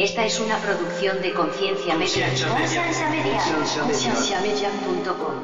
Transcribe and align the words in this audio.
Esta 0.00 0.24
es 0.24 0.40
una 0.40 0.56
producción 0.56 1.20
de 1.20 1.34
Conciencia 1.34 1.94
Media. 1.94 2.28
Conciencia 2.28 3.10
Media. 3.10 3.38
Concienciamedia.com. 3.82 5.34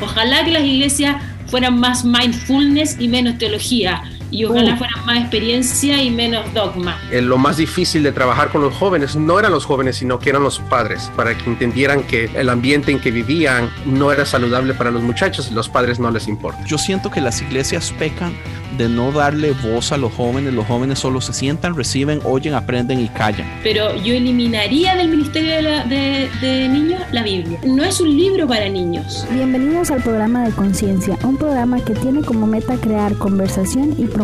Ojalá 0.00 0.44
que 0.46 0.50
las 0.50 0.62
iglesias 0.62 1.22
fueran 1.48 1.78
más 1.78 2.02
mindfulness 2.02 2.96
y 2.98 3.08
menos 3.08 3.36
teología. 3.36 4.04
Y 4.34 4.44
ojalá 4.44 4.74
Uh. 4.74 4.78
fueran 4.78 5.06
más 5.06 5.18
experiencia 5.20 6.02
y 6.02 6.10
menos 6.10 6.44
dogma. 6.52 6.98
Eh, 7.12 7.22
lo 7.22 7.38
más 7.38 7.56
difícil 7.56 8.02
de 8.02 8.10
trabajar 8.12 8.48
con 8.50 8.62
los 8.62 8.74
jóvenes 8.74 9.14
no 9.14 9.38
eran 9.38 9.52
los 9.52 9.64
jóvenes, 9.64 9.96
sino 9.96 10.18
que 10.18 10.30
eran 10.30 10.42
los 10.42 10.58
padres, 10.58 11.10
para 11.14 11.36
que 11.38 11.44
entendieran 11.48 12.02
que 12.02 12.28
el 12.34 12.48
ambiente 12.48 12.90
en 12.90 12.98
que 13.00 13.10
vivían 13.12 13.70
no 13.86 14.10
era 14.10 14.26
saludable 14.26 14.74
para 14.74 14.90
los 14.90 15.02
muchachos 15.02 15.48
y 15.50 15.54
los 15.54 15.68
padres 15.68 16.00
no 16.00 16.10
les 16.10 16.26
importa. 16.26 16.64
Yo 16.66 16.78
siento 16.78 17.10
que 17.10 17.20
las 17.20 17.40
iglesias 17.42 17.92
pecan 17.98 18.32
de 18.76 18.88
no 18.88 19.12
darle 19.12 19.52
voz 19.52 19.92
a 19.92 19.96
los 19.96 20.12
jóvenes. 20.14 20.52
Los 20.52 20.66
jóvenes 20.66 20.98
solo 20.98 21.20
se 21.20 21.32
sientan, 21.32 21.76
reciben, 21.76 22.18
oyen, 22.24 22.54
aprenden 22.54 23.00
y 23.00 23.06
callan. 23.08 23.46
Pero 23.62 23.94
yo 24.02 24.14
eliminaría 24.14 24.96
del 24.96 25.10
Ministerio 25.10 25.54
de, 25.54 25.62
la- 25.62 25.84
de- 25.84 26.28
de 26.40 26.68
Niños 26.68 27.00
la 27.12 27.22
Biblia. 27.22 27.60
No 27.64 27.84
es 27.84 28.00
un 28.00 28.10
libro 28.16 28.48
para 28.48 28.68
niños. 28.68 29.24
Bienvenidos 29.30 29.92
al 29.92 30.02
programa 30.02 30.44
de 30.44 30.50
Conciencia, 30.50 31.16
un 31.22 31.36
programa 31.36 31.78
que 31.84 31.94
tiene 31.94 32.22
como 32.22 32.48
meta 32.48 32.74
crear 32.78 33.14
conversación 33.14 33.94
y 33.96 34.06
promover 34.06 34.23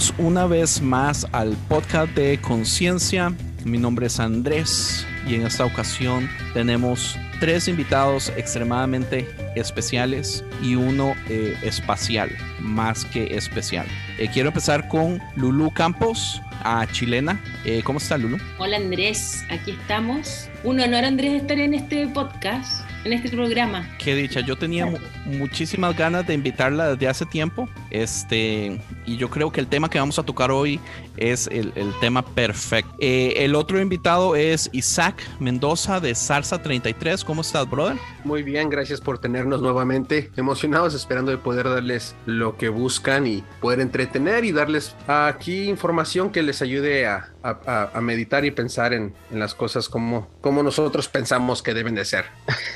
bienvenidos 0.00 0.14
una 0.18 0.46
vez 0.46 0.80
más 0.80 1.26
al 1.32 1.54
podcast 1.68 2.14
de 2.14 2.38
Conciencia. 2.40 3.34
Mi 3.64 3.76
nombre 3.76 4.06
es 4.06 4.18
Andrés 4.18 5.06
y 5.26 5.34
en 5.34 5.46
esta 5.46 5.66
ocasión 5.66 6.26
tenemos 6.54 7.18
tres 7.38 7.68
invitados 7.68 8.32
extremadamente 8.36 9.28
especiales 9.56 10.42
y 10.62 10.74
uno 10.74 11.12
eh, 11.28 11.54
espacial, 11.62 12.30
más 12.60 13.04
que 13.04 13.36
especial. 13.36 13.86
Eh, 14.18 14.30
quiero 14.32 14.48
empezar 14.48 14.88
con 14.88 15.20
Lulu 15.36 15.70
Campos, 15.72 16.40
a 16.62 16.86
chilena. 16.90 17.38
Eh, 17.66 17.82
¿Cómo 17.84 17.98
está 17.98 18.16
Lulu? 18.16 18.38
Hola 18.58 18.76
Andrés, 18.78 19.44
aquí 19.50 19.72
estamos. 19.72 20.48
Un 20.64 20.80
honor 20.80 21.04
Andrés 21.04 21.42
estar 21.42 21.58
en 21.58 21.74
este 21.74 22.06
podcast, 22.08 22.84
en 23.04 23.12
este 23.14 23.28
programa. 23.30 23.86
Qué 23.98 24.14
dicha, 24.14 24.40
yo 24.40 24.56
tenía 24.56 24.84
mu- 24.86 24.98
muchísimas 25.26 25.96
ganas 25.96 26.26
de 26.26 26.34
invitarla 26.34 26.88
desde 26.94 27.08
hace 27.08 27.24
tiempo. 27.26 27.66
Este, 27.90 28.78
y 29.06 29.16
yo 29.16 29.30
creo 29.30 29.50
que 29.50 29.60
el 29.60 29.66
tema 29.66 29.88
que 29.90 29.98
vamos 29.98 30.18
a 30.18 30.22
tocar 30.22 30.50
hoy 30.50 30.80
es 31.16 31.46
el, 31.48 31.72
el 31.76 31.92
tema 32.00 32.22
perfecto. 32.22 32.92
Eh, 32.98 33.34
el 33.38 33.54
otro 33.54 33.80
invitado 33.80 34.36
es 34.36 34.68
Isaac 34.72 35.22
Mendoza 35.38 36.00
de 36.00 36.14
Salsa 36.14 36.62
33. 36.62 37.24
¿Cómo 37.24 37.40
estás, 37.42 37.68
brother? 37.68 37.96
Muy 38.24 38.42
bien, 38.42 38.68
gracias 38.70 39.00
por 39.00 39.18
tenernos 39.18 39.62
nuevamente. 39.62 40.30
Emocionados, 40.36 40.94
esperando 40.94 41.30
de 41.30 41.38
poder 41.38 41.68
darles 41.68 42.14
lo 42.26 42.56
que 42.56 42.68
buscan 42.68 43.26
y 43.26 43.42
poder 43.60 43.80
entretener 43.80 44.44
y 44.44 44.52
darles 44.52 44.94
aquí 45.06 45.68
información 45.68 46.30
que 46.30 46.42
les 46.42 46.62
ayude 46.62 47.06
a, 47.06 47.30
a- 47.42 47.58
a- 47.66 47.90
a 47.94 48.00
meditar 48.00 48.44
y 48.44 48.50
pensar 48.50 48.92
en, 48.92 49.14
en 49.30 49.38
las 49.38 49.54
cosas 49.54 49.88
como, 49.88 50.28
como 50.40 50.62
nosotros 50.62 51.08
pensamos 51.08 51.62
que 51.62 51.74
deben 51.74 51.94
de 51.94 52.04
ser. 52.04 52.26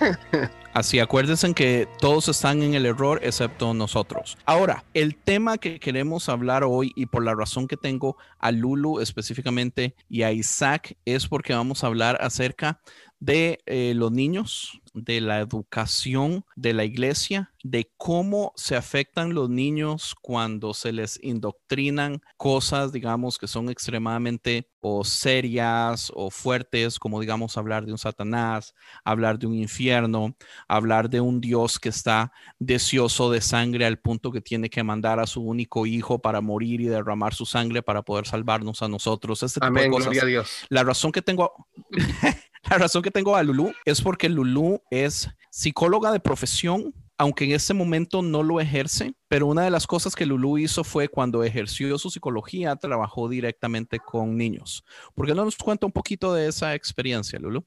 Así, 0.75 0.99
acuérdense 0.99 1.55
que 1.55 1.87
todos 2.01 2.29
están 2.29 2.61
en 2.61 2.75
el 2.75 2.85
error 2.85 3.21
excepto 3.23 3.73
nosotros. 3.75 4.37
Ahora, 4.45 4.85
el 4.93 5.15
tema 5.15 5.57
que 5.57 5.79
queremos 5.79 6.29
hablar 6.29 6.65
hoy 6.65 6.91
y 6.97 7.07
por 7.07 7.25
la 7.25 7.33
razón 7.33 7.69
que 7.69 7.77
tengo 7.77 8.17
a 8.41 8.51
Lulu 8.51 8.99
específicamente 8.99 9.95
y 10.09 10.23
a 10.23 10.33
Isaac 10.33 10.97
es 11.05 11.29
porque 11.29 11.55
vamos 11.55 11.85
a 11.85 11.87
hablar 11.87 12.19
acerca 12.21 12.81
de 13.25 13.63
eh, 13.65 13.95
los 13.97 14.13
niños, 14.13 14.83
de 14.93 15.23
la 15.23 15.41
educación 15.41 16.45
de 16.57 16.75
la 16.75 16.85
iglesia, 16.85 17.53
de 17.63 17.91
cómo 17.97 18.53
se 18.55 18.77
afectan 18.77 19.33
los 19.33 19.49
niños 19.49 20.15
cuando 20.21 20.75
se 20.75 20.93
les 20.93 21.19
indoctrinan 21.23 22.21
cosas, 22.37 22.93
digamos, 22.93 23.39
que 23.39 23.49
son 23.49 23.71
extremadamente 23.71 24.69
o 24.81 25.03
serias 25.03 26.13
o 26.15 26.31
fuertes, 26.31 26.99
como 26.99 27.19
digamos 27.19 27.57
hablar 27.57 27.87
de 27.87 27.93
un 27.93 27.99
Satanás, 27.99 28.75
hablar 29.03 29.39
de 29.39 29.47
un 29.47 29.55
infierno, 29.55 30.37
hablar 30.69 31.09
de 31.09 31.23
un 31.23 31.41
Dios 31.41 31.81
que 31.81 31.89
está 31.89 32.31
deseoso 32.59 33.31
de 33.31 33.41
sangre 33.41 33.87
al 33.87 33.99
punto 33.99 34.31
que 34.31 34.43
tiene 34.43 34.69
que 34.69 34.83
mandar 34.83 35.19
a 35.19 35.27
su 35.27 35.41
único 35.41 35.87
hijo 35.87 36.19
para 36.19 36.43
morir 36.43 36.83
y 36.83 36.87
derramar 36.87 37.33
su 37.33 37.47
sangre 37.47 37.83
para 37.83 38.03
poder 38.03 38.27
salvarnos 38.27 38.83
a 38.83 38.89
nosotros. 38.89 39.43
Este 39.43 39.61
tipo 39.61 39.67
Amén, 39.69 39.85
de 39.85 39.91
cosas. 39.91 40.05
gloria 40.05 40.23
a 40.23 40.27
Dios. 40.27 40.67
La 40.69 40.85
razón 40.85 41.11
que 41.11 41.23
tengo, 41.23 41.67
la 42.71 42.79
razón 42.79 43.03
que 43.03 43.11
tengo 43.11 43.37
a 43.37 43.43
Lulu 43.43 43.73
es 43.85 44.01
porque 44.01 44.29
Lulu 44.29 44.83
es 44.91 45.29
psicóloga 45.51 46.13
de 46.13 46.21
profesión, 46.21 46.95
aunque 47.19 47.45
en 47.45 47.53
este 47.53 47.75
momento 47.75 48.23
no 48.23 48.43
lo 48.43 48.61
ejerce, 48.61 49.15
pero 49.29 49.47
una 49.47 49.63
de 49.63 49.71
las 49.71 49.87
cosas 49.87 50.15
que 50.15 50.27
Lulu 50.27 50.59
hizo 50.59 50.83
fue 50.83 51.09
cuando 51.09 51.45
ejerció 51.45 51.97
su 51.99 52.11
psicología, 52.11 52.75
trabajó 52.77 53.29
directamente 53.29 53.99
con 53.99 54.37
niños. 54.37 54.85
¿Por 55.15 55.27
qué 55.27 55.35
no 55.35 55.45
nos 55.45 55.57
cuenta 55.57 55.87
un 55.87 55.93
poquito 55.93 56.35
de 56.35 56.49
esa 56.49 56.75
experiencia, 56.75 57.39
Lulu? 57.39 57.65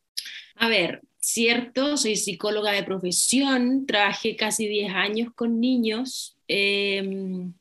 A 0.55 0.67
ver, 0.67 1.01
cierto, 1.19 1.97
soy 1.97 2.15
psicóloga 2.15 2.71
de 2.71 2.83
profesión, 2.83 3.85
trabajé 3.85 4.35
casi 4.35 4.67
10 4.67 4.93
años 4.93 5.33
con 5.35 5.59
niños. 5.59 6.36
Eh, 6.47 7.03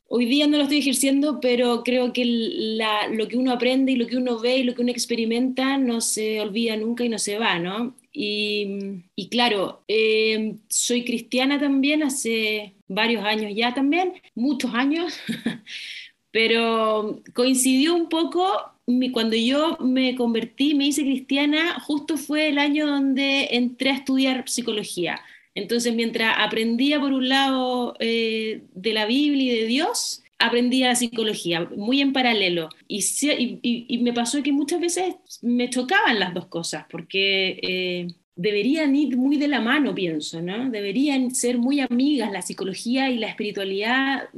hoy 0.07 0.25
día 0.25 0.47
no 0.47 0.57
lo 0.57 0.63
estoy 0.63 0.79
ejerciendo, 0.79 1.39
pero 1.41 1.83
creo 1.83 2.13
que 2.13 2.23
la- 2.25 3.07
lo 3.09 3.27
que 3.27 3.37
uno 3.37 3.51
aprende 3.51 3.91
y 3.91 3.95
lo 3.97 4.07
que 4.07 4.17
uno 4.17 4.39
ve 4.39 4.57
y 4.57 4.63
lo 4.63 4.75
que 4.75 4.81
uno 4.81 4.91
experimenta 4.91 5.77
no 5.77 6.01
se 6.01 6.39
olvida 6.41 6.77
nunca 6.77 7.03
y 7.03 7.09
no 7.09 7.19
se 7.19 7.37
va, 7.39 7.59
¿no? 7.59 7.95
Y, 8.13 9.03
y 9.15 9.29
claro, 9.29 9.83
eh, 9.87 10.55
soy 10.69 11.03
cristiana 11.05 11.59
también 11.59 12.03
hace 12.03 12.75
varios 12.87 13.23
años 13.25 13.51
ya 13.55 13.73
también, 13.73 14.13
muchos 14.35 14.73
años, 14.73 15.19
pero 16.31 17.21
coincidió 17.33 17.95
un 17.95 18.09
poco 18.09 18.45
cuando 19.11 19.35
yo 19.35 19.77
me 19.81 20.15
convertí, 20.15 20.73
me 20.75 20.87
hice 20.87 21.01
cristiana, 21.03 21.79
justo 21.81 22.17
fue 22.17 22.49
el 22.49 22.57
año 22.57 22.87
donde 22.87 23.49
entré 23.51 23.89
a 23.91 23.95
estudiar 23.95 24.47
psicología. 24.47 25.19
Entonces, 25.57 25.95
mientras 25.95 26.35
aprendía 26.37 26.99
por 26.99 27.13
un 27.13 27.29
lado 27.29 27.95
eh, 27.99 28.61
de 28.75 28.93
la 28.93 29.07
Biblia 29.07 29.53
y 29.55 29.59
de 29.61 29.65
Dios, 29.65 30.21
aprendía 30.37 30.93
psicología, 30.93 31.67
muy 31.75 31.99
en 31.99 32.13
paralelo. 32.13 32.69
Y, 32.87 33.97
me 34.03 34.13
pasó 34.13 34.43
que 34.43 34.51
muchas 34.51 34.79
veces 34.79 35.15
me 35.41 35.67
chocaban 35.71 36.19
las 36.19 36.35
dos 36.35 36.45
cosas, 36.45 36.85
porque 36.91 37.59
eh, 37.63 38.07
deberían 38.35 38.95
ir 38.95 39.17
muy 39.17 39.37
de 39.37 39.47
la 39.47 39.59
mano, 39.59 39.95
pienso, 39.95 40.43
¿no? 40.43 40.69
Deberían 40.69 41.33
ser 41.33 41.57
muy 41.57 41.79
amigas 41.79 42.31
la 42.31 42.43
psicología 42.43 43.09
y 43.09 43.17
la 43.17 43.27
espiritualidad. 43.27 44.29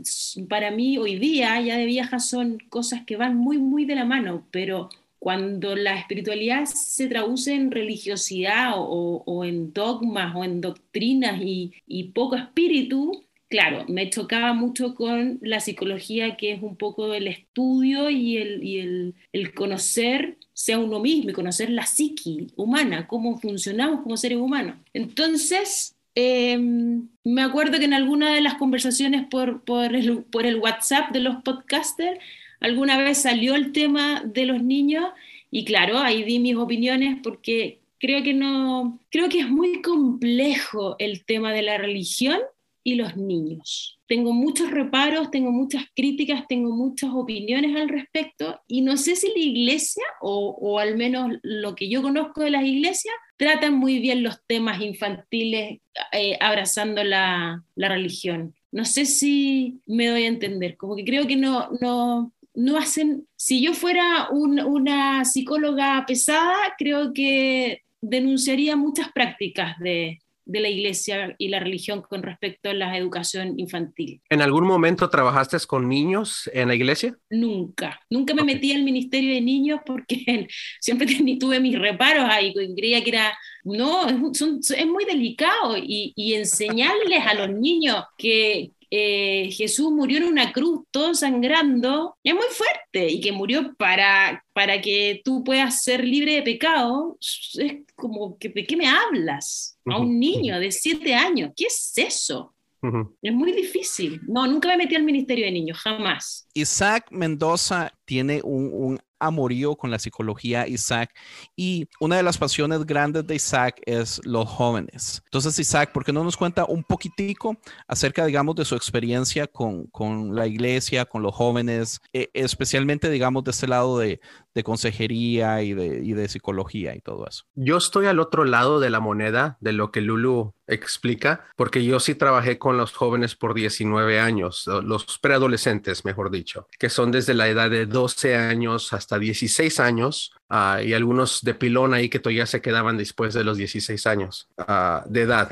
Para 0.47 0.71
mí, 0.71 0.97
hoy 0.97 1.19
día, 1.19 1.59
ya 1.59 1.75
de 1.75 1.85
vieja, 1.85 2.19
son 2.19 2.59
cosas 2.69 3.03
que 3.05 3.17
van 3.17 3.35
muy, 3.35 3.57
muy 3.57 3.83
de 3.83 3.95
la 3.95 4.05
mano, 4.05 4.47
pero 4.51 4.89
cuando 5.19 5.75
la 5.75 5.97
espiritualidad 5.97 6.65
se 6.65 7.07
traduce 7.07 7.53
en 7.53 7.71
religiosidad 7.71 8.73
o, 8.75 9.23
o 9.25 9.45
en 9.45 9.73
dogmas 9.73 10.35
o 10.35 10.43
en 10.43 10.61
doctrinas 10.61 11.41
y, 11.41 11.73
y 11.85 12.05
poco 12.05 12.35
espíritu, 12.37 13.23
claro, 13.49 13.83
me 13.87 14.09
chocaba 14.09 14.53
mucho 14.53 14.95
con 14.95 15.39
la 15.41 15.59
psicología, 15.59 16.37
que 16.37 16.53
es 16.53 16.61
un 16.61 16.77
poco 16.77 17.13
el 17.13 17.27
estudio 17.27 18.09
y 18.09 18.37
el, 18.37 18.63
y 18.63 18.79
el, 18.79 19.15
el 19.33 19.53
conocer 19.53 20.37
sea 20.53 20.79
uno 20.79 20.99
mismo 20.99 21.31
y 21.31 21.33
conocer 21.33 21.69
la 21.69 21.85
psiqui 21.85 22.47
humana, 22.55 23.07
cómo 23.07 23.37
funcionamos 23.39 24.01
como 24.01 24.17
seres 24.17 24.37
humanos. 24.37 24.77
Entonces, 24.93 25.95
em, 26.15 27.07
me 27.23 27.41
acuerdo 27.41 27.79
que 27.79 27.85
en 27.85 27.93
alguna 27.93 28.33
de 28.33 28.41
las 28.41 28.55
conversaciones 28.55 29.25
por, 29.27 29.63
por, 29.63 29.95
el, 29.95 30.23
por 30.23 30.45
el 30.45 30.57
WhatsApp 30.57 31.11
de 31.11 31.21
los 31.21 31.41
podcasters, 31.43 32.19
alguna 32.59 32.97
vez 32.97 33.19
salió 33.19 33.55
el 33.55 33.71
tema 33.71 34.23
de 34.25 34.45
los 34.45 34.61
niños 34.61 35.05
y 35.51 35.65
claro, 35.65 35.99
ahí 35.99 36.23
di 36.23 36.39
mis 36.39 36.55
opiniones 36.55 37.17
porque 37.23 37.79
creo 37.99 38.23
que 38.23 38.33
no, 38.33 38.99
creo 39.09 39.29
que 39.29 39.39
es 39.39 39.49
muy 39.49 39.81
complejo 39.81 40.95
el 40.99 41.25
tema 41.25 41.53
de 41.53 41.63
la 41.63 41.77
religión 41.77 42.39
y 42.83 42.95
los 42.95 43.17
niños. 43.17 43.99
Tengo 44.07 44.33
muchos 44.33 44.71
reparos, 44.71 45.29
tengo 45.29 45.51
muchas 45.51 45.83
críticas, 45.95 46.47
tengo 46.47 46.71
muchas 46.71 47.11
opiniones 47.13 47.75
al 47.75 47.89
respecto 47.89 48.59
y 48.67 48.81
no 48.81 48.97
sé 48.97 49.15
si 49.15 49.27
la 49.27 49.39
iglesia, 49.39 50.03
o, 50.21 50.79
al 50.79 50.97
menos 50.97 51.33
lo 51.43 51.75
que 51.75 51.89
yo 51.89 52.01
conozco 52.01 52.41
de 52.41 52.49
las 52.49 52.63
iglesias, 52.63 53.13
tratan 53.37 53.75
muy 53.75 53.99
bien 53.99 54.23
los 54.23 54.43
temas 54.47 54.81
infantiles 54.81 55.79
eh, 56.11 56.37
abrazando 56.39 57.03
la, 57.03 57.63
la, 57.75 57.89
religión. 57.89 58.55
No 58.71 58.85
sé 58.85 59.05
si 59.05 59.81
me 59.85 60.07
doy 60.07 60.23
a 60.23 60.27
entender, 60.27 60.75
como 60.75 60.95
que 60.95 61.05
creo 61.05 61.27
que 61.27 61.35
no, 61.35 61.69
no, 61.79 62.31
no 62.53 62.77
hacen, 62.77 63.27
si 63.35 63.61
yo 63.61 63.73
fuera 63.73 64.29
un, 64.31 64.59
una 64.59 65.25
psicóloga 65.25 66.03
pesada, 66.07 66.55
creo 66.77 67.13
que 67.13 67.81
denunciaría 68.01 68.75
muchas 68.75 69.11
prácticas 69.11 69.77
de, 69.79 70.19
de 70.49 70.59
la 70.59 70.69
iglesia 70.69 71.35
y 71.37 71.49
la 71.49 71.59
religión 71.59 72.01
con 72.01 72.23
respecto 72.23 72.71
a 72.71 72.73
la 72.73 72.97
educación 72.97 73.59
infantil. 73.59 74.19
¿En 74.29 74.41
algún 74.41 74.65
momento 74.65 75.07
trabajaste 75.09 75.57
con 75.67 75.87
niños 75.87 76.49
en 76.51 76.69
la 76.69 76.75
iglesia? 76.75 77.15
Nunca, 77.29 77.99
nunca 78.09 78.33
me 78.33 78.41
okay. 78.41 78.55
metí 78.55 78.71
al 78.73 78.83
ministerio 78.83 79.35
de 79.35 79.41
niños 79.41 79.81
porque 79.85 80.47
siempre 80.81 81.07
tuve 81.39 81.59
mis 81.59 81.77
reparos 81.77 82.25
ahí, 82.27 82.53
creía 82.75 83.03
que 83.03 83.11
era, 83.11 83.37
no, 83.63 84.33
son, 84.33 84.59
es 84.59 84.87
muy 84.87 85.05
delicado 85.05 85.77
y, 85.77 86.13
y 86.15 86.33
enseñarles 86.33 87.25
a 87.27 87.35
los 87.35 87.51
niños 87.51 88.03
que, 88.17 88.71
eh, 88.91 89.49
Jesús 89.51 89.91
murió 89.91 90.17
en 90.17 90.25
una 90.25 90.51
cruz 90.51 90.85
todo 90.91 91.13
sangrando, 91.13 92.17
es 92.23 92.33
muy 92.33 92.47
fuerte 92.51 93.11
y 93.11 93.21
que 93.21 93.31
murió 93.31 93.75
para, 93.75 94.43
para 94.53 94.81
que 94.81 95.21
tú 95.23 95.43
puedas 95.43 95.83
ser 95.83 96.03
libre 96.03 96.33
de 96.35 96.41
pecado, 96.41 97.17
es 97.19 97.77
como, 97.95 98.37
que, 98.37 98.49
¿de 98.49 98.65
qué 98.65 98.75
me 98.75 98.87
hablas? 98.87 99.77
A 99.85 99.97
un 99.97 100.19
niño 100.19 100.59
de 100.59 100.71
siete 100.71 101.13
años, 101.13 101.51
¿qué 101.55 101.65
es 101.65 101.93
eso? 101.95 102.53
Uh 102.81 102.87
-huh. 102.87 103.15
Es 103.21 103.33
muy 103.33 103.51
difícil. 103.51 104.21
No, 104.27 104.47
nunca 104.47 104.69
me 104.69 104.77
metí 104.77 104.95
al 104.95 105.03
ministerio 105.03 105.45
de 105.45 105.51
niños, 105.51 105.77
jamás. 105.79 106.47
Isaac 106.53 107.07
Mendoza 107.11 107.91
tiene 108.05 108.41
un, 108.43 108.71
un 108.71 108.99
amorío 109.19 109.75
con 109.75 109.91
la 109.91 109.99
psicología 109.99 110.67
Isaac 110.67 111.15
y 111.55 111.87
una 111.99 112.17
de 112.17 112.23
las 112.23 112.37
pasiones 112.37 112.85
grandes 112.85 113.25
de 113.27 113.35
Isaac 113.35 113.81
es 113.85 114.21
los 114.25 114.47
jóvenes. 114.47 115.21
Entonces 115.25 115.57
Isaac, 115.59 115.91
¿por 115.91 116.03
qué 116.03 116.13
no 116.13 116.23
nos 116.23 116.37
cuenta 116.37 116.65
un 116.65 116.83
poquitico 116.83 117.57
acerca, 117.87 118.25
digamos, 118.25 118.55
de 118.55 118.65
su 118.65 118.75
experiencia 118.75 119.47
con, 119.47 119.85
con 119.87 120.35
la 120.35 120.47
iglesia, 120.47 121.05
con 121.05 121.21
los 121.21 121.35
jóvenes, 121.35 121.99
eh, 122.13 122.29
especialmente, 122.33 123.09
digamos, 123.09 123.43
de 123.43 123.51
este 123.51 123.67
lado 123.67 123.97
de, 123.97 124.19
de 124.53 124.63
consejería 124.63 125.61
y 125.61 125.73
de, 125.73 126.01
y 126.03 126.13
de 126.13 126.27
psicología 126.27 126.95
y 126.95 127.01
todo 127.01 127.27
eso? 127.27 127.43
Yo 127.55 127.77
estoy 127.77 128.07
al 128.07 128.19
otro 128.19 128.45
lado 128.45 128.79
de 128.79 128.89
la 128.89 128.99
moneda 128.99 129.57
de 129.61 129.73
lo 129.73 129.91
que 129.91 130.01
Lulu 130.01 130.53
explica, 130.69 131.47
porque 131.55 131.83
yo 131.83 131.99
sí 131.99 132.15
trabajé 132.15 132.57
con 132.57 132.77
los 132.77 132.93
jóvenes 132.93 133.35
por 133.35 133.53
19 133.53 134.19
años, 134.19 134.65
los 134.67 135.17
preadolescentes, 135.19 136.05
mejor 136.05 136.31
dicho, 136.31 136.67
que 136.77 136.89
son 136.89 137.11
desde 137.11 137.33
la 137.33 137.47
edad 137.47 137.69
de 137.69 137.85
12 137.85 138.35
años 138.35 138.93
hasta 138.93 139.19
16 139.19 139.79
años 139.79 140.33
uh, 140.49 140.81
y 140.81 140.93
algunos 140.93 141.41
de 141.41 141.55
pilón 141.55 141.93
ahí 141.93 142.09
que 142.09 142.19
todavía 142.19 142.45
se 142.45 142.61
quedaban 142.61 142.97
después 142.97 143.33
de 143.33 143.43
los 143.43 143.57
16 143.57 144.07
años 144.07 144.49
uh, 144.57 145.09
de 145.09 145.21
edad. 145.21 145.49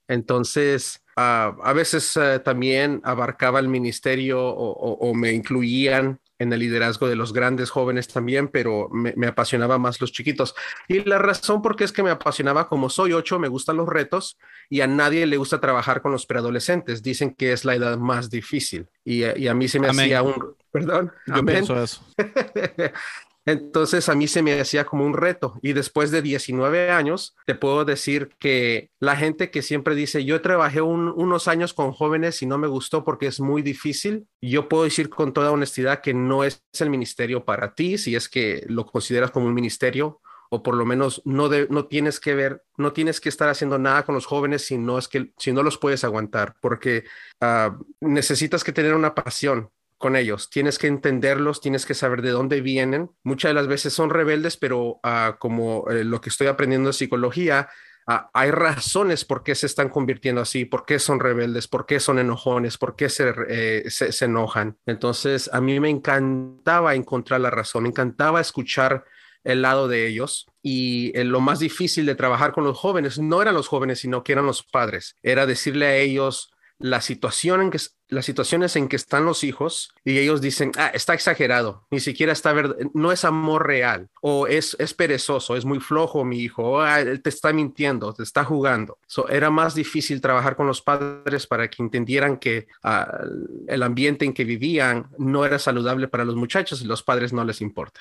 Entonces, 0.08 1.02
uh, 1.16 1.60
a 1.62 1.72
veces 1.74 2.18
también 2.44 3.00
abarcaba 3.04 3.58
el 3.58 3.68
ministerio 3.68 4.40
o, 4.40 4.70
o, 4.70 5.10
o 5.10 5.14
me 5.14 5.32
incluían 5.32 6.20
en 6.40 6.52
el 6.52 6.60
liderazgo 6.60 7.06
de 7.06 7.16
los 7.16 7.32
grandes 7.34 7.70
jóvenes 7.70 8.08
también, 8.08 8.48
pero 8.48 8.88
me, 8.90 9.12
me, 9.14 9.26
apasionaba 9.26 9.78
más 9.78 10.00
los 10.00 10.10
chiquitos. 10.10 10.54
Y 10.88 11.04
la 11.04 11.18
razón 11.18 11.60
por 11.60 11.76
qué 11.76 11.84
es 11.84 11.92
que 11.92 12.02
me 12.02 12.10
apasionaba, 12.10 12.66
como 12.66 12.88
soy 12.88 13.12
ocho, 13.12 13.38
me 13.38 13.48
gustan 13.48 13.76
los 13.76 13.88
retos 13.88 14.38
y 14.70 14.80
a 14.80 14.86
nadie 14.86 15.26
le 15.26 15.36
gusta 15.36 15.60
trabajar 15.60 16.00
con 16.00 16.12
los 16.12 16.24
preadolescentes. 16.24 17.02
Dicen 17.02 17.34
que 17.34 17.52
es 17.52 17.66
la 17.66 17.74
edad 17.74 17.98
más 17.98 18.30
difícil 18.30 18.88
y, 19.04 19.24
y 19.38 19.48
a 19.48 19.54
mí 19.54 19.68
se 19.68 19.78
me 19.78 19.88
Amén. 19.88 20.06
hacía 20.06 20.22
un... 20.22 20.56
Perdón. 20.72 21.12
Yo 21.26 21.34
Amén. 21.34 21.56
pienso 21.56 21.82
eso. 21.82 22.02
Entonces 23.50 24.08
a 24.08 24.14
mí 24.14 24.28
se 24.28 24.42
me 24.42 24.60
hacía 24.60 24.84
como 24.84 25.04
un 25.04 25.14
reto. 25.14 25.58
Y 25.62 25.72
después 25.72 26.10
de 26.10 26.22
19 26.22 26.90
años 26.90 27.36
te 27.46 27.54
puedo 27.54 27.84
decir 27.84 28.30
que 28.38 28.90
la 29.00 29.16
gente 29.16 29.50
que 29.50 29.62
siempre 29.62 29.94
dice 29.94 30.24
yo 30.24 30.40
trabajé 30.40 30.80
un, 30.80 31.08
unos 31.08 31.48
años 31.48 31.74
con 31.74 31.92
jóvenes 31.92 32.42
y 32.42 32.46
no 32.46 32.58
me 32.58 32.68
gustó 32.68 33.04
porque 33.04 33.26
es 33.26 33.40
muy 33.40 33.62
difícil, 33.62 34.26
yo 34.40 34.68
puedo 34.68 34.84
decir 34.84 35.10
con 35.10 35.32
toda 35.32 35.50
honestidad 35.50 36.00
que 36.00 36.14
no 36.14 36.44
es 36.44 36.62
el 36.78 36.90
ministerio 36.90 37.44
para 37.44 37.74
ti 37.74 37.98
si 37.98 38.14
es 38.14 38.28
que 38.28 38.64
lo 38.68 38.86
consideras 38.86 39.30
como 39.30 39.46
un 39.46 39.54
ministerio 39.54 40.20
o 40.50 40.62
por 40.62 40.74
lo 40.74 40.84
menos 40.84 41.22
no, 41.24 41.48
de, 41.48 41.68
no 41.70 41.86
tienes 41.86 42.18
que 42.20 42.34
ver, 42.34 42.62
no 42.76 42.92
tienes 42.92 43.20
que 43.20 43.28
estar 43.28 43.48
haciendo 43.48 43.78
nada 43.78 44.04
con 44.04 44.14
los 44.14 44.26
jóvenes 44.26 44.66
si 44.66 44.78
no 44.78 44.98
es 44.98 45.08
que 45.08 45.32
si 45.38 45.52
no 45.52 45.62
los 45.62 45.78
puedes 45.78 46.04
aguantar 46.04 46.56
porque 46.60 47.04
uh, 47.40 47.72
necesitas 48.00 48.64
que 48.64 48.72
tener 48.72 48.94
una 48.94 49.14
pasión 49.14 49.70
con 50.00 50.16
ellos. 50.16 50.48
Tienes 50.48 50.78
que 50.78 50.86
entenderlos, 50.86 51.60
tienes 51.60 51.84
que 51.84 51.94
saber 51.94 52.22
de 52.22 52.30
dónde 52.30 52.62
vienen. 52.62 53.10
Muchas 53.22 53.50
de 53.50 53.54
las 53.54 53.68
veces 53.68 53.92
son 53.92 54.08
rebeldes, 54.08 54.56
pero 54.56 55.00
uh, 55.04 55.38
como 55.38 55.84
eh, 55.90 56.04
lo 56.04 56.20
que 56.22 56.30
estoy 56.30 56.46
aprendiendo 56.46 56.88
de 56.88 56.94
psicología, 56.94 57.68
uh, 58.08 58.28
hay 58.32 58.50
razones 58.50 59.26
por 59.26 59.42
qué 59.42 59.54
se 59.54 59.66
están 59.66 59.90
convirtiendo 59.90 60.40
así, 60.40 60.64
por 60.64 60.86
qué 60.86 60.98
son 60.98 61.20
rebeldes, 61.20 61.68
por 61.68 61.84
qué 61.84 62.00
son 62.00 62.18
enojones, 62.18 62.78
por 62.78 62.96
qué 62.96 63.10
se, 63.10 63.32
eh, 63.48 63.84
se 63.90 64.24
enojan. 64.24 64.78
Entonces, 64.86 65.50
a 65.52 65.60
mí 65.60 65.78
me 65.78 65.90
encantaba 65.90 66.94
encontrar 66.94 67.42
la 67.42 67.50
razón, 67.50 67.82
me 67.82 67.90
encantaba 67.90 68.40
escuchar 68.40 69.04
el 69.44 69.62
lado 69.62 69.86
de 69.86 70.06
ellos. 70.06 70.46
Y 70.62 71.16
eh, 71.18 71.24
lo 71.24 71.40
más 71.40 71.58
difícil 71.58 72.06
de 72.06 72.14
trabajar 72.14 72.52
con 72.52 72.64
los 72.64 72.78
jóvenes 72.78 73.18
no 73.18 73.42
eran 73.42 73.54
los 73.54 73.68
jóvenes, 73.68 74.00
sino 74.00 74.22
que 74.22 74.32
eran 74.32 74.46
los 74.46 74.62
padres. 74.62 75.16
Era 75.22 75.46
decirle 75.46 75.86
a 75.86 75.96
ellos 75.96 76.52
la 76.80 77.02
situación 77.02 77.60
en 77.60 77.70
que 77.70 77.78
las 78.08 78.24
situaciones 78.24 78.74
en 78.74 78.88
que 78.88 78.96
están 78.96 79.24
los 79.24 79.44
hijos 79.44 79.90
y 80.04 80.18
ellos 80.18 80.40
dicen, 80.40 80.72
ah, 80.76 80.90
está 80.92 81.14
exagerado, 81.14 81.86
ni 81.90 82.00
siquiera 82.00 82.32
está 82.32 82.52
verdad, 82.52 82.76
no 82.92 83.12
es 83.12 83.24
amor 83.24 83.66
real, 83.66 84.08
o 84.20 84.48
es, 84.48 84.76
es 84.80 84.94
perezoso, 84.94 85.54
es 85.56 85.64
muy 85.64 85.78
flojo 85.78 86.24
mi 86.24 86.40
hijo, 86.40 86.64
o 86.64 86.80
ah, 86.80 87.00
él 87.00 87.22
te 87.22 87.28
está 87.28 87.52
mintiendo, 87.52 88.12
te 88.12 88.24
está 88.24 88.42
jugando. 88.44 88.98
So, 89.06 89.28
era 89.28 89.50
más 89.50 89.74
difícil 89.74 90.20
trabajar 90.20 90.56
con 90.56 90.66
los 90.66 90.82
padres 90.82 91.46
para 91.46 91.68
que 91.68 91.82
entendieran 91.82 92.38
que 92.38 92.66
uh, 92.82 93.68
el 93.68 93.82
ambiente 93.82 94.24
en 94.24 94.32
que 94.32 94.44
vivían 94.44 95.08
no 95.18 95.44
era 95.44 95.58
saludable 95.58 96.08
para 96.08 96.24
los 96.24 96.34
muchachos 96.34 96.82
y 96.82 96.86
los 96.86 97.02
padres 97.02 97.32
no 97.32 97.44
les 97.44 97.60
importa. 97.60 98.00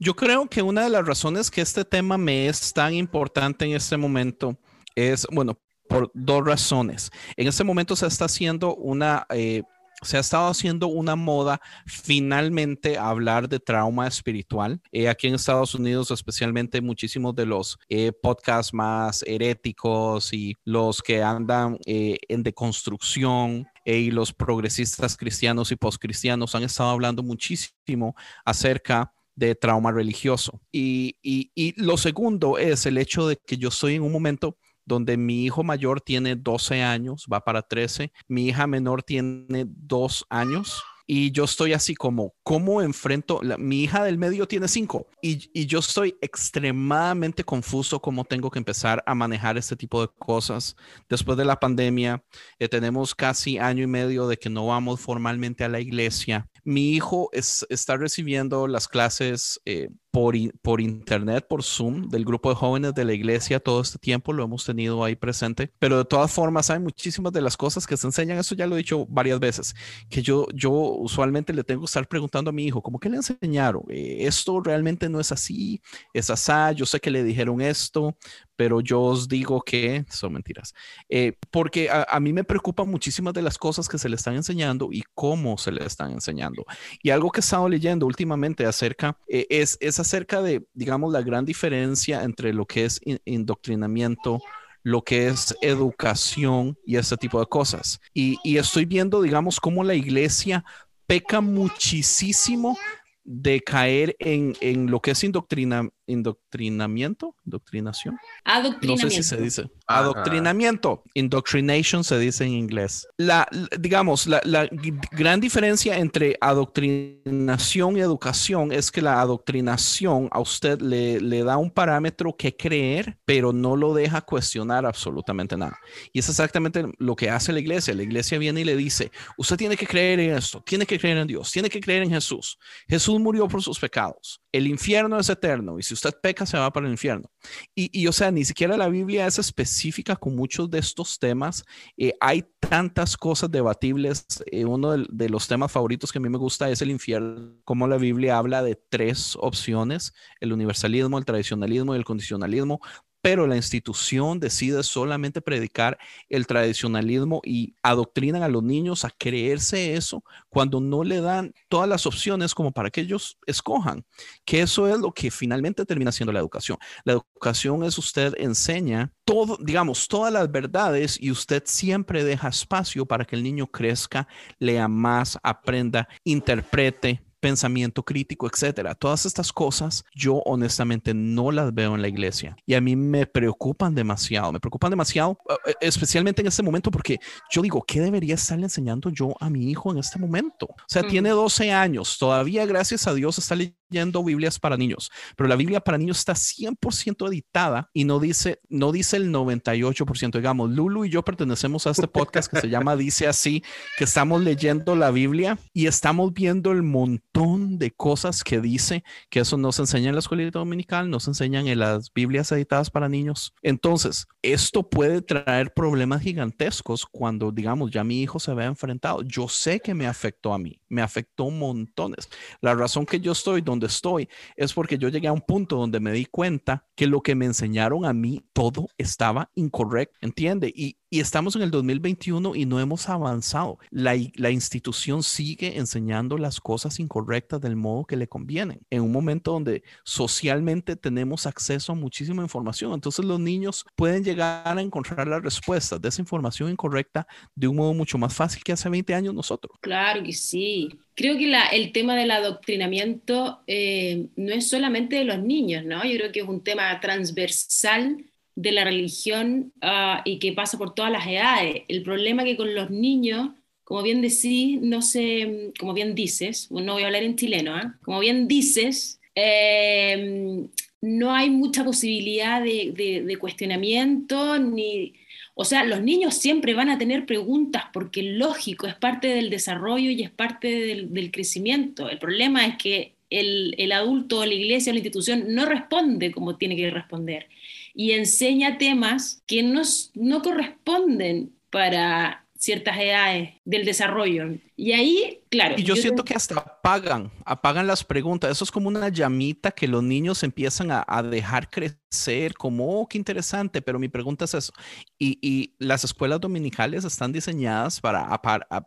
Yo 0.00 0.16
creo 0.16 0.48
que 0.48 0.62
una 0.62 0.82
de 0.82 0.90
las 0.90 1.06
razones 1.06 1.50
que 1.50 1.60
este 1.60 1.84
tema 1.84 2.18
me 2.18 2.48
es 2.48 2.72
tan 2.72 2.94
importante 2.94 3.66
en 3.66 3.72
este 3.72 3.96
momento 3.96 4.58
es, 4.96 5.26
bueno, 5.30 5.58
por 5.94 6.10
dos 6.12 6.44
razones. 6.44 7.10
En 7.36 7.46
este 7.46 7.62
momento 7.62 7.94
se 7.94 8.06
está 8.08 8.24
haciendo 8.24 8.74
una, 8.74 9.26
eh, 9.30 9.62
se 10.02 10.16
ha 10.16 10.20
estado 10.20 10.48
haciendo 10.48 10.88
una 10.88 11.14
moda 11.14 11.60
finalmente 11.86 12.98
hablar 12.98 13.48
de 13.48 13.60
trauma 13.60 14.08
espiritual. 14.08 14.80
Eh, 14.90 15.08
aquí 15.08 15.28
en 15.28 15.36
Estados 15.36 15.72
Unidos, 15.72 16.10
especialmente 16.10 16.80
muchísimos 16.80 17.36
de 17.36 17.46
los 17.46 17.78
eh, 17.88 18.10
podcasts 18.10 18.74
más 18.74 19.22
heréticos 19.22 20.32
y 20.32 20.56
los 20.64 21.00
que 21.00 21.22
andan 21.22 21.78
en 21.86 22.42
deconstrucción 22.42 23.68
y 23.84 24.10
los 24.10 24.32
progresistas 24.32 25.16
cristianos 25.16 25.70
y 25.70 25.76
postcristianos 25.76 26.56
han 26.56 26.64
estado 26.64 26.90
hablando 26.90 27.22
muchísimo 27.22 28.16
acerca 28.44 29.12
de 29.36 29.54
trauma 29.54 29.92
religioso. 29.92 30.60
Y, 30.72 31.16
y, 31.22 31.52
y 31.54 31.80
lo 31.80 31.96
segundo 31.98 32.58
es 32.58 32.84
el 32.84 32.98
hecho 32.98 33.28
de 33.28 33.36
que 33.36 33.56
yo 33.56 33.68
estoy 33.68 33.94
en 33.94 34.02
un 34.02 34.12
momento 34.12 34.56
donde 34.84 35.16
mi 35.16 35.44
hijo 35.44 35.62
mayor 35.62 36.00
tiene 36.00 36.36
12 36.36 36.82
años, 36.82 37.26
va 37.32 37.40
para 37.40 37.62
13, 37.62 38.12
mi 38.28 38.48
hija 38.48 38.66
menor 38.66 39.02
tiene 39.02 39.66
2 39.66 40.26
años. 40.28 40.82
Y 41.06 41.32
yo 41.32 41.44
estoy 41.44 41.74
así 41.74 41.94
como, 41.94 42.34
¿cómo 42.42 42.80
enfrento? 42.80 43.40
La, 43.42 43.58
mi 43.58 43.82
hija 43.82 44.02
del 44.04 44.16
medio 44.16 44.48
tiene 44.48 44.68
cinco 44.68 45.06
y, 45.20 45.66
yo 45.66 45.80
estoy 45.80 46.16
extremadamente 46.22 47.44
confuso 47.44 48.00
cómo 48.00 48.24
tengo 48.24 48.50
que 48.50 48.58
empezar 48.58 49.02
a 49.04 49.14
manejar 49.14 49.58
este 49.58 49.76
tipo 49.76 50.00
de 50.00 50.08
cosas. 50.18 50.76
Después 51.08 51.36
de 51.36 51.44
la 51.44 51.60
pandemia, 51.60 52.24
eh, 52.58 52.68
tenemos 52.68 53.14
casi 53.14 53.58
año 53.58 53.82
y 53.82 53.86
medio 53.86 54.26
de 54.26 54.38
que 54.38 54.48
no 54.48 54.66
vamos 54.66 54.98
formalmente 55.00 55.62
a 55.62 55.68
la 55.68 55.80
iglesia. 55.80 56.48
Mi 56.64 56.92
hijo 56.92 57.28
es, 57.32 57.66
está 57.68 57.98
recibiendo 57.98 58.66
las 58.66 58.88
clases 58.88 59.60
eh, 59.66 59.90
por, 60.14 60.36
por 60.62 60.80
internet, 60.80 61.44
por 61.48 61.64
Zoom, 61.64 62.08
del 62.08 62.24
grupo 62.24 62.48
de 62.48 62.54
jóvenes 62.54 62.94
de 62.94 63.04
la 63.04 63.14
iglesia 63.14 63.58
todo 63.58 63.80
este 63.80 63.98
tiempo, 63.98 64.32
lo 64.32 64.44
hemos 64.44 64.64
tenido 64.64 65.02
ahí 65.02 65.16
presente, 65.16 65.72
pero 65.80 65.98
de 65.98 66.04
todas 66.04 66.30
formas 66.30 66.70
hay 66.70 66.78
muchísimas 66.78 67.32
de 67.32 67.40
las 67.40 67.56
cosas 67.56 67.84
que 67.84 67.96
se 67.96 68.06
enseñan, 68.06 68.38
eso 68.38 68.54
ya 68.54 68.68
lo 68.68 68.76
he 68.76 68.78
dicho 68.78 69.06
varias 69.06 69.40
veces, 69.40 69.74
que 70.08 70.22
yo, 70.22 70.46
yo 70.54 70.70
usualmente 70.70 71.52
le 71.52 71.64
tengo 71.64 71.80
que 71.80 71.86
estar 71.86 72.06
preguntando 72.06 72.50
a 72.50 72.52
mi 72.52 72.64
hijo, 72.64 72.80
¿cómo 72.80 73.00
que 73.00 73.08
le 73.08 73.16
enseñaron? 73.16 73.82
Eh, 73.88 74.18
esto 74.20 74.60
realmente 74.60 75.08
no 75.08 75.18
es 75.18 75.32
así, 75.32 75.82
es 76.12 76.30
asá, 76.30 76.70
yo 76.70 76.86
sé 76.86 77.00
que 77.00 77.10
le 77.10 77.24
dijeron 77.24 77.60
esto, 77.60 78.16
pero 78.56 78.80
yo 78.80 79.00
os 79.00 79.28
digo 79.28 79.62
que 79.62 80.04
son 80.08 80.34
mentiras. 80.34 80.74
Eh, 81.08 81.32
porque 81.50 81.88
a, 81.90 82.20
mí 82.20 82.32
me 82.32 82.44
preocupan 82.44 82.88
muchísimas 82.88 83.34
de 83.34 83.42
las 83.42 83.58
cosas 83.58 83.88
que 83.88 83.98
se 83.98 84.08
le 84.08 84.16
están 84.16 84.34
enseñando 84.34 84.90
y 84.92 85.02
cómo 85.14 85.58
se 85.58 85.72
le 85.72 85.84
están 85.84 86.12
enseñando. 86.12 86.64
Y 87.02 87.10
algo 87.10 87.30
que 87.30 87.40
he 87.40 87.42
estado 87.42 87.68
leyendo 87.68 88.06
últimamente 88.06 88.66
acerca 88.66 89.16
eh, 89.28 89.46
es, 89.50 89.76
es 89.80 89.98
acerca 90.04 90.40
de, 90.40 90.64
digamos, 90.72 91.12
la 91.12 91.22
gran 91.22 91.44
diferencia 91.44 92.22
entre 92.22 92.52
lo 92.52 92.66
que 92.66 92.84
es 92.84 93.00
indoctrinamiento 93.24 94.40
lo 94.84 95.02
que 95.02 95.28
es 95.28 95.56
educación 95.62 96.78
y 96.84 96.96
ese 96.96 97.16
tipo 97.16 97.40
de 97.40 97.46
cosas. 97.46 97.98
Y, 98.12 98.36
y 98.44 98.58
estoy 98.58 98.84
viendo, 98.84 99.22
digamos, 99.22 99.58
cómo 99.58 99.82
la 99.82 99.94
iglesia 99.94 100.62
peca 101.06 101.40
muchísimo 101.40 102.78
de 103.24 103.62
caer 103.62 104.14
en, 104.18 104.54
en 104.60 104.90
lo 104.90 105.00
que 105.00 105.12
es 105.12 105.24
indoctrina, 105.24 105.88
indoctrinamiento, 106.06 107.36
indoctrinación. 107.44 108.18
Adoctrinamiento. 108.44 109.04
No 109.06 109.10
sé 109.10 109.16
si 109.16 109.22
se 109.22 109.36
dice. 109.36 109.70
Adoctrinamiento. 109.86 111.02
Indoctrination 111.14 112.04
se 112.04 112.18
dice 112.18 112.44
en 112.44 112.52
inglés. 112.52 113.06
La, 113.16 113.48
digamos, 113.78 114.26
la, 114.26 114.40
la, 114.44 114.68
gran 115.12 115.40
diferencia 115.40 115.98
entre 115.98 116.36
adoctrinación 116.40 117.96
y 117.96 118.00
educación 118.00 118.72
es 118.72 118.90
que 118.90 119.02
la 119.02 119.20
adoctrinación 119.20 120.28
a 120.30 120.40
usted 120.40 120.80
le, 120.80 121.20
le 121.20 121.44
da 121.44 121.56
un 121.56 121.70
parámetro 121.70 122.36
que 122.36 122.56
creer, 122.56 123.18
pero 123.24 123.52
no 123.52 123.76
lo 123.76 123.94
deja 123.94 124.20
cuestionar 124.20 124.86
absolutamente 124.86 125.56
nada. 125.56 125.78
Y 126.12 126.18
es 126.18 126.28
exactamente 126.28 126.84
lo 126.98 127.16
que 127.16 127.30
hace 127.30 127.52
la 127.52 127.60
iglesia. 127.60 127.94
La 127.94 128.02
iglesia 128.02 128.38
viene 128.38 128.60
y 128.60 128.64
le 128.64 128.76
dice, 128.76 129.10
usted 129.36 129.56
tiene 129.56 129.76
que 129.76 129.86
creer 129.86 130.20
en 130.20 130.36
esto, 130.36 130.62
tiene 130.64 130.86
que 130.86 130.98
creer 130.98 131.18
en 131.18 131.26
Dios, 131.26 131.50
tiene 131.50 131.68
que 131.68 131.80
creer 131.80 132.02
en 132.02 132.10
Jesús. 132.10 132.58
Jesús 132.88 133.18
murió 133.20 133.48
por 133.48 133.62
sus 133.62 133.78
pecados. 133.78 134.40
El 134.52 134.66
infierno 134.66 135.18
es 135.18 135.28
eterno 135.28 135.78
y 135.78 135.82
si 135.82 135.93
usted 135.94 136.12
peca 136.22 136.46
se 136.46 136.58
va 136.58 136.72
para 136.72 136.86
el 136.86 136.92
infierno. 136.92 137.30
Y, 137.74 138.06
o 138.06 138.12
sea, 138.12 138.30
ni 138.30 138.44
siquiera 138.44 138.76
la 138.76 138.88
Biblia 138.88 139.26
es 139.26 139.38
específica 139.38 140.16
con 140.16 140.36
muchos 140.36 140.70
de 140.70 140.78
estos 140.78 141.18
temas. 141.18 141.64
Eh, 141.96 142.14
hay 142.20 142.44
tantas 142.60 143.16
cosas 143.16 143.50
debatibles. 143.50 144.26
Eh, 144.46 144.64
uno 144.64 144.92
de, 144.92 145.06
de, 145.08 145.28
los 145.28 145.48
temas 145.48 145.72
favoritos 145.72 146.12
que 146.12 146.18
a 146.18 146.20
mí 146.20 146.28
me 146.28 146.38
gusta 146.38 146.70
es 146.70 146.82
el 146.82 146.90
infierno, 146.90 147.56
como 147.64 147.86
la 147.86 147.96
Biblia 147.96 148.38
habla 148.38 148.62
de 148.62 148.76
tres 148.76 149.36
opciones, 149.40 150.12
el 150.40 150.52
universalismo, 150.52 151.18
el 151.18 151.24
tradicionalismo 151.24 151.94
y 151.94 151.98
el 151.98 152.04
condicionalismo 152.04 152.80
pero 153.24 153.46
la 153.46 153.56
institución 153.56 154.38
decide 154.38 154.82
solamente 154.82 155.40
predicar 155.40 155.96
el 156.28 156.46
tradicionalismo 156.46 157.40
y 157.42 157.74
adoctrinan 157.82 158.42
a 158.42 158.48
los 158.48 158.62
niños 158.62 159.06
a 159.06 159.10
creerse 159.10 159.94
eso 159.94 160.22
cuando 160.50 160.78
no 160.78 161.02
le 161.04 161.22
dan 161.22 161.54
todas 161.70 161.88
las 161.88 162.04
opciones 162.04 162.54
como 162.54 162.70
para 162.70 162.90
que 162.90 163.00
ellos 163.00 163.38
escojan, 163.46 164.04
que 164.44 164.60
eso 164.60 164.86
es 164.88 164.98
lo 164.98 165.10
que 165.10 165.30
finalmente 165.30 165.86
termina 165.86 166.12
siendo 166.12 166.34
la 166.34 166.40
educación. 166.40 166.76
La 167.06 167.14
educación 167.14 167.82
es 167.84 167.96
usted 167.96 168.34
enseña 168.36 169.10
todo, 169.24 169.56
digamos, 169.58 170.06
todas 170.06 170.30
las 170.30 170.52
verdades 170.52 171.16
y 171.18 171.30
usted 171.30 171.62
siempre 171.64 172.24
deja 172.24 172.48
espacio 172.48 173.06
para 173.06 173.24
que 173.24 173.36
el 173.36 173.42
niño 173.42 173.68
crezca, 173.68 174.28
lea 174.58 174.86
más, 174.86 175.38
aprenda, 175.42 176.06
interprete, 176.24 177.23
pensamiento 177.44 178.02
crítico, 178.02 178.48
etcétera. 178.50 178.94
Todas 178.94 179.26
estas 179.26 179.52
cosas 179.52 180.02
yo 180.14 180.36
honestamente 180.46 181.12
no 181.12 181.50
las 181.50 181.74
veo 181.74 181.94
en 181.94 182.00
la 182.00 182.08
iglesia 182.08 182.56
y 182.64 182.72
a 182.72 182.80
mí 182.80 182.96
me 182.96 183.26
preocupan 183.26 183.94
demasiado, 183.94 184.50
me 184.50 184.60
preocupan 184.60 184.88
demasiado, 184.88 185.36
eh, 185.50 185.52
eh, 185.66 185.74
especialmente 185.82 186.40
en 186.40 186.46
este 186.46 186.62
momento 186.62 186.90
porque 186.90 187.20
yo 187.50 187.60
digo, 187.60 187.84
¿qué 187.86 188.00
debería 188.00 188.36
estarle 188.36 188.64
enseñando 188.64 189.10
yo 189.10 189.34
a 189.40 189.50
mi 189.50 189.70
hijo 189.70 189.92
en 189.92 189.98
este 189.98 190.18
momento? 190.18 190.64
O 190.64 190.88
sea, 190.88 191.06
tiene 191.06 191.28
12 191.28 191.70
años, 191.70 192.16
todavía 192.16 192.64
gracias 192.64 193.06
a 193.06 193.12
Dios 193.12 193.36
está 193.36 193.54
leyendo 193.54 193.83
Biblias 194.24 194.58
para 194.58 194.76
niños, 194.76 195.10
pero 195.36 195.48
la 195.48 195.56
Biblia 195.56 195.80
para 195.80 195.98
niños 195.98 196.18
está 196.18 196.34
100% 196.34 197.28
editada 197.28 197.90
y 197.92 198.04
no 198.04 198.20
dice, 198.20 198.60
no 198.68 198.92
dice 198.92 199.16
el 199.16 199.32
98%. 199.32 200.32
Digamos, 200.36 200.70
Lulu 200.70 201.04
y 201.04 201.10
yo 201.10 201.22
pertenecemos 201.22 201.86
a 201.86 201.90
este 201.90 202.08
podcast 202.08 202.50
que 202.50 202.60
se 202.60 202.68
llama 202.68 202.96
Dice 203.04 203.26
así, 203.26 203.62
que 203.96 204.04
estamos 204.04 204.42
leyendo 204.42 204.96
la 204.96 205.10
Biblia 205.10 205.58
y 205.72 205.86
estamos 205.86 206.32
viendo 206.32 206.72
el 206.72 206.82
montón 206.82 207.78
de 207.78 207.90
cosas 207.90 208.44
que 208.44 208.60
dice 208.60 209.04
que 209.30 209.40
eso 209.40 209.56
no 209.56 209.72
se 209.72 209.82
enseña 209.82 210.08
en 210.08 210.14
la 210.14 210.20
escuela 210.20 210.50
dominical, 210.50 211.10
no 211.10 211.20
se 211.20 211.30
enseñan 211.30 211.66
en 211.68 211.78
las 211.78 212.12
Biblias 212.12 212.50
editadas 212.52 212.90
para 212.90 213.08
niños. 213.08 213.54
Entonces, 213.62 214.26
esto 214.42 214.88
puede 214.88 215.22
traer 215.22 215.72
problemas 215.72 216.22
gigantescos 216.22 217.06
cuando, 217.06 217.52
digamos, 217.52 217.90
ya 217.90 218.04
mi 218.04 218.22
hijo 218.22 218.38
se 218.38 218.54
vea 218.54 218.66
enfrentado. 218.66 219.22
Yo 219.22 219.48
sé 219.48 219.80
que 219.80 219.94
me 219.94 220.06
afectó 220.06 220.52
a 220.52 220.58
mí, 220.58 220.80
me 220.94 221.02
afectó 221.02 221.50
montones. 221.50 222.28
La 222.60 222.74
razón 222.74 223.04
que 223.04 223.20
yo 223.20 223.32
estoy 223.32 223.60
donde 223.60 223.88
estoy 223.88 224.28
es 224.56 224.72
porque 224.72 224.96
yo 224.96 225.08
llegué 225.08 225.28
a 225.28 225.32
un 225.32 225.42
punto 225.42 225.76
donde 225.76 226.00
me 226.00 226.12
di 226.12 226.24
cuenta 226.24 226.86
que 226.94 227.06
lo 227.06 227.20
que 227.20 227.34
me 227.34 227.44
enseñaron 227.44 228.06
a 228.06 228.12
mí, 228.12 228.44
todo 228.52 228.88
estaba 228.96 229.50
incorrecto, 229.54 230.16
¿entiende? 230.22 230.72
Y, 230.74 230.96
y 231.14 231.20
estamos 231.20 231.54
en 231.54 231.62
el 231.62 231.70
2021 231.70 232.56
y 232.56 232.66
no 232.66 232.80
hemos 232.80 233.08
avanzado. 233.08 233.78
La, 233.90 234.16
la, 234.34 234.50
institución 234.50 235.22
sigue 235.22 235.78
enseñando 235.78 236.36
las 236.38 236.58
cosas 236.58 236.98
incorrectas 236.98 237.60
del 237.60 237.76
modo 237.76 238.04
que 238.04 238.16
le 238.16 238.26
convienen. 238.26 238.80
En 238.90 239.02
un 239.02 239.12
momento 239.12 239.52
donde 239.52 239.84
socialmente 240.02 240.96
tenemos 240.96 241.46
acceso 241.46 241.92
a 241.92 241.94
muchísima 241.94 242.42
información, 242.42 242.92
entonces 242.94 243.24
los 243.24 243.38
niños 243.38 243.86
pueden 243.94 244.24
llegar 244.24 244.76
a 244.76 244.82
encontrar 244.82 245.28
las 245.28 245.40
respuestas 245.40 246.02
de 246.02 246.08
esa 246.08 246.20
información 246.20 246.68
incorrecta 246.68 247.28
de 247.54 247.68
un 247.68 247.76
modo 247.76 247.94
mucho 247.94 248.18
más 248.18 248.34
fácil 248.34 248.64
que 248.64 248.72
hace 248.72 248.88
20 248.88 249.14
años 249.14 249.34
nosotros. 249.34 249.78
Claro 249.82 250.20
que 250.24 250.32
sí. 250.32 250.98
Creo 251.14 251.38
que 251.38 251.46
la, 251.46 251.66
el 251.66 251.92
tema 251.92 252.16
del 252.16 252.32
adoctrinamiento 252.32 253.60
eh, 253.68 254.26
no 254.34 254.52
es 254.52 254.68
solamente 254.68 255.14
de 255.14 255.24
los 255.26 255.38
niños, 255.38 255.84
¿no? 255.84 256.04
Yo 256.04 256.18
creo 256.18 256.32
que 256.32 256.40
es 256.40 256.48
un 256.48 256.64
tema 256.64 256.98
transversal 256.98 258.16
de 258.56 258.72
la 258.72 258.84
religión 258.84 259.72
uh, 259.82 260.20
y 260.24 260.38
que 260.38 260.52
pasa 260.52 260.78
por 260.78 260.94
todas 260.94 261.10
las 261.10 261.26
edades. 261.26 261.82
El 261.88 262.02
problema 262.02 262.44
que 262.44 262.56
con 262.56 262.74
los 262.74 262.90
niños, 262.90 263.50
como 263.82 264.02
bien 264.02 264.22
decís, 264.22 264.80
no 264.80 265.02
sé, 265.02 265.72
como 265.78 265.92
bien 265.92 266.14
dices, 266.14 266.70
no 266.70 266.94
voy 266.94 267.02
a 267.02 267.06
hablar 267.06 267.24
en 267.24 267.36
chileno, 267.36 267.78
¿eh? 267.78 267.90
como 268.02 268.20
bien 268.20 268.46
dices, 268.46 269.20
eh, 269.34 270.66
no 271.00 271.34
hay 271.34 271.50
mucha 271.50 271.84
posibilidad 271.84 272.62
de, 272.62 273.22
de, 273.26 273.36
cuestionamiento, 273.36 274.58
ni, 274.58 275.12
o 275.54 275.64
sea, 275.64 275.84
los 275.84 276.00
niños 276.00 276.34
siempre 276.34 276.72
van 276.72 276.88
a 276.88 276.96
tener 276.96 277.26
preguntas 277.26 277.84
porque 277.92 278.22
lógico, 278.22 278.86
es 278.86 278.94
parte 278.94 279.28
del 279.28 279.50
desarrollo 279.50 280.10
y 280.10 280.22
es 280.22 280.30
parte 280.30 280.68
del, 280.68 281.12
del 281.12 281.30
crecimiento. 281.30 282.08
El 282.08 282.18
problema 282.18 282.64
es 282.66 282.76
que 282.76 283.12
el, 283.28 283.74
el 283.76 283.92
adulto, 283.92 284.46
la 284.46 284.54
iglesia, 284.54 284.92
la 284.92 285.00
institución 285.00 285.44
no 285.48 285.66
responde 285.66 286.30
como 286.30 286.56
tiene 286.56 286.76
que 286.76 286.90
responder 286.90 287.48
y 287.94 288.12
enseña 288.12 288.76
temas 288.76 289.42
que 289.46 289.62
no, 289.62 289.82
no 290.14 290.42
corresponden 290.42 291.52
para 291.70 292.44
ciertas 292.64 292.96
edades 292.96 293.50
del 293.64 293.84
desarrollo. 293.84 294.56
Y 294.74 294.92
ahí, 294.92 295.42
claro. 295.50 295.74
Y 295.76 295.82
yo, 295.82 295.94
siento 295.96 296.24
que 296.24 296.34
hasta 296.34 296.58
apagan, 296.58 297.30
apagan 297.44 297.86
las 297.86 298.02
preguntas. 298.02 298.50
Eso 298.50 298.64
es 298.64 298.70
como 298.70 298.88
una 298.88 299.10
llamita 299.10 299.70
que 299.70 299.86
los 299.86 300.02
niños 300.02 300.42
empiezan 300.42 300.90
a, 300.90 301.04
a 301.06 301.22
dejar 301.22 301.68
crecer, 301.68 302.54
como, 302.54 303.00
oh, 303.00 303.06
qué 303.06 303.18
interesante, 303.18 303.82
pero 303.82 303.98
mi 303.98 304.08
pregunta 304.08 304.46
es 304.46 304.54
eso. 304.54 304.72
Y, 305.18 305.38
y 305.42 305.74
las 305.78 306.04
escuelas 306.04 306.40
dominicales 306.40 307.04
están 307.04 307.32
diseñadas 307.32 308.00
para 308.00 308.24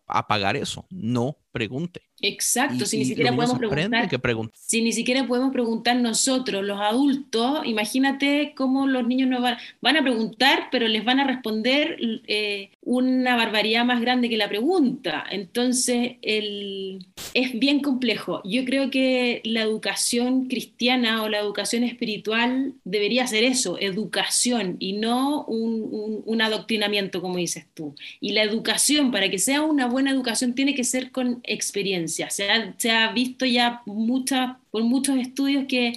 apagar 0.07 0.57
eso. 0.57 0.85
No 0.89 1.37
pregunte. 1.51 2.06
Exacto, 2.21 2.85
si 2.85 2.97
ni 2.97 3.05
siquiera 3.05 3.35
podemos 3.35 3.59
preguntar. 3.59 4.09
Que 4.09 4.19
si 4.55 4.81
ni 4.81 4.91
siquiera 4.91 5.27
podemos 5.27 5.51
preguntar 5.51 5.97
nosotros, 5.97 6.63
los 6.63 6.79
adultos, 6.79 7.61
imagínate 7.65 8.53
cómo 8.55 8.87
los 8.87 9.07
niños 9.07 9.29
no 9.29 9.39
van, 9.39 9.57
van 9.81 9.97
a 9.97 10.01
preguntar, 10.01 10.69
pero 10.71 10.87
les 10.87 11.05
van 11.05 11.19
a 11.19 11.27
responder 11.27 11.97
eh, 12.27 12.71
una 12.81 13.35
barbaridad 13.35 13.85
más 13.85 14.01
grande 14.01 14.29
que 14.29 14.37
la 14.37 14.49
pregunta. 14.49 15.25
Entonces, 15.29 16.13
el, 16.23 17.05
es 17.35 17.59
bien 17.59 17.81
complejo. 17.81 18.41
Yo 18.43 18.65
creo 18.65 18.89
que 18.89 19.41
la 19.43 19.61
educación 19.61 20.47
cristiana 20.47 21.21
o 21.21 21.29
la 21.29 21.39
educación 21.39 21.83
espiritual 21.83 22.73
debería 22.83 23.27
ser 23.27 23.43
eso, 23.43 23.77
educación 23.79 24.77
y 24.79 24.93
no 24.93 25.43
un, 25.45 26.23
un, 26.25 26.41
adoctrinamiento, 26.41 27.21
como 27.21 27.37
dices 27.37 27.65
tú. 27.73 27.93
Y 28.19 28.31
la 28.31 28.41
educación, 28.41 29.11
para 29.11 29.29
que 29.29 29.37
sea 29.37 29.61
una 29.61 29.87
buena 29.87 30.11
educación, 30.11 30.55
tiene 30.55 30.73
que 30.73 30.83
ser 30.83 31.11
con 31.11 31.41
experiencia. 31.43 32.06
Se 32.07 32.91
ha, 32.91 33.11
visto 33.11 33.45
ya 33.45 33.81
muchas, 33.85 34.57
por 34.71 34.83
muchos 34.83 35.17
estudios 35.17 35.65
que 35.67 35.93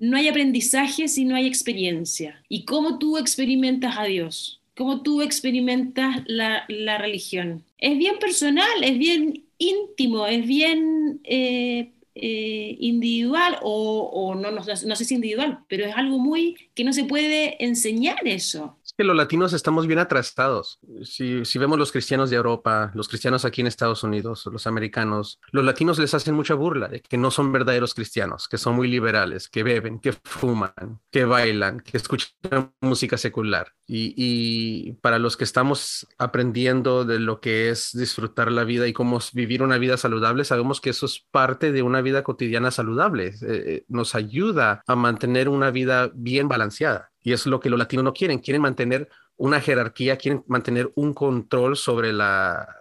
no 0.00 0.16
hay 0.16 0.28
aprendizaje 0.28 1.08
si 1.08 1.24
no 1.24 1.36
hay 1.36 1.46
experiencia. 1.46 2.42
¿Y 2.48 2.64
cómo 2.64 2.98
tú 2.98 3.18
experimentas 3.18 3.96
a 3.96 4.04
Dios? 4.04 4.60
¿Cómo 4.76 5.02
tú 5.02 5.22
experimentas 5.22 6.22
la, 6.26 6.66
religión? 6.98 7.62
Es 7.78 7.96
bien 7.96 8.18
personal, 8.18 8.82
es 8.82 8.98
bien 8.98 9.44
íntimo, 9.58 10.26
es 10.26 10.46
bien, 10.46 11.20
eh, 11.24 11.90
eh, 12.16 12.76
individual 12.78 13.58
o, 13.62 14.36
no, 14.36 14.52
no, 14.52 14.60
no, 14.60 14.96
sé 14.96 15.04
si 15.04 15.14
individual, 15.16 15.58
pero 15.66 15.84
es 15.84 15.96
algo 15.96 16.20
muy 16.20 16.56
que 16.74 16.84
no 16.84 16.92
se 16.92 17.04
puede 17.04 17.62
enseñar 17.64 18.26
eso. 18.28 18.76
Que 18.96 19.02
los 19.02 19.16
latinos 19.16 19.52
estamos 19.52 19.88
bien 19.88 19.98
atrasados. 19.98 20.78
Si, 21.02 21.42
vemos 21.58 21.78
los 21.78 21.90
cristianos 21.90 22.30
de 22.30 22.36
Europa, 22.36 22.92
los 22.94 23.08
cristianos 23.08 23.44
aquí 23.44 23.60
en 23.60 23.66
Estados 23.66 24.04
Unidos, 24.04 24.46
los 24.46 24.68
americanos, 24.68 25.40
los 25.50 25.64
latinos 25.64 25.98
les 25.98 26.14
hacen 26.14 26.34
mucha 26.34 26.54
burla 26.54 26.86
de 26.86 27.00
que 27.00 27.16
no 27.16 27.32
son 27.32 27.50
verdaderos 27.50 27.92
cristianos, 27.92 28.46
que 28.48 28.56
son 28.56 28.76
muy 28.76 28.86
liberales, 28.86 29.48
que 29.48 29.64
beben, 29.64 29.98
que 29.98 30.12
fuman, 30.12 31.00
que 31.10 31.24
bailan, 31.24 31.80
que 31.80 31.96
escuchan 31.96 32.72
música 32.80 33.18
secular. 33.18 33.72
Y, 33.86 34.14
y 34.16 34.92
para 34.94 35.18
los 35.18 35.36
que 35.36 35.44
estamos 35.44 36.06
aprendiendo 36.18 37.04
de 37.04 37.18
lo 37.18 37.40
que 37.40 37.70
es 37.70 37.90
disfrutar 37.92 38.52
la 38.52 38.62
vida 38.62 38.86
y 38.86 38.92
cómo 38.92 39.18
vivir 39.32 39.64
una 39.64 39.78
vida 39.78 39.96
saludable, 39.96 40.44
sabemos 40.44 40.80
que 40.80 40.90
eso 40.90 41.06
es 41.06 41.26
parte 41.32 41.72
de 41.72 41.82
una 41.82 42.00
vida 42.00 42.22
cotidiana 42.22 42.70
saludable. 42.70 43.28
Eh, 43.28 43.34
eh, 43.42 43.84
nos 43.88 44.14
ayuda 44.14 44.82
a 44.86 44.94
mantener 44.94 45.48
una 45.48 45.70
vida 45.70 46.10
bien 46.14 46.46
balanceada. 46.48 47.10
Y 47.24 47.32
es 47.32 47.46
lo 47.46 47.58
que 47.58 47.70
los 47.70 47.78
latinos 47.78 48.04
no 48.04 48.12
quieren. 48.12 48.38
Quieren 48.38 48.62
mantener 48.62 49.08
una 49.36 49.60
jerarquía, 49.60 50.16
quieren 50.16 50.44
mantener 50.46 50.92
un 50.94 51.14
control 51.14 51.76
sobre 51.76 52.12
la, 52.12 52.76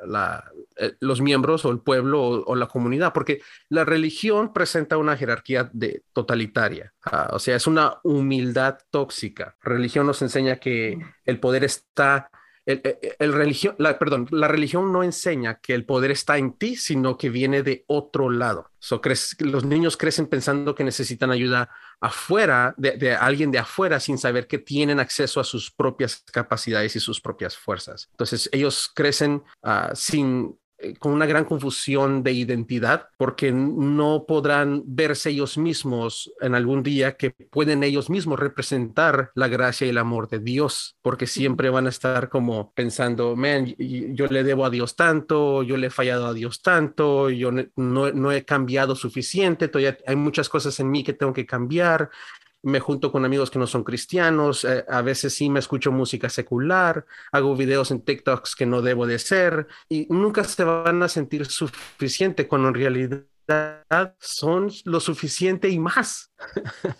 eh, 0.77 0.93
los 0.99 1.21
miembros 1.21 1.65
o 1.65 1.71
el 1.71 1.79
pueblo 1.79 2.21
o, 2.21 2.55
la 2.55 2.67
comunidad, 2.67 3.13
porque 3.13 3.41
la 3.69 3.85
religión 3.85 4.53
presenta 4.53 4.97
una 4.97 5.17
jerarquía 5.17 5.69
de, 5.73 6.03
totalitaria. 6.13 6.93
Ah, 7.05 7.29
o 7.31 7.39
sea, 7.39 7.55
es 7.55 7.65
una 7.65 7.95
humildad 8.03 8.77
tóxica. 8.91 9.55
Religión 9.63 10.05
nos 10.05 10.21
enseña 10.21 10.57
que 10.57 10.99
el 11.25 11.39
poder 11.39 11.63
está 11.63 12.29
el, 12.65 13.33
religión, 13.33 13.75
la, 13.77 14.47
religión 14.47 14.93
no 14.93 15.03
enseña 15.03 15.59
que 15.59 15.73
el 15.73 15.85
poder 15.85 16.11
está 16.11 16.37
en 16.37 16.53
ti, 16.53 16.75
sino 16.75 17.17
que 17.17 17.29
viene 17.29 17.61
de 17.61 17.83
otro 17.87 18.29
lado. 18.29 18.69
So, 18.79 19.01
los 19.39 19.65
niños 19.65 19.97
crecen 19.97 20.27
pensando 20.27 20.73
que 20.75 20.83
necesitan 20.83 21.31
ayuda 21.31 21.69
afuera, 21.99 22.73
de, 22.77 23.15
alguien 23.15 23.51
de 23.51 23.59
afuera, 23.59 23.99
sin 23.99 24.17
saber 24.17 24.47
que 24.47 24.59
tienen 24.59 24.99
acceso 24.99 25.39
a 25.39 25.43
sus 25.43 25.71
propias 25.71 26.23
capacidades 26.31 26.95
y 26.95 26.99
sus 26.99 27.19
propias 27.19 27.57
fuerzas. 27.57 28.07
Entonces, 28.11 28.49
ellos 28.51 28.89
crecen 28.93 29.43
ah, 29.61 29.91
sin 29.93 30.45
eh, 30.47 30.62
con 30.99 31.13
una 31.13 31.25
gran 31.25 31.45
confusión 31.45 32.23
de 32.23 32.31
identidad 32.33 33.07
porque 33.17 33.51
no 33.51 34.25
podrán 34.27 34.83
verse 34.85 35.29
ellos 35.29 35.57
mismos 35.57 36.31
en 36.41 36.55
algún 36.55 36.83
día 36.83 37.15
que 37.15 37.31
pueden 37.31 37.83
ellos 37.83 38.09
mismos 38.09 38.39
representar 38.39 39.31
la 39.35 39.47
gracia 39.47 39.87
y 39.87 39.89
el 39.89 39.97
amor 39.97 40.29
de 40.29 40.39
Dios, 40.39 40.97
porque 41.01 41.27
siempre 41.27 41.69
van 41.69 41.85
a 41.85 41.89
estar 41.89 42.29
como 42.29 42.71
pensando, 42.73 43.35
man, 43.35 43.73
yo 43.77 44.27
le 44.27 44.43
debo 44.43 44.65
a 44.65 44.69
Dios 44.69 44.95
tanto, 44.95 45.63
yo 45.63 45.77
le 45.77 45.87
he 45.87 45.91
fallado 45.91 46.27
a 46.27 46.33
Dios 46.33 46.61
tanto, 46.61 47.29
yo 47.29 47.51
no, 47.51 48.11
no 48.11 48.31
he 48.31 48.45
cambiado 48.45 48.95
suficiente, 48.95 49.67
todavía 49.67 49.97
hay 50.05 50.15
muchas 50.15 50.49
cosas 50.49 50.79
en 50.79 50.91
mí 50.91 51.03
que 51.03 51.13
tengo 51.13 51.33
que 51.33 51.45
cambiar 51.45 52.09
me 52.63 52.79
junto 52.79 53.11
con 53.11 53.25
amigos 53.25 53.51
que 53.51 53.59
no 53.59 53.67
son 53.67 53.83
cristianos, 53.83 54.65
eh, 54.65 54.85
a 54.89 55.01
veces 55.01 55.33
sí 55.33 55.49
me 55.49 55.59
escucho 55.59 55.91
música 55.91 56.29
secular, 56.29 57.05
hago 57.31 57.55
videos 57.55 57.91
en 57.91 58.01
TikToks 58.01 58.55
que 58.55 58.65
no 58.65 58.81
debo 58.81 59.05
de 59.05 59.19
ser 59.19 59.67
y 59.89 60.07
nunca 60.09 60.43
se 60.43 60.63
van 60.63 61.03
a 61.03 61.09
sentir 61.09 61.45
suficiente 61.45 62.47
cuando 62.47 62.69
en 62.69 62.73
realidad 62.75 63.23
son 64.19 64.71
lo 64.85 64.99
suficiente 64.99 65.69
y 65.69 65.79
más. 65.79 66.31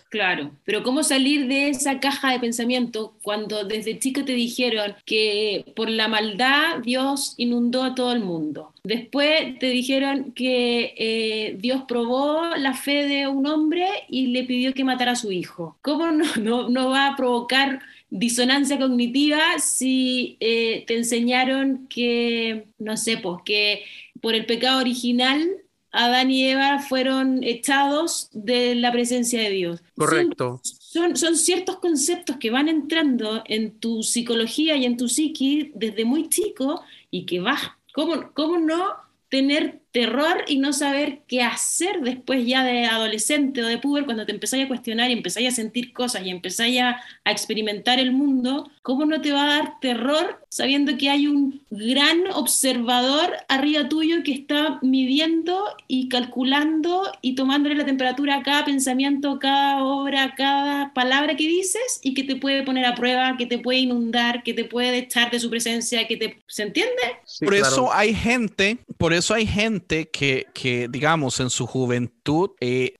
Claro, 0.08 0.52
pero 0.64 0.82
¿cómo 0.82 1.02
salir 1.02 1.48
de 1.48 1.68
esa 1.68 2.00
caja 2.00 2.30
de 2.32 2.38
pensamiento 2.38 3.18
cuando 3.22 3.64
desde 3.64 3.98
chico 3.98 4.24
te 4.24 4.32
dijeron 4.32 4.94
que 5.04 5.72
por 5.74 5.90
la 5.90 6.08
maldad 6.08 6.78
Dios 6.82 7.34
inundó 7.36 7.82
a 7.82 7.94
todo 7.94 8.12
el 8.12 8.20
mundo? 8.20 8.72
Después 8.84 9.58
te 9.58 9.66
dijeron 9.66 10.32
que 10.32 10.94
eh, 10.96 11.56
Dios 11.58 11.82
probó 11.88 12.54
la 12.56 12.74
fe 12.74 13.06
de 13.06 13.26
un 13.26 13.46
hombre 13.46 13.86
y 14.08 14.28
le 14.28 14.44
pidió 14.44 14.72
que 14.72 14.84
matara 14.84 15.12
a 15.12 15.16
su 15.16 15.32
hijo. 15.32 15.76
¿Cómo 15.82 16.10
no, 16.12 16.68
no, 16.68 16.90
va 16.90 17.08
a 17.08 17.16
provocar 17.16 17.80
disonancia 18.10 18.78
cognitiva 18.78 19.40
si 19.58 20.36
eh, 20.38 20.84
te 20.86 20.96
enseñaron 20.96 21.86
que, 21.88 22.66
no 22.78 22.96
sé, 22.96 23.16
pues 23.16 23.38
que 23.44 23.84
por 24.20 24.34
el 24.34 24.46
pecado 24.46 24.80
original 24.80 25.63
Adán 25.94 26.30
y 26.32 26.48
Eva 26.48 26.80
fueron 26.80 27.44
echados 27.44 28.28
de 28.32 28.74
la 28.74 28.90
presencia 28.90 29.40
de 29.40 29.50
Dios. 29.50 29.82
Correcto. 29.96 30.60
Son, 30.64 31.16
son, 31.16 31.36
ciertos 31.36 31.76
conceptos 31.76 32.36
que 32.38 32.50
van 32.50 32.68
entrando 32.68 33.44
en 33.46 33.78
tu 33.78 34.02
psicología 34.02 34.76
y 34.76 34.86
en 34.86 34.96
tu 34.96 35.08
psiqui 35.08 35.70
desde 35.76 36.04
muy 36.04 36.28
chico 36.28 36.82
y 37.12 37.26
que 37.26 37.38
vas, 37.38 37.62
¿cómo, 37.92 38.32
cómo 38.34 38.58
no 38.58 38.96
tener 39.28 39.83
terror 39.94 40.44
y 40.48 40.58
no 40.58 40.72
saber 40.72 41.20
qué 41.28 41.42
hacer 41.42 42.00
después 42.00 42.44
ya 42.44 42.64
de 42.64 42.84
adolescente 42.84 43.62
o 43.62 43.68
de 43.68 43.78
puber, 43.78 44.04
cuando 44.04 44.26
te 44.26 44.32
empezáis 44.32 44.64
a 44.64 44.68
cuestionar 44.68 45.08
y 45.08 45.12
empezáis 45.12 45.52
a 45.52 45.54
sentir 45.54 45.92
cosas 45.92 46.26
y 46.26 46.30
empezáis 46.30 46.80
a, 46.80 47.00
experimentar 47.24 47.98
el 47.98 48.12
mundo, 48.12 48.70
¿cómo 48.82 49.06
no 49.06 49.20
te 49.20 49.32
va 49.32 49.44
a 49.44 49.46
dar 49.46 49.80
terror 49.80 50.40
sabiendo 50.48 50.96
que 50.98 51.10
hay 51.10 51.26
un 51.26 51.62
gran 51.70 52.26
observador 52.32 53.32
arriba 53.48 53.88
tuyo 53.88 54.22
que 54.22 54.32
está 54.32 54.78
midiendo 54.82 55.64
y 55.88 56.08
calculando 56.08 57.10
y 57.22 57.34
tomándole 57.34 57.74
la 57.74 57.84
temperatura 57.84 58.36
a 58.36 58.42
cada 58.42 58.64
pensamiento, 58.64 59.38
cada 59.40 59.82
obra, 59.82 60.34
cada 60.36 60.92
palabra 60.92 61.34
que 61.34 61.46
dices 61.46 62.00
y 62.02 62.14
que 62.14 62.22
te 62.22 62.36
puede 62.36 62.62
poner 62.62 62.84
a 62.84 62.94
prueba, 62.94 63.36
que 63.36 63.46
te 63.46 63.58
puede 63.58 63.80
inundar, 63.80 64.42
que 64.42 64.54
te 64.54 64.64
puede 64.64 64.98
echar 64.98 65.30
de 65.30 65.40
su 65.40 65.50
presencia, 65.50 66.06
que 66.06 66.16
te... 66.16 66.42
¿Se 66.46 66.62
entiende? 66.62 66.92
por 67.40 67.54
eso 67.54 67.92
hay 67.92 68.14
gente, 68.14 68.78
por 68.96 69.12
eso 69.12 69.34
hay 69.34 69.46
gente 69.46 69.83
que, 69.86 70.88
digamos, 70.90 71.40
en 71.40 71.50
su 71.50 71.66
juventud 71.66 72.50
eh, 72.60 72.96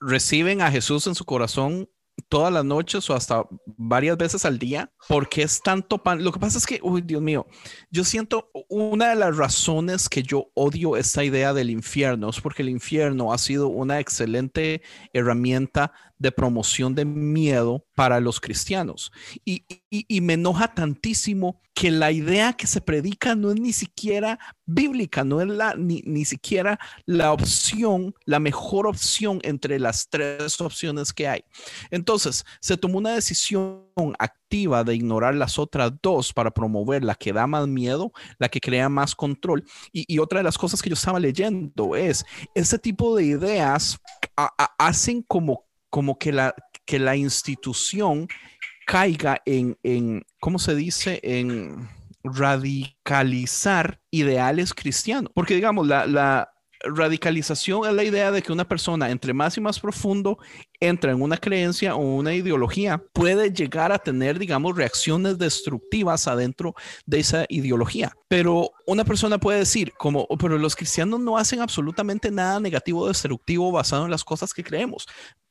reciben 0.00 0.62
a 0.62 0.70
Jesús 0.70 1.06
en 1.06 1.14
su 1.14 1.24
corazón 1.24 1.88
todas 2.28 2.52
las 2.52 2.64
noches 2.64 3.08
o 3.10 3.14
hasta 3.14 3.44
varias 3.66 4.16
veces 4.16 4.44
al 4.44 4.58
día, 4.58 4.92
porque 5.08 5.42
es 5.42 5.60
tanto 5.62 6.02
pan. 6.02 6.22
Lo 6.22 6.32
que 6.32 6.38
pasa 6.38 6.58
es 6.58 6.66
que, 6.66 6.80
uy, 6.82 7.02
Dios 7.02 7.22
mío, 7.22 7.46
yo 7.90 8.04
siento 8.04 8.50
una 8.68 9.10
de 9.10 9.16
las 9.16 9.36
razones 9.36 10.08
que 10.08 10.22
yo 10.22 10.50
odio 10.54 10.96
esta 10.96 11.24
idea 11.24 11.52
del 11.52 11.70
infierno 11.70 12.30
es 12.30 12.40
porque 12.40 12.62
el 12.62 12.68
infierno 12.68 13.32
ha 13.32 13.38
sido 13.38 13.68
una 13.68 14.00
excelente 14.00 14.82
herramienta 15.12 15.92
de 16.20 16.30
promoción 16.30 16.94
de 16.94 17.04
miedo 17.04 17.84
para 17.96 18.20
los 18.20 18.40
cristianos. 18.40 19.10
Y, 19.44 19.64
me 20.20 20.34
enoja 20.34 20.72
tantísimo 20.72 21.60
que 21.74 21.90
la 21.90 22.12
idea 22.12 22.52
que 22.52 22.66
se 22.66 22.80
predica 22.80 23.34
no 23.34 23.50
es 23.50 23.58
ni 23.58 23.72
siquiera 23.72 24.38
bíblica, 24.66 25.24
no 25.24 25.40
es 25.40 25.48
la, 25.48 25.74
ni, 25.74 26.02
ni 26.04 26.24
siquiera 26.24 26.78
la 27.06 27.32
opción, 27.32 28.14
la 28.26 28.38
mejor 28.38 28.86
opción 28.86 29.40
entre 29.42 29.80
las 29.80 30.08
tres 30.10 30.60
opciones 30.60 31.12
que 31.12 31.26
hay. 31.26 31.42
Entonces, 31.90 32.44
se 32.60 32.76
tomó 32.76 32.98
una 32.98 33.14
decisión 33.14 33.82
activa 34.18 34.84
de 34.84 34.94
ignorar 34.94 35.34
las 35.34 35.58
otras 35.58 35.92
dos 36.02 36.34
para 36.34 36.50
promover 36.50 37.02
la 37.02 37.14
que 37.14 37.32
da 37.32 37.46
más 37.46 37.66
miedo, 37.66 38.12
la 38.38 38.50
que 38.50 38.60
crea 38.60 38.90
más 38.90 39.14
control. 39.14 39.64
Y, 39.90 40.18
otra 40.18 40.40
de 40.40 40.44
las 40.44 40.58
cosas 40.58 40.82
que 40.82 40.90
yo 40.90 40.94
estaba 40.94 41.18
leyendo 41.18 41.96
es, 41.96 42.26
ese 42.54 42.78
tipo 42.78 43.16
de 43.16 43.24
ideas 43.24 43.98
hacen 44.78 45.22
como 45.22 45.69
como 45.90 46.18
que 46.18 46.32
la, 46.32 46.54
que 46.86 46.98
la 46.98 47.16
institución 47.16 48.28
caiga 48.86 49.40
en, 49.44 49.78
en, 49.82 50.24
¿cómo 50.40 50.58
se 50.58 50.74
dice? 50.74 51.20
En 51.22 51.88
radicalizar 52.24 54.00
ideales 54.10 54.74
cristianos. 54.74 55.30
Porque 55.34 55.54
digamos, 55.54 55.86
la, 55.86 56.06
la 56.06 56.50
radicalización 56.82 57.86
es 57.86 57.94
la 57.94 58.04
idea 58.04 58.30
de 58.30 58.42
que 58.42 58.52
una 58.52 58.66
persona 58.66 59.10
entre 59.10 59.34
más 59.34 59.56
y 59.56 59.60
más 59.60 59.78
profundo 59.78 60.38
entra 60.80 61.12
en 61.12 61.20
una 61.20 61.36
creencia 61.36 61.94
o 61.94 61.98
una 61.98 62.34
ideología, 62.34 63.02
puede 63.12 63.52
llegar 63.52 63.92
a 63.92 63.98
tener, 63.98 64.38
digamos, 64.38 64.76
reacciones 64.76 65.36
destructivas 65.36 66.26
adentro 66.26 66.74
de 67.04 67.20
esa 67.20 67.44
ideología. 67.48 68.12
Pero 68.28 68.70
una 68.86 69.04
persona 69.04 69.38
puede 69.38 69.58
decir, 69.58 69.92
como, 69.98 70.26
oh, 70.28 70.38
pero 70.38 70.56
los 70.56 70.74
cristianos 70.74 71.20
no 71.20 71.36
hacen 71.36 71.60
absolutamente 71.60 72.30
nada 72.30 72.58
negativo 72.60 73.02
o 73.02 73.08
destructivo 73.08 73.70
basado 73.70 74.06
en 74.06 74.10
las 74.10 74.24
cosas 74.24 74.54
que 74.54 74.64
creemos. 74.64 75.06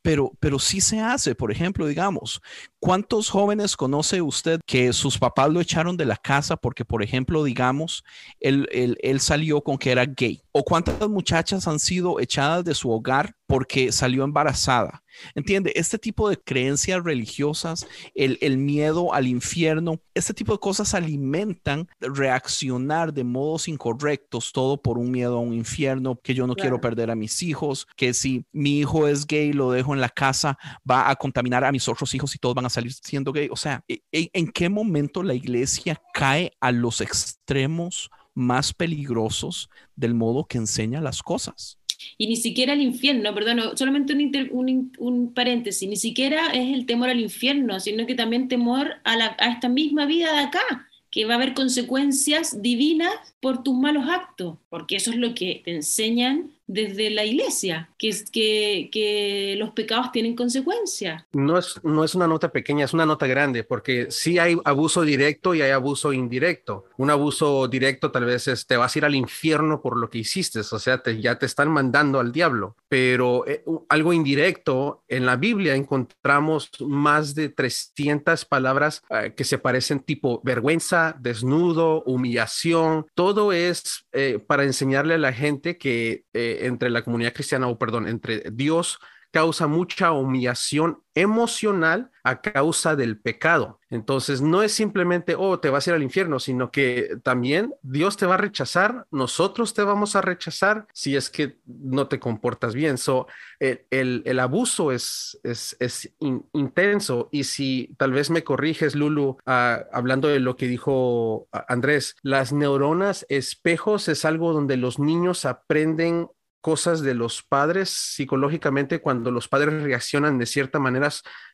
Pero, 0.09 0.31
pero 0.39 0.57
sí 0.57 0.81
se 0.81 0.99
hace, 1.01 1.35
por 1.35 1.51
ejemplo, 1.51 1.85
digamos, 1.85 2.41
¿cuántos 2.79 3.29
jóvenes 3.29 3.77
conoce 3.77 4.23
usted 4.23 4.59
que 4.65 4.91
sus 4.91 5.19
papás 5.19 5.51
lo 5.51 5.61
echaron 5.61 5.97
de 5.97 6.05
la 6.05 6.17
casa 6.17 6.57
porque, 6.57 6.83
por 6.83 7.03
ejemplo, 7.03 7.43
digamos, 7.43 8.03
él, 8.39 8.67
él, 8.71 8.97
él 9.03 9.19
salió 9.19 9.61
con 9.61 9.77
que 9.77 9.91
era 9.91 10.07
gay? 10.07 10.41
¿O 10.51 10.63
cuántas 10.63 11.07
muchachas 11.07 11.67
han 11.67 11.77
sido 11.77 12.19
echadas 12.19 12.65
de 12.65 12.73
su 12.73 12.89
hogar 12.89 13.35
porque 13.49 13.91
salió 13.91 14.25
embarazada. 14.25 15.01
Entiende, 15.33 15.73
este 15.75 15.97
tipo 15.97 16.29
de 16.29 16.37
creencias 16.37 17.03
religiosas, 17.03 17.87
el, 18.13 18.59
miedo 18.59 19.11
al 19.11 19.25
infierno, 19.25 19.99
este 20.13 20.35
tipo 20.35 20.53
de 20.53 20.59
cosas 20.59 20.93
alimentan 20.93 21.87
reaccionar 21.99 23.11
de 23.11 23.23
modos 23.23 23.67
incorrectos, 23.67 24.53
todo 24.53 24.79
por 24.79 24.99
un 24.99 25.09
miedo 25.09 25.37
a 25.37 25.41
un 25.41 25.55
infierno, 25.55 26.19
que 26.23 26.35
yo 26.35 26.45
no 26.45 26.53
quiero 26.53 26.79
perder 26.79 27.09
a 27.09 27.15
mis 27.15 27.41
hijos, 27.41 27.87
que 27.95 28.13
si 28.13 28.45
mi 28.51 28.81
hijo 28.81 29.07
es 29.07 29.25
gay, 29.25 29.51
lo 29.51 29.71
dejo 29.71 29.95
en 29.95 30.01
la 30.01 30.09
casa, 30.09 30.59
va 30.89 31.09
a 31.09 31.15
contaminar 31.15 31.63
a 31.63 31.71
mis 31.71 31.87
otros 31.89 32.13
hijos 32.13 32.35
y 32.35 32.37
todos 32.37 32.53
van 32.53 32.67
a 32.67 32.69
salir 32.69 32.93
siendo 32.93 33.33
gay. 33.33 33.49
O 33.51 33.57
sea, 33.57 33.83
¿en, 33.87 33.99
e, 34.11 34.29
en 34.31 34.47
qué 34.47 34.69
momento 34.69 35.23
la 35.23 35.33
iglesia 35.33 35.99
cae 36.13 36.51
a 36.61 36.71
los 36.71 37.01
extremos 37.01 38.11
más 38.35 38.75
peligrosos 38.75 39.71
del 39.95 40.13
modo 40.13 40.45
que 40.45 40.59
enseña 40.59 41.01
las 41.01 41.23
cosas? 41.23 41.78
Y 42.17 42.27
ni 42.27 42.35
siquiera 42.35 42.73
el 42.73 42.81
infierno, 42.81 43.33
perdón, 43.33 43.77
solamente 43.77 44.13
un, 44.51 44.91
un, 44.97 45.33
paréntesis, 45.33 45.87
ni 45.87 45.95
siquiera 45.95 46.47
es 46.47 46.73
el 46.73 46.85
temor 46.85 47.09
al 47.09 47.19
infierno, 47.19 47.79
sino 47.79 48.05
que 48.05 48.15
también 48.15 48.47
temor 48.47 48.95
a, 49.03 49.15
la, 49.15 49.35
a 49.39 49.51
esta 49.51 49.69
misma 49.69 50.05
vida 50.05 50.31
de 50.33 50.39
acá, 50.39 50.89
que 51.11 51.25
va 51.25 51.33
a 51.33 51.37
haber 51.37 51.53
consecuencias 51.53 52.61
divinas 52.61 53.13
por 53.39 53.63
tus 53.63 53.75
malos 53.75 54.07
actos, 54.07 54.57
porque 54.69 54.95
eso 54.95 55.11
es 55.11 55.17
lo 55.17 55.33
que 55.33 55.61
te 55.65 55.75
enseñan 55.75 56.51
desde 56.69 57.09
la 57.09 57.25
iglesia, 57.25 57.89
que, 57.97 59.55
los 59.57 59.71
pecados 59.71 60.11
tienen 60.11 60.35
consecuencias. 60.35 61.25
No 61.33 61.57
es, 61.57 61.83
no 61.83 62.03
es 62.03 62.13
una 62.13 62.27
nota 62.27 62.51
pequeña, 62.51 62.85
es 62.85 62.93
una 62.93 63.07
nota 63.07 63.25
grande, 63.25 63.63
porque 63.63 64.11
sí 64.11 64.37
hay 64.37 64.55
abuso 64.63 65.01
directo 65.01 65.55
y 65.55 65.63
hay 65.63 65.71
abuso 65.71 66.13
indirecto. 66.13 66.85
Un 66.97 67.09
abuso 67.09 67.67
directo 67.67 68.11
tal 68.11 68.25
vez 68.25 68.47
es 68.47 68.67
te 68.67 68.77
vas 68.77 68.95
a 68.95 68.99
ir 68.99 69.05
al 69.05 69.15
infierno 69.15 69.81
por 69.81 69.97
lo 69.97 70.09
que 70.09 70.19
hiciste, 70.19 70.59
o 70.59 70.63
sea, 70.63 71.01
te, 71.01 71.19
ya 71.19 71.39
te 71.39 71.47
están 71.47 71.71
mandando 71.71 72.19
al 72.19 72.31
diablo, 72.31 72.75
pero 72.87 73.47
eh, 73.47 73.63
algo 73.89 74.13
indirecto, 74.13 75.03
en 75.07 75.25
la 75.25 75.37
Biblia 75.37 75.73
encontramos 75.73 76.69
más 76.79 77.33
de 77.33 77.49
300 77.49 78.45
palabras 78.45 79.01
eh, 79.09 79.33
que 79.35 79.43
se 79.43 79.57
parecen 79.57 80.01
tipo 80.01 80.39
vergüenza, 80.43 81.15
desnudo, 81.19 82.03
humillación, 82.03 83.07
todo 83.15 83.53
es 83.53 84.05
eh, 84.11 84.39
para 84.39 84.63
enseñarle 84.63 85.13
a 85.13 85.17
la 85.17 85.33
gente 85.33 85.77
que 85.77 86.25
entre 86.33 86.89
la 86.89 87.03
comunidad 87.03 87.33
cristiana, 87.33 87.67
o 87.67 87.77
perdón, 87.77 88.07
entre 88.07 88.43
Dios 88.51 88.99
causa 89.31 89.67
mucha 89.67 90.11
humillación 90.11 91.03
emocional 91.15 92.11
a 92.23 92.41
causa 92.41 92.95
del 92.95 93.19
pecado. 93.19 93.79
Entonces, 93.89 94.41
no 94.41 94.61
es 94.61 94.71
simplemente, 94.71 95.35
oh, 95.37 95.59
te 95.59 95.69
vas 95.69 95.87
a 95.87 95.91
ir 95.91 95.95
al 95.95 96.03
infierno, 96.03 96.39
sino 96.39 96.71
que 96.71 97.17
también 97.23 97.73
Dios 97.81 98.17
te 98.17 98.25
va 98.25 98.35
a 98.35 98.37
rechazar, 98.37 99.07
nosotros 99.11 99.73
te 99.73 99.83
vamos 99.83 100.15
a 100.15 100.21
rechazar 100.21 100.87
si 100.93 101.15
es 101.15 101.29
que 101.29 101.59
no 101.65 102.07
te 102.07 102.19
comportas 102.19 102.75
bien. 102.75 102.97
So, 102.97 103.27
el, 103.59 104.21
el, 104.25 104.39
abuso 104.39 104.91
es, 104.91 105.39
es, 105.43 105.75
es 105.79 106.13
intenso 106.53 107.29
y 107.31 107.43
si 107.43 107.95
tal 107.97 108.13
vez 108.13 108.29
me 108.29 108.43
corriges, 108.43 108.95
Lulu, 108.95 109.37
ah, 109.45 109.83
hablando 109.91 110.27
de 110.27 110.39
lo 110.39 110.55
que 110.55 110.67
dijo 110.67 111.47
ah, 111.51 111.65
Andrés, 111.67 112.15
las 112.21 112.53
neuronas 112.53 113.25
espejos 113.27 114.07
es 114.07 114.23
algo 114.23 114.53
donde 114.53 114.77
los 114.77 114.99
niños 114.99 115.45
aprenden 115.45 116.29
cosas 116.61 117.01
de 117.01 117.13
los 117.13 117.43
padres 117.43 117.89
psicológicamente 117.89 118.99
cuando 118.99 119.31
los 119.31 119.47
padres 119.47 119.81
reaccionan 119.83 120.37
de 120.37 120.45
cierta 120.45 120.79
manera 120.79 121.09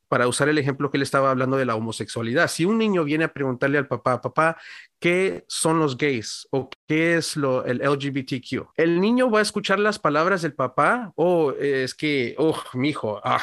para 0.07 0.27
usar 0.27 0.49
el 0.49 0.57
ejemplo 0.57 0.91
que 0.91 0.97
él 0.97 1.03
estaba 1.03 1.31
hablando 1.31 1.57
de 1.57 1.65
la 1.65 1.75
homosexualidad. 1.75 2.47
Si 2.47 2.65
un 2.65 2.77
niño 2.77 3.03
viene 3.03 3.25
a 3.25 3.33
preguntarle 3.33 3.77
al 3.77 3.87
papá, 3.87 4.21
papá, 4.21 4.57
¿qué 4.99 5.45
son 5.47 5.79
los 5.79 5.97
gays 5.97 6.47
o 6.51 6.69
qué 6.87 7.17
es 7.17 7.35
lo, 7.35 7.65
el 7.65 7.79
LGBTQ? 7.79 8.69
El 8.75 9.01
niño 9.01 9.29
va 9.29 9.39
a 9.39 9.43
escuchar 9.43 9.79
las 9.79 9.99
palabras 9.99 10.41
del 10.41 10.53
papá 10.53 11.11
o 11.15 11.51
es 11.53 11.95
que, 11.95 12.35
oh, 12.37 12.61
mi 12.73 12.89
hijo, 12.89 13.19
ah, 13.23 13.41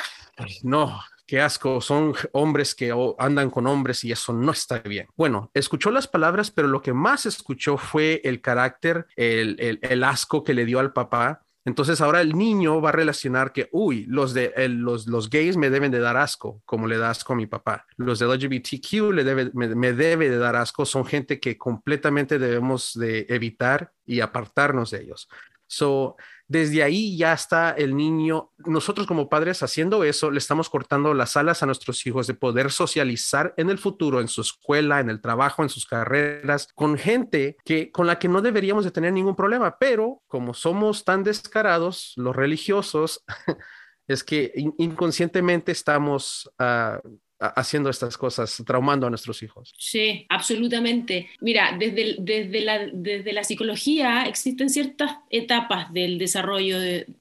no, 0.62 1.00
qué 1.26 1.40
asco, 1.40 1.80
son 1.80 2.14
hombres 2.32 2.74
que 2.74 2.94
andan 3.18 3.50
con 3.50 3.66
hombres 3.66 4.04
y 4.04 4.12
eso 4.12 4.32
no 4.32 4.52
está 4.52 4.78
bien. 4.80 5.08
Bueno, 5.16 5.50
escuchó 5.54 5.90
las 5.90 6.06
palabras, 6.06 6.50
pero 6.50 6.68
lo 6.68 6.82
que 6.82 6.92
más 6.92 7.26
escuchó 7.26 7.76
fue 7.76 8.20
el 8.24 8.40
carácter, 8.40 9.06
el, 9.16 9.56
el, 9.58 9.78
el 9.82 10.04
asco 10.04 10.44
que 10.44 10.54
le 10.54 10.64
dio 10.64 10.78
al 10.78 10.92
papá 10.92 11.41
entonces 11.64 12.00
ahora 12.00 12.20
el 12.20 12.36
niño 12.36 12.80
va 12.80 12.88
a 12.88 12.92
relacionar 12.92 13.52
que, 13.52 13.68
uy, 13.72 14.04
los, 14.06 14.34
de, 14.34 14.52
los, 14.68 15.06
los 15.06 15.30
gays 15.30 15.56
me 15.56 15.70
deben 15.70 15.92
de 15.92 16.00
dar 16.00 16.16
asco, 16.16 16.60
como 16.64 16.86
le 16.86 16.98
da 16.98 17.10
asco 17.10 17.32
a 17.32 17.36
mi 17.36 17.46
papá. 17.46 17.86
Los 17.96 18.18
de 18.18 18.26
LGBTQ 18.26 19.12
le 19.12 19.24
debe, 19.24 19.50
me, 19.54 19.74
me 19.74 19.92
debe 19.92 20.28
de 20.28 20.38
dar 20.38 20.56
asco, 20.56 20.84
son 20.84 21.04
gente 21.04 21.38
que 21.38 21.56
completamente 21.56 22.38
debemos 22.38 22.92
de 22.94 23.26
evitar 23.28 23.92
y 24.04 24.20
apartarnos 24.20 24.90
de 24.90 25.02
ellos. 25.02 25.28
So, 25.66 26.16
desde 26.52 26.82
ahí 26.82 27.16
ya 27.16 27.32
está 27.32 27.70
el 27.70 27.96
niño, 27.96 28.50
nosotros 28.58 29.06
como 29.06 29.30
padres 29.30 29.62
haciendo 29.62 30.04
eso, 30.04 30.30
le 30.30 30.36
estamos 30.36 30.68
cortando 30.68 31.14
las 31.14 31.34
alas 31.38 31.62
a 31.62 31.66
nuestros 31.66 32.06
hijos 32.06 32.26
de 32.26 32.34
poder 32.34 32.70
socializar 32.70 33.54
en 33.56 33.70
el 33.70 33.78
futuro, 33.78 34.20
en 34.20 34.28
su 34.28 34.42
escuela, 34.42 35.00
en 35.00 35.08
el 35.08 35.22
trabajo, 35.22 35.62
en 35.62 35.70
sus 35.70 35.86
carreras, 35.86 36.68
con 36.74 36.98
gente 36.98 37.56
que 37.64 37.90
con 37.90 38.06
la 38.06 38.18
que 38.18 38.28
no 38.28 38.42
deberíamos 38.42 38.84
de 38.84 38.90
tener 38.90 39.14
ningún 39.14 39.34
problema, 39.34 39.78
pero 39.78 40.20
como 40.26 40.52
somos 40.52 41.04
tan 41.04 41.24
descarados, 41.24 42.12
los 42.16 42.36
religiosos, 42.36 43.24
es 44.06 44.22
que 44.22 44.52
inconscientemente 44.76 45.72
estamos 45.72 46.52
uh, 46.60 47.08
haciendo 47.42 47.90
estas 47.90 48.16
cosas, 48.16 48.62
traumando 48.66 49.06
a 49.06 49.10
nuestros 49.10 49.42
hijos. 49.42 49.74
Sí, 49.76 50.26
absolutamente. 50.28 51.28
Mira, 51.40 51.76
desde, 51.78 52.16
desde, 52.18 52.60
la, 52.60 52.86
desde 52.92 53.32
la 53.32 53.44
psicología 53.44 54.24
existen 54.24 54.70
ciertas 54.70 55.16
etapas 55.30 55.92
del 55.92 56.18
desarrollo 56.18 56.78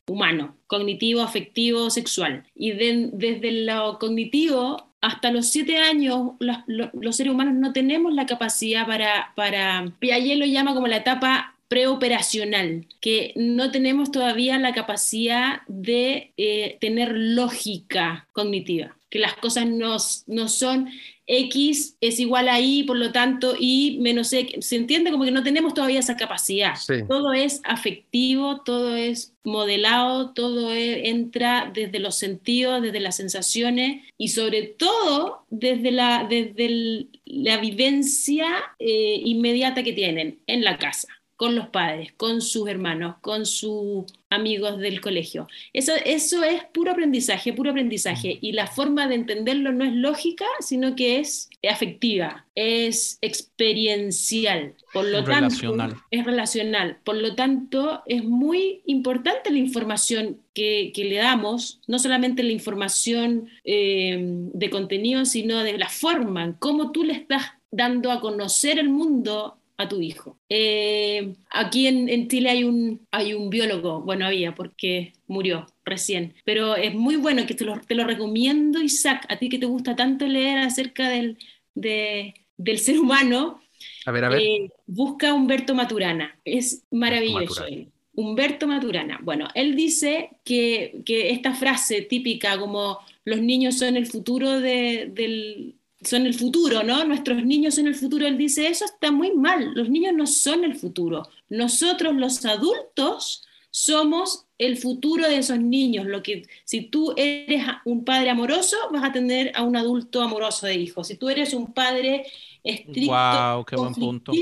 humano, 0.07 0.55
cognitivo, 0.67 1.21
afectivo, 1.21 1.89
sexual. 1.89 2.45
Y 2.55 2.71
desde 2.71 3.51
lo 3.65 3.99
cognitivo 3.99 4.91
hasta 5.01 5.31
los 5.31 5.47
siete 5.47 5.77
años 5.77 6.33
los, 6.39 7.15
seres 7.15 7.33
humanos 7.33 7.55
no 7.55 7.73
tenemos 7.73 8.13
la 8.13 8.27
capacidad 8.27 8.85
para, 8.85 9.33
para, 9.35 9.91
Piaget 9.99 10.37
lo 10.37 10.45
llama 10.45 10.75
como 10.75 10.87
la 10.87 10.97
etapa 10.97 11.55
preoperacional, 11.71 12.85
que 12.99 13.31
no 13.37 13.71
tenemos 13.71 14.11
todavía 14.11 14.59
la 14.59 14.73
capacidad 14.73 15.61
de 15.69 16.33
eh, 16.35 16.77
tener 16.81 17.13
lógica 17.15 18.27
cognitiva 18.33 18.97
que 19.09 19.19
las 19.19 19.35
cosas 19.35 19.67
no, 19.67 19.97
no 20.27 20.47
son 20.47 20.89
X 21.27 21.97
es 22.01 22.19
igual 22.19 22.49
a 22.49 22.59
Y, 22.59 22.83
por 22.83 22.97
lo 22.97 23.11
tanto, 23.11 23.55
Y 23.59 23.99
menos 23.99 24.33
X. 24.33 24.65
Se 24.65 24.77
entiende 24.77 25.11
como 25.11 25.25
que 25.25 25.31
no 25.31 25.43
tenemos 25.43 25.73
todavía 25.73 25.99
esa 25.99 26.15
capacidad. 26.15 26.73
Todo 27.07 27.33
es 27.33 27.61
afectivo, 27.63 28.61
todo 28.61 28.95
es 28.95 29.33
modelado, 29.43 30.31
todo 30.31 30.73
e, 30.73 31.09
entra 31.09 31.71
desde 31.73 31.99
los 31.99 32.17
sentidos, 32.17 32.81
desde 32.81 33.01
las 33.01 33.17
sensaciones 33.17 34.05
y 34.17 34.29
sobre 34.29 34.63
todo 34.63 35.45
desde 35.49 35.91
la, 35.91 36.25
desde 36.29 37.07
la 37.25 37.57
vivencia 37.57 38.47
eh, 38.79 39.21
inmediata 39.23 39.83
que 39.83 39.93
tienen 39.93 40.39
en 40.47 40.63
la 40.63 40.77
casa 40.77 41.07
con 41.41 41.55
los 41.55 41.69
padres, 41.69 42.13
con 42.17 42.39
sus 42.39 42.69
hermanos, 42.69 43.15
con 43.19 43.47
sus 43.47 44.05
amigos 44.29 44.77
del 44.77 45.01
colegio. 45.01 45.47
Eso, 45.73 45.91
eso 46.05 46.43
es 46.43 46.63
puro 46.65 46.91
aprendizaje, 46.91 47.51
puro 47.51 47.71
aprendizaje. 47.71 48.37
Y 48.41 48.51
la 48.51 48.67
forma 48.67 49.07
de 49.07 49.15
entenderlo 49.15 49.71
no 49.71 49.83
es 49.83 49.91
lógica, 49.91 50.45
sino 50.59 50.95
que 50.95 51.17
es 51.17 51.49
afectiva, 51.67 52.45
es 52.53 53.17
experiencial. 53.21 54.75
Por 54.93 55.05
lo 55.05 55.25
relacional. 55.25 55.89
tanto, 55.89 56.05
es 56.11 56.25
relacional. 56.25 56.99
Por 57.03 57.15
lo 57.15 57.33
tanto, 57.33 58.03
es 58.05 58.23
muy 58.23 58.83
importante 58.85 59.49
la 59.49 59.57
información 59.57 60.41
que, 60.53 60.93
le 60.95 61.15
damos, 61.15 61.81
no 61.87 61.97
solamente 61.97 62.43
la 62.43 62.51
información 62.51 63.49
eh, 63.63 64.19
de 64.21 64.69
contenido, 64.69 65.25
sino 65.25 65.63
de 65.63 65.79
la 65.79 65.89
forma, 65.89 66.55
cómo 66.59 66.91
tú 66.91 67.03
le 67.03 67.13
estás 67.13 67.53
dando 67.71 68.11
a 68.11 68.21
conocer 68.21 68.77
el 68.77 68.89
mundo 68.89 69.57
a 69.81 69.89
tu 69.89 70.01
hijo. 70.01 70.39
Eh, 70.49 71.33
aquí 71.49 71.87
en, 71.87 72.27
Chile 72.27 72.49
hay 72.49 72.63
un, 72.63 73.05
hay 73.11 73.33
un 73.33 73.49
biólogo, 73.49 74.01
bueno, 74.01 74.25
había 74.25 74.55
porque 74.55 75.13
murió 75.27 75.65
recién, 75.83 76.33
pero 76.45 76.75
es 76.75 76.93
muy 76.93 77.15
bueno 77.15 77.45
que 77.45 77.53
te 77.53 77.65
lo, 77.65 77.79
te 77.81 77.95
lo 77.95 78.05
recomiendo, 78.05 78.81
Isaac, 78.81 79.25
a 79.29 79.37
ti 79.37 79.49
que 79.49 79.59
te 79.59 79.65
gusta 79.65 79.95
tanto 79.95 80.27
leer 80.27 80.59
acerca 80.59 81.09
del, 81.09 81.37
del 81.73 82.79
ser 82.79 82.99
humano. 82.99 83.61
A 84.05 84.11
ver, 84.11 84.25
a 84.25 84.29
ver. 84.29 84.41
Eh, 84.41 84.69
busca 84.85 85.29
a 85.29 85.33
Humberto 85.33 85.73
Maturana, 85.75 86.39
es 86.45 86.83
maravilloso. 86.91 87.65
Humberto 88.13 88.67
Maturana. 88.67 89.19
Bueno, 89.23 89.47
él 89.55 89.75
dice 89.75 90.31
que, 90.43 91.01
que, 91.05 91.31
esta 91.31 91.53
frase 91.53 92.01
típica 92.01 92.59
como 92.59 92.99
los 93.23 93.41
niños 93.41 93.77
son 93.77 93.97
el 93.97 94.05
futuro 94.05 94.59
del, 94.59 95.75
son 96.03 96.25
el 96.25 96.33
futuro, 96.33 96.83
¿no? 96.83 97.03
Nuestros 97.03 97.43
niños 97.43 97.75
son 97.75 97.87
el 97.87 97.95
futuro. 97.95 98.25
Él 98.25 98.37
dice, 98.37 98.67
eso 98.67 98.85
está 98.85 99.11
muy 99.11 99.33
mal, 99.33 99.73
los 99.75 99.89
niños 99.89 100.13
no 100.15 100.27
son 100.27 100.63
el 100.63 100.75
futuro. 100.75 101.27
Nosotros 101.49 102.15
los 102.15 102.45
adultos 102.45 103.43
somos 103.69 104.45
el 104.57 104.77
futuro 104.77 105.27
de 105.27 105.37
esos 105.37 105.59
niños. 105.59 106.05
Lo 106.05 106.21
que, 106.21 106.45
si 106.65 106.81
tú 106.81 107.13
eres 107.15 107.63
un 107.85 108.03
padre 108.03 108.29
amoroso, 108.29 108.75
vas 108.91 109.03
a 109.03 109.11
tener 109.11 109.51
a 109.55 109.63
un 109.63 109.75
adulto 109.75 110.21
amoroso 110.21 110.67
de 110.67 110.75
hijos. 110.75 111.07
Si 111.07 111.15
tú 111.15 111.29
eres 111.29 111.53
un 111.53 111.73
padre 111.73 112.25
estricto, 112.63 113.13
wow, 113.13 113.65
qué 113.65 113.75
buen 113.75 113.93
punto. 113.93 114.33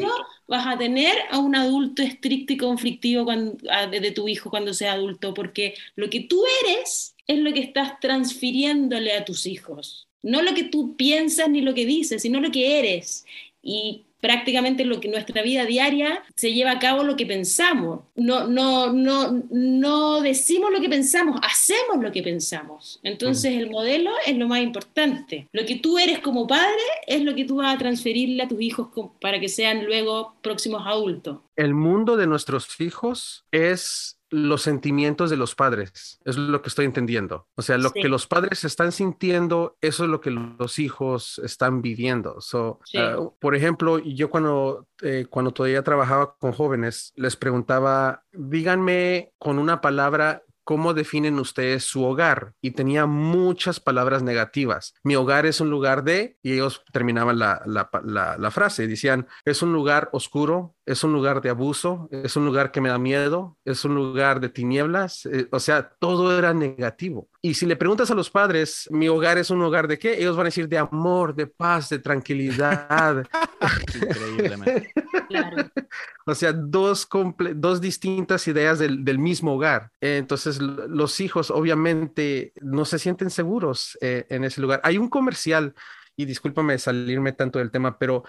vas 0.47 0.67
a 0.67 0.77
tener 0.77 1.15
a 1.31 1.39
un 1.39 1.55
adulto 1.55 2.01
estricto 2.01 2.53
y 2.53 2.57
conflictivo 2.57 3.25
de 3.25 4.11
tu 4.11 4.27
hijo 4.27 4.49
cuando 4.49 4.73
sea 4.73 4.93
adulto, 4.93 5.33
porque 5.33 5.75
lo 5.95 6.09
que 6.09 6.21
tú 6.21 6.43
eres 6.65 7.15
es 7.27 7.39
lo 7.39 7.53
que 7.53 7.61
estás 7.61 7.99
transfiriéndole 7.99 9.13
a 9.13 9.23
tus 9.23 9.45
hijos 9.45 10.08
no 10.21 10.41
lo 10.41 10.53
que 10.53 10.63
tú 10.63 10.95
piensas 10.95 11.49
ni 11.49 11.61
lo 11.61 11.73
que 11.73 11.85
dices, 11.85 12.21
sino 12.21 12.39
lo 12.39 12.51
que 12.51 12.79
eres. 12.79 13.25
Y 13.61 14.05
prácticamente 14.21 14.85
lo 14.85 14.99
que 14.99 15.07
nuestra 15.07 15.41
vida 15.41 15.65
diaria 15.65 16.23
se 16.35 16.53
lleva 16.53 16.71
a 16.71 16.79
cabo 16.79 17.03
lo 17.03 17.15
que 17.15 17.25
pensamos. 17.25 18.01
No, 18.15 18.47
no, 18.47 18.91
no, 18.91 19.43
no 19.49 20.21
decimos 20.21 20.71
lo 20.71 20.81
que 20.81 20.89
pensamos, 20.89 21.39
hacemos 21.43 22.03
lo 22.03 22.11
que 22.11 22.21
pensamos. 22.21 22.99
Entonces 23.03 23.53
el 23.53 23.69
modelo 23.69 24.11
es 24.25 24.37
lo 24.37 24.47
más 24.47 24.61
importante. 24.61 25.47
Lo 25.51 25.65
que 25.65 25.75
tú 25.75 25.97
eres 25.97 26.19
como 26.19 26.47
padre 26.47 26.81
es 27.07 27.23
lo 27.23 27.33
que 27.35 27.45
tú 27.45 27.57
vas 27.57 27.75
a 27.75 27.77
transferirle 27.77 28.43
a 28.43 28.47
tus 28.47 28.61
hijos 28.61 28.89
para 29.21 29.39
que 29.39 29.49
sean 29.49 29.85
luego 29.85 30.35
próximos 30.41 30.83
adultos. 30.85 31.39
El 31.55 31.73
mundo 31.73 32.17
de 32.17 32.27
nuestros 32.27 32.79
hijos 32.79 33.45
es 33.51 34.18
los 34.29 34.61
sentimientos 34.61 35.29
de 35.29 35.37
los 35.37 35.55
padres, 35.55 36.19
es 36.25 36.37
lo 36.37 36.61
que 36.61 36.69
estoy 36.69 36.85
entendiendo. 36.85 37.47
O 37.55 37.61
sea, 37.61 37.77
lo 37.77 37.89
Sí. 37.89 38.01
que 38.01 38.09
los 38.09 38.27
padres 38.27 38.63
están 38.63 38.91
sintiendo, 38.91 39.77
eso 39.81 40.03
es 40.03 40.09
lo 40.09 40.21
que 40.21 40.31
los 40.31 40.79
hijos 40.79 41.39
están 41.43 41.81
viviendo. 41.81 42.39
So, 42.41 42.79
Sí. 42.85 42.97
ah, 42.97 43.17
por 43.39 43.55
ejemplo, 43.55 43.99
yo 43.99 44.29
cuando, 44.29 44.87
eh, 45.01 45.25
cuando 45.29 45.51
todavía 45.51 45.83
trabajaba 45.83 46.35
con 46.37 46.51
jóvenes, 46.51 47.11
les 47.15 47.35
preguntaba, 47.35 48.23
díganme 48.31 49.31
con 49.37 49.57
una 49.59 49.81
palabra. 49.81 50.43
¿Cómo 50.69 50.93
definen 50.93 51.39
ustedes 51.39 51.83
su 51.83 52.03
hogar? 52.03 52.53
Y 52.61 52.69
tenía 52.69 53.07
muchas 53.07 53.79
palabras 53.79 54.21
negativas. 54.21 54.93
Mi 55.01 55.15
hogar 55.15 55.47
es 55.47 55.61
un 55.61 55.71
lugar 55.71 56.03
de, 56.03 56.37
y 56.43 56.53
ellos 56.53 56.83
terminaban 56.93 57.39
la, 57.39 57.63
la, 57.65 57.89
la, 58.03 58.37
la 58.37 58.51
frase, 58.51 58.85
decían, 58.85 59.25
es 59.45 59.63
un 59.63 59.73
lugar 59.73 60.09
oscuro, 60.11 60.75
es 60.85 61.03
un 61.03 61.11
lugar 61.11 61.41
de 61.41 61.49
abuso, 61.49 62.07
es 62.11 62.35
un 62.35 62.45
lugar 62.45 62.71
que 62.71 62.81
me 62.81 62.89
da 62.89 62.99
miedo, 62.99 63.57
es 63.65 63.83
un 63.83 63.95
lugar 63.95 64.39
de 64.39 64.49
tinieblas, 64.49 65.25
eh, 65.25 65.47
o 65.51 65.59
sea, 65.59 65.89
todo 65.99 66.37
era 66.37 66.53
negativo. 66.53 67.29
Y 67.41 67.55
si 67.55 67.65
le 67.65 67.75
preguntas 67.75 68.11
a 68.11 68.15
los 68.15 68.29
padres, 68.29 68.87
mi 68.91 69.07
hogar 69.07 69.37
es 69.37 69.49
un 69.49 69.63
hogar 69.63 69.87
de 69.87 69.97
qué, 69.97 70.19
ellos 70.19 70.35
van 70.35 70.45
a 70.45 70.49
decir 70.49 70.67
de 70.67 70.77
amor, 70.77 71.33
de 71.33 71.47
paz, 71.47 71.89
de 71.89 71.97
tranquilidad. 71.97 73.23
Increíblemente. 73.95 74.91
O 76.25 76.35
sea, 76.35 76.53
dos, 76.53 77.09
comple- 77.09 77.53
dos 77.55 77.81
distintas 77.81 78.47
ideas 78.47 78.77
del, 78.79 79.03
del 79.03 79.17
mismo 79.19 79.55
hogar. 79.55 79.91
Entonces, 79.99 80.59
los 80.61 81.19
hijos 81.21 81.49
obviamente 81.49 82.53
no 82.61 82.85
se 82.85 82.99
sienten 82.99 83.29
seguros 83.31 83.97
eh, 84.01 84.25
en 84.29 84.43
ese 84.43 84.61
lugar. 84.61 84.79
Hay 84.83 84.97
un 84.97 85.09
comercial. 85.09 85.73
Y 86.15 86.25
discúlpame 86.25 86.77
salirme 86.77 87.31
tanto 87.31 87.59
del 87.59 87.71
tema, 87.71 87.97
pero 87.97 88.25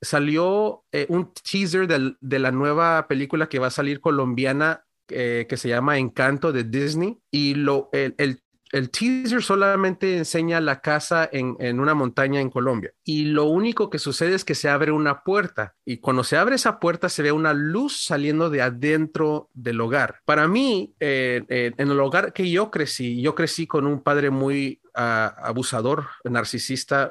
salió 0.00 0.84
eh, 0.92 1.06
un 1.08 1.32
teaser 1.34 1.88
del- 1.88 2.16
de 2.20 2.38
la 2.38 2.52
nueva 2.52 3.08
película 3.08 3.48
que 3.48 3.58
va 3.58 3.66
a 3.66 3.70
salir 3.70 4.00
colombiana 4.00 4.84
eh, 5.08 5.46
que 5.48 5.56
se 5.56 5.68
llama 5.68 5.98
Encanto 5.98 6.52
de 6.52 6.62
Disney. 6.64 7.18
Y 7.32 7.54
lo, 7.54 7.88
el, 7.92 8.14
el- 8.18 8.42
el 8.72 8.90
teaser 8.90 9.42
solamente 9.42 10.16
enseña 10.16 10.60
la 10.60 10.80
casa 10.80 11.28
en, 11.30 11.56
en 11.60 11.80
una 11.80 11.94
montaña 11.94 12.40
en 12.40 12.50
Colombia. 12.50 12.92
Y 13.04 13.26
lo 13.26 13.44
único 13.44 13.90
que 13.90 13.98
sucede 13.98 14.34
es 14.34 14.44
que 14.44 14.54
se 14.54 14.68
abre 14.68 14.92
una 14.92 15.22
puerta. 15.22 15.74
Y 15.84 15.98
cuando 15.98 16.24
se 16.24 16.36
abre 16.36 16.56
esa 16.56 16.80
puerta 16.80 17.08
se 17.08 17.22
ve 17.22 17.32
una 17.32 17.52
luz 17.52 18.04
saliendo 18.04 18.50
de 18.50 18.62
adentro 18.62 19.50
del 19.54 19.80
hogar. 19.80 20.20
Para 20.24 20.48
mí, 20.48 20.94
eh, 21.00 21.44
eh, 21.48 21.72
en 21.76 21.90
el 21.90 22.00
hogar 22.00 22.32
que 22.32 22.50
yo 22.50 22.70
crecí, 22.70 23.20
yo 23.20 23.34
crecí 23.34 23.66
con 23.66 23.86
un 23.86 24.02
padre 24.02 24.30
muy 24.30 24.80
abusador, 24.96 26.06
narcisista, 26.24 27.10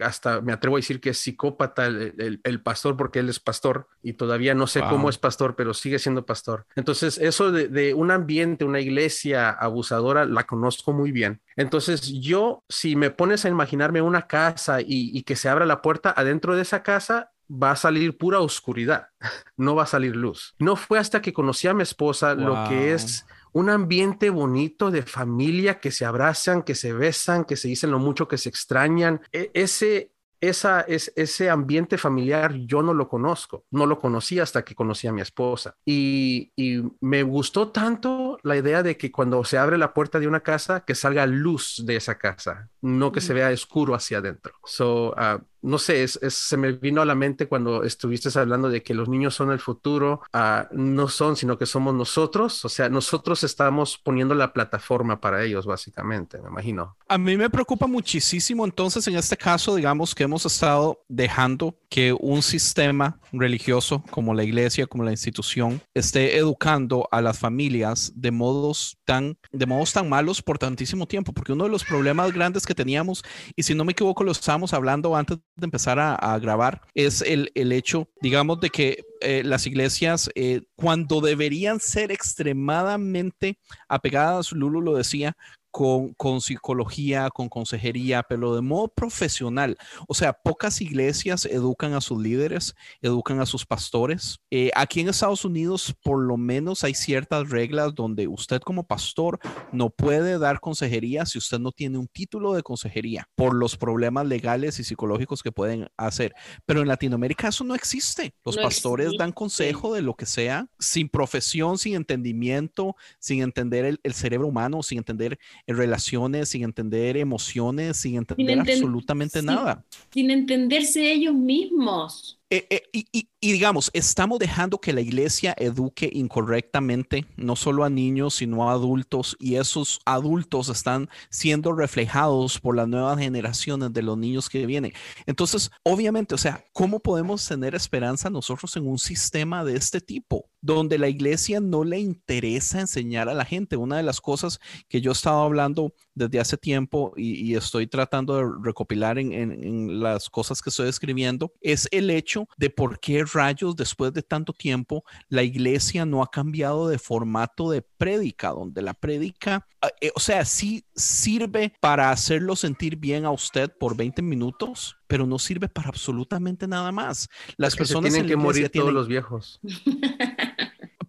hasta 0.00 0.40
me 0.40 0.52
atrevo 0.52 0.76
a 0.76 0.78
decir 0.78 1.00
que 1.00 1.10
es 1.10 1.18
psicópata 1.18 1.86
el, 1.86 2.14
el- 2.18 2.40
el 2.44 2.60
pastor 2.62 2.96
porque 2.96 3.18
él 3.18 3.28
es 3.28 3.40
pastor 3.40 3.88
y 4.02 4.14
todavía 4.14 4.54
no 4.54 4.66
sé 4.66 4.80
Wow. 4.80 4.90
cómo 4.90 5.08
es 5.10 5.18
pastor, 5.18 5.56
pero 5.56 5.74
sigue 5.74 5.98
siendo 5.98 6.24
pastor. 6.26 6.66
Entonces, 6.76 7.18
eso 7.18 7.50
de, 7.50 7.68
de 7.68 7.94
un 7.94 8.10
ambiente, 8.10 8.64
una 8.64 8.80
iglesia 8.80 9.50
abusadora, 9.50 10.24
la 10.26 10.44
conozco 10.44 10.92
muy 10.92 11.12
bien. 11.12 11.40
Entonces, 11.56 12.02
yo, 12.20 12.62
si 12.68 12.96
me 12.96 13.10
pones 13.10 13.44
a 13.44 13.48
imaginarme 13.48 14.02
una 14.02 14.26
casa 14.26 14.80
y, 14.80 14.86
y 15.16 15.22
que 15.22 15.36
se 15.36 15.48
abra 15.48 15.66
la 15.66 15.82
puerta, 15.82 16.12
adentro 16.16 16.54
de 16.54 16.62
esa 16.62 16.82
casa 16.82 17.32
va 17.50 17.70
a 17.70 17.76
salir 17.76 18.18
pura 18.18 18.40
oscuridad, 18.40 19.08
no 19.56 19.74
va 19.74 19.84
a 19.84 19.86
salir 19.86 20.16
luz. 20.16 20.54
No 20.58 20.76
fue 20.76 20.98
hasta 20.98 21.22
que 21.22 21.32
conocí 21.32 21.68
a 21.68 21.74
mi 21.74 21.82
esposa 21.82 22.34
lo 22.34 22.64
que 22.68 22.92
es 22.92 23.24
un 23.56 23.70
ambiente 23.70 24.28
bonito 24.28 24.90
de 24.90 25.00
familia 25.00 25.80
que 25.80 25.90
se 25.90 26.04
abrazan, 26.04 26.62
que 26.62 26.74
se 26.74 26.92
besan, 26.92 27.46
que 27.46 27.56
se 27.56 27.68
dicen 27.68 27.90
lo 27.90 27.98
mucho 27.98 28.28
que 28.28 28.36
se 28.36 28.50
extrañan. 28.50 29.22
E- 29.32 29.50
ese, 29.54 30.12
esa, 30.42 30.82
es, 30.82 31.10
ese 31.16 31.48
ambiente 31.48 31.96
familiar 31.96 32.52
yo 32.52 32.82
no 32.82 32.92
lo 32.92 33.08
conozco, 33.08 33.64
no 33.70 33.86
lo 33.86 33.98
conocí 33.98 34.38
hasta 34.38 34.62
que 34.62 34.74
conocí 34.74 35.06
a 35.06 35.12
mi 35.14 35.22
esposa. 35.22 35.74
Y, 35.86 36.52
y 36.54 36.82
me 37.00 37.22
gustó 37.22 37.68
tanto 37.68 38.38
la 38.42 38.58
idea 38.58 38.82
de 38.82 38.98
que 38.98 39.10
cuando 39.10 39.42
se 39.42 39.56
abre 39.56 39.78
la 39.78 39.94
puerta 39.94 40.20
de 40.20 40.28
una 40.28 40.40
casa, 40.40 40.84
que 40.84 40.94
salga 40.94 41.24
luz 41.24 41.82
de 41.86 41.96
esa 41.96 42.18
casa, 42.18 42.68
no 42.82 43.10
que 43.10 43.22
se 43.22 43.32
vea 43.32 43.48
oscuro 43.48 43.94
hacia 43.94 44.18
adentro. 44.18 44.52
So, 44.66 45.14
ah, 45.16 45.40
no 45.66 45.78
sé, 45.78 46.04
es, 46.04 46.18
se 46.28 46.56
me 46.56 46.72
vino 46.72 47.02
a 47.02 47.04
la 47.04 47.14
mente 47.14 47.48
cuando 47.48 47.82
estuviste 47.82 48.26
hablando 48.38 48.68
de 48.68 48.82
que 48.82 48.94
los 48.94 49.08
niños 49.08 49.34
son 49.34 49.50
el 49.50 49.58
futuro, 49.58 50.22
ah, 50.32 50.68
no 50.70 51.08
son, 51.08 51.36
sino 51.36 51.58
que 51.58 51.66
somos 51.66 51.94
nosotros, 51.94 52.64
o 52.64 52.68
sea, 52.68 52.88
nosotros 52.88 53.42
estamos 53.42 53.98
poniendo 53.98 54.34
la 54.34 54.52
plataforma 54.52 55.20
para 55.20 55.42
ellos, 55.42 55.66
básicamente, 55.66 56.40
me 56.40 56.48
imagino. 56.48 56.96
A 57.08 57.18
mí 57.18 57.36
me 57.36 57.50
preocupa 57.50 57.86
muchísimo 57.86 58.64
entonces 58.64 59.06
en 59.08 59.16
este 59.16 59.36
caso, 59.36 59.74
digamos 59.74 60.14
que 60.14 60.24
hemos 60.24 60.46
estado 60.46 61.00
dejando 61.08 61.76
que 61.88 62.12
un 62.12 62.42
sistema 62.42 63.18
religioso 63.32 64.04
como 64.10 64.34
la 64.34 64.44
iglesia, 64.44 64.86
como 64.86 65.04
la 65.04 65.10
institución, 65.10 65.80
esté 65.94 66.36
educando 66.36 67.08
a 67.10 67.20
las 67.20 67.38
familias 67.38 68.12
de 68.14 68.30
modos 68.30 68.98
tan, 69.04 69.36
de 69.52 69.66
modos 69.66 69.92
tan 69.92 70.08
malos 70.08 70.42
por 70.42 70.58
tantísimo 70.58 71.06
tiempo, 71.06 71.32
porque 71.32 71.52
uno 71.52 71.64
de 71.64 71.70
los 71.70 71.84
problemas 71.84 72.32
grandes 72.32 72.66
que 72.66 72.74
teníamos, 72.74 73.24
y 73.56 73.62
si 73.62 73.74
no 73.74 73.84
me 73.84 73.92
equivoco 73.92 74.24
lo 74.24 74.32
estábamos 74.32 74.72
hablando 74.72 75.16
antes 75.16 75.38
de 75.56 75.64
empezar 75.64 75.98
a, 75.98 76.38
grabar, 76.38 76.82
es 76.94 77.22
el, 77.22 77.50
el 77.54 77.72
hecho, 77.72 78.08
digamos, 78.20 78.60
de 78.60 78.70
que 78.70 79.04
eh, 79.20 79.42
las 79.44 79.66
iglesias, 79.66 80.30
eh, 80.34 80.62
cuando 80.76 81.20
deberían 81.20 81.80
ser 81.80 82.12
extremadamente 82.12 83.58
apegadas, 83.88 84.52
Lulu 84.52 84.82
lo 84.82 84.94
decía, 84.94 85.36
con, 85.76 86.14
con 86.14 86.40
psicología, 86.40 87.28
con 87.28 87.50
consejería, 87.50 88.22
pero 88.22 88.54
de 88.54 88.62
modo 88.62 88.88
profesional. 88.88 89.76
O 90.08 90.14
sea, 90.14 90.32
pocas 90.32 90.80
iglesias 90.80 91.44
educan 91.44 91.92
a 91.92 92.00
sus 92.00 92.18
líderes, 92.18 92.74
educan 93.02 93.40
a 93.40 93.44
sus 93.46 93.66
pastores. 93.66 94.40
Eh, 94.50 94.70
aquí 94.74 95.00
en 95.00 95.10
Estados 95.10 95.44
Unidos, 95.44 95.94
por 96.02 96.18
lo 96.22 96.38
menos 96.38 96.82
hay 96.82 96.94
ciertas 96.94 97.50
reglas 97.50 97.94
donde 97.94 98.26
usted 98.26 98.62
como 98.62 98.86
pastor 98.86 99.38
no 99.70 99.90
puede 99.90 100.38
dar 100.38 100.60
consejería 100.60 101.26
si 101.26 101.36
usted 101.36 101.58
no 101.58 101.72
tiene 101.72 101.98
un 101.98 102.08
título 102.08 102.54
de 102.54 102.62
consejería 102.62 103.28
por 103.34 103.52
los 103.52 103.76
problemas 103.76 104.24
legales 104.26 104.78
y 104.80 104.84
psicológicos 104.84 105.42
que 105.42 105.52
pueden 105.52 105.90
hacer. 105.98 106.34
Pero 106.64 106.80
en 106.80 106.88
Latinoamérica 106.88 107.48
eso 107.48 107.64
no 107.64 107.74
existe. 107.74 108.32
Los 108.46 108.56
No 108.56 108.62
pastores 108.62 109.08
dan 109.18 109.28
existe. 109.28 109.34
consejo 109.34 109.92
de 109.92 110.00
lo 110.00 110.14
que 110.14 110.24
sea, 110.24 110.68
sin 110.78 111.10
profesión, 111.10 111.76
sin 111.76 111.96
entendimiento, 111.96 112.96
sin 113.18 113.42
entender 113.42 113.84
el, 113.84 114.00
el 114.04 114.14
cerebro 114.14 114.48
humano, 114.48 114.82
sin 114.82 114.96
entender 114.96 115.38
en 115.66 115.76
relaciones, 115.76 116.48
sin 116.50 116.62
entender 116.62 117.16
emociones, 117.16 117.96
sin 117.96 118.16
entender 118.16 118.58
enten- 118.58 118.72
absolutamente 118.72 119.42
nada. 119.42 119.84
Sin 120.12 120.30
entenderse 120.30 121.12
ellos 121.12 121.34
mismos. 121.34 122.35
Eh, 122.48 122.64
eh, 122.70 122.82
y, 122.92 123.06
y- 123.10 123.28
digamos, 123.52 123.90
estamos 123.92 124.38
dejando 124.38 124.80
que 124.80 124.92
la 124.92 125.00
iglesia 125.00 125.52
eduque 125.58 126.08
incorrectamente, 126.12 127.26
no 127.36 127.56
solo 127.56 127.82
a 127.82 127.90
niños, 127.90 128.34
sino 128.34 128.68
a 128.68 128.72
adultos, 128.72 129.36
y 129.40 129.56
esos 129.56 130.00
adultos 130.04 130.68
están 130.68 131.08
siendo 131.28 131.72
reflejados 131.72 132.60
por 132.60 132.76
las 132.76 132.86
nuevas 132.86 133.18
generaciones 133.18 133.92
de 133.92 134.02
los 134.02 134.16
niños 134.16 134.48
que 134.48 134.64
vienen. 134.64 134.92
Entonces, 135.26 135.72
obviamente, 135.82 136.36
o 136.36 136.38
sea, 136.38 136.64
¿cómo 136.72 137.00
podemos 137.00 137.44
tener 137.48 137.74
esperanza 137.74 138.30
nosotros 138.30 138.76
en 138.76 138.86
un 138.86 138.98
sistema 138.98 139.64
de 139.64 139.76
este 139.76 140.00
tipo, 140.00 140.48
donde 140.60 140.98
la 140.98 141.08
iglesia 141.08 141.58
no 141.60 141.82
le 141.82 141.98
interesa 141.98 142.80
enseñar 142.80 143.28
a 143.28 143.34
la 143.34 143.44
gente? 143.44 143.76
Una 143.76 143.96
de 143.96 144.04
las 144.04 144.20
cosas 144.20 144.60
que 144.88 145.00
yo 145.00 145.10
he 145.10 145.14
estado 145.14 145.42
hablando 145.42 145.94
desde 146.16 146.40
hace 146.40 146.56
tiempo 146.56 147.12
y, 147.16 147.34
y 147.52 147.54
estoy 147.54 147.86
tratando 147.86 148.34
de 148.36 148.44
recopilar 148.64 149.18
en, 149.20 149.32
en- 149.32 149.52
en 149.62 150.00
las 150.00 150.28
cosas 150.28 150.60
que 150.60 150.70
estoy 150.70 150.88
escribiendo, 150.88 151.52
es 151.60 151.86
el 151.92 152.10
hecho 152.10 152.48
de 152.56 152.70
por 152.70 152.98
qué 152.98 153.24
rayos 153.24 153.76
después 153.76 154.12
de 154.12 154.22
tanto 154.22 154.52
tiempo 154.52 155.04
la 155.28 155.44
iglesia 155.44 156.04
no 156.04 156.22
ha 156.22 156.30
cambiado 156.30 156.88
de 156.88 156.98
formato 156.98 157.70
de 157.70 157.82
prédica, 157.82 158.48
donde 158.50 158.82
la 158.82 158.94
prédica, 158.94 159.66
ah, 159.82 159.88
eh, 160.00 160.10
o 160.16 160.20
sea, 160.20 160.44
sí 160.44 160.84
sirve 160.94 161.72
para 161.80 162.10
hacerlo 162.10 162.56
sentir 162.56 162.96
bien 162.96 163.24
a 163.24 163.30
usted 163.30 163.70
por 163.78 163.96
20 163.96 164.22
minutos, 164.22 164.96
pero 165.06 165.26
no 165.26 165.38
sirve 165.38 165.68
para 165.68 165.88
absolutamente 165.90 166.66
nada 166.66 166.90
más. 166.90 167.28
Las 167.56 167.74
Es 167.74 167.78
que 167.78 167.84
se 167.84 167.94
personas 167.94 168.12
tienen 168.12 168.20
en 168.22 168.26
la 168.26 168.28
que 168.30 168.36
morir 168.36 168.68
todos 168.70 168.92
los 168.92 169.06
viejos. 169.06 169.60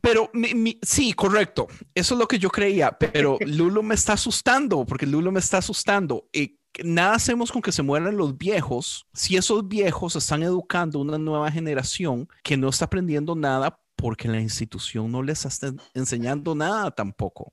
pero 0.07 0.29
mi- 0.33 0.53
mi- 0.53 0.79
sí, 0.81 1.13
correcto. 1.13 1.67
Eso 1.93 2.13
es 2.15 2.19
lo 2.19 2.27
que 2.27 2.39
yo 2.39 2.49
creía. 2.49 2.91
Pero 2.91 3.37
Lulo 3.45 3.83
me 3.83 3.95
está 3.95 4.13
asustando, 4.13 4.85
porque 4.85 5.05
Lulo 5.05 5.31
me 5.31 5.39
está 5.39 5.57
asustando. 5.57 6.29
Y 6.31 6.59
nada 6.83 7.15
hacemos 7.15 7.51
con 7.51 7.61
que 7.61 7.71
se 7.71 7.83
mueran 7.83 8.17
los 8.17 8.37
viejos 8.37 9.05
si 9.13 9.35
esos 9.35 9.67
viejos 9.67 10.15
están 10.15 10.43
educando 10.43 10.99
una 10.99 11.17
nueva 11.17 11.51
generación 11.51 12.27
que 12.43 12.55
no 12.55 12.69
está 12.69 12.85
aprendiendo 12.85 13.35
nada 13.35 13.79
porque 13.95 14.27
la 14.27 14.39
institución 14.39 15.11
no 15.11 15.23
les 15.23 15.43
está 15.45 15.73
enseñando 15.95 16.53
nada 16.53 16.91
tampoco. 16.91 17.51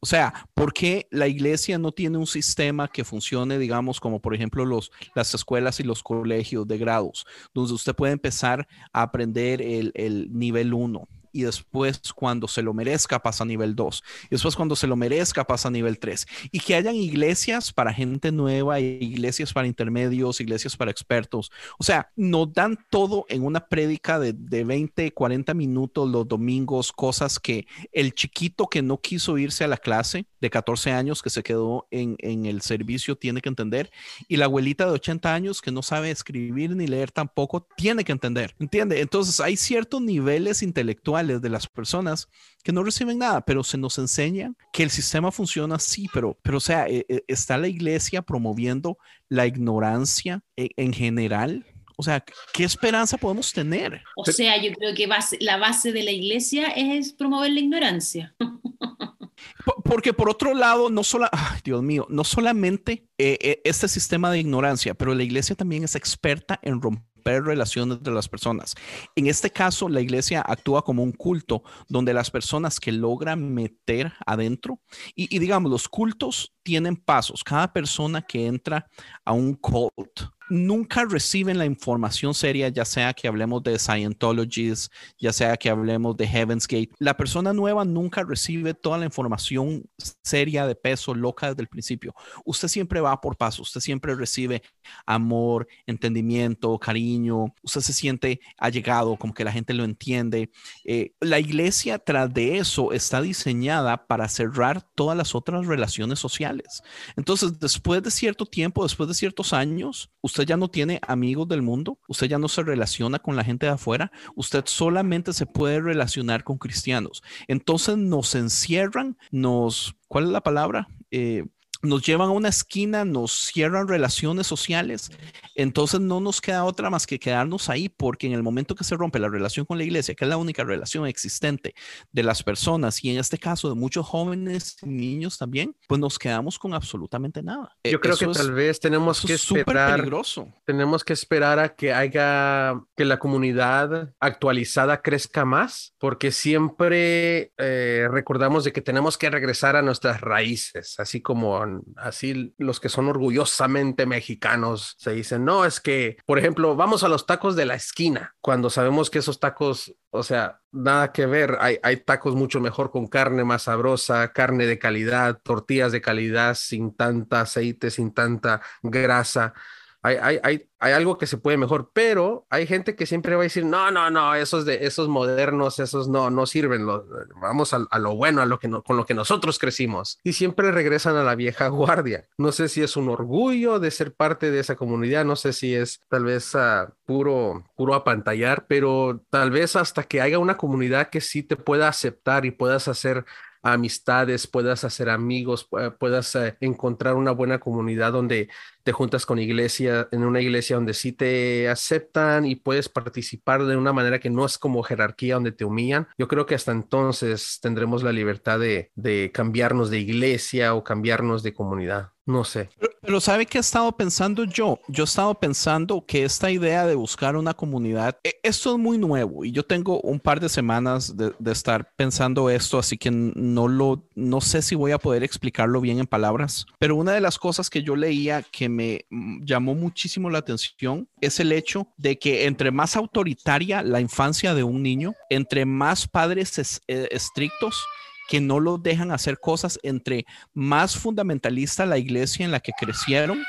O 0.00 0.06
sea, 0.06 0.48
¿por 0.52 0.72
qué 0.72 1.06
la 1.12 1.28
iglesia 1.28 1.78
no 1.78 1.92
tiene 1.92 2.18
un 2.18 2.26
sistema 2.26 2.88
que 2.88 3.04
funcione, 3.04 3.56
digamos, 3.58 4.00
como 4.00 4.20
por 4.20 4.34
ejemplo 4.34 4.64
los, 4.64 4.90
las 5.14 5.32
escuelas 5.34 5.78
y 5.80 5.84
los 5.84 6.02
colegios 6.02 6.66
de 6.66 6.76
grados, 6.76 7.24
donde 7.54 7.72
usted 7.72 7.94
puede 7.94 8.12
empezar 8.14 8.66
a 8.92 9.02
aprender 9.02 9.62
el, 9.62 9.92
el 9.94 10.28
nivel 10.32 10.74
1? 10.74 11.08
Y 11.36 11.42
después 11.42 12.00
cuando 12.14 12.48
se 12.48 12.62
lo 12.62 12.72
merezca 12.72 13.22
pasa 13.22 13.44
a 13.44 13.46
nivel 13.46 13.76
2 13.76 14.02
y 14.24 14.28
después 14.30 14.56
cuando 14.56 14.74
se 14.74 14.86
lo 14.86 14.96
merezca 14.96 15.46
pasa 15.46 15.68
a 15.68 15.70
nivel 15.70 15.98
3 15.98 16.26
y 16.50 16.60
que 16.60 16.74
hayan 16.74 16.94
iglesias 16.94 17.72
para 17.72 17.92
gente 17.92 18.32
nueva, 18.32 18.80
iglesias 18.80 19.52
para 19.52 19.66
intermedios, 19.66 20.40
iglesias 20.40 20.76
para 20.76 20.90
expertos. 20.90 21.50
O 21.78 21.84
sea, 21.84 22.10
nos 22.16 22.52
dan 22.52 22.78
todo 22.88 23.26
en 23.28 23.44
una 23.44 23.68
prédica 23.68 24.18
de, 24.18 24.32
de 24.32 24.64
20, 24.64 25.12
40 25.12 25.52
minutos 25.52 26.08
los 26.08 26.26
domingos, 26.26 26.90
cosas 26.90 27.38
que 27.38 27.66
el 27.92 28.14
chiquito 28.14 28.66
que 28.68 28.80
no 28.80 28.98
quiso 28.98 29.36
irse 29.36 29.64
a 29.64 29.68
la 29.68 29.76
clase 29.76 30.26
de 30.40 30.48
14 30.48 30.92
años 30.92 31.22
que 31.22 31.30
se 31.30 31.42
quedó 31.42 31.86
en, 31.90 32.16
en 32.20 32.46
el 32.46 32.62
servicio 32.62 33.16
tiene 33.16 33.42
que 33.42 33.50
entender 33.50 33.90
y 34.28 34.36
la 34.36 34.46
abuelita 34.46 34.86
de 34.86 34.92
80 34.92 35.34
años 35.34 35.60
que 35.60 35.70
no 35.70 35.82
sabe 35.82 36.10
escribir 36.10 36.74
ni 36.74 36.86
leer 36.86 37.10
tampoco 37.10 37.66
tiene 37.76 38.04
que 38.04 38.12
entender, 38.12 38.54
¿entiende? 38.58 39.00
Entonces 39.00 39.40
hay 39.40 39.56
ciertos 39.56 40.00
niveles 40.00 40.62
intelectuales 40.62 41.25
de 41.26 41.48
las 41.48 41.66
personas 41.66 42.28
que 42.62 42.72
no 42.72 42.82
reciben 42.82 43.18
nada, 43.18 43.40
pero 43.42 43.62
se 43.62 43.78
nos 43.78 43.98
enseña 43.98 44.52
que 44.72 44.82
el 44.82 44.90
sistema 44.90 45.30
funciona 45.30 45.76
así, 45.76 46.08
pero, 46.12 46.38
pero 46.42 46.58
o 46.58 46.60
sea, 46.60 46.86
eh, 46.88 47.04
eh, 47.08 47.24
está 47.28 47.58
la 47.58 47.68
iglesia 47.68 48.22
promoviendo 48.22 48.98
la 49.28 49.46
ignorancia 49.46 50.42
en, 50.56 50.70
en 50.76 50.92
general. 50.92 51.66
O 51.96 52.02
sea, 52.02 52.22
¿qué 52.52 52.64
esperanza 52.64 53.16
podemos 53.16 53.52
tener? 53.52 54.02
O 54.16 54.24
sea, 54.24 54.62
yo 54.62 54.72
creo 54.74 54.94
que 54.94 55.06
base, 55.06 55.38
la 55.40 55.56
base 55.56 55.92
de 55.92 56.02
la 56.02 56.10
iglesia 56.10 56.68
es 56.68 57.12
promover 57.12 57.50
la 57.52 57.60
ignorancia. 57.60 58.34
Porque 59.84 60.12
por 60.12 60.28
otro 60.28 60.54
lado, 60.54 60.90
no 60.90 61.04
solo, 61.04 61.28
ay, 61.32 61.60
Dios 61.64 61.82
mío, 61.82 62.06
no 62.10 62.24
solamente 62.24 63.06
eh, 63.18 63.60
este 63.64 63.88
sistema 63.88 64.30
de 64.30 64.40
ignorancia, 64.40 64.94
pero 64.94 65.14
la 65.14 65.22
iglesia 65.22 65.56
también 65.56 65.84
es 65.84 65.94
experta 65.94 66.58
en 66.62 66.80
romper 66.80 67.15
relaciones 67.26 68.02
de 68.02 68.10
las 68.10 68.28
personas. 68.28 68.74
En 69.14 69.26
este 69.26 69.50
caso, 69.50 69.88
la 69.88 70.00
iglesia 70.00 70.42
actúa 70.46 70.82
como 70.82 71.02
un 71.02 71.12
culto 71.12 71.62
donde 71.88 72.14
las 72.14 72.30
personas 72.30 72.80
que 72.80 72.92
logran 72.92 73.52
meter 73.52 74.12
adentro, 74.26 74.80
y, 75.14 75.34
y 75.34 75.38
digamos, 75.38 75.70
los 75.70 75.88
cultos 75.88 76.54
tienen 76.62 76.96
pasos. 76.96 77.42
Cada 77.44 77.72
persona 77.72 78.22
que 78.22 78.46
entra 78.46 78.86
a 79.24 79.32
un 79.32 79.54
cult 79.54 80.35
nunca 80.48 81.04
reciben 81.04 81.58
la 81.58 81.66
información 81.66 82.34
seria, 82.34 82.68
ya 82.68 82.84
sea 82.84 83.12
que 83.12 83.28
hablemos 83.28 83.62
de 83.62 83.78
Scientologies, 83.78 84.90
ya 85.18 85.32
sea 85.32 85.56
que 85.56 85.70
hablemos 85.70 86.16
de 86.16 86.26
Heaven's 86.26 86.66
Gate. 86.66 86.90
La 86.98 87.16
persona 87.16 87.52
nueva 87.52 87.84
nunca 87.84 88.22
recibe 88.22 88.74
toda 88.74 88.98
la 88.98 89.04
información 89.04 89.84
seria 90.22 90.66
de 90.66 90.74
peso, 90.74 91.14
loca 91.14 91.48
desde 91.48 91.62
el 91.62 91.68
principio. 91.68 92.14
Usted 92.44 92.68
siempre 92.68 93.00
va 93.00 93.20
por 93.20 93.36
pasos, 93.36 93.68
usted 93.68 93.80
siempre 93.80 94.14
recibe 94.14 94.62
amor, 95.04 95.66
entendimiento, 95.86 96.78
cariño, 96.78 97.54
usted 97.62 97.80
se 97.80 97.92
siente 97.92 98.40
allegado, 98.58 99.16
como 99.16 99.34
que 99.34 99.44
la 99.44 99.52
gente 99.52 99.74
lo 99.74 99.84
entiende. 99.84 100.50
Eh, 100.84 101.12
la 101.20 101.38
iglesia 101.38 101.98
tras 101.98 102.32
de 102.32 102.58
eso 102.58 102.92
está 102.92 103.20
diseñada 103.20 104.06
para 104.06 104.28
cerrar 104.28 104.82
todas 104.94 105.16
las 105.16 105.34
otras 105.34 105.66
relaciones 105.66 106.18
sociales. 106.18 106.82
Entonces, 107.16 107.58
después 107.58 108.02
de 108.02 108.10
cierto 108.10 108.46
tiempo, 108.46 108.82
después 108.82 109.08
de 109.08 109.14
ciertos 109.14 109.52
años, 109.52 110.10
usted 110.20 110.35
ya 110.44 110.56
no 110.56 110.68
tiene 110.68 111.00
amigos 111.06 111.48
del 111.48 111.62
mundo, 111.62 111.98
usted 112.08 112.26
ya 112.26 112.38
no 112.38 112.48
se 112.48 112.62
relaciona 112.62 113.18
con 113.18 113.36
la 113.36 113.44
gente 113.44 113.66
de 113.66 113.72
afuera, 113.72 114.12
usted 114.34 114.64
solamente 114.66 115.32
se 115.32 115.46
puede 115.46 115.80
relacionar 115.80 116.44
con 116.44 116.58
cristianos. 116.58 117.22
Entonces 117.48 117.96
nos 117.96 118.34
encierran, 118.34 119.16
nos, 119.30 119.96
¿cuál 120.08 120.24
es 120.24 120.30
la 120.30 120.42
palabra? 120.42 120.88
Eh, 121.10 121.44
nos 121.86 122.02
llevan 122.02 122.28
a 122.28 122.32
una 122.32 122.48
esquina, 122.48 123.04
nos 123.04 123.32
cierran 123.32 123.88
relaciones 123.88 124.46
sociales, 124.46 125.10
entonces 125.54 126.00
no 126.00 126.20
nos 126.20 126.40
queda 126.40 126.64
otra 126.64 126.90
más 126.90 127.06
que 127.06 127.18
quedarnos 127.18 127.68
ahí, 127.68 127.88
porque 127.88 128.26
en 128.26 128.32
el 128.34 128.42
momento 128.42 128.74
que 128.74 128.84
se 128.84 128.96
rompe 128.96 129.18
la 129.18 129.28
relación 129.28 129.64
con 129.64 129.78
la 129.78 129.84
iglesia, 129.84 130.14
que 130.14 130.24
es 130.24 130.28
la 130.28 130.36
única 130.36 130.64
relación 130.64 131.06
existente 131.06 131.74
de 132.12 132.22
las 132.22 132.42
personas, 132.42 133.02
y 133.02 133.10
en 133.10 133.18
este 133.18 133.38
caso 133.38 133.68
de 133.68 133.74
muchos 133.74 134.06
jóvenes 134.06 134.76
y 134.82 134.86
niños 134.86 135.38
también, 135.38 135.74
pues 135.88 136.00
nos 136.00 136.18
quedamos 136.18 136.58
con 136.58 136.74
absolutamente 136.74 137.42
nada. 137.42 137.76
Yo 137.84 138.00
creo 138.00 138.16
que 138.16 138.26
tal 138.26 138.52
vez 138.52 138.80
tenemos 138.80 139.22
que 139.22 139.34
esperar, 139.34 139.96
peligroso. 139.96 140.52
tenemos 140.64 141.04
que 141.04 141.12
esperar 141.12 141.58
a 141.58 141.74
que 141.74 141.92
haya, 141.92 142.74
que 142.96 143.04
la 143.04 143.18
comunidad 143.18 144.12
actualizada 144.20 145.00
crezca 145.00 145.44
más, 145.44 145.94
porque 145.98 146.32
siempre 146.32 147.52
eh, 147.56 148.08
recordamos 148.10 148.64
de 148.64 148.72
que 148.72 148.82
tenemos 148.82 149.16
que 149.16 149.30
regresar 149.30 149.76
a 149.76 149.82
nuestras 149.82 150.20
raíces, 150.20 150.98
así 150.98 151.20
como 151.20 151.75
así 151.96 152.54
los 152.58 152.80
que 152.80 152.88
son 152.88 153.08
orgullosamente 153.08 154.06
mexicanos 154.06 154.94
se 154.98 155.12
dicen, 155.12 155.44
no, 155.44 155.64
es 155.64 155.80
que, 155.80 156.16
por 156.26 156.38
ejemplo, 156.38 156.76
vamos 156.76 157.04
a 157.04 157.08
los 157.08 157.26
tacos 157.26 157.56
de 157.56 157.66
la 157.66 157.74
esquina, 157.74 158.34
cuando 158.40 158.70
sabemos 158.70 159.10
que 159.10 159.18
esos 159.18 159.40
tacos, 159.40 159.94
o 160.10 160.22
sea, 160.22 160.60
nada 160.72 161.12
que 161.12 161.26
ver, 161.26 161.58
hay, 161.60 161.78
hay 161.82 161.98
tacos 161.98 162.34
mucho 162.34 162.60
mejor 162.60 162.90
con 162.90 163.06
carne 163.06 163.44
más 163.44 163.62
sabrosa, 163.62 164.32
carne 164.32 164.66
de 164.66 164.78
calidad, 164.78 165.40
tortillas 165.42 165.92
de 165.92 166.00
calidad, 166.00 166.54
sin 166.54 166.94
tanta 166.94 167.42
aceite, 167.42 167.90
sin 167.90 168.12
tanta 168.12 168.60
grasa. 168.82 169.54
Hay, 170.02 170.38
hay, 170.42 170.68
hay, 170.78 170.92
algo 170.92 171.18
que 171.18 171.26
se 171.26 171.36
puede 171.36 171.56
mejor, 171.56 171.90
pero 171.92 172.46
hay 172.48 172.66
gente 172.66 172.94
que 172.94 173.06
siempre 173.06 173.34
va 173.34 173.42
a 173.42 173.44
decir, 173.44 173.64
no, 173.64 173.90
no, 173.90 174.10
no, 174.10 174.34
esos 174.34 174.64
de 174.64 174.86
esos 174.86 175.08
modernos, 175.08 175.78
esos 175.78 176.08
no, 176.08 176.30
no 176.30 176.46
sirven, 176.46 176.86
lo, 176.86 177.04
vamos 177.40 177.74
a, 177.74 177.86
a, 177.90 177.98
lo 177.98 178.14
bueno, 178.14 178.40
a 178.40 178.46
lo 178.46 178.58
que 178.58 178.68
no, 178.68 178.82
con 178.82 178.96
lo 178.96 179.04
que 179.04 179.14
nosotros 179.14 179.58
crecimos. 179.58 180.18
Y 180.22 180.34
siempre 180.34 180.70
regresan 180.70 181.16
a 181.16 181.24
la 181.24 181.34
vieja 181.34 181.68
guardia. 181.68 182.28
No 182.38 182.52
sé 182.52 182.68
si 182.68 182.82
es 182.82 182.96
un 182.96 183.08
orgullo 183.08 183.80
de 183.80 183.90
ser 183.90 184.14
parte 184.14 184.50
de 184.50 184.60
esa 184.60 184.76
comunidad, 184.76 185.24
no 185.24 185.36
sé 185.36 185.52
si 185.52 185.74
es 185.74 186.00
tal 186.08 186.24
vez 186.24 186.54
uh, 186.54 186.92
puro, 187.04 187.64
puro 187.74 187.94
apantallar, 187.94 188.66
pero 188.68 189.22
tal 189.30 189.50
vez 189.50 189.76
hasta 189.76 190.04
que 190.04 190.20
haya 190.20 190.38
una 190.38 190.56
comunidad 190.56 191.10
que 191.10 191.20
sí 191.20 191.42
te 191.42 191.56
pueda 191.56 191.88
aceptar 191.88 192.44
y 192.44 192.50
puedas 192.50 192.88
hacer 192.88 193.24
amistades, 193.72 194.46
puedas 194.46 194.84
hacer 194.84 195.10
amigos, 195.10 195.68
puedas 195.98 196.34
eh, 196.36 196.56
encontrar 196.60 197.14
una 197.14 197.32
buena 197.32 197.58
comunidad 197.58 198.12
donde 198.12 198.48
te 198.86 198.92
juntas 198.92 199.26
con 199.26 199.40
iglesia, 199.40 200.06
en 200.12 200.22
una 200.22 200.40
iglesia 200.40 200.76
donde 200.76 200.94
sí 200.94 201.10
te 201.10 201.68
aceptan 201.68 202.46
y 202.46 202.54
puedes 202.54 202.88
participar 202.88 203.64
de 203.64 203.76
una 203.76 203.92
manera 203.92 204.20
que 204.20 204.30
no 204.30 204.46
es 204.46 204.58
como 204.58 204.84
jerarquía 204.84 205.34
donde 205.34 205.50
te 205.50 205.64
humillan. 205.64 206.06
Yo 206.16 206.28
creo 206.28 206.46
que 206.46 206.54
hasta 206.54 206.70
entonces 206.70 207.58
tendremos 207.60 208.04
la 208.04 208.12
libertad 208.12 208.60
de, 208.60 208.92
de 208.94 209.32
cambiarnos 209.34 209.90
de 209.90 209.98
iglesia 209.98 210.72
o 210.74 210.84
cambiarnos 210.84 211.42
de 211.42 211.52
comunidad. 211.52 212.12
No 212.26 212.42
sé. 212.42 212.70
Pero, 212.80 212.92
pero, 213.00 213.20
¿sabe 213.20 213.46
qué 213.46 213.58
he 213.58 213.60
estado 213.60 213.92
pensando 213.92 214.42
yo? 214.42 214.80
Yo 214.88 215.04
he 215.04 215.06
estado 215.06 215.32
pensando 215.38 216.04
que 216.04 216.24
esta 216.24 216.50
idea 216.50 216.84
de 216.84 216.96
buscar 216.96 217.36
una 217.36 217.54
comunidad, 217.54 218.18
esto 218.42 218.72
es 218.72 218.78
muy 218.78 218.98
nuevo 218.98 219.44
y 219.44 219.52
yo 219.52 219.64
tengo 219.64 220.00
un 220.00 220.18
par 220.18 220.40
de 220.40 220.48
semanas 220.48 221.16
de, 221.16 221.32
de, 221.38 221.52
estar 221.52 221.92
pensando 221.94 222.50
esto, 222.50 222.80
así 222.80 222.98
que 222.98 223.12
no 223.12 223.68
lo, 223.68 224.08
no 224.16 224.40
sé 224.40 224.60
si 224.60 224.74
voy 224.74 224.90
a 224.90 224.98
poder 224.98 225.22
explicarlo 225.22 225.80
bien 225.80 226.00
en 226.00 226.08
palabras, 226.08 226.66
pero 226.80 226.96
una 226.96 227.12
de 227.12 227.20
las 227.20 227.38
cosas 227.38 227.70
que 227.70 227.84
yo 227.84 227.94
leía 227.94 228.42
que 228.42 228.68
me 228.76 229.06
llamó 229.42 229.74
muchísimo 229.74 230.30
la 230.30 230.38
atención 230.38 231.08
es 231.20 231.40
el 231.40 231.52
hecho 231.52 231.88
de 231.96 232.18
que 232.18 232.46
entre 232.46 232.70
más 232.70 232.96
autoritaria 232.96 233.82
la 233.82 234.00
infancia 234.00 234.54
de 234.54 234.62
un 234.62 234.82
niño, 234.82 235.14
entre 235.30 235.64
más 235.64 236.06
padres 236.06 236.58
es, 236.58 236.82
eh, 236.88 237.08
estrictos, 237.10 237.82
que 238.28 238.40
no 238.40 238.60
lo 238.60 238.78
dejan 238.78 239.10
hacer 239.10 239.38
cosas 239.38 239.78
entre 239.82 240.26
más 240.52 240.96
fundamentalista 240.96 241.86
la 241.86 241.98
iglesia 241.98 242.44
en 242.44 242.50
la 242.50 242.60
que 242.60 242.72
crecieron. 242.78 243.42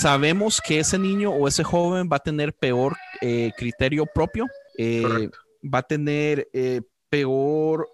Sabemos 0.00 0.60
que 0.60 0.78
ese 0.78 0.98
niño 0.98 1.30
o 1.30 1.48
ese 1.48 1.64
joven 1.64 2.08
va 2.10 2.16
a 2.16 2.22
tener 2.22 2.54
peor 2.54 2.96
eh, 3.20 3.52
criterio 3.56 4.06
propio, 4.06 4.46
eh, 4.78 5.28
va 5.62 5.78
a 5.78 5.82
tener 5.82 6.48
eh, 6.52 6.80
peor 7.08 7.90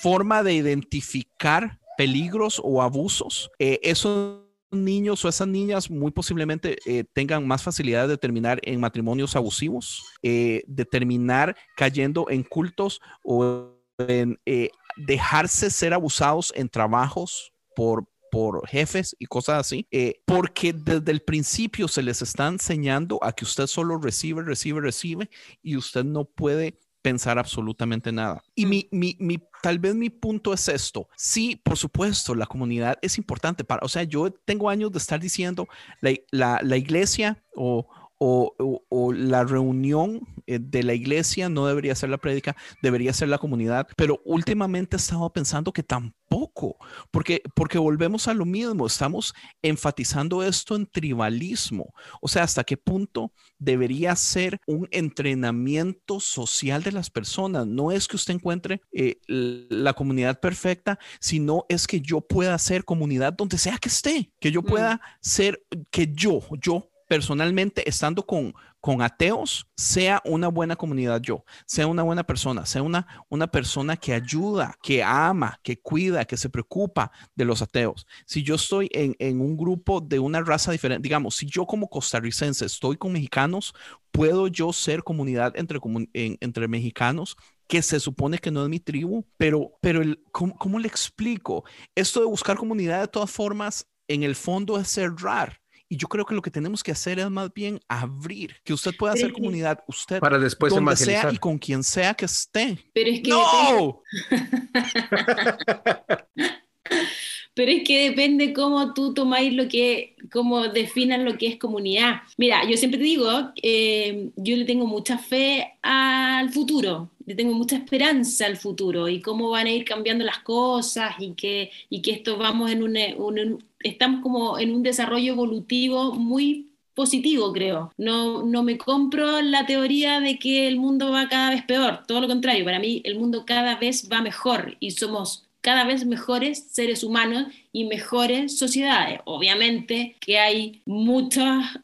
forma 0.00 0.42
de 0.42 0.54
identificar 0.54 1.78
peligros 1.96 2.60
o 2.62 2.82
abusos. 2.82 3.50
esos 3.58 4.45
niños 4.70 5.24
o 5.24 5.28
esas 5.28 5.48
niñas 5.48 5.90
muy 5.90 6.10
posiblemente 6.10 6.76
tengan 7.12 7.46
más 7.46 7.62
facilidad 7.62 8.08
de 8.08 8.18
terminar 8.18 8.60
en 8.62 8.80
matrimonios 8.80 9.36
abusivos, 9.36 10.04
de 10.22 10.88
terminar 10.90 11.56
cayendo 11.76 12.26
en 12.30 12.42
cultos 12.42 13.00
o 13.22 13.76
en 13.98 14.38
eh, 14.46 14.70
dejarse 14.96 15.70
ser 15.70 15.94
abusados 15.94 16.52
en 16.54 16.68
trabajos 16.68 17.52
por, 17.74 18.06
por 18.30 18.66
jefes 18.68 19.16
y 19.18 19.26
cosas 19.26 19.60
así, 19.60 19.86
eh, 19.90 20.20
porque 20.24 20.72
desde 20.72 21.12
el 21.12 21.20
principio 21.20 21.88
se 21.88 22.02
les 22.02 22.22
está 22.22 22.48
enseñando 22.48 23.18
a 23.22 23.32
que 23.32 23.44
usted 23.44 23.66
solo 23.66 23.98
recibe, 23.98 24.42
recibe, 24.42 24.80
recibe 24.80 25.30
y 25.62 25.76
usted 25.76 26.04
no 26.04 26.24
puede 26.24 26.78
pensar 27.06 27.38
absolutamente 27.38 28.10
nada. 28.10 28.42
Y 28.56 28.66
mi, 28.66 28.88
mi, 28.90 29.16
mi, 29.20 29.38
tal 29.62 29.78
vez 29.78 29.94
mi 29.94 30.10
punto 30.10 30.52
es 30.52 30.66
esto. 30.66 31.08
Sí, 31.14 31.54
por 31.54 31.76
supuesto, 31.76 32.34
la 32.34 32.46
comunidad 32.46 32.98
es 33.00 33.16
importante 33.16 33.62
para, 33.62 33.84
o 33.84 33.88
sea, 33.88 34.02
yo 34.02 34.32
tengo 34.44 34.68
años 34.68 34.90
de 34.90 34.98
estar 34.98 35.20
diciendo 35.20 35.68
la, 36.00 36.10
la, 36.32 36.58
la 36.64 36.76
iglesia 36.76 37.40
o, 37.54 37.86
o, 38.18 38.54
o, 38.58 38.82
o, 38.88 39.12
la 39.12 39.44
reunión 39.44 40.26
eh, 40.46 40.58
de 40.60 40.82
la 40.82 40.94
iglesia, 40.94 41.48
no 41.48 41.66
debería 41.66 41.94
ser 41.94 42.10
la 42.10 42.18
prédica, 42.18 42.56
debería 42.82 43.12
ser 43.12 43.28
la 43.28 43.38
comunidad, 43.38 43.86
pero 43.96 44.20
últimamente 44.24 44.96
he 44.96 44.98
estado 44.98 45.30
pensando 45.32 45.72
que 45.72 45.82
tampoco, 45.82 46.76
porque, 47.10 47.42
porque 47.54 47.78
volvemos 47.78 48.28
a 48.28 48.34
lo 48.34 48.44
mismo, 48.44 48.86
estamos 48.86 49.34
enfatizando 49.62 50.42
esto 50.42 50.76
en 50.76 50.86
tribalismo, 50.86 51.92
o 52.20 52.28
sea, 52.28 52.44
hasta 52.44 52.64
qué 52.64 52.76
punto 52.76 53.32
debería 53.58 54.16
ser 54.16 54.60
un 54.66 54.88
entrenamiento 54.90 56.20
social 56.20 56.82
de 56.82 56.92
las 56.92 57.10
personas, 57.10 57.66
no 57.66 57.92
es 57.92 58.08
que 58.08 58.16
usted 58.16 58.34
encuentre 58.34 58.80
eh, 58.92 59.20
la 59.26 59.92
comunidad 59.92 60.40
perfecta, 60.40 60.98
sino 61.20 61.64
es 61.68 61.86
que 61.86 62.00
yo 62.00 62.20
pueda 62.20 62.58
ser 62.58 62.84
comunidad 62.84 63.32
donde 63.32 63.58
sea 63.58 63.78
que 63.78 63.88
esté, 63.88 64.32
que 64.40 64.50
yo 64.50 64.62
pueda 64.62 65.00
ser, 65.20 65.62
que 65.90 66.12
yo, 66.12 66.40
yo 66.60 66.88
personalmente, 67.06 67.88
estando 67.88 68.26
con, 68.26 68.54
con 68.80 69.02
ateos, 69.02 69.66
sea 69.76 70.20
una 70.24 70.48
buena 70.48 70.76
comunidad 70.76 71.20
yo, 71.20 71.44
sea 71.66 71.86
una 71.86 72.02
buena 72.02 72.24
persona, 72.24 72.66
sea 72.66 72.82
una, 72.82 73.06
una 73.28 73.46
persona 73.46 73.96
que 73.96 74.12
ayuda, 74.12 74.76
que 74.82 75.02
ama, 75.02 75.58
que 75.62 75.80
cuida, 75.80 76.24
que 76.24 76.36
se 76.36 76.48
preocupa 76.48 77.10
de 77.34 77.44
los 77.44 77.62
ateos. 77.62 78.06
Si 78.26 78.42
yo 78.42 78.56
estoy 78.56 78.88
en, 78.92 79.14
en 79.18 79.40
un 79.40 79.56
grupo 79.56 80.00
de 80.00 80.18
una 80.18 80.40
raza 80.40 80.72
diferente, 80.72 81.02
digamos, 81.02 81.36
si 81.36 81.46
yo 81.46 81.66
como 81.66 81.88
costarricense 81.88 82.64
estoy 82.64 82.96
con 82.96 83.12
mexicanos, 83.12 83.74
¿puedo 84.10 84.48
yo 84.48 84.72
ser 84.72 85.02
comunidad 85.02 85.52
entre, 85.56 85.80
entre 86.14 86.68
mexicanos 86.68 87.36
que 87.68 87.82
se 87.82 88.00
supone 88.00 88.38
que 88.38 88.50
no 88.50 88.62
es 88.62 88.68
mi 88.68 88.80
tribu, 88.80 89.24
pero, 89.36 89.72
pero 89.80 90.00
el, 90.00 90.22
¿cómo, 90.30 90.56
¿cómo, 90.56 90.78
le 90.78 90.88
explico? 90.88 91.64
Esto 91.94 92.20
de 92.20 92.26
buscar 92.26 92.56
comunidad 92.56 93.00
de 93.00 93.08
todas 93.08 93.30
formas, 93.30 93.88
en 94.08 94.22
el 94.22 94.36
fondo 94.36 94.78
es 94.78 94.88
cerrar. 94.88 95.60
Y 95.88 95.96
yo 95.96 96.08
creo 96.08 96.24
que 96.24 96.34
lo 96.34 96.42
que 96.42 96.50
tenemos 96.50 96.82
que 96.82 96.90
hacer 96.90 97.20
es 97.20 97.30
más 97.30 97.52
bien 97.54 97.78
abrir, 97.86 98.56
que 98.64 98.72
usted 98.72 98.96
pueda 98.96 99.12
hacer 99.12 99.32
comunidad, 99.32 99.84
usted 99.86 100.18
para 100.18 100.38
después 100.38 100.72
donde 100.72 100.96
sea 100.96 101.30
y 101.32 101.38
con 101.38 101.58
quien 101.58 101.84
sea 101.84 102.14
que 102.14 102.24
esté. 102.24 102.76
Pero 102.92 103.10
es 103.10 103.20
que 103.20 103.30
no. 103.30 104.02
pero 107.56 107.72
es 107.72 107.84
que 107.84 108.10
depende 108.10 108.52
cómo 108.52 108.92
tú 108.92 109.14
tomáis 109.14 109.50
lo 109.54 109.66
que, 109.66 110.14
cómo 110.30 110.68
definan 110.68 111.24
lo 111.24 111.38
que 111.38 111.46
es 111.46 111.56
comunidad. 111.56 112.16
Mira, 112.36 112.68
yo 112.68 112.76
siempre 112.76 112.98
te 112.98 113.04
digo, 113.04 113.30
eh, 113.62 114.28
yo 114.36 114.56
le 114.58 114.66
tengo 114.66 114.86
mucha 114.86 115.16
fe 115.16 115.72
al 115.80 116.50
futuro, 116.50 117.08
le 117.24 117.34
tengo 117.34 117.54
mucha 117.54 117.76
esperanza 117.76 118.44
al 118.44 118.58
futuro 118.58 119.08
y 119.08 119.22
cómo 119.22 119.48
van 119.48 119.68
a 119.68 119.70
ir 119.70 119.86
cambiando 119.86 120.22
las 120.22 120.40
cosas 120.40 121.14
y 121.18 121.32
que, 121.32 121.70
y 121.88 122.02
que 122.02 122.10
esto 122.10 122.36
vamos 122.36 122.70
en 122.70 122.82
un, 122.82 122.98
un 123.16 123.64
estamos 123.80 124.20
como 124.20 124.58
en 124.58 124.74
un 124.74 124.82
desarrollo 124.82 125.32
evolutivo 125.32 126.12
muy 126.12 126.68
positivo, 126.92 127.54
creo. 127.54 127.90
No, 127.96 128.42
no 128.42 128.64
me 128.64 128.76
compro 128.76 129.40
la 129.40 129.64
teoría 129.64 130.20
de 130.20 130.38
que 130.38 130.68
el 130.68 130.78
mundo 130.78 131.10
va 131.10 131.28
cada 131.30 131.50
vez 131.50 131.62
peor, 131.64 132.02
todo 132.06 132.20
lo 132.20 132.28
contrario, 132.28 132.66
para 132.66 132.80
mí 132.80 133.00
el 133.04 133.18
mundo 133.18 133.44
cada 133.46 133.76
vez 133.76 134.10
va 134.12 134.20
mejor 134.20 134.76
y 134.78 134.90
somos 134.90 135.45
cada 135.66 135.82
vez 135.82 136.06
mejores 136.06 136.68
seres 136.70 137.02
humanos 137.02 137.48
y 137.72 137.86
mejores 137.86 138.56
sociedades. 138.56 139.18
Obviamente 139.24 140.14
que 140.20 140.38
hay 140.38 140.80
muchas 140.86 141.80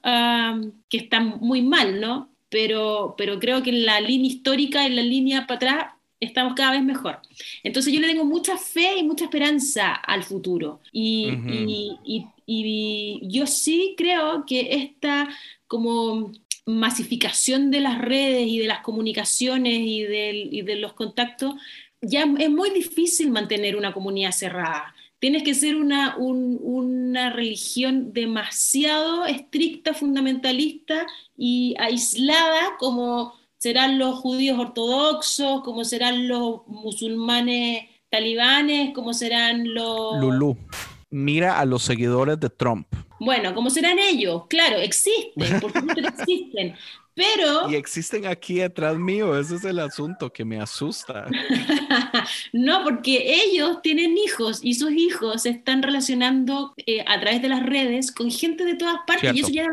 que 0.89 0.99
están 0.99 1.41
muy 1.41 1.62
mal, 1.62 2.01
¿no? 2.01 2.28
Pero, 2.49 3.16
pero 3.18 3.41
creo 3.41 3.61
que 3.64 3.70
en 3.70 3.85
la 3.85 4.01
línea 4.01 4.30
histórica, 4.30 4.87
en 4.87 4.95
la 4.95 5.03
línea 5.03 5.49
para 5.49 5.57
atrás, 5.57 5.87
estamos 6.20 6.55
cada 6.55 6.70
vez 6.70 6.85
mejor. 6.85 7.18
Entonces 7.64 7.93
yo 7.93 7.99
le 7.99 8.07
tengo 8.07 8.24
mucha 8.24 8.57
fe 8.57 8.99
y 8.99 9.03
mucha 9.03 9.24
esperanza 9.24 9.95
al 9.95 10.22
futuro. 10.22 10.78
Y, 10.93 11.33
y, 12.05 12.28
y, 12.47 13.20
yo 13.24 13.49
sí 13.49 13.97
creo 13.97 14.47
que 14.47 14.76
esta 14.76 15.28
como 15.66 16.30
masificación 16.66 17.72
de 17.72 17.80
las 17.80 17.99
redes 17.99 18.47
y 18.47 18.61
de 18.61 18.68
las 18.68 18.83
comunicaciones 18.83 19.80
y, 19.80 20.05
y 20.05 20.62
de 20.62 20.76
los 20.76 20.93
contactos, 20.93 21.57
ya 22.03 22.26
es 22.38 22.50
muy 22.50 22.70
difícil 22.70 23.30
mantener 23.30 23.76
una 23.76 23.92
comunidad 23.92 24.32
cerrada. 24.32 24.94
Tienes 25.18 25.44
que 25.44 25.55
ser 25.55 25.76
una, 25.76 26.16
una 26.16 27.30
religión 27.30 28.12
demasiado 28.12 29.24
estricta, 29.24 29.94
fundamentalista 29.94 31.07
y 31.36 31.76
aislada 31.78 32.76
como 32.78 33.34
serán 33.57 34.00
los 34.00 34.18
judíos 34.18 34.59
ortodoxos, 34.59 35.62
como 35.62 35.84
serán 35.84 36.26
los 36.26 36.66
musulmanes 36.66 37.84
talibanes, 38.11 38.92
como 38.92 39.14
serán 39.14 39.72
los... 39.72 40.20
Lulú, 40.20 40.57
mira 41.09 41.61
a 41.61 41.64
los 41.64 41.84
seguidores 41.84 42.40
de 42.40 42.50
Trump. 42.50 42.88
Bueno, 43.20 43.55
como 43.55 43.70
serán 43.70 44.00
ellos, 44.00 44.46
claro, 44.48 44.78
existen, 44.78 45.61
por 45.61 45.72
supuesto 45.72 46.09
existen, 46.18 46.74
pero... 47.15 47.71
Y 47.71 47.75
existen 47.75 48.27
aquí 48.27 48.55
detrás 48.55 48.97
mío, 48.97 49.39
ese 49.39 49.57
es 49.57 49.65
el 49.65 49.79
asunto 49.79 50.33
que 50.33 50.45
me 50.45 50.61
asusta. 50.61 51.27
no, 52.53 52.85
porque 52.85 53.43
ellos 53.45 53.83
tienen 53.83 54.17
hijos 54.17 54.61
y 54.63 54.75
sus 54.75 54.93
hijos 54.93 55.43
se 55.43 55.51
están 55.51 55.83
relacionando 55.83 56.75
eh, 56.87 57.05
a 57.07 57.21
través 57.21 57.43
de 57.43 57.49
las 57.49 57.65
redes 57.65 58.13
con 58.13 58.31
gente 58.31 58.65
de 58.65 58.75
todas 58.75 58.97
partes 59.07 59.35
y, 59.35 59.41
eso 59.41 59.51
ya, 59.51 59.67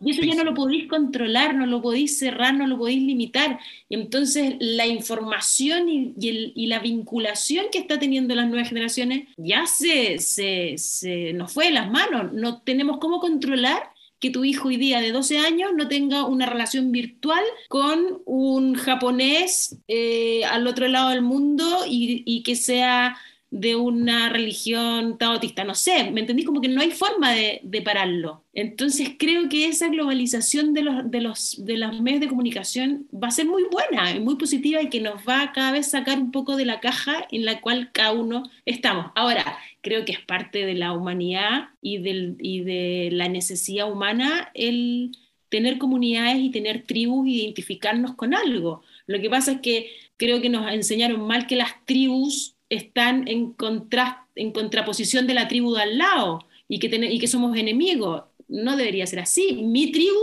y 0.00 0.10
eso 0.10 0.22
ya 0.22 0.34
no 0.34 0.44
lo 0.44 0.54
podéis 0.54 0.88
controlar, 0.88 1.54
no 1.54 1.66
lo 1.66 1.80
podéis 1.80 2.18
cerrar, 2.18 2.54
no 2.54 2.66
lo 2.66 2.78
podéis 2.78 3.02
limitar. 3.02 3.58
Y 3.88 3.94
entonces 3.94 4.56
la 4.60 4.86
información 4.86 5.88
y, 5.88 6.14
y, 6.18 6.66
la 6.66 6.80
vinculación 6.80 7.66
que 7.70 7.78
está 7.78 7.98
teniendo 7.98 8.34
las 8.34 8.48
nuevas 8.48 8.68
generaciones 8.68 9.28
ya 9.36 9.66
se, 9.66 10.18
se, 10.18 10.74
se 10.76 11.32
nos 11.32 11.52
fue 11.52 11.66
de 11.66 11.72
las 11.72 11.90
manos. 11.90 12.32
No 12.32 12.62
tenemos 12.62 12.98
cómo 12.98 13.20
controlar 13.20 13.93
que 14.24 14.30
tu 14.30 14.42
hijo 14.42 14.68
hoy 14.68 14.78
día 14.78 15.02
de 15.02 15.12
12 15.12 15.36
años 15.36 15.72
no 15.76 15.86
tenga 15.86 16.24
una 16.24 16.46
relación 16.46 16.90
virtual 16.90 17.44
con 17.68 18.22
un 18.24 18.74
japonés 18.74 19.76
eh, 19.86 20.46
al 20.46 20.66
otro 20.66 20.88
lado 20.88 21.10
del 21.10 21.20
mundo 21.20 21.84
y, 21.86 22.42
que 22.42 22.56
sea 22.56 23.18
de 23.50 23.76
una 23.76 24.30
religión 24.30 25.18
taotista, 25.18 25.62
no 25.64 25.74
sé, 25.74 26.10
¿me 26.10 26.22
entendí? 26.22 26.42
Como 26.42 26.62
que 26.62 26.68
no 26.68 26.80
hay 26.80 26.90
forma 26.90 27.32
de, 27.32 27.82
pararlo. 27.84 28.44
Entonces 28.54 29.10
creo 29.18 29.50
que 29.50 29.66
esa 29.66 29.88
globalización 29.88 30.72
de 30.72 30.84
los, 30.84 31.10
de, 31.10 31.20
los, 31.20 31.62
de 31.62 31.76
los 31.76 32.00
medios 32.00 32.22
de 32.22 32.28
comunicación 32.28 33.06
va 33.12 33.28
a 33.28 33.30
ser 33.30 33.44
muy 33.44 33.64
buena, 33.70 34.18
muy 34.20 34.36
positiva 34.36 34.80
y 34.80 34.88
que 34.88 35.02
nos 35.02 35.16
va 35.28 35.42
a 35.42 35.52
cada 35.52 35.70
vez 35.70 35.90
sacar 35.90 36.18
un 36.18 36.30
poco 36.30 36.56
de 36.56 36.64
la 36.64 36.80
caja 36.80 37.26
en 37.30 37.44
la 37.44 37.60
cual 37.60 37.90
cada 37.92 38.12
uno 38.12 38.44
estamos. 38.64 39.12
Ahora, 39.14 39.58
creo 39.84 40.04
que 40.04 40.12
es 40.12 40.20
parte 40.20 40.66
de 40.66 40.74
la 40.74 40.92
humanidad 40.92 41.68
y, 41.80 41.98
de 41.98 43.10
la 43.12 43.28
necesidad 43.28 43.92
humana 43.92 44.50
el 44.54 45.12
tener 45.50 45.78
comunidades 45.78 46.38
y 46.38 46.50
tener 46.50 46.82
tribus, 46.82 47.28
identificarnos 47.28 48.16
con 48.16 48.34
algo. 48.34 48.82
Lo 49.06 49.20
que 49.20 49.30
pasa 49.30 49.52
es 49.52 49.60
que 49.60 49.90
creo 50.16 50.40
que 50.40 50.48
nos 50.48 50.72
enseñaron 50.72 51.24
mal 51.26 51.46
que 51.46 51.54
las 51.54 51.84
tribus 51.84 52.56
están 52.70 53.28
en, 53.28 53.52
contraposición 53.52 55.26
de 55.26 55.34
la 55.34 55.46
tribu 55.46 55.74
de 55.74 55.82
al 55.82 55.98
lado 55.98 56.40
y 56.66 56.80
que 56.80 57.28
somos 57.28 57.56
enemigos. 57.56 58.24
No 58.48 58.76
debería 58.76 59.06
ser 59.06 59.20
así. 59.20 59.62
Mi 59.62 59.92
tribu 59.92 60.18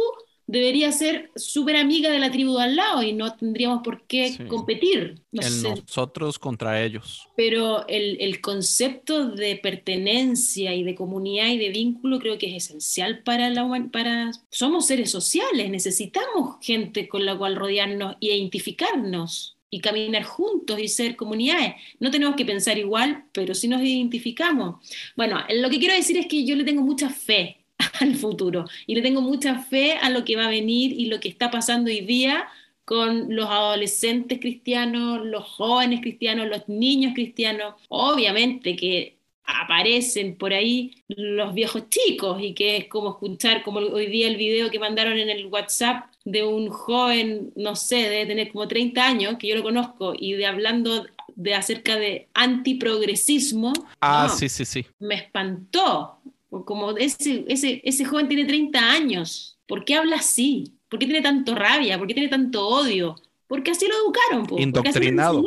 debería 0.52 0.92
ser 0.92 1.32
súper 1.36 1.78
amiga 1.78 2.12
de 2.12 2.20
la 2.20 2.30
tribu 2.30 2.58
de 2.58 2.64
al 2.64 2.76
lado 2.76 3.02
y 3.02 3.14
no 3.14 3.34
tendríamos 3.36 3.82
por 3.84 4.04
qué 4.06 4.38
competir. 4.50 5.22
nosotros 5.32 6.38
contra 6.38 6.84
ellos. 6.84 7.28
Pero 7.38 7.88
el, 7.88 8.18
el, 8.20 8.42
concepto 8.42 9.30
de 9.30 9.56
pertenencia 9.56 10.76
y 10.76 10.84
de 10.84 10.94
comunidad 10.94 11.48
y 11.48 11.58
de 11.58 11.70
vínculo 11.70 12.20
creo 12.20 12.38
que 12.38 12.56
es 12.56 12.66
esencial 12.66 13.24
para 13.24 13.50
la 13.50 13.62
para 13.92 14.32
Somos 14.50 14.88
seres 14.88 15.10
sociales, 15.10 15.70
necesitamos 15.70 16.58
gente 16.62 17.08
con 17.08 17.26
la 17.26 17.38
cual 17.38 17.56
rodearnos 17.56 18.18
e 18.20 18.36
identificarnos 18.36 19.58
y 19.70 19.80
caminar 19.80 20.24
juntos 20.24 20.78
y 20.80 20.90
ser 20.90 21.16
comunidades. 21.16 21.76
No 22.00 22.12
tenemos 22.12 22.36
que 22.36 22.44
pensar 22.44 22.78
igual, 22.78 23.24
pero 23.32 23.56
sí 23.56 23.70
nos 23.70 23.82
identificamos. 23.82 24.86
Bueno, 25.16 25.40
lo 25.50 25.70
que 25.70 25.80
quiero 25.80 25.96
decir 25.96 26.18
es 26.18 26.28
que 26.28 26.44
yo 26.44 26.58
le 26.58 26.66
tengo 26.66 26.82
mucha 26.82 27.10
fe 27.10 27.61
al 28.00 28.16
futuro 28.16 28.66
y 28.88 28.96
le 28.96 29.02
tengo 29.02 29.22
mucha 29.22 29.60
fe 29.60 29.94
a 29.94 30.10
lo 30.10 30.26
que 30.26 30.36
va 30.36 30.46
a 30.46 30.50
venir 30.50 30.92
y 30.92 31.06
lo 31.06 31.20
que 31.20 31.30
está 31.30 31.52
pasando 31.52 31.90
hoy 31.90 32.02
día 32.02 32.48
con 32.86 33.34
los 33.36 33.50
adolescentes 33.50 34.40
cristianos, 34.40 35.26
los 35.26 35.46
jóvenes 35.46 36.02
cristianos, 36.02 36.48
los 36.48 36.68
niños 36.68 37.14
cristianos. 37.14 37.76
Obviamente 37.88 38.76
que 38.76 39.18
aparecen 39.46 40.36
por 40.36 40.54
ahí 40.54 41.04
los 41.08 41.54
viejos 41.54 41.90
chicos 41.90 42.42
y 42.42 42.54
que 42.54 42.78
es 42.78 42.88
como 42.88 43.12
escuchar, 43.12 43.64
como 43.64 43.80
hoy 43.80 44.08
día 44.08 44.28
el 44.28 44.38
video 44.38 44.70
que 44.70 44.80
mandaron 44.80 45.18
en 45.18 45.30
el 45.30 45.46
WhatsApp 45.48 46.06
de 46.26 46.44
un 46.44 46.70
joven, 46.70 47.52
no 47.56 47.76
sé, 47.76 47.96
debe 47.96 48.26
tener 48.26 48.52
como 48.52 48.68
30 48.68 49.06
años, 49.06 49.36
que 49.40 49.48
yo 49.48 49.56
lo 49.56 49.64
conozco, 49.64 50.14
y 50.18 50.34
de 50.34 50.46
hablando 50.46 51.06
de 51.36 51.56
acerca 51.56 51.96
de 51.96 52.28
antiprogresismo. 52.34 53.74
Ah, 54.02 54.30
sí, 54.30 54.50
sí, 54.50 54.66
sí. 54.66 54.86
Me 55.00 55.16
espantó, 55.16 56.20
como 56.66 56.92
ese, 56.98 57.46
ese, 57.48 57.82
ese 57.84 58.06
joven 58.06 58.28
tiene 58.28 58.46
30 58.46 58.80
años, 58.80 59.58
¿por 59.66 59.86
qué 59.86 59.96
habla 59.96 60.18
así? 60.18 60.76
¿Por 60.90 61.00
qué 61.00 61.06
tiene 61.06 61.22
tanto 61.22 61.56
rabia? 61.56 61.98
¿Por 61.98 62.08
qué 62.08 62.14
tiene 62.14 62.30
tanto 62.30 62.68
odio? 62.68 63.16
Porque 63.48 63.72
así 63.72 63.88
lo 63.88 63.96
educaron, 63.96 64.60
Indoctrinado. 64.62 65.44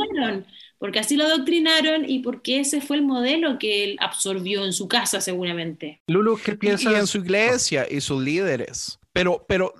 Porque 0.79 0.99
así, 0.99 1.17
lo 1.17 1.25
adoctrinaron 1.25 2.09
y 2.09 2.19
porque 2.19 2.61
ese 2.61 2.83
fue 2.83 2.97
el 2.97 3.03
modelo 3.03 3.59
que 3.59 3.85
él 3.85 3.97
absorbió 4.01 4.65
en 4.67 4.75
su 4.75 4.89
casa 4.89 5.23
seguramente. 5.23 6.03
Lulu, 6.09 6.39
¿qué 6.45 6.57
piensas? 6.57 6.93
Y 6.93 6.97
en 6.97 7.07
su 7.07 7.19
iglesia 7.19 7.87
y 7.91 8.03
sus 8.03 8.23
líderes. 8.23 8.99
Pero, 9.13 9.47
pero, 9.49 9.73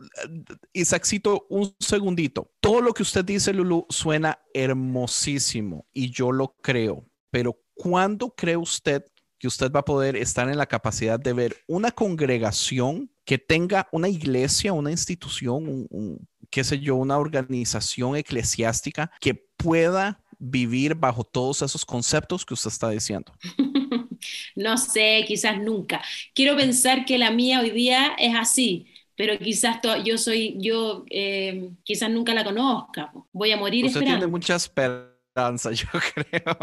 Isaacito, 0.73 1.47
un 1.51 1.75
segundito. 1.79 2.51
Todo 2.61 2.81
lo 2.81 2.95
que 2.95 3.03
usted 3.03 3.25
dice, 3.25 3.53
Lulu, 3.53 3.85
suena 3.91 4.39
hermosísimo 4.55 5.87
y 5.93 6.11
yo 6.11 6.33
lo 6.33 6.55
creo. 6.63 7.05
Pero, 7.31 7.59
¿cuándo 7.75 8.31
cree 8.31 8.57
usted 8.57 9.05
que 9.45 9.49
usted 9.49 9.71
va 9.71 9.81
a 9.81 9.85
poder 9.85 10.17
estar 10.17 10.49
en 10.49 10.57
la 10.57 10.65
capacidad 10.65 11.21
de 11.21 11.35
ver 11.35 11.57
una 11.67 11.91
congregación 11.91 13.11
que 13.27 13.37
tenga 13.37 13.89
una 13.93 14.09
iglesia, 14.09 14.73
una 14.73 14.91
institución, 14.91 15.87
un, 15.91 16.27
qué 16.49 16.65
sé 16.65 16.81
yo, 16.81 16.97
una 16.97 17.19
organización 17.19 18.17
eclesiástica 18.17 19.11
que 19.21 19.35
pueda 19.35 20.19
vivir 20.39 20.95
bajo 20.95 21.25
todos 21.25 21.61
esos 21.61 21.85
conceptos 21.85 22.47
que 22.47 22.55
usted 22.55 22.71
está 22.71 22.89
diciendo? 22.89 23.35
no 24.57 24.79
sé, 24.79 25.23
quizás 25.29 25.61
nunca.Quiero 25.61 26.57
pensar 26.57 27.05
que 27.05 27.19
la 27.19 27.31
mía 27.31 27.61
hoy 27.61 27.69
día 27.69 28.15
es 28.19 28.35
así, 28.35 28.87
pero 29.15 29.39
quizás 29.39 29.79
yo 30.07 30.17
soy, 30.17 30.57
yo 30.59 31.05
eh, 31.11 31.69
quizás 31.83 32.09
nunca 32.09 32.33
la 32.33 32.45
conozca. 32.45 33.13
Voy 33.31 33.53
a 33.53 33.59
morir 33.59 33.85
usted 33.85 34.01
esperando. 34.01 34.21
tiene 34.21 34.31
mucha 34.31 34.55
esperanza, 34.55 35.14
yo 35.73 35.89
creo. 36.15 36.57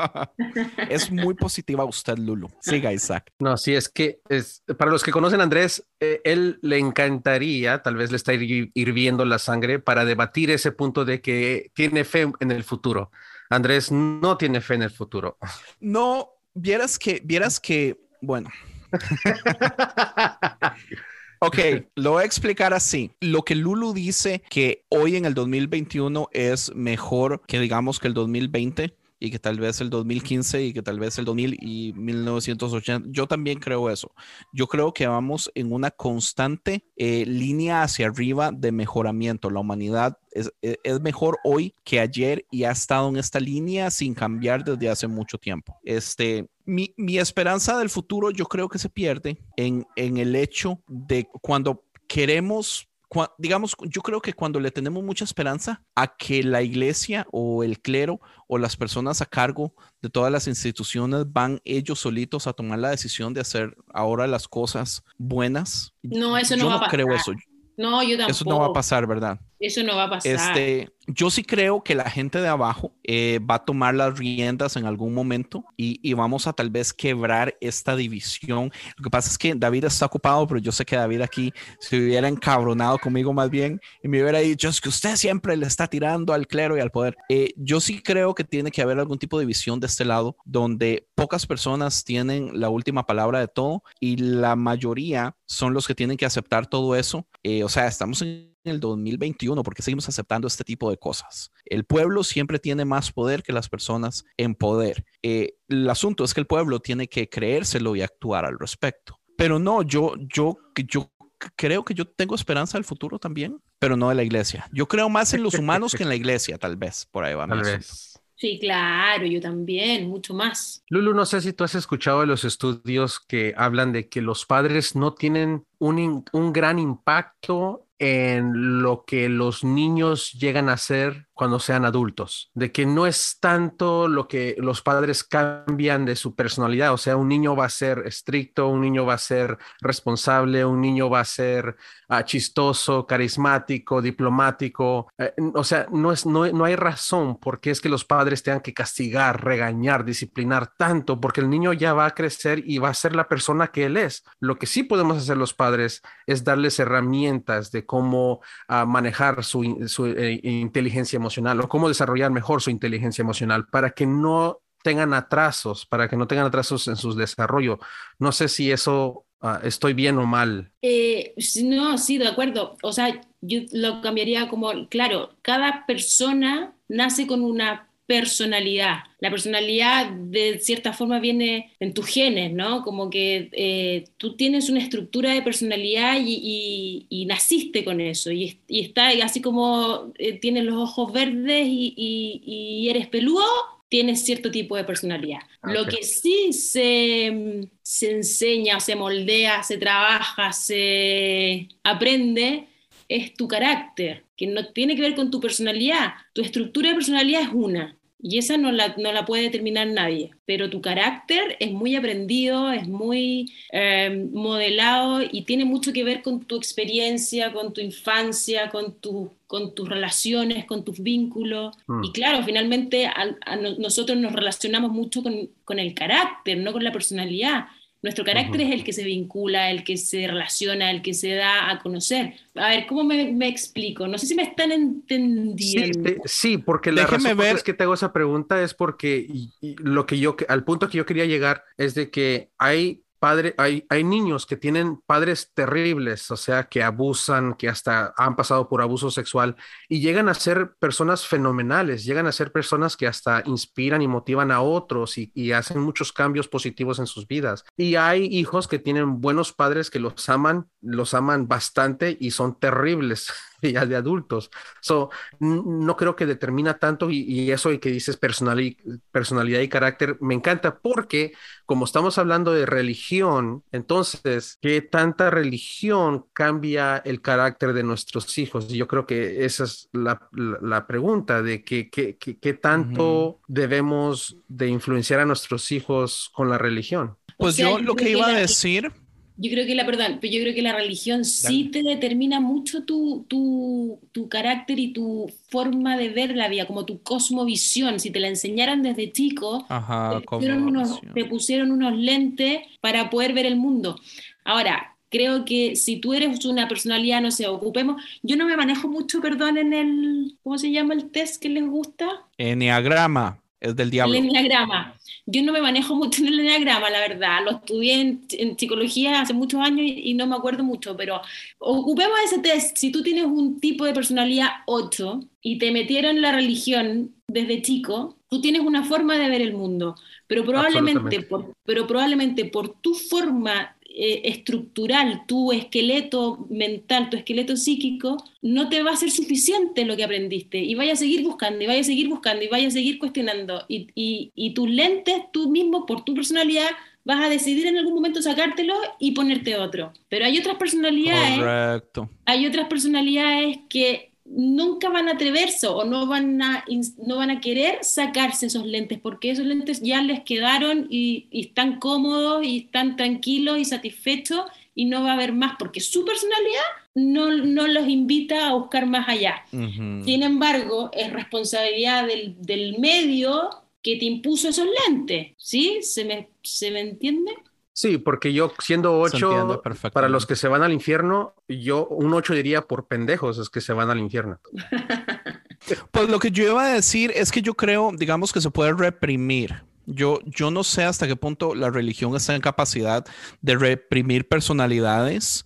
es 0.89 1.11
muy 1.11 1.33
positiva 1.33 1.83
usted, 1.83 2.17
Lulu. 2.17 2.49
Siga, 2.61 2.93
Isaac. 2.93 3.33
No, 3.39 3.57
sí, 3.57 3.75
es 3.75 3.89
que 3.89 4.21
es, 4.29 4.63
para 4.77 4.91
los 4.91 5.03
que 5.03 5.11
conocen 5.11 5.41
a 5.41 5.43
Andrés, 5.43 5.85
eh, 5.99 6.21
él 6.23 6.59
le 6.61 6.77
encantaría, 6.77 7.81
tal 7.81 7.95
vez 7.95 8.11
le 8.11 8.17
está 8.17 8.33
hirviendo 8.33 9.25
la 9.25 9.39
sangre 9.39 9.79
para 9.79 10.05
debatir 10.05 10.51
ese 10.51 10.71
punto 10.71 11.03
de 11.03 11.21
que 11.21 11.71
tiene 11.73 12.05
fe 12.05 12.31
en 12.39 12.51
el 12.51 12.63
futuro. 12.63 13.11
Andrés 13.49 13.91
no 13.91 14.37
tiene 14.37 14.61
fe 14.61 14.75
en 14.75 14.83
el 14.83 14.91
futuro. 14.91 15.37
No, 15.81 16.29
vieras 16.53 16.97
que, 16.97 17.21
vieras 17.23 17.59
que, 17.59 17.99
bueno. 18.21 18.49
Ok, 21.43 21.57
lo 21.95 22.11
voy 22.11 22.21
a 22.21 22.25
explicar 22.25 22.71
así. 22.71 23.09
Lo 23.19 23.41
que 23.41 23.55
Lulu 23.55 23.93
dice 23.93 24.43
que 24.47 24.85
hoy 24.89 25.15
en 25.15 25.25
el 25.25 25.33
2021 25.33 26.29
es 26.33 26.71
mejor 26.75 27.41
que 27.47 27.59
digamos 27.59 27.99
que 27.99 28.07
el 28.07 28.13
2020 28.13 28.93
y 29.21 29.29
que 29.29 29.37
tal 29.37 29.59
vez 29.59 29.79
el 29.81 29.91
2015 29.91 30.65
y 30.65 30.73
que 30.73 30.81
tal 30.81 30.99
vez 30.99 31.19
el 31.19 31.25
2000 31.25 31.57
y 31.61 31.93
1980. 31.93 33.07
Yo 33.11 33.27
también 33.27 33.59
creo 33.59 33.89
eso. 33.91 34.11
Yo 34.51 34.65
creo 34.67 34.93
que 34.93 35.05
vamos 35.05 35.51
en 35.53 35.71
una 35.71 35.91
constante 35.91 36.83
eh, 36.97 37.23
línea 37.27 37.83
hacia 37.83 38.07
arriba 38.07 38.51
de 38.51 38.71
mejoramiento. 38.71 39.51
La 39.51 39.59
humanidad 39.59 40.17
es, 40.31 40.51
e, 40.63 40.77
es, 40.83 40.99
mejor 41.01 41.37
hoy 41.43 41.75
que 41.83 41.99
ayer 41.99 42.45
y 42.49 42.63
ha 42.63 42.71
estado 42.71 43.09
en 43.09 43.17
esta 43.17 43.39
línea 43.39 43.91
sin 43.91 44.15
cambiar 44.15 44.63
desde 44.63 44.89
hace 44.89 45.05
mucho 45.07 45.37
tiempo. 45.37 45.77
Este, 45.83 46.49
mi, 46.65 46.95
mi 46.97 47.19
esperanza 47.19 47.77
del 47.77 47.91
futuro 47.91 48.31
yo 48.31 48.45
creo 48.45 48.69
que 48.69 48.79
se 48.79 48.89
pierde 48.89 49.37
en, 49.55 49.85
en 49.95 50.17
el 50.17 50.35
hecho 50.35 50.81
de 50.87 51.27
cuando 51.43 51.83
queremos 52.07 52.90
digamos, 53.37 53.75
yo 53.81 54.01
creo 54.01 54.21
que 54.21 54.33
cuando 54.33 54.59
le 54.59 54.71
tenemos 54.71 55.03
mucha 55.03 55.25
esperanza 55.25 55.83
a 55.95 56.15
que 56.15 56.43
la 56.43 56.61
iglesia 56.61 57.27
o 57.31 57.63
el 57.63 57.79
clero 57.81 58.21
o 58.47 58.57
las 58.57 58.77
personas 58.77 59.21
a 59.21 59.25
cargo 59.25 59.73
de 60.01 60.09
todas 60.09 60.31
las 60.31 60.47
instituciones 60.47 61.31
van 61.31 61.59
ellos 61.65 61.99
solitos 61.99 62.47
a 62.47 62.53
tomar 62.53 62.79
la 62.79 62.89
decisión 62.89 63.33
de 63.33 63.41
hacer 63.41 63.75
ahora 63.93 64.27
las 64.27 64.47
cosas 64.47 65.03
buenas. 65.17 65.93
No, 66.03 66.37
eso 66.37 66.55
no 66.55 66.63
yo 66.63 66.67
va 66.67 66.71
no 66.71 66.77
a 66.77 66.79
pasar. 66.81 66.95
creo 66.95 67.15
eso. 67.15 67.33
No, 67.77 68.03
yo 68.03 68.17
tampoco. 68.17 68.31
Eso 68.31 68.45
no 68.45 68.59
va 68.59 68.67
a 68.67 68.73
pasar, 68.73 69.07
¿verdad? 69.07 69.39
Eso 69.61 69.83
no 69.83 69.95
va 69.95 70.05
a 70.05 70.09
pasar. 70.09 70.31
Este, 70.31 70.89
yo 71.05 71.29
sí 71.29 71.43
creo 71.43 71.83
que 71.83 71.93
la 71.93 72.09
gente 72.09 72.41
de 72.41 72.47
abajo 72.47 72.95
eh, 73.03 73.39
va 73.39 73.55
a 73.55 73.65
tomar 73.65 73.93
las 73.93 74.17
riendas 74.17 74.75
en 74.75 74.85
algún 74.85 75.13
momento 75.13 75.63
y, 75.77 76.13
vamos 76.13 76.47
a 76.47 76.53
tal 76.53 76.69
vez 76.69 76.93
quebrar 76.93 77.55
esta 77.61 77.95
división. 77.95 78.71
Lo 78.97 79.03
que 79.03 79.09
pasa 79.09 79.29
es 79.29 79.37
que 79.37 79.53
David 79.55 79.85
está 79.85 80.07
ocupado, 80.07 80.47
pero 80.47 80.59
yo 80.59 80.71
sé 80.71 80.83
que 80.83 80.95
David 80.95 81.21
aquí 81.21 81.53
se 81.79 81.97
hubiera 81.97 82.27
encabronado 82.27 82.97
conmigo 82.97 83.33
más 83.33 83.49
bien 83.49 83.79
y 84.03 84.07
me 84.07 84.21
hubiera 84.21 84.39
dicho, 84.39 84.67
es 84.67 84.81
que 84.81 84.89
usted 84.89 85.15
siempre 85.15 85.55
le 85.55 85.67
está 85.67 85.87
tirando 85.87 86.33
al 86.33 86.47
clero 86.47 86.75
y 86.75 86.79
al 86.79 86.91
poder. 86.91 87.15
Eh, 87.29 87.53
yo 87.55 87.79
sí 87.79 88.01
creo 88.01 88.33
que 88.33 88.43
tiene 88.43 88.71
que 88.71 88.81
haber 88.81 88.99
algún 88.99 89.19
tipo 89.19 89.39
de 89.39 89.45
visión 89.45 89.79
de 89.79 89.87
este 89.87 90.05
lado 90.05 90.37
donde 90.43 91.07
pocas 91.13 91.45
personas 91.45 92.03
tienen 92.03 92.59
la 92.59 92.69
última 92.69 93.05
palabra 93.05 93.39
de 93.39 93.47
todo 93.47 93.83
y 93.99 94.17
la 94.17 94.55
mayoría 94.55 95.35
son 95.45 95.73
los 95.73 95.87
que 95.87 95.95
tienen 95.95 96.17
que 96.17 96.25
aceptar 96.25 96.67
todo 96.67 96.95
eso. 96.95 97.27
Eh, 97.43 97.63
o 97.63 97.69
sea, 97.69 97.87
estamos 97.87 98.21
en 98.21 98.50
el 98.63 98.79
2021 98.79 99.63
porque 99.63 99.81
seguimos 99.81 100.07
aceptando 100.09 100.47
este 100.47 100.63
tipo 100.63 100.89
de 100.89 100.97
cosas. 100.97 101.51
El 101.65 101.85
pueblo 101.85 102.23
siempre 102.23 102.59
tiene 102.59 102.85
más 102.85 103.11
poder 103.11 103.43
que 103.43 103.53
las 103.53 103.69
personas 103.69 104.25
en 104.37 104.55
poder. 104.55 105.03
Eh, 105.21 105.55
el 105.67 105.89
asunto 105.89 106.23
es 106.23 106.33
que 106.33 106.41
el 106.41 106.47
pueblo 106.47 106.79
tiene 106.79 107.07
que 107.07 107.29
creérselo 107.29 107.95
y 107.95 108.01
actuar 108.01 108.45
al 108.45 108.59
respecto. 108.59 109.19
Pero 109.37 109.59
no, 109.59 109.81
yo, 109.81 110.13
yo, 110.33 110.57
yo 110.87 111.11
creo 111.55 111.83
que 111.83 111.93
yo 111.93 112.05
tengo 112.05 112.35
esperanza 112.35 112.77
del 112.77 112.85
futuro 112.85 113.17
también, 113.17 113.59
pero 113.79 113.97
no 113.97 114.09
de 114.09 114.15
la 114.15 114.23
iglesia. 114.23 114.67
Yo 114.71 114.87
creo 114.87 115.09
más 115.09 115.33
en 115.33 115.43
los 115.43 115.55
humanos 115.55 115.95
que 115.95 116.03
en 116.03 116.09
la 116.09 116.15
iglesia, 116.15 116.57
tal 116.57 116.77
vez. 116.77 117.07
Por 117.11 117.23
ahí 117.23 117.33
va. 117.33 117.47
Tal 117.47 117.61
vez. 117.61 118.11
Sí, 118.35 118.57
claro, 118.59 119.23
yo 119.27 119.39
también, 119.39 120.09
mucho 120.09 120.33
más. 120.33 120.83
Lulu, 120.89 121.13
no 121.13 121.27
sé 121.27 121.41
si 121.41 121.53
tú 121.53 121.63
has 121.63 121.75
escuchado 121.75 122.21
de 122.21 122.25
los 122.25 122.43
estudios 122.43 123.19
que 123.19 123.53
hablan 123.55 123.91
de 123.91 124.09
que 124.09 124.19
los 124.19 124.47
padres 124.47 124.95
no 124.95 125.13
tienen 125.13 125.63
un, 125.77 126.25
un 126.31 126.51
gran 126.51 126.79
impacto 126.79 127.85
en 128.03 128.81
lo 128.81 129.05
que 129.05 129.29
los 129.29 129.63
niños 129.63 130.31
llegan 130.33 130.69
a 130.69 130.77
ser 130.77 131.27
cuando 131.41 131.57
sean 131.57 131.85
adultos, 131.85 132.51
de 132.53 132.71
que 132.71 132.85
no 132.85 133.07
es 133.07 133.39
tanto 133.39 134.07
lo 134.07 134.27
que 134.27 134.55
los 134.59 134.83
padres 134.83 135.23
cambian 135.23 136.05
de 136.05 136.15
su 136.15 136.35
personalidad, 136.35 136.93
o 136.93 136.99
sea, 136.99 137.17
un 137.17 137.29
niño 137.29 137.55
va 137.55 137.65
a 137.65 137.69
ser 137.69 138.03
estricto, 138.05 138.67
un 138.67 138.81
niño 138.81 139.07
va 139.07 139.15
a 139.15 139.17
ser 139.17 139.57
responsable, 139.79 140.63
un 140.63 140.79
niño 140.79 141.09
va 141.09 141.21
a 141.21 141.25
ser 141.25 141.77
uh, 142.09 142.21
chistoso, 142.25 143.07
carismático, 143.07 144.03
diplomático, 144.03 145.11
eh, 145.17 145.33
o 145.55 145.63
sea, 145.63 145.87
no, 145.91 146.11
es, 146.11 146.27
no, 146.27 146.45
no 146.51 146.63
hay 146.63 146.75
razón 146.75 147.39
por 147.39 147.59
qué 147.59 147.71
es 147.71 147.81
que 147.81 147.89
los 147.89 148.05
padres 148.05 148.43
tengan 148.43 148.61
que 148.61 148.75
castigar, 148.75 149.43
regañar, 149.43 150.05
disciplinar 150.05 150.75
tanto, 150.77 151.19
porque 151.19 151.41
el 151.41 151.49
niño 151.49 151.73
ya 151.73 151.95
va 151.95 152.05
a 152.05 152.13
crecer 152.13 152.61
y 152.67 152.77
va 152.77 152.89
a 152.89 152.93
ser 152.93 153.15
la 153.15 153.27
persona 153.27 153.69
que 153.69 153.85
él 153.85 153.97
es. 153.97 154.23
Lo 154.39 154.59
que 154.59 154.67
sí 154.67 154.83
podemos 154.83 155.17
hacer 155.17 155.37
los 155.37 155.55
padres 155.55 156.03
es 156.27 156.43
darles 156.43 156.77
herramientas 156.77 157.71
de 157.71 157.83
cómo 157.83 158.41
uh, 158.69 158.85
manejar 158.85 159.43
su, 159.43 159.85
su 159.87 160.05
eh, 160.05 160.39
inteligencia 160.43 161.17
emocional 161.17 161.30
o 161.37 161.69
cómo 161.69 161.87
desarrollar 161.87 162.31
mejor 162.31 162.61
su 162.61 162.69
inteligencia 162.69 163.21
emocional 163.21 163.67
para 163.67 163.91
que 163.91 164.05
no 164.05 164.61
tengan 164.83 165.13
atrasos, 165.13 165.85
para 165.85 166.09
que 166.09 166.17
no 166.17 166.27
tengan 166.27 166.47
atrasos 166.47 166.87
en 166.87 166.95
su 166.95 167.13
desarrollo. 167.13 167.79
No 168.19 168.31
sé 168.31 168.47
si 168.47 168.71
eso 168.71 169.25
uh, 169.41 169.57
estoy 169.63 169.93
bien 169.93 170.17
o 170.17 170.25
mal. 170.25 170.71
Eh, 170.81 171.33
no, 171.63 171.97
sí, 171.97 172.17
de 172.17 172.27
acuerdo. 172.27 172.77
O 172.81 172.91
sea, 172.91 173.21
yo 173.41 173.59
lo 173.71 174.01
cambiaría 174.01 174.49
como, 174.49 174.87
claro, 174.89 175.35
cada 175.41 175.85
persona 175.85 176.73
nace 176.87 177.27
con 177.27 177.43
una 177.43 177.90
personalidad. 178.11 179.03
La 179.21 179.29
personalidad 179.29 180.11
de 180.11 180.59
cierta 180.59 180.91
forma 180.91 181.21
viene 181.21 181.71
en 181.79 181.93
tus 181.93 182.07
genes, 182.07 182.51
¿no? 182.51 182.83
Como 182.83 183.09
que 183.09 183.47
eh, 183.53 184.03
tú 184.17 184.35
tienes 184.35 184.69
una 184.69 184.81
estructura 184.81 185.33
de 185.33 185.41
personalidad 185.41 186.19
y, 186.19 186.33
y, 186.43 187.05
y 187.07 187.25
naciste 187.25 187.85
con 187.85 188.01
eso. 188.01 188.29
Y, 188.29 188.59
y 188.67 188.81
está 188.81 189.11
así 189.23 189.41
como 189.41 190.11
eh, 190.17 190.33
tienes 190.33 190.65
los 190.65 190.75
ojos 190.75 191.13
verdes 191.13 191.67
y, 191.69 192.87
eres 192.89 193.07
peludo, 193.07 193.45
tienes 193.87 194.25
cierto 194.25 194.51
tipo 194.51 194.75
de 194.75 194.83
personalidad. 194.83 195.39
Okay. 195.63 195.73
Lo 195.73 195.85
que 195.85 196.03
sí 196.03 196.51
se, 196.51 197.69
se 197.81 198.11
enseña, 198.11 198.81
se 198.81 198.97
moldea, 198.97 199.63
se 199.63 199.77
trabaja, 199.77 200.51
se 200.51 201.69
aprende 201.81 202.67
es 203.11 203.33
tu 203.33 203.47
carácter, 203.47 204.23
que 204.37 204.47
no 204.47 204.67
tiene 204.67 204.95
que 204.95 205.01
ver 205.01 205.15
con 205.15 205.29
tu 205.29 205.41
personalidad. 205.41 206.13
Tu 206.33 206.41
estructura 206.41 206.89
de 206.89 206.95
personalidad 206.95 207.41
es 207.41 207.49
una, 207.51 207.97
y 208.23 208.37
esa 208.37 208.57
no 208.57 208.71
la, 208.71 208.95
no 208.97 209.11
la 209.11 209.25
puede 209.25 209.43
determinar 209.43 209.87
nadie, 209.87 210.31
pero 210.45 210.69
tu 210.69 210.81
carácter 210.81 211.57
es 211.59 211.71
muy 211.71 211.95
aprendido, 211.95 212.71
es 212.71 212.87
muy 212.87 213.51
eh, 213.71 214.27
modelado 214.31 215.21
y 215.23 215.43
tiene 215.43 215.65
mucho 215.65 215.91
que 215.91 216.03
ver 216.03 216.21
con 216.21 216.43
tu 216.45 216.57
experiencia, 216.57 217.51
con 217.51 217.73
tu 217.73 217.81
infancia, 217.81 218.69
con, 218.69 218.93
tu, 218.99 219.31
con 219.47 219.73
tus 219.73 219.89
relaciones, 219.89 220.65
con 220.65 220.83
tus 220.83 221.01
vínculos. 221.01 221.75
Mm. 221.87 222.03
Y 222.03 222.11
claro, 222.11 222.43
finalmente 222.43 223.07
a, 223.07 223.35
a 223.45 223.55
nosotros 223.55 224.17
nos 224.17 224.33
relacionamos 224.33 224.91
mucho 224.91 225.23
con, 225.23 225.49
con 225.63 225.79
el 225.79 225.93
carácter, 225.93 226.57
no 226.57 226.73
con 226.73 226.83
la 226.83 226.91
personalidad. 226.91 227.65
Nuestro 228.01 228.25
carácter 228.25 228.61
uh 228.61 228.63
-huh. 228.63 228.67
es 228.67 228.73
el 228.73 228.83
que 228.83 228.93
se 228.93 229.03
vincula, 229.03 229.69
el 229.69 229.83
que 229.83 229.95
se 229.95 230.25
relaciona, 230.25 230.89
el 230.89 231.01
que 231.01 231.13
se 231.13 231.35
da 231.35 231.69
a 231.69 231.79
conocer. 231.79 232.33
A 232.55 232.69
ver, 232.69 232.87
¿cómo 232.87 233.03
me, 233.03 233.31
me 233.31 233.47
explico? 233.47 234.07
No 234.07 234.17
sé 234.17 234.25
si 234.25 234.35
me 234.35 234.43
están 234.43 234.71
entendiendo. 234.71 236.09
Sí, 236.09 236.15
te, 236.15 236.21
sí 236.25 236.57
porque 236.57 236.91
la 236.91 237.01
Déjeme 237.01 237.23
razón 237.25 237.37
ver. 237.37 237.55
es 237.57 237.63
que 237.63 237.73
te 237.73 237.83
hago 237.83 237.93
esa 237.93 238.11
pregunta 238.11 238.61
es 238.63 238.73
porque 238.73 239.25
y, 239.27 239.51
y 239.61 239.75
lo 239.77 240.05
que 240.05 240.17
yo, 240.17 240.35
al 240.47 240.63
punto 240.63 240.89
que 240.89 240.97
yo 240.97 241.05
quería 241.05 241.25
llegar 241.25 241.63
es 241.77 241.93
de 241.93 242.09
que 242.09 242.49
hay 242.57 243.01
padre, 243.21 243.53
hay, 243.59 243.85
hay 243.89 244.03
niños 244.03 244.47
que 244.47 244.57
tienen 244.57 244.99
padres 245.05 245.51
terribles, 245.53 246.31
o 246.31 246.37
sea, 246.37 246.63
que 246.63 246.81
abusan, 246.81 247.53
que 247.53 247.69
hasta 247.69 248.15
han 248.17 248.35
pasado 248.35 248.67
por 248.67 248.81
abuso 248.81 249.11
sexual 249.11 249.55
y 249.87 250.01
llegan 250.01 250.27
a 250.27 250.33
ser 250.33 250.73
personas 250.79 251.27
fenomenales, 251.27 252.03
llegan 252.03 252.25
a 252.25 252.31
ser 252.31 252.51
personas 252.51 252.97
que 252.97 253.05
hasta 253.05 253.43
inspiran 253.45 254.01
y 254.01 254.07
motivan 254.07 254.51
a 254.51 254.61
otros 254.61 255.19
y, 255.19 255.31
y 255.35 255.51
hacen 255.51 255.79
muchos 255.79 256.11
cambios 256.11 256.47
positivos 256.47 256.97
en 256.97 257.05
sus 257.05 257.27
vidas. 257.27 257.63
Y 257.77 257.93
hay 257.93 258.25
hijos 258.25 258.67
que 258.67 258.79
tienen 258.79 259.21
buenos 259.21 259.53
padres 259.53 259.91
que 259.91 259.99
los 259.99 260.27
aman, 260.27 260.67
los 260.81 261.13
aman 261.13 261.47
bastante 261.47 262.17
y 262.19 262.31
son 262.31 262.59
terribles 262.59 263.31
ya 263.73 263.85
de 263.85 263.95
adultos. 263.95 264.51
So, 264.79 265.09
no 265.39 265.95
creo 265.95 266.15
que 266.15 266.25
determina 266.25 266.77
tanto 266.77 267.09
y, 267.09 267.19
y 267.21 267.51
eso 267.51 267.69
que 267.79 267.91
dices 267.91 268.17
personalidad, 268.17 268.77
personalidad 269.11 269.61
y 269.61 269.69
carácter 269.69 270.17
me 270.19 270.33
encanta 270.33 270.77
porque 270.79 271.33
como 271.65 271.85
estamos 271.85 272.17
hablando 272.17 272.51
de 272.51 272.65
religión, 272.65 273.63
entonces, 273.71 274.57
¿qué 274.61 274.81
tanta 274.81 275.29
religión 275.29 276.25
cambia 276.33 276.97
el 276.97 277.21
carácter 277.21 277.71
de 277.71 277.83
nuestros 277.83 278.37
hijos? 278.37 278.67
Yo 278.67 278.89
creo 278.89 279.05
que 279.05 279.45
esa 279.45 279.63
es 279.63 279.87
la, 279.93 280.27
la, 280.33 280.85
pregunta 280.85 281.41
de 281.41 281.63
qué 281.63 281.89
que, 281.89 282.17
que, 282.17 282.37
que, 282.37 282.53
tanto 282.53 283.03
uh 283.03 283.31
-huh. 283.31 283.39
debemos 283.47 284.35
de 284.49 284.67
influenciar 284.67 285.21
a 285.21 285.25
nuestros 285.25 285.71
hijos 285.71 286.29
con 286.33 286.49
la 286.49 286.57
religión. 286.57 287.15
Pues 287.37 287.53
o 287.53 287.57
sea, 287.57 287.69
yo 287.71 287.79
lo 287.79 287.95
que 287.95 288.09
iba 288.09 288.27
a 288.27 288.33
decir 288.33 288.91
yo 289.37 289.49
creo 289.51 289.65
que 289.65 289.75
la, 289.75 289.85
perdón, 289.85 290.19
pero 290.21 290.33
yo 290.33 290.41
creo 290.41 290.53
que 290.53 290.61
la 290.61 290.73
religión 290.73 291.25
sí 291.25 291.65
te 291.65 291.83
determina 291.83 292.39
mucho 292.39 292.83
tu, 292.83 293.25
tu, 293.27 293.99
tu, 294.11 294.29
carácter 294.29 294.79
y 294.79 294.93
tu 294.93 295.31
forma 295.49 295.97
de 295.97 296.09
ver 296.09 296.35
la 296.35 296.47
vida, 296.47 296.67
como 296.67 296.85
tu 296.85 297.01
cosmovisión. 297.01 297.99
Si 297.99 298.11
te 298.11 298.19
la 298.19 298.27
enseñaran 298.27 298.83
desde 298.83 299.11
chico, 299.11 299.65
Ajá, 299.69 300.19
te, 300.19 300.25
pusieron 300.25 300.63
unos, 300.63 301.01
te 301.13 301.25
pusieron 301.25 301.71
unos 301.71 301.95
lentes 301.97 302.61
para 302.81 303.09
poder 303.09 303.33
ver 303.33 303.45
el 303.45 303.55
mundo. 303.55 303.99
Ahora, 304.43 304.95
creo 305.11 305.45
que 305.45 305.75
si 305.75 305.97
tú 305.97 306.13
eres 306.13 306.45
una 306.45 306.67
personalidad, 306.67 307.21
no 307.21 307.31
sé, 307.31 307.47
ocupemos, 307.47 308.01
yo 308.23 308.35
no 308.37 308.45
me 308.45 308.55
manejo 308.55 308.87
mucho, 308.87 309.21
perdón, 309.21 309.57
en 309.57 309.73
el, 309.73 310.37
¿cómo 310.41 310.57
se 310.57 310.71
llama 310.71 310.93
el 310.93 311.11
test 311.11 311.41
que 311.41 311.49
les 311.49 311.67
gusta? 311.67 312.07
Enneagrama, 312.37 313.40
es 313.61 313.75
del 313.75 313.91
diablo. 313.91 314.15
El 314.15 314.25
enneagrama. 314.25 314.95
Yo 315.27 315.43
no 315.43 315.53
me 315.53 315.61
manejo 315.61 315.95
mucho 315.95 316.21
en 316.23 316.29
el 316.29 316.39
enneagrama, 316.39 316.89
la 316.89 316.99
verdad. 316.99 317.39
Lo 317.45 317.51
estudié 317.51 318.01
en, 318.01 318.25
en 318.31 318.57
psicología 318.57 319.21
hace 319.21 319.33
muchos 319.33 319.61
años 319.61 319.81
y, 319.81 320.09
y, 320.09 320.13
no 320.15 320.27
me 320.27 320.35
acuerdo 320.35 320.63
mucho, 320.63 320.97
pero 320.97 321.21
ocupemos 321.59 322.17
ese 322.25 322.39
test. 322.39 322.75
Si 322.77 322.91
tú 322.91 323.03
tienes 323.03 323.25
un 323.25 323.59
tipo 323.59 323.85
de 323.85 323.93
personalidad 323.93 324.49
8 324.65 325.21
y 325.43 325.59
te 325.59 325.71
metieron 325.71 326.21
la 326.21 326.31
religión 326.31 327.13
desde 327.27 327.61
chico, 327.61 328.17
tú 328.29 328.41
tienes 328.41 328.61
una 328.61 328.83
forma 328.83 329.17
de 329.17 329.29
ver 329.29 329.41
el 329.41 329.53
mundo, 329.53 329.95
pero 330.25 330.43
probablemente, 330.43 331.21
por, 331.21 331.53
pero 331.63 331.85
probablemente 331.85 332.45
por 332.45 332.79
tu 332.79 332.95
forma 332.95 333.75
eh, 333.95 334.21
estructural, 334.25 335.23
tu 335.27 335.51
esqueleto 335.51 336.45
mental, 336.49 337.09
tu 337.09 337.17
esqueleto 337.17 337.57
psíquico, 337.57 338.17
no 338.41 338.69
te 338.69 338.83
va 338.83 338.91
a 338.91 338.95
ser 338.95 339.11
suficiente 339.11 339.85
lo 339.85 339.95
que 339.97 340.03
aprendiste 340.03 340.59
y 340.59 340.75
vaya 340.75 340.93
a 340.93 340.95
seguir 340.95 341.23
buscando 341.23 341.63
y 341.63 341.67
vaya 341.67 341.81
a 341.81 341.85
seguir 341.85 342.07
buscando 342.09 342.43
y 342.43 342.47
vaya 342.47 342.67
a 342.67 342.71
seguir 342.71 342.99
cuestionando 342.99 343.65
y, 343.67 343.87
y, 343.95 344.31
y 344.35 344.53
tus 344.53 344.69
lentes, 344.69 345.15
tú 345.31 345.49
mismo, 345.49 345.85
por 345.85 346.05
tu 346.05 346.13
personalidad, 346.13 346.69
vas 347.03 347.23
a 347.23 347.29
decidir 347.29 347.67
en 347.67 347.77
algún 347.77 347.95
momento 347.95 348.21
sacártelo 348.21 348.75
y 348.99 349.11
ponerte 349.11 349.55
otro. 349.57 349.93
Pero 350.09 350.25
hay 350.25 350.37
otras 350.37 350.57
personalidades, 350.57 351.39
Correcto. 351.39 352.09
hay 352.25 352.45
otras 352.45 352.67
personalidades 352.67 353.59
que 353.69 354.10
nunca 354.35 354.89
van 354.89 355.07
a 355.09 355.13
atreverse 355.13 355.67
o 355.67 355.83
no 355.83 356.07
van 356.07 356.41
a, 356.41 356.63
no 357.05 357.17
van 357.17 357.31
a 357.31 357.41
querer 357.41 357.79
sacarse 357.81 358.47
esos 358.47 358.65
lentes 358.65 358.99
porque 358.99 359.31
esos 359.31 359.45
lentes 359.45 359.81
ya 359.81 360.01
les 360.01 360.21
quedaron 360.21 360.87
y, 360.89 361.27
y, 361.31 361.41
están 361.47 361.79
cómodos 361.79 362.43
y 362.45 362.59
están 362.59 362.95
tranquilos 362.95 363.59
y 363.59 363.65
satisfechos 363.65 364.45
y 364.73 364.85
no 364.85 365.03
va 365.03 365.11
a 365.11 365.13
haber 365.13 365.33
más 365.33 365.55
porque 365.59 365.81
su 365.81 366.05
personalidad 366.05 366.61
no, 366.95 367.31
no 367.31 367.67
los 367.67 367.87
invita 367.87 368.49
a 368.49 368.53
buscar 368.53 368.85
más 368.85 369.07
allá. 369.07 369.45
Uh 369.51 369.57
-huh. 369.57 370.05
Sin 370.05 370.23
embargo, 370.23 370.89
es 370.93 371.11
responsabilidad 371.11 372.07
del, 372.07 372.35
del, 372.39 372.79
medio 372.79 373.49
que 373.81 373.97
te 373.97 374.05
impuso 374.05 374.49
esos 374.49 374.67
lentes. 374.87 375.33
¿Sí? 375.37 375.79
¿Se 375.81 376.05
me, 376.05 376.29
¿se 376.41 376.71
me 376.71 376.81
entiende? 376.81 377.33
Sí, 377.73 377.97
porque 377.97 378.33
yo 378.33 378.51
siendo 378.59 378.99
ocho, 378.99 379.61
para 379.93 380.09
los 380.09 380.25
que 380.25 380.35
se 380.35 380.47
van 380.47 380.61
al 380.61 380.73
infierno, 380.73 381.35
yo 381.47 381.87
un 381.87 382.13
ocho 382.13 382.33
diría 382.33 382.61
por 382.61 382.87
pendejos 382.87 383.37
es 383.37 383.49
que 383.49 383.61
se 383.61 383.71
van 383.71 383.89
al 383.89 383.99
infierno. 383.99 384.39
pues 385.91 386.09
lo 386.09 386.19
que 386.19 386.31
yo 386.31 386.43
iba 386.51 386.65
a 386.65 386.73
decir 386.73 387.11
es 387.15 387.31
que 387.31 387.41
yo 387.41 387.53
creo, 387.53 387.91
digamos 387.95 388.33
que 388.33 388.41
se 388.41 388.51
puede 388.51 388.73
reprimir. 388.73 389.63
Yo, 389.85 390.19
yo 390.25 390.51
no 390.51 390.63
sé 390.63 390.83
hasta 390.83 391.07
qué 391.07 391.15
punto 391.15 391.55
la 391.55 391.69
religión 391.69 392.15
está 392.15 392.35
en 392.35 392.41
capacidad 392.41 393.05
de 393.41 393.55
reprimir 393.55 394.27
personalidades, 394.27 395.45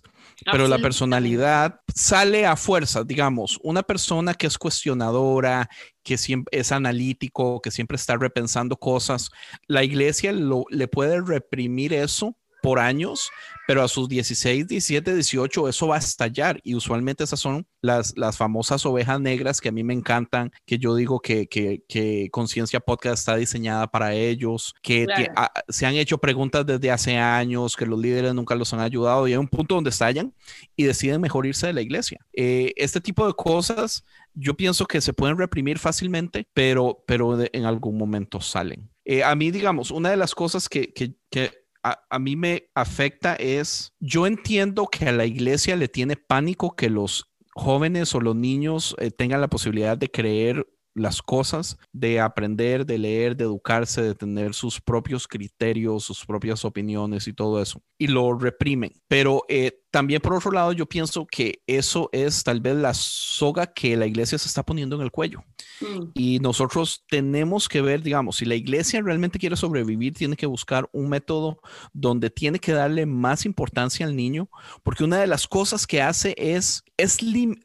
pero 0.50 0.68
la 0.68 0.78
personalidad 0.78 1.80
sale 1.94 2.46
a 2.46 2.56
fuerza, 2.56 3.04
digamos, 3.04 3.58
una 3.62 3.82
persona 3.82 4.34
que 4.34 4.46
es 4.46 4.58
cuestionadora, 4.58 5.68
que 6.02 6.16
siempre 6.18 6.58
es 6.58 6.72
analítico, 6.72 7.60
que 7.60 7.70
siempre 7.70 7.96
está 7.96 8.16
repensando 8.16 8.76
cosas, 8.76 9.30
la 9.66 9.82
iglesia 9.82 10.32
lo, 10.32 10.64
le 10.70 10.88
puede 10.88 11.20
reprimir 11.20 11.92
eso 11.92 12.36
por 12.62 12.78
años, 12.78 13.30
pero 13.66 13.82
a 13.82 13.88
sus 13.88 14.08
16, 14.08 14.68
17, 14.68 15.14
18 15.14 15.68
eso 15.68 15.88
va 15.88 15.96
a 15.96 15.98
estallar 15.98 16.60
y 16.62 16.74
usualmente 16.74 17.24
esas 17.24 17.40
son 17.40 17.66
las, 17.80 18.16
las 18.16 18.36
famosas 18.36 18.84
ovejas 18.86 19.20
negras 19.20 19.60
que 19.60 19.68
a 19.68 19.72
mí 19.72 19.82
me 19.82 19.94
encantan, 19.94 20.52
que 20.64 20.78
yo 20.78 20.94
digo 20.94 21.20
que, 21.20 21.48
que, 21.48 21.82
que 21.88 22.28
Conciencia 22.30 22.80
Podcast 22.80 23.18
está 23.18 23.36
diseñada 23.36 23.86
para 23.86 24.14
ellos, 24.14 24.74
que 24.82 25.06
claro. 25.06 25.32
a, 25.36 25.52
se 25.68 25.86
han 25.86 25.94
hecho 25.94 26.18
preguntas 26.18 26.64
desde 26.66 26.90
hace 26.90 27.16
años, 27.16 27.76
que 27.76 27.86
los 27.86 27.98
líderes 27.98 28.34
nunca 28.34 28.54
los 28.54 28.72
han 28.72 28.80
ayudado 28.80 29.26
y 29.26 29.32
hay 29.32 29.38
un 29.38 29.48
punto 29.48 29.74
donde 29.74 29.90
estallan 29.90 30.34
y 30.76 30.84
deciden 30.84 31.20
mejor 31.20 31.46
irse 31.46 31.66
de 31.66 31.72
la 31.72 31.82
iglesia. 31.82 32.18
Eh, 32.32 32.72
este 32.76 33.00
tipo 33.00 33.26
de 33.26 33.34
cosas 33.34 34.04
yo 34.36 34.54
pienso 34.54 34.86
que 34.86 35.00
se 35.00 35.14
pueden 35.14 35.38
reprimir 35.38 35.78
fácilmente, 35.78 36.46
pero, 36.52 37.02
pero 37.06 37.36
de, 37.36 37.50
en 37.52 37.64
algún 37.64 37.96
momento 37.96 38.40
salen. 38.40 38.88
Eh, 39.04 39.24
a 39.24 39.34
mí, 39.34 39.50
digamos, 39.50 39.90
una 39.90 40.10
de 40.10 40.16
las 40.16 40.34
cosas 40.34 40.68
que, 40.68 40.92
que, 40.92 41.14
que 41.30 41.65
a, 42.10 42.18
mí 42.18 42.36
me 42.36 42.68
afecta 42.74 43.34
es, 43.34 43.92
yo 44.00 44.26
entiendo 44.26 44.86
que 44.86 45.06
a 45.06 45.12
la 45.12 45.26
iglesia 45.26 45.76
le 45.76 45.88
tiene 45.88 46.16
pánico 46.16 46.74
que 46.74 46.90
los 46.90 47.32
jóvenes 47.54 48.14
o 48.14 48.20
los 48.20 48.34
niños 48.34 48.96
eh, 48.98 49.10
tengan 49.10 49.40
la 49.40 49.48
posibilidad 49.48 49.96
de 49.96 50.10
creer 50.10 50.66
las 50.94 51.20
cosas, 51.20 51.78
de 51.92 52.20
aprender, 52.20 52.86
de 52.86 52.98
leer, 52.98 53.36
de 53.36 53.44
educarse, 53.44 54.00
de 54.02 54.14
tener 54.14 54.54
sus 54.54 54.80
propios 54.80 55.28
criterios, 55.28 56.04
sus 56.04 56.24
propias 56.24 56.64
opiniones 56.64 57.28
y 57.28 57.34
todo 57.34 57.60
eso. 57.60 57.82
Y 57.98 58.06
lo 58.06 58.36
reprimen. 58.36 58.92
Pero 59.06 59.42
eh, 59.48 59.82
también 59.96 60.20
por 60.20 60.34
otro 60.34 60.50
lado, 60.50 60.72
yo 60.72 60.84
pienso 60.84 61.26
que 61.26 61.62
eso 61.66 62.10
es 62.12 62.44
tal 62.44 62.60
vez 62.60 62.76
la 62.76 62.92
soga 62.92 63.66
que 63.66 63.96
la 63.96 64.06
iglesia 64.06 64.36
se 64.36 64.46
está 64.46 64.62
poniendo 64.62 64.94
en 64.94 65.00
el 65.00 65.10
cuello. 65.10 65.42
Mm. 65.80 66.10
Y 66.12 66.38
nosotros 66.40 67.02
tenemos 67.08 67.66
que 67.66 67.80
ver, 67.80 68.02
digamos, 68.02 68.36
si 68.36 68.44
la 68.44 68.56
iglesia 68.56 69.00
realmente 69.00 69.38
quiere 69.38 69.56
sobrevivir, 69.56 70.12
tiene 70.12 70.36
que 70.36 70.44
buscar 70.44 70.86
un 70.92 71.08
método 71.08 71.62
donde 71.94 72.28
tiene 72.28 72.58
que 72.58 72.72
darle 72.72 73.06
más 73.06 73.46
importancia 73.46 74.04
al 74.04 74.14
niño, 74.14 74.50
porque 74.82 75.02
una 75.02 75.16
de 75.16 75.28
las 75.28 75.48
cosas 75.48 75.86
que 75.86 76.02
hace 76.02 76.34
es, 76.36 76.84
es 76.98 77.16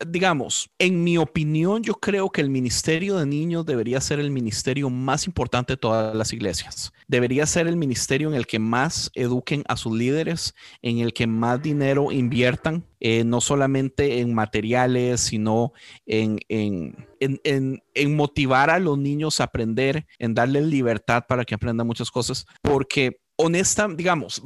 digamos, 0.08 0.70
en 0.80 1.04
mi 1.04 1.18
opinión, 1.18 1.84
yo 1.84 1.96
creo 1.96 2.30
que 2.30 2.40
el 2.40 2.50
ministerio 2.50 3.18
de 3.18 3.26
niños 3.26 3.66
debería 3.66 4.00
ser 4.00 4.22
el 4.22 4.32
ministerio 4.32 4.90
más 4.90 5.28
importante 5.28 5.74
de 5.74 5.78
todas 5.78 6.16
las 6.16 6.32
iglesias. 6.32 6.94
Debería 7.12 7.46
ser 7.46 7.68
el 7.68 7.76
ministerio 7.76 8.30
en 8.30 8.36
el 8.36 8.48
que 8.48 8.58
más 8.58 9.12
eduquen 9.16 9.66
a 9.68 9.76
sus 9.76 9.92
líderes, 9.92 10.56
en 10.82 11.00
el 11.00 11.12
que 11.12 11.28
más 11.28 11.62
dinero 11.62 12.14
inviertan, 12.14 12.86
eh, 13.02 13.26
no 13.26 13.42
solamente 13.42 14.22
en 14.22 14.34
materiales, 14.34 15.20
sino 15.20 15.74
en, 16.06 16.40
en, 16.48 17.10
en, 17.20 17.84
en, 17.96 18.16
motivar 18.16 18.70
a 18.70 18.80
los 18.80 18.98
niños 18.98 19.42
a 19.42 19.44
aprender, 19.44 20.06
en 20.20 20.34
darles 20.34 20.64
libertad 20.64 21.26
para 21.28 21.44
que 21.44 21.54
aprendan 21.54 21.86
muchas 21.86 22.10
cosas, 22.10 22.46
porque 22.62 23.20
honesta, 23.42 23.88
digamos, 23.88 24.42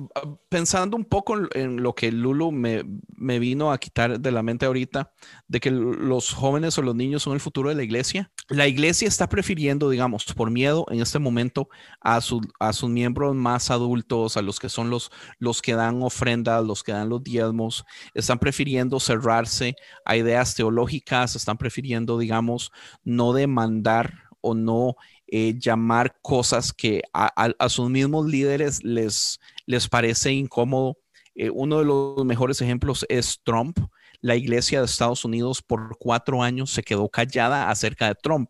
pensando 0.49 0.97
un 0.97 1.05
poco 1.05 1.35
en 1.53 1.81
lo 1.81 1.93
que 1.93 2.11
Lulu 2.11 2.51
me, 2.51 2.83
me, 3.15 3.39
vino 3.39 3.71
a 3.71 3.77
quitar 3.77 4.19
de 4.19 4.31
la 4.31 4.43
mente 4.43 4.65
ahorita, 4.65 5.11
de 5.47 5.59
que 5.59 5.71
los 5.71 6.33
jóvenes 6.33 6.77
o 6.77 6.81
los 6.81 6.95
niños 6.95 7.23
son 7.23 7.33
el 7.33 7.39
futuro 7.39 7.69
de 7.69 7.75
la 7.75 7.83
iglesia, 7.83 8.31
la 8.47 8.67
iglesia 8.67 9.07
está 9.07 9.27
prefiriendo, 9.27 9.89
digamos, 9.89 10.25
por 10.25 10.51
miedo 10.51 10.85
en 10.89 11.01
este 11.01 11.19
momento 11.19 11.67
a, 11.99 12.21
su, 12.21 12.41
a 12.59 12.73
sus 12.73 12.89
miembros 12.89 13.35
más 13.35 13.71
adultos, 13.71 14.37
a 14.37 14.41
los 14.41 14.59
que 14.59 14.69
son 14.69 14.89
los, 14.89 15.11
los 15.39 15.61
que 15.61 15.73
dan 15.73 16.01
ofrendas, 16.01 16.63
los 16.63 16.83
que 16.83 16.91
dan 16.91 17.09
los 17.09 17.23
diezmos, 17.23 17.85
están 18.13 18.39
prefiriendo 18.39 18.99
cerrarse 18.99 19.75
a 20.05 20.15
ideas 20.15 20.55
teológicas, 20.55 21.35
están 21.35 21.57
prefiriendo, 21.57 22.17
digamos, 22.17 22.71
no 23.03 23.33
demandar 23.33 24.25
o 24.41 24.53
no 24.53 24.95
eh, 25.37 25.53
llamar 25.59 26.15
cosas 26.21 26.71
que 26.71 27.01
a, 27.11 27.67
sus 27.67 27.89
mismos 27.89 28.25
líderes 28.25 28.81
les, 28.85 29.37
les 29.65 29.89
parece 29.89 30.31
incómodo. 30.31 30.97
Eh, 31.35 31.49
uno 31.49 31.79
de 31.79 31.83
los 31.83 32.23
mejores 32.23 32.61
ejemplos 32.61 33.05
es 33.09 33.41
Trump. 33.43 33.77
La 34.21 34.37
iglesia 34.37 34.79
de 34.79 34.85
Estados 34.85 35.25
Unidos 35.25 35.61
por 35.61 35.97
cuatro 35.99 36.41
años 36.41 36.71
se 36.71 36.83
quedó 36.83 37.09
callada 37.09 37.69
acerca 37.69 38.07
de 38.07 38.15
Trump 38.15 38.49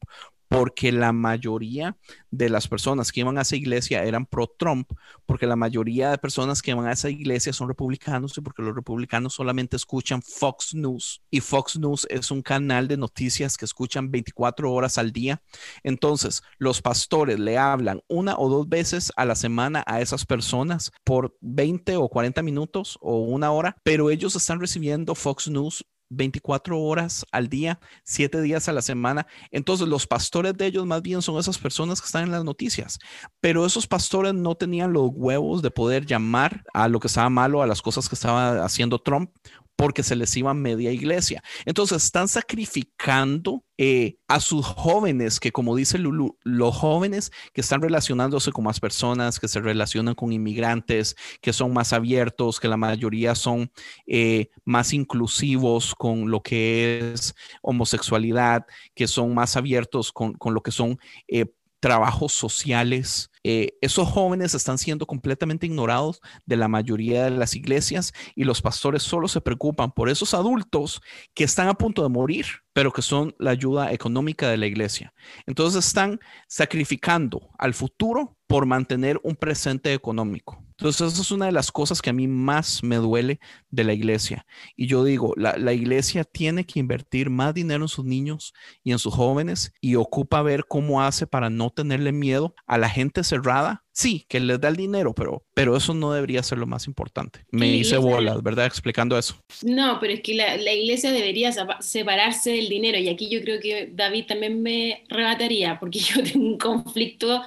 porque 0.55 0.93
la 0.93 1.11
mayoría 1.11 1.97
de 2.31 2.49
las 2.49 2.69
personas 2.69 3.11
que 3.11 3.19
iban 3.19 3.37
a 3.37 3.41
esa 3.41 3.57
iglesia 3.57 4.05
eran 4.05 4.25
pro-Trump, 4.25 4.89
porque 5.25 5.47
la 5.47 5.57
mayoría 5.57 6.11
de 6.11 6.17
personas 6.17 6.61
que 6.61 6.73
van 6.73 6.87
a 6.87 6.93
esa 6.93 7.09
iglesia 7.09 7.51
son 7.51 7.67
republicanos 7.67 8.37
y 8.37 8.41
porque 8.41 8.61
los 8.61 8.73
republicanos 8.73 9.33
solamente 9.33 9.75
escuchan 9.75 10.21
Fox 10.21 10.73
News 10.73 11.21
y 11.29 11.41
Fox 11.41 11.77
News 11.77 12.07
es 12.09 12.31
un 12.31 12.41
canal 12.41 12.87
de 12.87 12.95
noticias 12.95 13.57
que 13.57 13.65
escuchan 13.65 14.11
24 14.11 14.71
horas 14.71 14.97
al 14.97 15.11
día. 15.11 15.41
Entonces, 15.83 16.41
los 16.57 16.81
pastores 16.81 17.37
le 17.37 17.57
hablan 17.57 18.01
una 18.07 18.37
o 18.37 18.47
dos 18.47 18.69
veces 18.69 19.11
a 19.17 19.25
la 19.25 19.35
semana 19.35 19.83
a 19.87 19.99
esas 19.99 20.25
personas 20.25 20.93
por 21.03 21.35
20 21.41 21.97
o 21.97 22.07
40 22.07 22.41
minutos 22.43 22.97
o 23.01 23.19
una 23.19 23.51
hora, 23.51 23.75
pero 23.83 24.09
ellos 24.09 24.37
están 24.37 24.61
recibiendo 24.61 25.15
Fox 25.15 25.49
News 25.49 25.85
24 26.09 26.79
horas 26.79 27.25
al 27.31 27.49
día, 27.49 27.79
7 28.03 28.41
días 28.41 28.67
a 28.69 28.73
la 28.73 28.81
semana. 28.81 29.27
Entonces 29.51 29.87
los 29.87 30.07
pastores 30.07 30.55
de 30.55 30.67
ellos 30.67 30.85
más 30.85 31.01
bien 31.01 31.21
son 31.21 31.37
esas 31.37 31.57
personas 31.57 32.01
que 32.01 32.05
están 32.05 32.23
en 32.23 32.31
las 32.31 32.43
noticias. 32.43 32.99
Pero 33.41 33.65
esos 33.65 33.87
pastores 33.87 34.33
no 34.33 34.55
tenían 34.55 34.93
los 34.93 35.09
huevos 35.13 35.61
de 35.61 35.71
poder 35.71 36.05
llamar 36.05 36.63
a 36.73 36.87
lo 36.87 36.99
que 36.99 37.07
estaba 37.07 37.29
malo, 37.29 37.61
a 37.61 37.67
las 37.67 37.81
cosas 37.81 38.09
que 38.09 38.15
estaba 38.15 38.63
haciendo 38.63 38.99
Trump 38.99 39.31
porque 39.75 40.03
se 40.03 40.15
les 40.15 40.35
iba 40.37 40.53
media 40.53 40.91
iglesia. 40.91 41.43
Entonces 41.65 42.03
están 42.03 42.27
sacrificando 42.27 43.63
eh, 43.77 44.17
a 44.27 44.39
sus 44.39 44.65
jóvenes, 44.65 45.39
que 45.39 45.51
como 45.51 45.75
dice 45.75 45.97
Lulu, 45.97 46.37
los 46.43 46.75
jóvenes 46.75 47.31
que 47.53 47.61
están 47.61 47.81
relacionándose 47.81 48.51
con 48.51 48.63
más 48.63 48.79
personas, 48.79 49.39
que 49.39 49.47
se 49.49 49.59
relacionan 49.59 50.15
con 50.15 50.31
inmigrantes, 50.31 51.15
que 51.41 51.51
son 51.51 51.73
más 51.73 51.91
abiertos, 51.91 52.59
que 52.59 52.69
la 52.69 52.77
mayoría 52.77 53.35
son 53.35 53.71
eh, 54.07 54.49
más 54.63 54.93
inclusivos 54.93 55.93
con 55.93 56.31
lo 56.31 56.41
que 56.41 57.11
es 57.13 57.35
homosexualidad, 57.61 58.65
que 58.93 59.07
son 59.07 59.33
más 59.33 59.57
abiertos 59.57 60.11
con, 60.11 60.33
con 60.33 60.53
lo 60.53 60.61
que 60.61 60.71
son 60.71 60.97
eh, 61.27 61.45
trabajos 61.85 62.33
sociales. 62.33 63.29
Eh, 63.43 63.77
esos 63.79 64.09
jóvenes 64.09 64.55
están 64.55 64.79
siendo 64.79 65.05
completamente 65.05 65.67
ignorados 65.67 66.19
de 66.47 66.57
la 66.57 66.67
mayoría 66.67 67.25
de 67.25 67.29
las 67.29 67.55
iglesias 67.55 68.11
y 68.33 68.43
los 68.43 68.59
pastores 68.59 69.03
solo 69.03 69.27
se 69.27 69.39
preocupan 69.39 69.91
por 69.91 70.09
esos 70.09 70.33
adultos 70.33 70.99
que 71.35 71.43
están 71.43 71.67
a 71.67 71.75
punto 71.75 72.01
de 72.01 72.09
morir, 72.09 72.47
pero 72.73 72.91
que 72.91 73.03
son 73.03 73.35
la 73.37 73.51
ayuda 73.51 73.91
económica 73.91 74.49
de 74.49 74.57
la 74.57 74.65
iglesia. 74.65 75.13
Entonces 75.45 75.85
están 75.85 76.19
sacrificando 76.47 77.51
al 77.59 77.75
futuro 77.75 78.35
por 78.47 78.65
mantener 78.65 79.19
un 79.21 79.35
presente 79.35 79.93
económico. 79.93 80.64
Entonces, 80.77 81.13
esa 81.13 81.21
es 81.21 81.31
una 81.31 81.45
de 81.45 81.51
las 81.53 81.71
cosas 81.71 82.01
que 82.01 82.09
a 82.09 82.13
mí 82.13 82.27
más 82.27 82.83
me 82.83 82.97
duele 82.97 83.39
de 83.69 83.83
la 83.85 83.93
iglesia. 83.93 84.45
Y 84.75 84.87
yo 84.87 85.03
digo, 85.03 85.33
la, 85.37 85.57
la, 85.57 85.73
iglesia 85.73 86.25
tiene 86.25 86.65
que 86.65 86.79
invertir 86.79 87.29
más 87.29 87.53
dinero 87.53 87.85
en 87.85 87.87
sus 87.87 88.03
niños 88.03 88.53
y 88.83 88.91
en 88.91 88.99
sus 88.99 89.13
jóvenes 89.13 89.73
y 89.79 89.95
ocupa 89.95 90.41
ver 90.41 90.65
cómo 90.67 91.01
hace 91.01 91.27
para 91.27 91.49
no 91.49 91.69
tenerle 91.69 92.11
miedo 92.11 92.55
a 92.65 92.77
la 92.77 92.89
gente 92.89 93.23
cerrada. 93.23 93.83
Sí, 93.93 94.25
que 94.27 94.41
les 94.41 94.59
da 94.59 94.67
el 94.67 94.75
dinero, 94.75 95.13
pero, 95.15 95.45
pero 95.53 95.77
eso 95.77 95.93
no 95.93 96.11
debería 96.11 96.43
ser 96.43 96.57
lo 96.57 96.67
más 96.67 96.85
importante. 96.87 97.45
Me 97.51 97.69
hice 97.69 97.95
bolas, 97.95 98.43
¿verdad? 98.43 98.65
Explicando 98.65 99.17
eso. 99.17 99.37
No, 99.63 99.99
pero 100.01 100.11
es 100.11 100.21
que 100.21 100.35
la, 100.35 100.57
la 100.57 100.73
iglesia 100.73 101.13
debería 101.13 101.53
separarse 101.79 102.51
del 102.51 102.67
dinero 102.67 102.97
y 102.97 103.07
aquí 103.07 103.29
yo 103.29 103.39
creo 103.39 103.61
que 103.61 103.91
David 103.93 104.25
también 104.27 104.61
me 104.61 105.05
rebataría 105.07 105.79
porque 105.79 105.99
yo 105.99 106.21
tengo 106.21 106.45
un 106.45 106.57
conflicto 106.57 107.41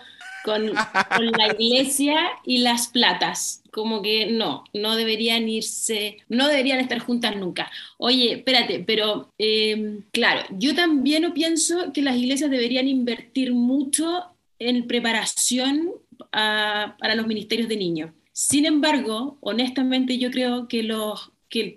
con, 0.45 0.73
la 0.73 1.57
iglesia 1.59 2.17
y 2.45 2.59
las 2.59 2.89
platas. 2.89 3.63
Como 3.71 4.03
que 4.03 4.27
no, 4.27 4.65
no 4.73 4.97
deberían 4.97 5.49
irse, 5.49 6.19
no 6.29 6.49
deberían 6.49 6.81
estar 6.81 6.99
juntas 6.99 7.37
nunca. 7.37 7.71
Oye, 7.99 8.33
espérate, 8.35 8.81
pero 8.81 9.31
em, 9.39 10.03
claro, 10.13 10.43
yo 10.51 10.75
también 10.75 11.33
pienso 11.33 11.93
que 11.93 12.03
las 12.03 12.17
iglesias 12.17 12.51
deberían 12.51 12.89
invertir 12.89 13.53
mucho 13.53 14.25
en 14.59 14.87
preparación 14.87 15.91
para 16.31 17.15
los 17.15 17.27
ministerios 17.27 17.69
de 17.69 17.77
niños. 17.77 18.11
Sin 18.33 18.67
embargo, 18.67 19.37
honestamente 19.41 20.19
yo 20.19 20.31
creo 20.31 20.69
que 20.69 20.83
los 20.83 21.33
que, 21.49 21.77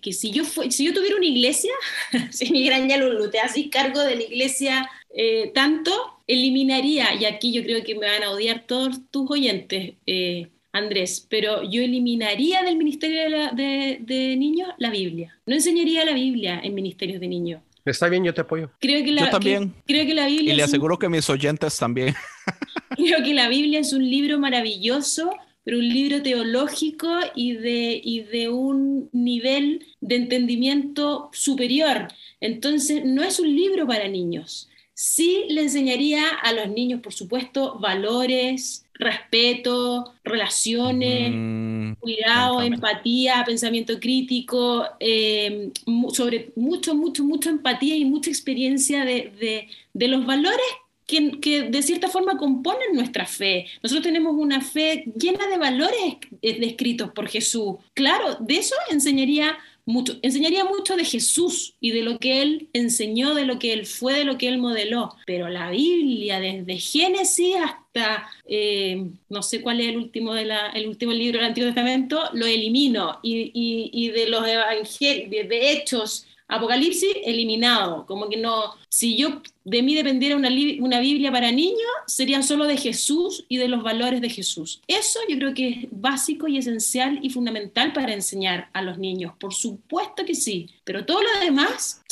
que, 0.00 0.12
si, 0.12 0.30
yo 0.30 0.44
si 0.44 0.84
yo 0.84 0.94
tuviera 0.94 1.16
una 1.16 1.26
iglesia, 1.26 1.72
si 2.30 2.50
mi 2.50 2.64
gran 2.64 2.88
Lulu 2.88 3.30
te 3.30 3.38
haces 3.38 3.66
cargo 3.70 4.00
de 4.00 4.16
la 4.16 4.22
iglesia 4.22 4.90
eh, 5.14 5.50
tanto, 5.54 6.19
eliminaría, 6.30 7.14
y 7.14 7.24
aquí 7.24 7.52
yo 7.52 7.62
creo 7.62 7.82
que 7.82 7.94
me 7.94 8.06
van 8.06 8.22
a 8.22 8.30
odiar 8.30 8.64
todos 8.66 9.00
tus 9.10 9.30
oyentes, 9.30 9.94
eh, 10.06 10.48
Andrés, 10.72 11.26
pero 11.28 11.68
yo 11.68 11.82
eliminaría 11.82 12.62
del 12.62 12.76
Ministerio 12.76 13.50
de, 13.52 14.36
Niños 14.36 14.68
la 14.78 14.90
Biblia. 14.90 15.36
No 15.46 15.54
enseñaría 15.54 16.04
la 16.04 16.12
Biblia 16.12 16.60
en 16.62 16.74
Ministerios 16.74 17.20
de 17.20 17.26
Niños. 17.26 17.62
Está 17.84 18.08
bien, 18.08 18.22
yo 18.22 18.32
te 18.32 18.42
apoyo. 18.42 18.70
Creo 18.78 19.04
que 19.04 19.10
la, 19.10 19.24
yo 19.24 19.30
también. 19.30 19.74
creo 19.86 20.06
que 20.06 20.14
la 20.14 20.26
Biblia. 20.26 20.52
Y 20.52 20.56
le 20.56 20.62
aseguro 20.62 20.98
que 20.98 21.08
mis 21.08 21.28
oyentes 21.28 21.76
también. 21.76 22.14
creo 22.96 23.24
que 23.24 23.34
la 23.34 23.48
Biblia 23.48 23.80
es 23.80 23.92
un 23.92 24.08
libro 24.08 24.38
maravilloso, 24.38 25.32
pero 25.64 25.78
un 25.78 25.88
libro 25.88 26.22
teológico 26.22 27.08
y 27.34 27.54
de, 27.54 28.00
y 28.04 28.20
de 28.20 28.48
un 28.48 29.08
nivel 29.12 29.86
de 30.00 30.16
entendimiento 30.16 31.30
superior. 31.32 32.08
Entonces, 32.40 33.04
no 33.04 33.24
es 33.24 33.40
un 33.40 33.48
libro 33.48 33.88
para 33.88 34.06
niños. 34.06 34.69
Sí 35.02 35.46
le 35.48 35.62
enseñaría 35.62 36.28
a 36.28 36.52
los 36.52 36.68
niños, 36.68 37.00
por 37.00 37.14
supuesto, 37.14 37.78
valores, 37.78 38.84
respeto, 38.92 40.12
relaciones, 40.22 41.32
mm, 41.34 41.92
cuidado, 41.94 42.60
empatía, 42.60 43.42
pensamiento 43.46 43.98
crítico, 43.98 44.84
em, 44.98 45.72
sobre 46.12 46.52
mucho, 46.54 46.94
mucho, 46.94 47.24
mucha 47.24 47.48
empatía 47.48 47.96
y 47.96 48.04
mucha 48.04 48.28
experiencia 48.28 49.06
de, 49.06 49.68
los 49.94 50.26
valores 50.26 50.70
que, 51.06 51.40
que, 51.40 51.62
de 51.62 51.82
cierta 51.82 52.08
forma 52.08 52.36
componen 52.36 52.94
nuestra 52.94 53.24
fe. 53.24 53.68
Nosotros 53.82 54.04
tenemos 54.04 54.34
una 54.36 54.60
fe 54.60 55.04
llena 55.16 55.46
de 55.46 55.56
valores 55.56 56.18
descritos 56.42 57.10
por 57.12 57.26
Jesús. 57.26 57.76
Claro, 57.94 58.36
de 58.38 58.58
eso 58.58 58.74
enseñaría 58.90 59.56
mucho, 59.86 60.18
enseñaría 60.22 60.64
mucho 60.64 60.96
de 60.96 61.04
Jesús 61.04 61.74
y 61.80 61.90
de 61.90 62.02
lo 62.02 62.18
que 62.18 62.42
él 62.42 62.68
enseñó, 62.72 63.34
de 63.34 63.44
lo 63.44 63.58
que 63.58 63.72
él 63.72 63.86
fue, 63.86 64.14
de 64.14 64.24
lo 64.24 64.38
que 64.38 64.48
él 64.48 64.58
modeló. 64.58 65.14
Pero 65.26 65.48
la 65.48 65.70
Biblia, 65.70 66.40
desde 66.40 66.78
Génesis 66.78 67.56
hasta, 67.56 68.28
eh, 68.46 69.06
no 69.28 69.42
sé 69.42 69.62
cuál 69.62 69.80
es 69.80 69.88
el 69.88 69.96
último, 69.96 70.34
de 70.34 70.44
la, 70.44 70.68
el 70.70 70.88
último 70.88 71.12
libro 71.12 71.38
del 71.38 71.48
Antiguo 71.48 71.68
Testamento, 71.68 72.30
lo 72.32 72.46
elimino. 72.46 73.18
Y, 73.22 73.50
y, 73.54 73.90
y 73.92 74.08
de 74.10 74.28
los 74.28 74.46
evangelios, 74.46 75.48
de 75.48 75.72
Hechos 75.72 76.26
Apocalipsis 76.50 77.16
eliminado, 77.24 78.06
como 78.06 78.28
que 78.28 78.36
no, 78.36 78.74
si 78.88 79.16
yo 79.16 79.40
de 79.64 79.82
mí 79.82 79.94
dependiera 79.94 80.36
una, 80.36 80.48
una, 80.80 81.00
Biblia 81.00 81.30
para 81.30 81.52
niños, 81.52 81.90
sería 82.06 82.42
solo 82.42 82.66
de 82.66 82.76
Jesús 82.76 83.44
y 83.48 83.56
de 83.56 83.68
los 83.68 83.82
valores 83.82 84.20
de 84.20 84.28
Jesús. 84.28 84.82
Eso 84.88 85.20
yo 85.28 85.36
creo 85.36 85.54
que 85.54 85.68
es 85.68 85.76
básico 85.90 86.48
y 86.48 86.58
esencial 86.58 87.20
y 87.22 87.30
fundamental 87.30 87.92
para 87.92 88.12
enseñar 88.12 88.68
a 88.72 88.82
los 88.82 88.98
niños, 88.98 89.32
por 89.38 89.54
supuesto 89.54 90.24
que 90.24 90.34
sí, 90.34 90.68
pero 90.84 91.06
todo 91.06 91.22
lo 91.22 91.40
demás, 91.40 92.02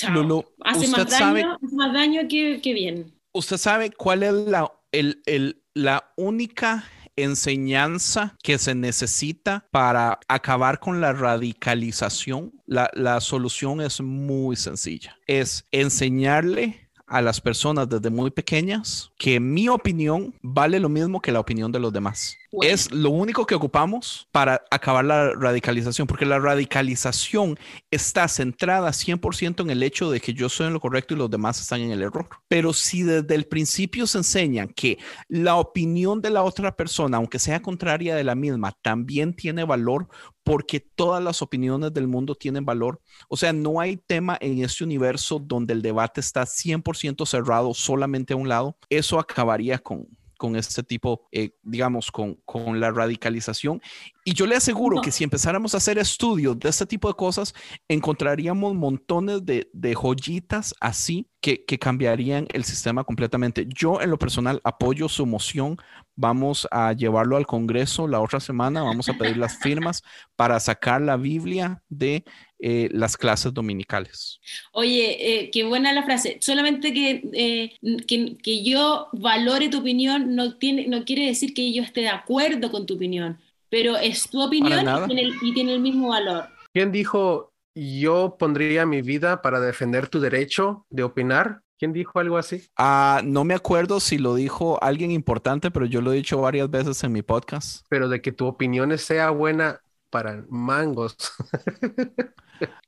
hace, 0.64 0.88
más 0.88 1.10
daño, 1.10 1.58
más 1.72 1.92
daño 1.92 2.22
que, 2.28 2.60
que, 2.62 2.72
bien. 2.72 3.12
¿Usted 3.32 3.56
sabe 3.56 3.90
cuál 3.90 4.22
es 4.22 4.32
la, 4.32 4.72
el, 4.92 5.20
el, 5.26 5.62
la 5.74 6.12
única 6.16 6.88
enseñanza 7.22 8.36
que 8.42 8.58
se 8.58 8.74
necesita 8.74 9.66
para 9.70 10.18
acabar 10.28 10.80
con 10.80 11.00
la 11.00 11.12
radicalización, 11.12 12.52
la, 12.66 12.90
la 12.94 13.20
solución 13.20 13.80
es 13.80 14.00
muy 14.00 14.56
sencilla. 14.56 15.16
Es 15.26 15.64
enseñarle 15.70 16.88
a 17.08 17.22
las 17.22 17.40
personas 17.40 17.88
desde 17.88 18.10
muy 18.10 18.30
pequeñas 18.30 19.10
que 19.18 19.40
mi 19.40 19.68
opinión 19.68 20.34
vale 20.42 20.78
lo 20.78 20.88
mismo 20.88 21.20
que 21.20 21.32
la 21.32 21.40
opinión 21.40 21.72
de 21.72 21.80
los 21.80 21.92
demás. 21.92 22.36
Es 22.50 22.90
lo 22.90 23.10
único 23.10 23.44
que 23.44 23.54
ocupamos 23.54 24.26
para 24.32 24.62
acabar 24.70 25.04
la 25.04 25.32
radicalización, 25.34 26.06
porque 26.06 26.24
la 26.24 26.38
radicalización 26.38 27.58
está 27.90 28.26
centrada 28.26 28.88
100% 28.90 29.60
en 29.60 29.70
el 29.70 29.82
hecho 29.82 30.10
de 30.10 30.20
que 30.20 30.32
yo 30.32 30.48
soy 30.48 30.68
en 30.68 30.72
lo 30.72 30.80
correcto 30.80 31.14
y 31.14 31.18
los 31.18 31.30
demás 31.30 31.60
están 31.60 31.80
en 31.80 31.90
el 31.90 32.02
error. 32.02 32.28
Pero 32.48 32.72
si 32.72 33.02
desde 33.02 33.34
el 33.34 33.46
principio 33.46 34.06
se 34.06 34.18
enseñan 34.18 34.68
que 34.68 34.98
la 35.28 35.56
opinión 35.56 36.22
de 36.22 36.30
la 36.30 36.42
otra 36.42 36.74
persona, 36.74 37.18
aunque 37.18 37.38
sea 37.38 37.60
contraria 37.60 38.16
de 38.16 38.24
la 38.24 38.34
misma, 38.34 38.72
también 38.82 39.34
tiene 39.34 39.64
valor, 39.64 40.08
porque 40.42 40.80
todas 40.80 41.22
las 41.22 41.42
opiniones 41.42 41.92
del 41.92 42.08
mundo 42.08 42.34
tienen 42.34 42.64
valor. 42.64 43.02
O 43.28 43.36
sea, 43.36 43.52
no 43.52 43.80
hay 43.80 43.98
tema 43.98 44.38
en 44.40 44.64
este 44.64 44.82
universo 44.82 45.38
donde 45.38 45.74
el 45.74 45.82
debate 45.82 46.22
está 46.22 46.46
100% 46.46 47.26
cerrado 47.26 47.74
solamente 47.74 48.32
a 48.32 48.36
un 48.36 48.48
lado. 48.48 48.78
Eso 48.88 49.18
acabaría 49.18 49.78
con, 49.78 50.08
con 50.38 50.56
este 50.56 50.82
tipo, 50.82 51.28
eh, 51.32 51.50
digamos, 51.62 52.10
con, 52.10 52.36
con 52.46 52.80
la 52.80 52.90
radicalización 52.90 53.82
Y 54.28 54.34
yo 54.34 54.46
le 54.46 54.56
aseguro 54.56 55.00
que 55.00 55.10
si 55.10 55.24
empezáramos 55.24 55.72
a 55.72 55.78
hacer 55.78 55.96
estudios 55.96 56.58
de 56.58 56.68
este 56.68 56.84
tipo 56.84 57.08
de 57.08 57.14
cosas, 57.14 57.54
encontraríamos 57.88 58.74
montones 58.74 59.46
de, 59.46 59.70
de 59.72 59.94
joyitas 59.94 60.74
así 60.80 61.30
que, 61.40 61.64
que, 61.64 61.78
cambiarían 61.78 62.46
el 62.52 62.64
sistema 62.64 63.04
completamente. 63.04 63.66
Yo 63.74 64.02
en 64.02 64.10
lo 64.10 64.18
personal 64.18 64.60
apoyo 64.64 65.08
su 65.08 65.24
moción. 65.24 65.78
Vamos 66.14 66.68
a 66.70 66.92
llevarlo 66.92 67.38
al 67.38 67.46
Congreso 67.46 68.06
la 68.06 68.20
otra 68.20 68.38
semana. 68.38 68.82
Vamos 68.82 69.08
a 69.08 69.14
pedir 69.14 69.38
las 69.38 69.56
firmas 69.60 70.02
para 70.36 70.60
sacar 70.60 71.00
la 71.00 71.16
Biblia 71.16 71.82
de 71.88 72.22
eh, 72.58 72.90
las 72.92 73.16
clases 73.16 73.54
dominicales. 73.54 74.40
Oye, 74.72 75.16
eh, 75.20 75.50
qué 75.50 75.64
buena 75.64 75.94
la 75.94 76.02
frase. 76.02 76.36
Solamente 76.42 76.92
que, 76.92 77.22
eh, 77.32 77.78
que, 78.06 78.36
que, 78.36 78.62
yo 78.62 79.08
valore 79.14 79.70
tu 79.70 79.78
opinión 79.78 80.34
no, 80.36 80.58
tiene, 80.58 80.86
no 80.86 81.06
quiere 81.06 81.24
decir 81.24 81.54
que 81.54 81.72
yo 81.72 81.82
esté 81.82 82.02
de 82.02 82.08
acuerdo 82.08 82.70
con 82.70 82.84
tu 82.84 82.96
opinión 82.96 83.38
pero 83.70 83.96
es 83.96 84.28
tu 84.28 84.42
opinión 84.42 84.80
y 84.80 85.06
tiene, 85.06 85.22
el, 85.22 85.34
y 85.42 85.54
tiene, 85.54 85.74
el, 85.74 85.80
mismo 85.80 86.08
valor. 86.08 86.46
¿Quién 86.72 86.92
dijo 86.92 87.52
yo 87.74 88.36
pondría 88.38 88.86
mi 88.86 89.02
vida 89.02 89.40
para 89.40 89.60
defender 89.60 90.08
tu 90.08 90.20
derecho 90.20 90.86
de 90.90 91.04
opinar? 91.04 91.60
¿Quién 91.78 91.92
dijo 91.92 92.18
algo 92.18 92.36
así? 92.36 92.66
Ah, 92.76 93.20
no 93.24 93.44
me 93.44 93.54
acuerdo 93.54 94.00
si 94.00 94.18
lo 94.18 94.34
dijo 94.34 94.82
alguien 94.82 95.12
importante, 95.12 95.70
pero 95.70 95.86
yo 95.86 96.00
lo 96.00 96.12
he 96.12 96.16
dicho 96.16 96.40
varias 96.40 96.68
veces 96.68 97.04
en 97.04 97.12
mi 97.12 97.22
podcast. 97.22 97.86
Pero 97.88 98.08
de 98.08 98.20
que 98.20 98.32
tu 98.32 98.46
opinión 98.46 98.96
sea 98.98 99.30
buena 99.30 99.80
para 100.10 100.44
mangos. 100.48 101.16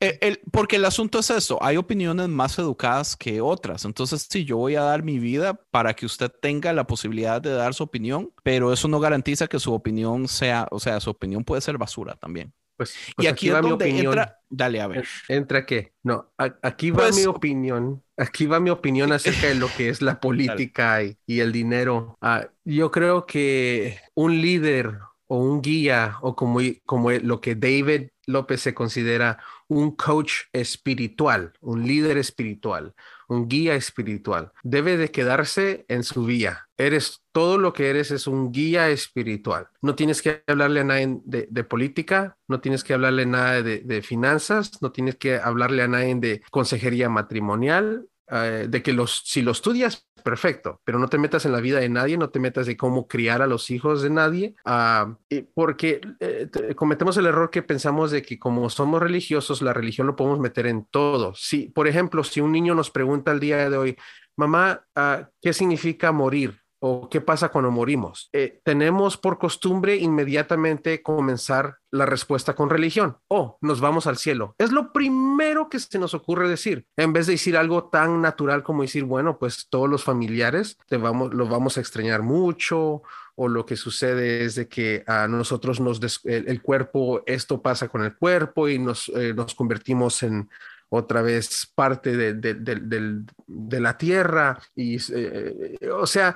Eh, 0.01 0.19
el, 0.21 0.41
porque 0.51 0.77
el 0.77 0.85
asunto 0.85 1.21
es 1.21 1.31
eso, 1.31 1.63
hay 1.63 1.77
opiniones 1.77 2.29
más 2.29 2.59
educadas 2.59 3.17
que 3.17 3.41
otras. 3.41 3.85
Entonces, 3.85 4.27
sí, 4.29 4.45
yo 4.45 4.57
voy 4.57 4.75
a 4.75 4.83
dar 4.83 5.03
mi 5.03 5.19
vida 5.19 5.55
para 5.71 5.95
que 5.95 6.07
usted 6.07 6.29
tenga 6.43 6.73
la 6.73 6.89
posibilidad 6.89 7.41
de 7.41 7.53
dar 7.53 7.73
su 7.75 7.85
opinión, 7.85 8.33
pero 8.43 8.73
eso 8.73 8.89
no 8.89 8.99
garantiza 8.99 9.47
que 9.47 9.61
su 9.61 9.73
opinión 9.73 10.27
sea, 10.27 10.67
o 10.73 10.81
sea, 10.81 10.99
su 10.99 11.11
opinión 11.11 11.45
puede 11.45 11.61
ser 11.61 11.79
basura 11.79 12.17
también. 12.17 12.53
Pues, 12.77 12.97
pues 13.15 13.27
y 13.27 13.29
aquí, 13.29 13.49
aquí 13.51 13.57
es 13.57 13.63
donde 13.63 13.85
opinión. 13.85 14.07
entra, 14.07 14.41
dale 14.49 14.81
a 14.81 14.87
ver. 14.87 15.05
¿Entra 15.29 15.67
qué? 15.67 15.93
No, 16.03 16.33
a, 16.39 16.57
aquí 16.63 16.91
va 16.91 17.05
pues, 17.05 17.17
mi 17.17 17.27
opinión. 17.27 18.03
Aquí 18.17 18.47
va 18.47 18.59
mi 18.59 18.71
opinión 18.71 19.13
acerca 19.13 19.49
de 19.49 19.55
lo 19.55 19.69
que 19.77 19.91
es 19.91 20.01
la 20.01 20.19
política 20.21 21.03
y, 21.03 21.19
y, 21.27 21.41
el 21.41 21.53
dinero. 21.53 22.17
Uh, 22.23 22.47
yo 22.65 22.91
creo 22.91 23.27
que 23.27 23.99
un 24.15 24.41
líder 24.41 24.99
o 25.31 25.37
un 25.37 25.63
guía 25.63 26.19
o 26.23 26.35
como, 26.35 26.59
como 26.85 27.13
lo 27.13 27.41
que 27.41 27.55
David 27.55 28.09
López 28.27 28.61
se 28.63 28.75
considera 28.75 29.39
un 29.69 29.93
coach 29.93 30.33
espiritual, 30.53 31.53
un 31.61 31.87
líder 31.87 32.19
espiritual, 32.19 32.95
un 33.29 33.49
guía 33.49 33.77
espiritual. 33.77 34.51
Debe 34.65 34.97
de 34.97 35.13
quedarse 35.13 35.85
en 35.87 36.03
su 36.03 36.25
vía. 36.25 36.67
Eres 36.77 37.23
todo 37.31 37.59
lo 37.59 37.73
que 37.73 37.91
eres 37.91 38.11
es 38.11 38.27
un 38.27 38.51
guía 38.51 38.91
espiritual. 38.91 39.69
No 39.81 39.95
tienes 39.95 40.21
que 40.21 40.43
hablarle 40.49 40.81
a 40.81 40.85
nadie 40.85 41.21
de, 41.25 41.47
de 41.49 41.65
política, 41.65 42.37
no 42.49 42.61
tienes 42.61 42.83
que 42.83 42.95
hablarle 42.95 43.25
nada 43.25 43.63
de, 43.63 43.79
de, 43.79 44.03
finanzas, 44.03 44.83
no 44.83 44.91
tienes 44.91 45.15
que 45.15 45.37
hablarle 45.37 45.85
a 45.85 45.89
nadie 45.89 46.17
de 46.17 46.43
consejería 46.51 47.09
matrimonial, 47.09 48.09
uh, 48.31 48.69
de 48.69 48.83
que 48.83 48.93
los, 48.93 49.23
si 49.25 49.43
lo 49.43 49.53
estudias, 49.53 50.07
perfecto, 50.21 50.81
pero 50.85 50.99
no 50.99 51.09
te 51.09 51.19
metas 51.19 51.45
en 51.47 51.53
la 51.53 51.61
vida 51.61 51.81
de 51.81 51.89
nadie, 51.89 52.19
no 52.19 52.31
te 52.31 52.41
metas 52.41 52.67
de 52.67 52.77
cómo 52.77 53.09
criar 53.09 53.43
a 53.43 53.47
los 53.47 53.71
hijos 53.71 54.03
de 54.03 54.11
nadie, 54.11 54.55
uh, 54.67 55.15
porque 55.55 56.01
eh, 56.21 56.49
cometemos 56.77 57.17
el 57.17 57.27
error 57.27 57.51
que 57.51 57.63
pensamos 57.63 58.11
de 58.11 58.23
que 58.23 58.39
como 58.39 58.71
somos 58.71 59.01
religiosos, 59.01 59.63
la 59.63 59.73
religión 59.73 60.07
lo 60.07 60.17
podemos 60.17 60.39
meter 60.39 60.67
en 60.67 60.85
todo. 60.85 61.35
Si, 61.35 61.69
por 61.69 61.89
ejemplo, 61.89 62.25
si 62.25 62.41
un 62.41 62.53
niño 62.53 62.75
nos 62.75 62.91
pregunta 62.91 63.33
el 63.33 63.41
día 63.41 63.71
de 63.71 63.77
hoy, 63.77 63.97
mamá, 64.37 64.85
uh, 64.97 65.25
¿qué 65.41 65.53
significa 65.53 66.13
morir? 66.13 66.61
o 66.81 67.09
qué 67.09 67.21
pasa 67.21 67.51
cuando 67.51 67.71
morimos. 67.71 68.31
Eh, 68.33 68.61
tenemos 68.65 69.17
por 69.17 69.39
costumbre 69.39 69.97
inmediatamente 69.97 71.03
comenzar 71.03 71.77
la 71.91 72.07
respuesta 72.07 72.55
con 72.55 72.71
religión. 72.71 73.19
Oh, 73.29 73.59
nos 73.61 73.81
vamos 73.81 74.07
al 74.07 74.17
cielo. 74.17 74.55
Es 74.59 74.73
lo 74.73 74.93
primero 74.93 75.30
que 75.69 75.79
se 75.79 75.99
nos 75.99 76.15
ocurre 76.15 76.49
decir, 76.49 76.87
en 76.97 77.13
vez 77.13 77.27
de 77.27 77.33
decir 77.33 77.57
algo 77.57 77.85
tan 77.85 78.21
natural 78.21 78.63
como 78.63 78.83
decir, 78.83 79.05
bueno, 79.05 79.39
pues 79.39 79.67
todos 79.69 79.89
los 79.89 80.05
familiares 80.05 80.77
te 80.87 80.97
vamos, 80.97 81.33
los 81.33 81.49
vamos 81.49 81.77
a 81.77 81.81
extrañar 81.81 82.23
mucho, 82.23 83.03
o 83.35 83.49
lo 83.49 83.65
que 83.65 83.77
sucede 83.77 84.45
es 84.45 84.55
de 84.55 84.69
que 84.69 85.03
a 85.07 85.27
nosotros 85.27 85.81
nos 85.81 86.01
el, 86.25 86.61
cuerpo, 86.61 87.23
esto 87.27 87.63
pasa 87.63 87.89
con 87.89 88.05
el 88.05 88.15
cuerpo 88.17 88.69
y 88.69 88.79
nos, 88.79 89.09
eh, 89.15 89.33
nos 89.35 89.55
convertimos 89.55 90.23
en 90.23 90.51
otra 90.91 91.23
vez 91.23 91.71
parte 91.75 92.17
de 92.17 93.81
la 93.81 93.97
tierra. 93.97 94.59
Y, 94.75 94.99
eh, 95.15 95.79
o 95.91 96.07
sea, 96.07 96.35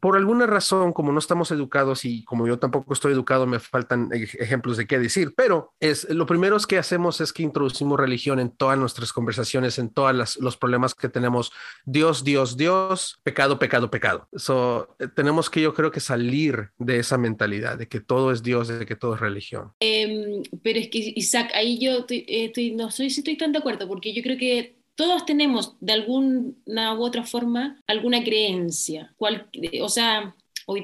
por 0.00 0.16
alguna 0.16 0.46
razón, 0.46 0.92
como 0.92 1.12
no 1.12 1.18
estamos 1.18 1.50
educados 1.50 2.04
y 2.04 2.24
como 2.24 2.46
yo 2.46 2.58
tampoco 2.58 2.92
estoy 2.92 3.12
educado, 3.12 3.46
me 3.46 3.58
faltan 3.58 4.10
ejemplos 4.12 4.76
de 4.76 4.86
qué 4.86 4.98
decir, 4.98 5.34
pero 5.36 5.72
es 5.80 6.08
lo 6.08 6.26
primero 6.26 6.52
que 6.66 6.78
hacemos 6.78 7.20
es 7.20 7.32
que 7.32 7.42
introducimos 7.42 7.98
religión 7.98 8.38
en 8.38 8.50
todas 8.50 8.78
nuestras 8.78 9.12
conversaciones, 9.12 9.78
en 9.78 9.90
todos 9.90 10.38
los 10.38 10.56
problemas 10.56 10.94
que 10.94 11.08
tenemos. 11.08 11.52
Dios, 11.84 12.24
Dios, 12.24 12.56
Dios, 12.56 13.20
pecado, 13.22 13.58
pecado, 13.58 13.90
pecado. 13.90 14.28
So, 14.34 14.94
eh, 14.98 15.08
tenemos 15.08 15.48
que 15.48 15.60
yo 15.60 15.74
creo 15.74 15.90
que 15.90 16.00
salir 16.00 16.70
de 16.78 16.98
esa 16.98 17.18
mentalidad 17.18 17.78
de 17.78 17.88
que 17.88 18.00
todo 18.00 18.32
es 18.32 18.42
Dios, 18.42 18.68
de 18.68 18.84
que 18.86 18.96
todo 18.96 19.14
es 19.14 19.20
religión. 19.20 19.72
Eh, 19.80 20.42
pero 20.62 20.78
es 20.78 20.88
que 20.88 21.12
Isaac, 21.16 21.50
ahí 21.54 21.78
yo 21.78 21.98
estoy, 21.98 22.24
estoy, 22.28 22.72
no 22.72 22.90
si 22.90 23.06
estoy 23.06 23.36
tan 23.36 23.52
de 23.52 23.58
acuerdo, 23.58 23.88
porque 23.88 24.12
yo 24.12 24.22
creo 24.22 24.36
que 24.36 24.81
todos 25.02 25.26
tenemos 25.26 25.74
de 25.80 25.94
alguna 25.94 26.94
u 26.94 27.02
otra 27.02 27.24
forma 27.24 27.82
alguna 27.88 28.22
creencia. 28.22 29.12
Cual, 29.16 29.48
o 29.80 29.88
sea, 29.88 30.36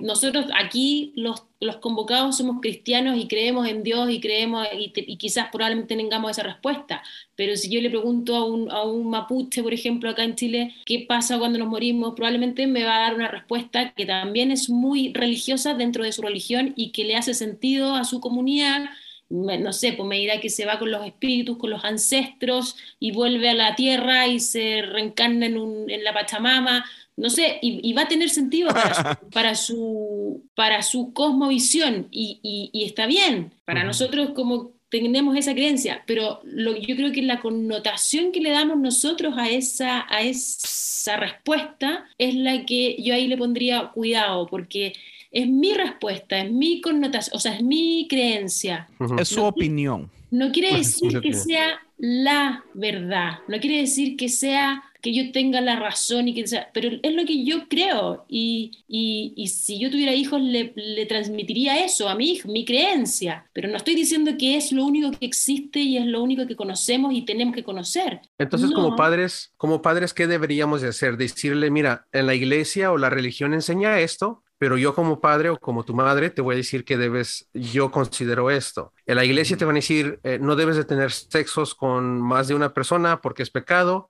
nosotros 0.03 0.47
aquí 0.57 1.13
los, 1.15 1.45
los, 1.61 1.77
convocados 1.77 2.37
somos 2.37 2.61
cristianos 2.61 3.17
y 3.17 3.29
creemos 3.29 3.69
en 3.69 3.85
Dios 3.85 4.11
y 4.11 4.21
creemos 4.21 4.67
y, 4.77 4.93
y, 4.93 5.17
quizás 5.19 5.51
probablemente 5.53 5.95
tengamos 5.95 6.33
esa 6.33 6.43
respuesta. 6.43 7.01
Pero 7.37 7.55
si 7.55 7.71
yo 7.71 7.81
le 7.81 7.91
pregunto 7.91 8.35
a 8.35 8.45
un, 8.45 8.73
a 8.73 8.83
un 8.83 9.09
mapuche, 9.09 9.63
por 9.63 9.73
ejemplo, 9.73 10.11
acá 10.11 10.25
en 10.25 10.35
Chile, 10.35 10.75
¿qué 10.85 11.07
pasa 11.09 11.39
cuando 11.39 11.61
nos 11.61 11.69
morimos? 11.69 12.15
Probablemente 12.17 12.67
me 12.67 12.83
va 12.83 12.97
a 12.97 13.01
dar 13.03 13.15
una 13.15 13.29
respuesta 13.29 13.93
que 13.95 14.05
también 14.05 14.51
es 14.51 14.69
muy 14.69 15.13
religiosa 15.13 15.75
dentro 15.75 16.03
de 16.03 16.11
su 16.11 16.23
religión 16.23 16.73
y 16.75 16.91
que 16.91 17.05
le 17.05 17.15
hace 17.15 17.35
sentido 17.35 17.95
a 17.95 18.03
su 18.03 18.19
comunidad 18.19 18.87
no 19.31 19.73
sé, 19.73 19.93
pues 19.93 20.09
me 20.09 20.17
dirá 20.17 20.41
que 20.41 20.49
se 20.49 20.65
va 20.65 20.79
con 20.79 20.91
los 20.91 21.07
espíritus, 21.07 21.59
con 21.59 21.71
los 21.71 21.85
ancestros 21.85 22.77
y 22.99 23.13
vuelve 23.13 23.51
a 23.51 23.55
la 23.55 23.75
tierra 23.75 24.27
y 24.27 24.41
se 24.41 24.83
reencarna 24.83 25.47
en, 25.47 25.59
un, 25.59 25.91
en 25.91 26.03
la 26.03 26.15
Pachamama, 26.15 26.85
no 27.17 27.31
sé, 27.31 27.59
y, 27.61 27.81
y 27.89 27.93
va 27.93 28.03
a 28.03 28.09
tener 28.09 28.31
sentido 28.31 28.71
para 28.71 28.95
su, 28.95 29.31
para 29.33 29.55
su, 29.55 30.43
para 30.55 30.83
su 30.83 31.13
cosmovisión 31.13 32.09
y, 32.11 32.41
y, 32.43 32.71
y, 32.73 32.85
está 32.85 33.07
bien, 33.07 33.53
para 33.65 33.81
uh 33.81 33.83
-huh. 33.83 33.87
nosotros 33.89 34.31
como 34.35 34.73
tenemos 34.89 35.37
esa 35.37 35.53
creencia, 35.53 36.03
pero 36.07 36.41
lo, 36.45 36.77
yo 36.77 36.97
creo 36.97 37.13
que 37.13 37.23
la 37.23 37.41
connotación 37.41 38.33
que 38.33 38.41
le 38.41 38.51
damos 38.51 38.79
nosotros 38.79 39.35
a 39.37 39.51
esa, 39.51 40.07
a 40.09 40.23
esa 40.23 41.17
respuesta 41.17 42.07
es 42.17 42.35
la 42.35 42.65
que 42.65 42.97
yo 43.03 43.13
ahí 43.15 43.27
le 43.27 43.37
pondría 43.37 43.91
cuidado, 43.93 44.47
porque 44.47 44.95
es 45.31 45.47
mi 45.47 45.75
respuesta, 45.75 46.39
es 46.39 46.51
mi 46.51 46.81
connotación, 46.81 47.37
o 47.37 47.41
sea, 47.41 47.55
es 47.55 47.63
mi 47.63 48.07
creencia. 48.09 48.89
Uh 48.99 49.05
-huh. 49.05 49.21
Es 49.21 49.29
su 49.29 49.41
no, 49.41 49.49
opinión. 49.49 50.11
No 50.31 50.53
quiere 50.53 50.77
decir 50.77 51.21
que 51.21 51.33
sea 51.33 51.81
la 51.97 52.65
verdad, 52.75 53.39
no 53.49 53.59
quiere 53.59 53.79
decir 53.79 54.17
que 54.17 54.29
sea 54.29 54.85
que 55.01 55.15
yo 55.15 55.31
tenga 55.33 55.61
la 55.61 55.79
razón 55.79 56.29
y 56.29 56.35
que 56.35 56.47
sea, 56.47 56.71
pero 56.73 56.91
es 57.03 57.15
lo 57.15 57.25
que 57.25 57.45
yo 57.45 57.69
creo 57.69 58.25
y, 58.29 58.85
y, 58.89 59.33
y 59.37 59.49
si 59.49 59.79
yo 59.79 59.91
tuviera 59.91 60.13
hijos 60.13 60.41
le, 60.41 60.73
le, 60.75 61.07
transmitiría 61.07 61.85
eso 61.85 62.09
a 62.09 62.15
mi 62.15 62.33
hijo, 62.33 62.49
mi 62.49 62.65
creencia, 62.65 63.47
pero 63.53 63.69
no 63.69 63.77
estoy 63.77 63.95
diciendo 63.95 64.33
que 64.39 64.57
es 64.57 64.73
lo 64.73 64.85
único 64.85 65.13
que 65.13 65.25
existe 65.27 65.81
y 65.81 65.97
es 65.97 66.07
lo 66.07 66.23
único 66.23 66.47
que 66.47 66.57
conocemos 66.57 67.13
y 67.15 67.23
tenemos 67.23 67.55
que 67.55 67.63
conocer. 67.63 68.21
Entonces, 68.39 68.71
no. 68.71 68.77
como 68.77 68.97
padres, 68.97 69.53
como 69.57 69.83
padres, 69.83 70.13
¿qué 70.13 70.27
deberíamos 70.27 70.83
de 70.83 70.89
hacer? 70.89 71.17
Decirle, 71.17 71.71
mira, 71.71 72.07
en 72.13 72.27
la 72.27 72.35
iglesia 72.35 72.91
o 72.91 72.99
la 72.99 73.11
religión 73.11 73.55
enseña 73.55 74.01
esto, 74.01 74.43
pero 74.59 74.77
yo 74.77 74.95
como 74.95 75.21
padre 75.21 75.51
o 75.51 75.57
como 75.57 75.85
tu 75.85 75.95
madre 75.95 76.31
te 76.31 76.43
voy 76.43 76.55
a 76.55 76.57
decir 76.59 76.85
que 76.85 76.97
debes, 76.97 77.49
yo 77.55 77.91
considero 77.91 78.51
esto. 78.51 78.93
En 79.07 79.17
la 79.17 79.25
iglesia 79.25 79.57
te 79.57 79.65
van 79.65 79.77
a 79.77 79.79
decir, 79.79 80.21
eh, 80.25 80.39
no 80.41 80.57
debes 80.57 80.77
de 80.77 80.85
tener 80.85 81.13
sexos 81.13 81.75
con 81.75 82.21
más 82.21 82.49
de 82.49 82.55
una 82.55 82.75
persona 82.75 83.21
porque 83.21 83.43
es 83.43 83.51
pecado, 83.51 84.09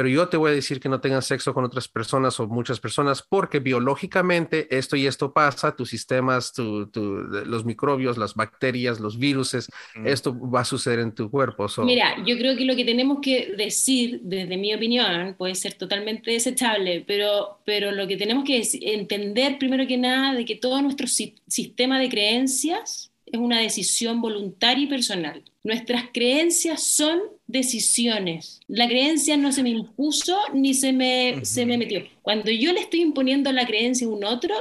pero 0.00 0.08
yo 0.08 0.30
te 0.30 0.38
voy 0.38 0.52
a 0.52 0.54
decir 0.54 0.80
que 0.80 0.88
no 0.88 1.02
tengas 1.02 1.26
sexo 1.26 1.52
con 1.52 1.62
otras 1.62 1.86
personas 1.86 2.40
o 2.40 2.48
muchas 2.48 2.80
personas 2.80 3.20
porque 3.20 3.58
biológicamente 3.58 4.66
esto 4.74 4.96
y 4.96 5.06
esto 5.06 5.34
pasa, 5.34 5.76
tus 5.76 5.90
sistemas, 5.90 6.54
tu, 6.54 6.86
tu, 6.86 7.02
los 7.44 7.66
microbios, 7.66 8.16
las 8.16 8.34
bacterias, 8.34 8.98
los 8.98 9.18
virus, 9.18 9.68
mm. 9.96 10.06
esto 10.06 10.34
va 10.40 10.60
a 10.60 10.64
suceder 10.64 11.00
en 11.00 11.14
tu 11.14 11.30
cuerpo. 11.30 11.68
So. 11.68 11.82
Mira, 11.84 12.16
yo 12.24 12.38
creo 12.38 12.56
que 12.56 12.64
lo 12.64 12.76
que 12.76 12.86
tenemos 12.86 13.18
que 13.20 13.52
decir, 13.58 14.20
desde 14.22 14.56
mi 14.56 14.72
opinión, 14.72 15.34
puede 15.36 15.54
ser 15.54 15.74
totalmente 15.74 16.30
desechable, 16.30 17.04
pero, 17.06 17.58
pero 17.66 17.92
lo 17.92 18.08
que 18.08 18.16
tenemos 18.16 18.44
que 18.44 18.66
entender 18.80 19.58
primero 19.58 19.86
que 19.86 19.98
nada 19.98 20.32
de 20.32 20.46
que 20.46 20.56
todo 20.56 20.80
nuestro 20.80 21.08
si 21.08 21.34
sistema 21.46 22.00
de 22.00 22.08
creencias 22.08 23.09
es 23.32 23.38
una 23.38 23.60
decisión 23.60 24.20
voluntaria 24.20 24.84
y 24.84 24.88
personal. 24.88 25.42
Nuestras 25.64 26.04
creencias 26.12 26.82
son 26.82 27.20
decisiones. 27.46 28.60
La 28.68 28.88
creencia 28.88 29.36
no 29.36 29.52
se 29.52 29.62
me 29.62 29.70
impuso 29.70 30.38
ni 30.54 30.74
se 30.74 30.92
me, 30.92 31.34
uh 31.36 31.40
-huh. 31.40 31.44
se 31.44 31.66
me 31.66 31.78
metió. 31.78 32.04
Cuando 32.22 32.50
yo 32.50 32.72
le 32.72 32.80
estoy 32.80 33.00
imponiendo 33.02 33.52
la 33.52 33.66
creencia 33.66 34.06
a 34.06 34.10
un 34.10 34.24
otro, 34.24 34.54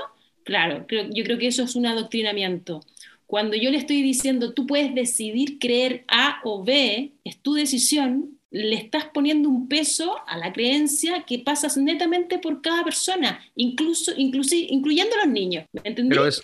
claro, 0.44 0.86
creo, 0.88 1.10
yo 1.14 1.24
creo 1.24 1.38
que 1.38 1.48
eso 1.48 1.64
es 1.64 1.76
un 1.76 1.86
adoctrinamiento. 1.86 2.82
cuando 3.28 3.56
yo 3.56 3.70
le 3.70 3.78
estoy 3.78 4.02
diciendo, 4.02 4.54
tú 4.54 4.66
puedes 4.66 4.96
decidir 4.96 5.60
creer 5.60 6.04
A 6.08 6.40
o 6.44 6.64
B, 6.64 7.12
es 7.24 7.38
tu 7.38 7.54
decisión, 7.54 8.39
le 8.52 8.76
estás 8.76 9.06
poniendo 9.14 9.48
un 9.48 9.68
peso 9.68 10.16
a 10.28 10.38
la 10.38 10.52
creencia 10.52 11.24
que 11.24 11.40
pasas 11.40 11.78
netamente 11.78 12.40
por 12.40 12.62
cada 12.62 12.84
persona, 12.84 13.40
incluso, 13.56 14.12
inclusive, 14.18 14.68
incluyendo 14.72 15.16
a 15.16 15.26
los 15.26 15.34
niños. 15.34 15.66
¿Me 15.72 15.82
entendí? 15.90 16.10
Pero, 16.10 16.26
es, 16.28 16.42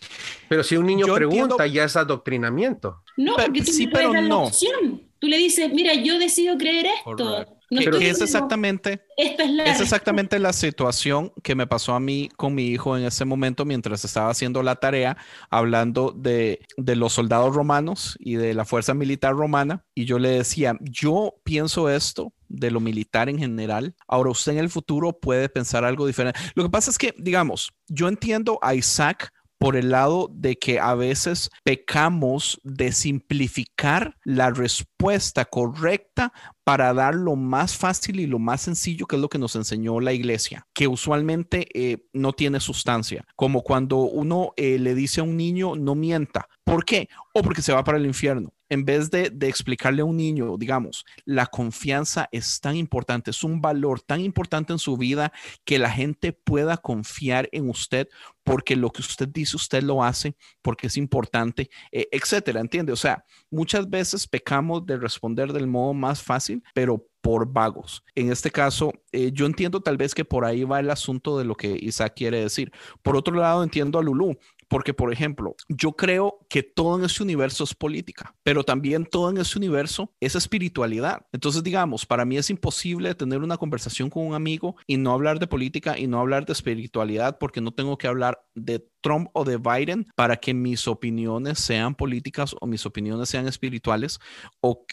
pero 0.47 0.63
si 0.63 0.77
un 0.77 0.85
niño 0.85 1.07
Yo 1.07 1.15
pregunta, 1.15 1.41
entiendo- 1.55 1.65
ya 1.65 1.83
es 1.85 1.95
adoctrinamiento. 1.95 3.01
no, 3.17 3.33
pero- 3.35 3.47
porque 3.47 3.61
tú 3.63 3.71
sí, 3.71 3.85
le 3.87 3.91
pero 3.91 4.13
la 4.13 4.21
no. 4.21 4.43
opción. 4.43 5.01
Tú 5.17 5.27
le 5.27 5.37
dices, 5.37 5.73
mira, 5.73 5.93
yo 5.95 6.19
decido 6.19 6.57
creer 6.57 6.85
esto. 6.85 7.45
No 7.69 7.81
es 7.81 8.21
exactamente 8.21 9.01
Esta 9.17 9.43
es 9.43 9.51
la 9.51 9.63
Es 9.65 9.79
exactamente 9.81 10.39
la 10.39 10.53
situación 10.53 11.31
que 11.43 11.55
me 11.55 11.67
pasó 11.67 11.93
a 11.93 11.99
mí 11.99 12.29
con 12.35 12.53
mi 12.53 12.67
hijo 12.67 12.97
en 12.97 13.05
ese 13.05 13.25
momento 13.25 13.65
mientras 13.65 14.05
estaba 14.05 14.29
haciendo 14.29 14.61
la 14.63 14.75
tarea, 14.75 15.17
hablando 15.49 16.11
de, 16.15 16.59
de 16.77 16.95
los 16.95 17.13
soldados 17.13 17.55
romanos 17.55 18.17
y 18.19 18.35
de 18.35 18.53
la 18.53 18.65
fuerza 18.65 18.93
militar 18.93 19.33
romana. 19.33 19.85
Y 19.93 20.05
yo 20.05 20.19
le 20.19 20.29
decía, 20.29 20.77
yo 20.81 21.35
pienso 21.43 21.89
esto 21.89 22.33
de 22.47 22.71
lo 22.71 22.79
militar 22.79 23.29
en 23.29 23.39
general. 23.39 23.95
Ahora 24.07 24.31
usted 24.31 24.53
en 24.53 24.59
el 24.59 24.69
futuro 24.69 25.19
puede 25.19 25.49
pensar 25.49 25.83
algo 25.83 26.07
diferente. 26.07 26.39
Lo 26.53 26.63
que 26.63 26.69
pasa 26.69 26.91
es 26.91 26.97
que, 26.97 27.13
digamos, 27.17 27.71
yo 27.87 28.07
entiendo 28.07 28.59
a 28.61 28.75
Isaac 28.75 29.31
por 29.65 29.77
el 29.77 29.89
lado 29.89 30.29
de 30.31 30.57
que 30.57 30.79
a 30.79 30.93
veces 30.93 31.49
pecamos 31.63 32.61
de 32.61 32.91
simplificar 32.91 34.15
la 34.23 34.51
respuesta 34.51 35.45
correcta 35.45 36.31
para 36.63 36.93
dar 36.93 37.15
lo 37.15 37.35
más 37.35 37.75
fácil 37.75 38.19
y 38.19 38.27
lo 38.27 38.37
más 38.37 38.61
sencillo, 38.61 39.07
que 39.07 39.15
es 39.15 39.21
lo 39.23 39.27
que 39.27 39.39
nos 39.39 39.55
enseñó 39.55 39.99
la 39.99 40.13
iglesia, 40.13 40.67
que 40.71 40.87
usualmente 40.87 41.67
eh, 41.73 42.05
no 42.13 42.33
tiene 42.33 42.59
sustancia, 42.59 43.25
como 43.35 43.63
cuando 43.63 43.97
uno 44.01 44.53
eh, 44.55 44.77
le 44.77 44.93
dice 44.93 45.21
a 45.21 45.23
un 45.23 45.35
niño 45.35 45.75
no 45.75 45.95
mienta. 45.95 46.47
¿Por 46.63 46.85
qué? 46.85 47.09
O 47.33 47.41
porque 47.41 47.63
se 47.63 47.73
va 47.73 47.83
para 47.83 47.97
el 47.97 48.05
infierno. 48.05 48.53
En 48.69 48.85
vez 48.85 49.11
de, 49.11 49.31
explicarle 49.41 50.01
a 50.01 50.05
un 50.05 50.17
niño, 50.17 50.57
digamos, 50.57 51.05
la 51.23 51.45
confianza 51.45 52.27
es 52.31 52.59
tan 52.59 52.75
importante, 52.75 53.31
es 53.31 53.43
un 53.43 53.61
valor 53.61 54.01
tan 54.01 54.21
importante 54.21 54.73
en 54.73 54.79
su 54.79 54.97
vida 54.97 55.31
que 55.63 55.79
la 55.79 55.91
gente 55.91 56.33
pueda 56.33 56.77
confiar 56.77 57.47
en 57.51 57.69
usted 57.69 58.07
porque 58.43 58.75
lo 58.75 58.91
que 58.91 59.01
usted 59.01 59.27
dice, 59.27 59.55
usted 59.55 59.81
lo 59.81 60.03
hace, 60.03 60.35
porque 60.61 60.87
es 60.87 60.97
importante, 60.97 61.69
eh, 61.91 62.07
etcétera, 62.11 62.61
¿entiende? 62.61 62.93
O 62.93 62.95
sea, 62.95 63.25
muchas 63.49 63.89
veces 63.89 64.27
pecamos 64.27 64.85
de 64.85 64.97
responder 64.97 65.51
del 65.51 65.67
modo 65.67 65.93
más 65.93 66.21
fácil, 66.21 66.63
pero 66.73 67.07
por 67.25 67.51
vagos. 67.51 68.03
En 68.13 68.31
este 68.31 68.51
caso, 68.51 68.93
eh, 69.11 69.31
yo 69.33 69.47
entiendo 69.47 69.81
tal 69.81 69.97
vez 69.97 70.13
que 70.13 70.23
por 70.23 70.45
ahí 70.45 70.63
va 70.63 70.79
el 70.79 70.91
asunto 70.91 71.39
de 71.39 71.43
lo 71.43 71.55
que 71.55 71.75
Isaac 71.81 72.13
quiere 72.15 72.39
decir. 72.39 72.71
Por 73.01 73.17
otro 73.17 73.35
lado, 73.35 73.63
entiendo 73.63 73.97
a 73.97 74.03
Lulú, 74.03 74.37
porque, 74.67 74.93
por 74.93 75.11
ejemplo, 75.11 75.55
yo 75.69 75.93
creo 75.93 76.39
que 76.49 76.63
todo 76.63 76.97
en 76.97 77.05
este 77.05 77.23
universo 77.23 77.63
es 77.63 77.73
política, 77.73 78.35
pero 78.43 78.63
también 78.63 79.05
todo 79.05 79.29
en 79.29 79.37
este 79.37 79.57
universo 79.57 80.13
es 80.19 80.35
espiritualidad. 80.35 81.25
Entonces, 81.31 81.63
digamos, 81.63 82.05
para 82.05 82.25
mí 82.25 82.37
es 82.37 82.49
imposible 82.49 83.15
tener 83.15 83.41
una 83.41 83.57
conversación 83.57 84.09
con 84.09 84.25
un 84.25 84.33
amigo 84.33 84.75
y 84.87 84.97
no 84.97 85.11
hablar 85.11 85.39
de 85.39 85.47
política 85.47 85.97
y 85.97 86.07
no 86.07 86.19
hablar 86.19 86.45
de 86.45 86.53
espiritualidad 86.53 87.37
porque 87.39 87.61
no 87.61 87.71
tengo 87.71 87.97
que 87.97 88.07
hablar 88.07 88.43
de 88.55 88.87
Trump 89.01 89.29
o 89.33 89.43
de 89.43 89.57
Biden 89.57 90.07
para 90.15 90.37
que 90.37 90.53
mis 90.53 90.87
opiniones 90.87 91.59
sean 91.59 91.93
políticas 91.93 92.55
o 92.59 92.65
mis 92.65 92.85
opiniones 92.85 93.29
sean 93.29 93.47
espirituales 93.47 94.19
o, 94.61 94.85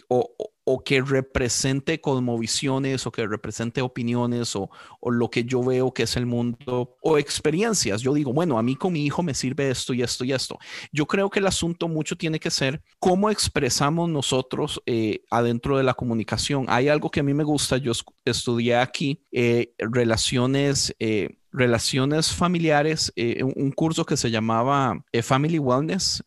o 0.64 0.82
que 0.84 1.02
represente 1.02 2.00
cosmovisiones 2.00 3.06
o 3.06 3.12
que 3.12 3.26
represente 3.26 3.82
opiniones 3.82 4.54
o, 4.54 4.70
o, 5.00 5.10
lo 5.10 5.30
que 5.30 5.44
yo 5.44 5.62
veo 5.62 5.92
que 5.92 6.04
es 6.04 6.16
el 6.16 6.26
mundo 6.26 6.96
o 7.00 7.18
experiencias. 7.18 8.00
Yo 8.00 8.14
digo, 8.14 8.32
bueno, 8.32 8.58
a 8.58 8.62
mí 8.62 8.76
con 8.76 8.92
mi 8.92 9.04
hijo 9.04 9.22
me 9.22 9.34
sirve 9.34 9.70
esto 9.70 9.92
y 9.92 10.02
esto 10.02 10.24
y 10.24 10.32
esto. 10.32 10.58
Yo 10.92 11.06
creo 11.06 11.30
que 11.30 11.40
el 11.40 11.46
asunto 11.46 11.88
mucho 11.88 12.16
tiene 12.16 12.38
que 12.38 12.50
ser 12.50 12.82
cómo 12.98 13.30
expresamos 13.30 14.08
nosotros 14.08 14.80
eh, 14.86 15.20
adentro 15.30 15.76
de 15.76 15.84
la 15.84 15.94
comunicación. 15.94 16.66
Hay 16.68 16.88
algo 16.88 17.10
que 17.10 17.20
a 17.20 17.24
mí 17.24 17.34
me 17.34 17.44
gusta, 17.44 17.76
yo 17.76 17.92
estudié 18.24 18.76
aquí, 18.76 19.22
eh, 19.32 19.74
relaciones. 19.78 20.94
Eh, 20.98 21.38
relaciones 21.54 22.32
familiares, 22.32 23.12
eh, 23.14 23.42
un, 23.44 23.72
curso 23.72 24.06
que 24.06 24.16
se 24.16 24.30
llamaba 24.30 25.04
Family 25.22 25.58
Wellness, 25.58 26.24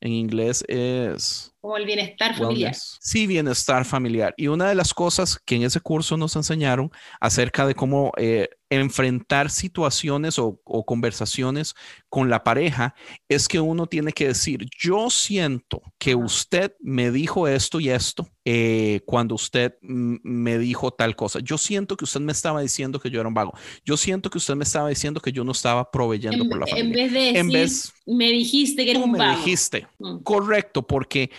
en 0.00 0.12
inglés 0.12 0.64
es... 0.68 1.52
Como 1.60 1.76
el 1.76 1.86
bienestar 1.86 2.34
familiar. 2.34 2.70
Wellness. 2.70 2.98
Sí, 3.00 3.26
bienestar 3.26 3.84
familiar. 3.84 4.34
Y 4.36 4.46
una 4.46 4.68
de 4.68 4.74
las 4.74 4.94
cosas 4.94 5.38
que 5.44 5.56
en 5.56 5.62
ese 5.62 5.80
curso 5.80 6.16
nos 6.16 6.36
enseñaron 6.36 6.90
acerca 7.20 7.66
de 7.66 7.74
cómo 7.74 8.12
eh, 8.16 8.48
enfrentar 8.70 9.50
situaciones 9.50 10.38
o, 10.38 10.60
o, 10.64 10.84
conversaciones 10.84 11.74
con 12.08 12.28
la 12.28 12.44
pareja 12.44 12.94
es 13.28 13.48
que 13.48 13.60
uno 13.60 13.86
tiene 13.86 14.12
que 14.12 14.28
decir, 14.28 14.66
yo 14.78 15.10
siento 15.10 15.82
que 15.98 16.14
usted 16.14 16.74
me 16.80 17.10
dijo 17.10 17.48
esto 17.48 17.80
y 17.80 17.90
esto 17.90 18.28
eh, 18.50 19.02
cuando 19.04 19.34
usted 19.34 19.74
me 19.82 20.58
dijo 20.58 20.90
tal 20.90 21.16
cosa. 21.16 21.40
Yo 21.40 21.58
siento 21.58 21.98
que 21.98 22.04
usted 22.04 22.20
me 22.20 22.32
estaba 22.32 22.62
diciendo 22.62 22.98
que 22.98 23.10
yo 23.10 23.20
era 23.20 23.28
un 23.28 23.34
vago. 23.34 23.52
Yo 23.84 23.98
siento 23.98 24.30
que 24.30 24.38
usted 24.38 24.54
me 24.54 24.64
estaba 24.64 24.88
diciendo 24.88 25.20
que 25.20 25.32
yo 25.32 25.44
no 25.44 25.52
estaba 25.52 25.90
proveyendo 25.90 26.44
en, 26.44 26.48
por 26.48 26.58
la 26.58 26.66
familia. 26.66 26.88
En 26.88 26.92
vez 26.92 27.12
de 27.12 27.18
decir, 27.18 27.36
en 27.36 27.48
vez, 27.50 27.92
me 28.06 28.30
dijiste 28.30 28.84
que 28.86 28.92
era 28.92 29.00
un 29.00 29.12
me 29.12 29.18
vago. 29.18 29.36
dijiste. 29.36 29.86
Mm. 29.98 30.18
Correcto, 30.20 30.86
porque 30.86 31.30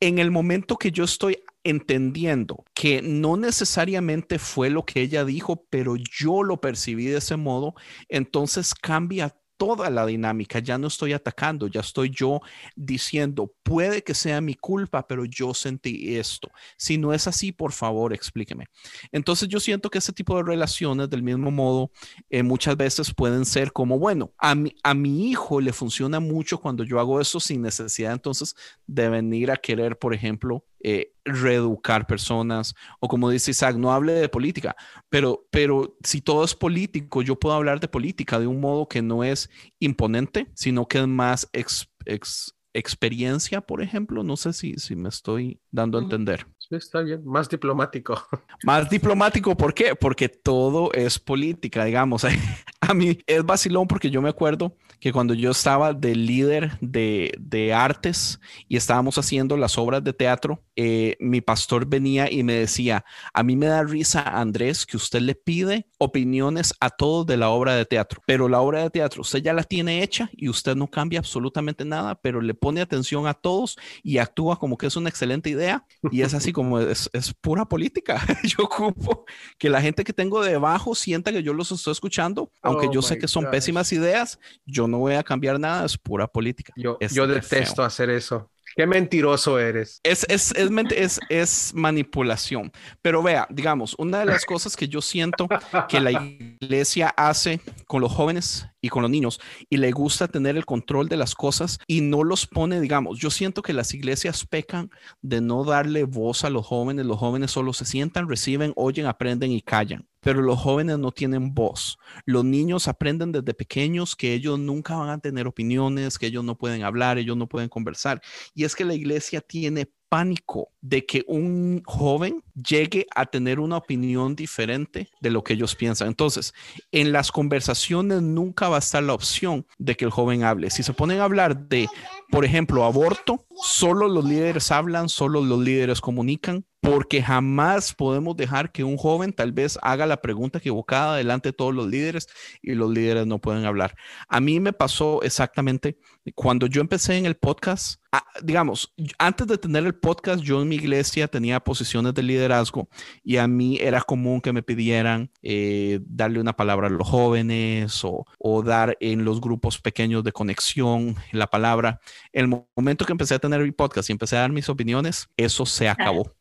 en 0.00 0.18
el 0.18 0.32
momento 0.32 0.76
que 0.76 0.90
yo 0.90 1.04
estoy 1.04 1.38
entendiendo 1.68 2.64
que 2.74 3.02
no 3.02 3.36
necesariamente 3.36 4.38
fue 4.38 4.70
lo 4.70 4.84
que 4.84 5.00
ella 5.00 5.24
dijo, 5.24 5.66
pero 5.68 5.96
yo 5.96 6.42
lo 6.42 6.60
percibí 6.60 7.06
de 7.06 7.18
ese 7.18 7.36
modo, 7.36 7.74
entonces 8.08 8.74
cambia 8.74 9.34
toda 9.56 9.90
la 9.90 10.06
dinámica. 10.06 10.58
Ya 10.58 10.78
no 10.78 10.88
estoy 10.88 11.12
atacando, 11.12 11.66
ya 11.66 11.80
estoy 11.80 12.10
yo 12.10 12.40
diciendo, 12.74 13.52
puede 13.62 14.02
que 14.02 14.14
sea 14.14 14.40
mi 14.40 14.54
culpa, 14.54 15.06
pero 15.06 15.24
yo 15.24 15.54
sentí 15.54 16.16
esto. 16.16 16.50
Si 16.76 16.98
no 16.98 17.12
es 17.12 17.26
así, 17.26 17.52
por 17.52 17.72
favor, 17.72 18.12
explíqueme. 18.12 18.66
Entonces 19.12 19.48
yo 19.48 19.60
siento 19.60 19.90
que 19.90 19.98
ese 19.98 20.12
tipo 20.12 20.36
de 20.36 20.42
relaciones, 20.42 21.10
del 21.10 21.22
mismo 21.22 21.50
modo, 21.50 21.90
eh, 22.30 22.42
muchas 22.42 22.76
veces 22.76 23.14
pueden 23.14 23.44
ser 23.44 23.72
como, 23.72 23.98
bueno, 23.98 24.32
a 24.38 24.54
mi, 24.54 24.74
a 24.82 24.94
mi 24.94 25.30
hijo 25.30 25.60
le 25.60 25.72
funciona 25.72 26.20
mucho 26.20 26.58
cuando 26.58 26.84
yo 26.84 27.00
hago 27.00 27.20
eso 27.20 27.40
sin 27.40 27.62
necesidad 27.62 28.12
entonces 28.12 28.54
de 28.86 29.08
venir 29.08 29.50
a 29.50 29.56
querer, 29.56 29.98
por 29.98 30.14
ejemplo, 30.14 30.64
eh, 30.80 31.12
reeducar 31.24 32.06
personas 32.06 32.74
o 33.00 33.08
como 33.08 33.30
dice 33.30 33.50
Isaac, 33.50 33.76
no 33.76 33.92
hable 33.92 34.12
de 34.12 34.28
política, 34.28 34.76
pero, 35.08 35.46
pero 35.50 35.96
si 36.02 36.20
todo 36.20 36.44
es 36.44 36.54
político, 36.54 37.22
yo 37.22 37.38
puedo 37.38 37.54
hablar 37.54 37.80
de 37.80 37.88
política 37.88 38.38
de 38.38 38.46
un 38.46 38.60
modo 38.60 38.88
que 38.88 39.02
no 39.02 39.24
es 39.24 39.50
imponente, 39.80 40.48
sino 40.54 40.86
que 40.86 40.98
es 40.98 41.06
más 41.06 41.48
ex, 41.52 41.88
ex, 42.04 42.56
experiencia, 42.76 43.60
por 43.60 43.82
ejemplo. 43.82 44.22
No 44.22 44.36
sé 44.36 44.52
si, 44.52 44.74
si 44.74 44.94
me 44.94 45.08
estoy 45.08 45.60
dando 45.70 45.98
a 45.98 46.02
entender. 46.02 46.46
Sí, 46.58 46.74
está 46.74 47.00
bien, 47.00 47.24
más 47.24 47.48
diplomático. 47.48 48.20
Más 48.64 48.90
diplomático, 48.90 49.56
¿por 49.56 49.72
qué? 49.72 49.94
Porque 49.94 50.28
todo 50.28 50.92
es 50.92 51.18
política, 51.18 51.84
digamos. 51.84 52.24
A 52.80 52.94
mí 52.94 53.18
es 53.26 53.44
vacilón 53.44 53.86
porque 53.86 54.10
yo 54.10 54.20
me 54.20 54.28
acuerdo 54.28 54.76
que 55.00 55.12
cuando 55.12 55.34
yo 55.34 55.50
estaba 55.50 55.92
de 55.92 56.14
líder 56.14 56.78
de, 56.80 57.32
de 57.38 57.74
artes 57.74 58.40
y 58.68 58.76
estábamos 58.76 59.18
haciendo 59.18 59.56
las 59.56 59.78
obras 59.78 60.02
de 60.02 60.12
teatro, 60.12 60.62
eh, 60.74 61.16
mi 61.20 61.40
pastor 61.40 61.86
venía 61.86 62.30
y 62.30 62.42
me 62.42 62.54
decía, 62.54 63.04
a 63.32 63.42
mí 63.42 63.56
me 63.56 63.66
da 63.66 63.82
risa, 63.82 64.22
Andrés, 64.22 64.86
que 64.86 64.96
usted 64.96 65.20
le 65.20 65.34
pide 65.34 65.86
opiniones 65.98 66.74
a 66.80 66.90
todos 66.90 67.26
de 67.26 67.36
la 67.36 67.50
obra 67.50 67.74
de 67.74 67.84
teatro, 67.84 68.22
pero 68.26 68.48
la 68.48 68.60
obra 68.60 68.82
de 68.82 68.90
teatro 68.90 69.22
usted 69.22 69.40
ya 69.40 69.52
la 69.52 69.62
tiene 69.62 70.02
hecha 70.02 70.30
y 70.32 70.48
usted 70.48 70.76
no 70.76 70.88
cambia 70.88 71.18
absolutamente 71.18 71.84
nada, 71.84 72.14
pero 72.14 72.40
le 72.40 72.54
pone 72.54 72.80
atención 72.80 73.26
a 73.26 73.34
todos 73.34 73.76
y 74.02 74.18
actúa 74.18 74.58
como 74.58 74.76
que 74.76 74.86
es 74.86 74.96
una 74.96 75.08
excelente 75.08 75.50
idea 75.50 75.84
y 76.10 76.22
es 76.22 76.34
así 76.34 76.52
como 76.52 76.80
es, 76.80 77.10
es 77.12 77.34
pura 77.34 77.64
política. 77.66 78.24
yo 78.44 78.64
ocupo 78.64 79.24
que 79.58 79.70
la 79.70 79.80
gente 79.80 80.04
que 80.04 80.12
tengo 80.12 80.42
debajo 80.42 80.94
sienta 80.94 81.32
que 81.32 81.42
yo 81.42 81.52
los 81.52 81.72
estoy 81.72 81.92
escuchando, 81.92 82.50
aunque 82.62 82.88
oh 82.88 82.92
yo 82.92 83.02
sé 83.02 83.18
que 83.18 83.28
son 83.28 83.50
pésimas 83.50 83.92
ideas, 83.92 84.38
yo 84.64 84.85
no 84.86 84.98
voy 84.98 85.14
a 85.14 85.22
cambiar 85.22 85.58
nada, 85.58 85.84
es 85.84 85.96
pura 85.96 86.26
política. 86.26 86.72
Yo, 86.76 86.96
es 87.00 87.14
yo 87.14 87.26
detesto 87.26 87.76
feo. 87.76 87.84
hacer 87.84 88.10
eso. 88.10 88.50
Qué 88.76 88.86
mentiroso 88.86 89.58
eres. 89.58 90.00
Es, 90.02 90.26
es, 90.28 90.52
es, 90.54 90.70
es, 90.90 91.20
es, 91.30 91.72
manipulación. 91.74 92.70
Pero 93.00 93.22
vea, 93.22 93.46
digamos, 93.48 93.94
una 93.98 94.18
de 94.18 94.26
las 94.26 94.44
cosas 94.44 94.76
que 94.76 94.86
yo 94.86 95.00
siento 95.00 95.48
que 95.88 95.98
la 95.98 96.10
iglesia 96.10 97.08
hace 97.16 97.58
con 97.86 98.02
los 98.02 98.12
jóvenes 98.12 98.66
y 98.82 98.90
con 98.90 99.00
los 99.00 99.10
niños 99.10 99.40
y 99.70 99.78
le 99.78 99.92
gusta 99.92 100.28
tener 100.28 100.58
el 100.58 100.66
control 100.66 101.08
de 101.08 101.16
las 101.16 101.34
cosas 101.34 101.78
y 101.86 102.02
no 102.02 102.22
los 102.22 102.46
pone, 102.46 102.78
digamos, 102.78 103.18
yo 103.18 103.30
siento 103.30 103.62
que 103.62 103.72
las 103.72 103.94
iglesias 103.94 104.44
pecan 104.44 104.90
de 105.22 105.40
no 105.40 105.64
darle 105.64 106.04
voz 106.04 106.44
a 106.44 106.50
los 106.50 106.66
jóvenes. 106.66 107.06
Los 107.06 107.18
jóvenes 107.18 107.52
solo 107.52 107.72
se 107.72 107.86
sientan, 107.86 108.28
reciben, 108.28 108.74
oyen, 108.76 109.06
aprenden 109.06 109.52
y 109.52 109.62
callan 109.62 110.06
pero 110.26 110.42
los 110.42 110.58
jóvenes 110.58 110.98
no 110.98 111.12
tienen 111.12 111.54
voz. 111.54 112.00
Los 112.24 112.44
niños 112.44 112.88
aprenden 112.88 113.30
desde 113.30 113.54
pequeños 113.54 114.16
que 114.16 114.34
ellos 114.34 114.58
nunca 114.58 114.96
van 114.96 115.10
a 115.10 115.18
tener 115.18 115.46
opiniones, 115.46 116.18
que 116.18 116.26
ellos 116.26 116.42
no 116.42 116.58
pueden 116.58 116.82
hablar, 116.82 117.16
ellos 117.16 117.36
no 117.36 117.46
pueden 117.46 117.68
conversar. 117.68 118.20
Y 118.52 118.64
es 118.64 118.74
que 118.74 118.84
la 118.84 118.94
iglesia 118.94 119.40
tiene 119.40 119.88
pánico 120.08 120.72
de 120.80 121.06
que 121.06 121.24
un 121.28 121.82
joven 121.84 122.42
llegue 122.54 123.06
a 123.14 123.26
tener 123.26 123.60
una 123.60 123.76
opinión 123.76 124.34
diferente 124.34 125.10
de 125.20 125.30
lo 125.30 125.44
que 125.44 125.54
ellos 125.54 125.76
piensan. 125.76 126.08
Entonces, 126.08 126.54
en 126.90 127.12
las 127.12 127.30
conversaciones 127.30 128.22
nunca 128.22 128.68
va 128.68 128.76
a 128.76 128.80
estar 128.80 129.02
la 129.02 129.14
opción 129.14 129.64
de 129.78 129.96
que 129.96 130.04
el 130.04 130.10
joven 130.10 130.42
hable. 130.42 130.70
Si 130.70 130.82
se 130.82 130.92
ponen 130.92 131.20
a 131.20 131.24
hablar 131.24 131.68
de, 131.68 131.88
por 132.30 132.44
ejemplo, 132.44 132.84
aborto, 132.84 133.46
solo 133.62 134.08
los 134.08 134.24
líderes 134.24 134.72
hablan, 134.72 135.08
solo 135.08 135.40
los 135.40 135.60
líderes 135.60 136.00
comunican, 136.00 136.64
porque 136.86 137.20
jamás 137.20 137.92
podemos 137.92 138.36
dejar 138.36 138.70
que 138.70 138.84
un 138.84 138.96
joven 138.96 139.32
tal 139.32 139.50
vez 139.50 139.76
haga 139.82 140.06
la 140.06 140.22
pregunta 140.22 140.58
equivocada 140.58 141.16
delante 141.16 141.48
de 141.48 141.52
todos 141.52 141.74
los 141.74 141.88
líderes 141.88 142.28
y 142.62 142.74
los 142.74 142.88
líderes 142.92 143.26
no 143.26 143.40
pueden 143.40 143.64
hablar. 143.64 143.96
A 144.28 144.38
mí 144.38 144.60
me 144.60 144.72
pasó 144.72 145.20
exactamente 145.22 145.98
cuando 146.34 146.66
yo 146.66 146.80
empecé 146.80 147.16
en 147.16 147.26
el 147.26 147.36
podcast, 147.36 148.00
ah, 148.12 148.24
digamos, 148.42 148.92
antes 149.18 149.46
de 149.46 149.58
tener 149.58 149.84
el 149.84 149.94
podcast, 149.94 150.42
yo 150.42 150.62
en 150.62 150.68
mi 150.68 150.76
iglesia 150.76 151.28
tenía 151.28 151.60
posiciones 151.60 152.14
de 152.14 152.22
liderazgo 152.22 152.88
y 153.22 153.36
a 153.36 153.46
mí 153.46 153.78
era 153.80 154.00
común 154.00 154.40
que 154.40 154.52
me 154.52 154.62
pidieran 154.62 155.30
eh, 155.42 156.00
darle 156.06 156.40
una 156.40 156.54
palabra 156.54 156.88
a 156.88 156.90
los 156.90 157.08
jóvenes 157.08 158.04
o, 158.04 158.24
o, 158.38 158.62
dar 158.62 158.96
en 159.00 159.24
los 159.24 159.40
grupos 159.40 159.80
pequeños 159.80 160.24
de 160.24 160.32
conexión 160.32 161.16
la 161.32 161.46
palabra. 161.46 162.00
El 162.32 162.48
momento 162.76 163.04
que 163.04 163.12
empecé 163.12 163.34
a 163.34 163.38
tener 163.38 163.62
mi 163.62 163.72
podcast 163.72 164.08
y 164.08 164.12
empecé 164.12 164.36
a 164.36 164.40
dar 164.40 164.52
mis 164.52 164.68
opiniones, 164.68 165.28
eso 165.36 165.66
se 165.66 165.88
acabó. 165.88 166.32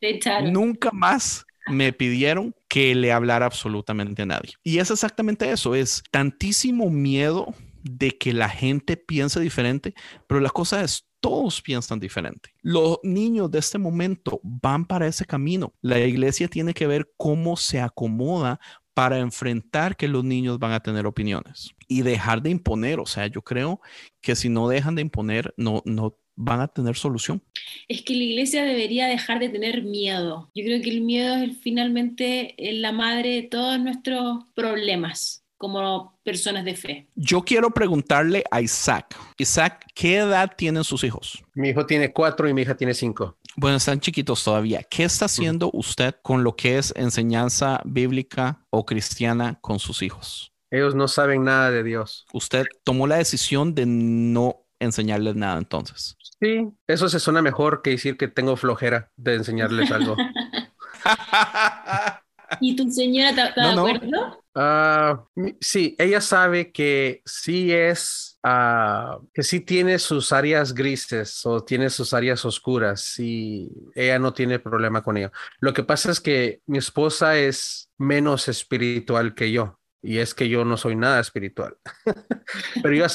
Nunca 0.44 0.92
más 0.92 1.46
me 1.68 1.94
pidieron 1.94 2.56
que 2.68 2.94
le 2.96 3.12
hablara 3.12 3.46
absolutamente 3.46 4.22
a 4.22 4.26
nadie. 4.26 4.54
Y 4.64 4.80
es 4.80 4.92
exactamente 4.92 5.52
eso, 5.52 5.76
es 5.76 6.04
tantísimo 6.12 6.90
miedo 6.90 7.54
de 7.86 8.18
que 8.18 8.34
la 8.34 8.50
gente 8.50 8.98
piense 8.98 9.40
diferente, 9.40 9.94
pero 10.28 10.42
la 10.42 10.50
cosa 10.50 10.84
es, 10.84 11.08
todos 11.22 11.62
piensan 11.62 12.00
diferente. 12.00 12.50
Los 12.62 13.00
niños 13.04 13.50
de 13.52 13.60
este 13.60 13.78
momento 13.78 14.40
van 14.44 14.86
para 14.86 15.08
ese 15.08 15.26
camino. 15.26 15.74
La 15.82 16.00
iglesia 16.00 16.48
tiene 16.48 16.74
que 16.74 16.88
ver 16.88 17.12
cómo 17.16 17.58
se 17.58 17.80
acomoda 17.80 18.60
para 18.94 19.20
enfrentar 19.20 19.96
que 19.96 20.08
los 20.08 20.24
niños 20.24 20.58
van 20.58 20.72
a 20.72 20.80
tener 20.80 21.06
opiniones 21.06 21.76
y 21.88 22.02
dejar 22.02 22.42
de 22.42 22.50
imponer. 22.50 23.00
O 23.00 23.06
sea, 23.06 23.28
yo 23.28 23.42
creo 23.42 23.82
que 24.22 24.36
si 24.36 24.50
no 24.50 24.68
dejan 24.68 24.96
de 24.96 25.04
imponer, 25.04 25.54
no, 25.58 25.84
no 25.86 26.18
van 26.36 26.62
a 26.62 26.68
tener 26.68 26.96
solución. 26.96 27.44
Es 27.88 28.02
que 28.02 28.16
la 28.16 28.24
iglesia 28.24 28.64
debería 28.64 29.08
dejar 29.08 29.40
de 29.40 29.50
tener 29.50 29.84
miedo. 29.84 30.50
Yo 30.56 30.64
creo 30.64 30.82
que 30.82 30.90
el 30.90 31.02
miedo 31.02 31.36
es 31.36 31.58
finalmente 31.62 32.56
la 32.58 32.92
madre 32.92 33.30
de 33.36 33.44
todos 33.44 33.80
nuestros 33.80 34.46
problemas 34.56 35.45
como 35.58 36.20
personas 36.24 36.66
de 36.66 36.76
fe. 36.76 37.08
Yo 37.16 37.42
quiero 37.42 37.72
preguntarle 37.72 38.44
a 38.52 38.62
Isaac. 38.62 39.16
Isaac, 39.38 39.86
¿qué 39.94 40.18
edad 40.18 40.52
tienen 40.56 40.84
sus 40.84 41.04
hijos? 41.04 41.44
Mi 41.54 41.70
hijo 41.70 41.86
tiene 41.86 42.12
cuatro 42.12 42.48
y 42.50 42.54
mi 42.54 42.62
hija 42.62 42.76
tiene 42.76 42.94
cinco. 42.94 43.38
Bueno, 43.56 43.78
están 43.78 44.00
chiquitos 44.00 44.44
todavía. 44.44 44.84
¿Qué 44.84 45.04
está 45.04 45.26
haciendo 45.26 45.70
usted 45.74 46.16
con 46.22 46.44
lo 46.44 46.56
que 46.56 46.78
es 46.78 46.94
enseñanza 46.98 47.82
bíblica 47.86 48.66
o 48.70 48.86
cristiana 48.86 49.58
con 49.62 49.80
sus 49.80 50.02
hijos? 50.02 50.52
Ellos 50.72 50.94
no 50.94 51.08
saben 51.08 51.44
nada 51.46 51.72
de 51.72 51.84
Dios. 51.84 52.26
Usted 52.34 52.66
tomó 52.84 53.08
la 53.08 53.16
decisión 53.16 53.74
de 53.74 53.86
no 53.86 54.66
enseñarles 54.80 55.36
nada 55.36 55.58
entonces. 55.58 56.18
Sí, 56.42 56.68
eso 56.86 57.08
se 57.08 57.22
suena 57.22 57.42
mejor 57.42 57.82
que 57.82 57.92
decir 57.92 58.18
que 58.18 58.28
tengo 58.28 58.58
flojera 58.58 59.10
de 59.16 59.36
enseñarles 59.36 59.90
algo. 59.92 60.18
¿Y 62.62 62.76
tu 62.76 62.90
señora 62.92 63.30
está 63.30 63.52
de 63.54 63.80
acuerdo? 63.80 64.44
Ah, 64.56 65.26
sí, 65.60 65.96
ella 66.00 66.22
sabe 66.22 66.72
que 66.72 67.22
sí 67.26 67.74
es, 67.74 68.40
uh, 68.44 69.26
que 69.34 69.44
sí 69.44 69.60
tiene 69.60 70.00
sus 70.00 70.32
áreas 70.32 70.74
grises 70.74 71.46
o 71.46 71.64
tiene 71.64 71.90
sus 71.90 72.14
áreas 72.14 72.46
oscuras 72.46 73.20
y 73.20 73.70
ella 73.94 74.18
no 74.18 74.34
tiene 74.34 74.60
problema 74.60 75.04
con 75.04 75.18
ello. 75.18 75.32
Lo 75.60 75.74
que 75.74 75.84
pasa 75.84 76.10
es 76.10 76.22
que 76.22 76.62
mi 76.68 76.78
esposa 76.78 77.38
es 77.38 77.92
menos 77.98 78.48
espiritual 78.48 79.36
que 79.36 79.52
yo 79.52 79.80
y 80.02 80.20
es 80.20 80.34
que 80.34 80.48
yo 80.48 80.64
no 80.64 80.78
soy 80.78 80.96
nada 80.96 81.20
espiritual. 81.20 81.76
Pero 82.82 82.96
ella, 82.96 83.08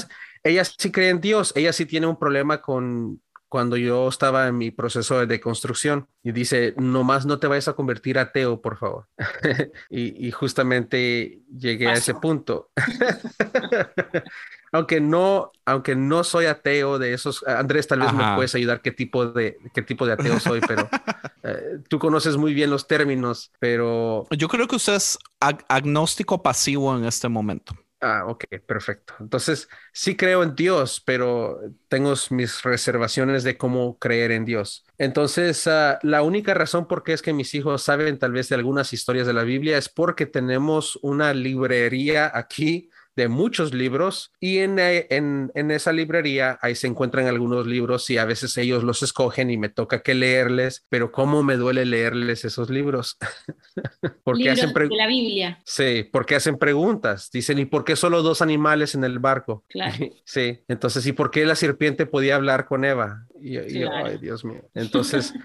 ella 0.42 0.64
sí 0.64 0.92
cree 0.92 1.08
en 1.08 1.22
Dios, 1.22 1.54
ella 1.56 1.72
sí 1.72 1.86
tiene 1.86 2.06
un 2.06 2.18
problema 2.18 2.60
con 2.60 3.22
cuando 3.50 3.76
yo 3.76 4.08
estaba 4.08 4.46
en 4.46 4.56
mi 4.56 4.70
proceso 4.70 5.18
de 5.18 5.26
deconstrucción 5.26 6.06
y 6.22 6.30
dice, 6.30 6.72
nomás 6.76 7.26
no 7.26 7.40
te 7.40 7.48
vayas 7.48 7.66
a 7.66 7.72
convertir 7.72 8.16
ateo, 8.16 8.62
por 8.62 8.78
favor. 8.78 9.08
y, 9.90 10.30
justamente 10.30 11.40
llegué 11.52 11.88
a 11.88 11.94
ese 11.94 12.14
punto. 12.14 12.70
aunque 14.72 15.00
no, 15.00 15.50
aunque 15.64 15.96
no 15.96 16.22
soy 16.22 16.46
ateo 16.46 17.00
de 17.00 17.12
esos, 17.12 17.42
Andrés, 17.44 17.88
tal 17.88 17.98
vez 17.98 18.12
me 18.12 18.36
puedes 18.36 18.54
ayudar 18.54 18.82
qué 18.82 18.92
tipo 18.92 19.26
de, 19.26 19.58
qué 19.74 19.82
tipo 19.82 20.06
de 20.06 20.12
ateo 20.12 20.38
soy, 20.38 20.60
pero 20.60 20.88
eh, 21.42 21.80
tú 21.88 21.98
conoces 21.98 22.36
muy 22.36 22.54
bien 22.54 22.70
los 22.70 22.86
términos, 22.86 23.50
pero... 23.58 24.28
Yo 24.30 24.46
creo 24.46 24.68
que 24.68 24.76
usted 24.76 24.94
es 24.94 25.18
agnóstico 25.40 26.40
pasivo 26.40 26.96
en 26.96 27.04
este 27.04 27.28
momento. 27.28 27.74
Ah, 28.02 28.24
ok, 28.26 28.44
perfecto. 28.66 29.12
Entonces, 29.20 29.68
sí 29.92 30.16
creo 30.16 30.42
en 30.42 30.54
Dios, 30.54 31.02
pero 31.04 31.60
tengo 31.88 32.14
mis 32.30 32.62
reservaciones 32.62 33.44
de 33.44 33.58
cómo 33.58 33.98
creer 33.98 34.30
en 34.32 34.46
Dios. 34.46 34.86
Entonces, 34.96 35.66
ah, 35.66 35.98
la 36.02 36.22
única 36.22 36.54
razón 36.54 36.88
por 36.88 37.02
qué 37.02 37.12
es 37.12 37.20
que 37.20 37.34
mis 37.34 37.54
hijos 37.54 37.82
saben 37.82 38.18
tal 38.18 38.32
vez 38.32 38.48
de 38.48 38.54
algunas 38.54 38.94
historias 38.94 39.26
de 39.26 39.34
la 39.34 39.42
Biblia 39.42 39.76
es 39.76 39.90
porque 39.90 40.24
tenemos 40.24 40.98
una 41.02 41.34
librería 41.34 42.30
aquí 42.34 42.89
de 43.20 43.28
muchos 43.28 43.74
libros 43.74 44.32
y 44.40 44.58
en, 44.60 44.78
eh, 44.78 45.06
en, 45.10 45.52
en, 45.54 45.70
esa 45.70 45.92
librería 45.92 46.58
ahí 46.62 46.74
se 46.74 46.86
encuentran 46.86 47.26
algunos 47.26 47.66
libros 47.66 48.08
y 48.08 48.16
a 48.16 48.24
veces 48.24 48.56
ellos 48.56 48.82
los 48.82 49.02
escogen 49.02 49.50
y 49.50 49.58
me 49.58 49.68
toca 49.68 50.02
que 50.02 50.14
leerles, 50.14 50.86
pero 50.88 51.12
cómo 51.12 51.42
me 51.42 51.56
duele 51.56 51.84
leerles 51.84 52.46
esos 52.46 52.70
libros. 52.70 53.18
porque 54.24 54.48
hacen 54.48 54.72
de 54.72 54.96
la 54.96 55.06
Biblia. 55.06 55.60
Sí, 55.66 56.08
porque 56.10 56.34
hacen 56.34 56.56
preguntas. 56.56 57.30
Dicen, 57.30 57.58
¿y 57.58 57.66
por 57.66 57.84
qué 57.84 57.94
solo 57.94 58.22
dos 58.22 58.40
animales 58.40 58.94
en 58.94 59.04
el 59.04 59.18
barco? 59.18 59.64
Claro. 59.68 59.96
sí, 60.24 60.60
entonces, 60.66 61.04
¿y 61.04 61.12
por 61.12 61.30
qué 61.30 61.44
la 61.44 61.56
serpiente 61.56 62.06
podía 62.06 62.36
hablar 62.36 62.64
con 62.64 62.86
Eva? 62.86 63.26
Y, 63.38 63.58
ay, 63.58 64.16
Dios 64.18 64.44
mío. 64.46 64.62
Entonces... 64.74 65.34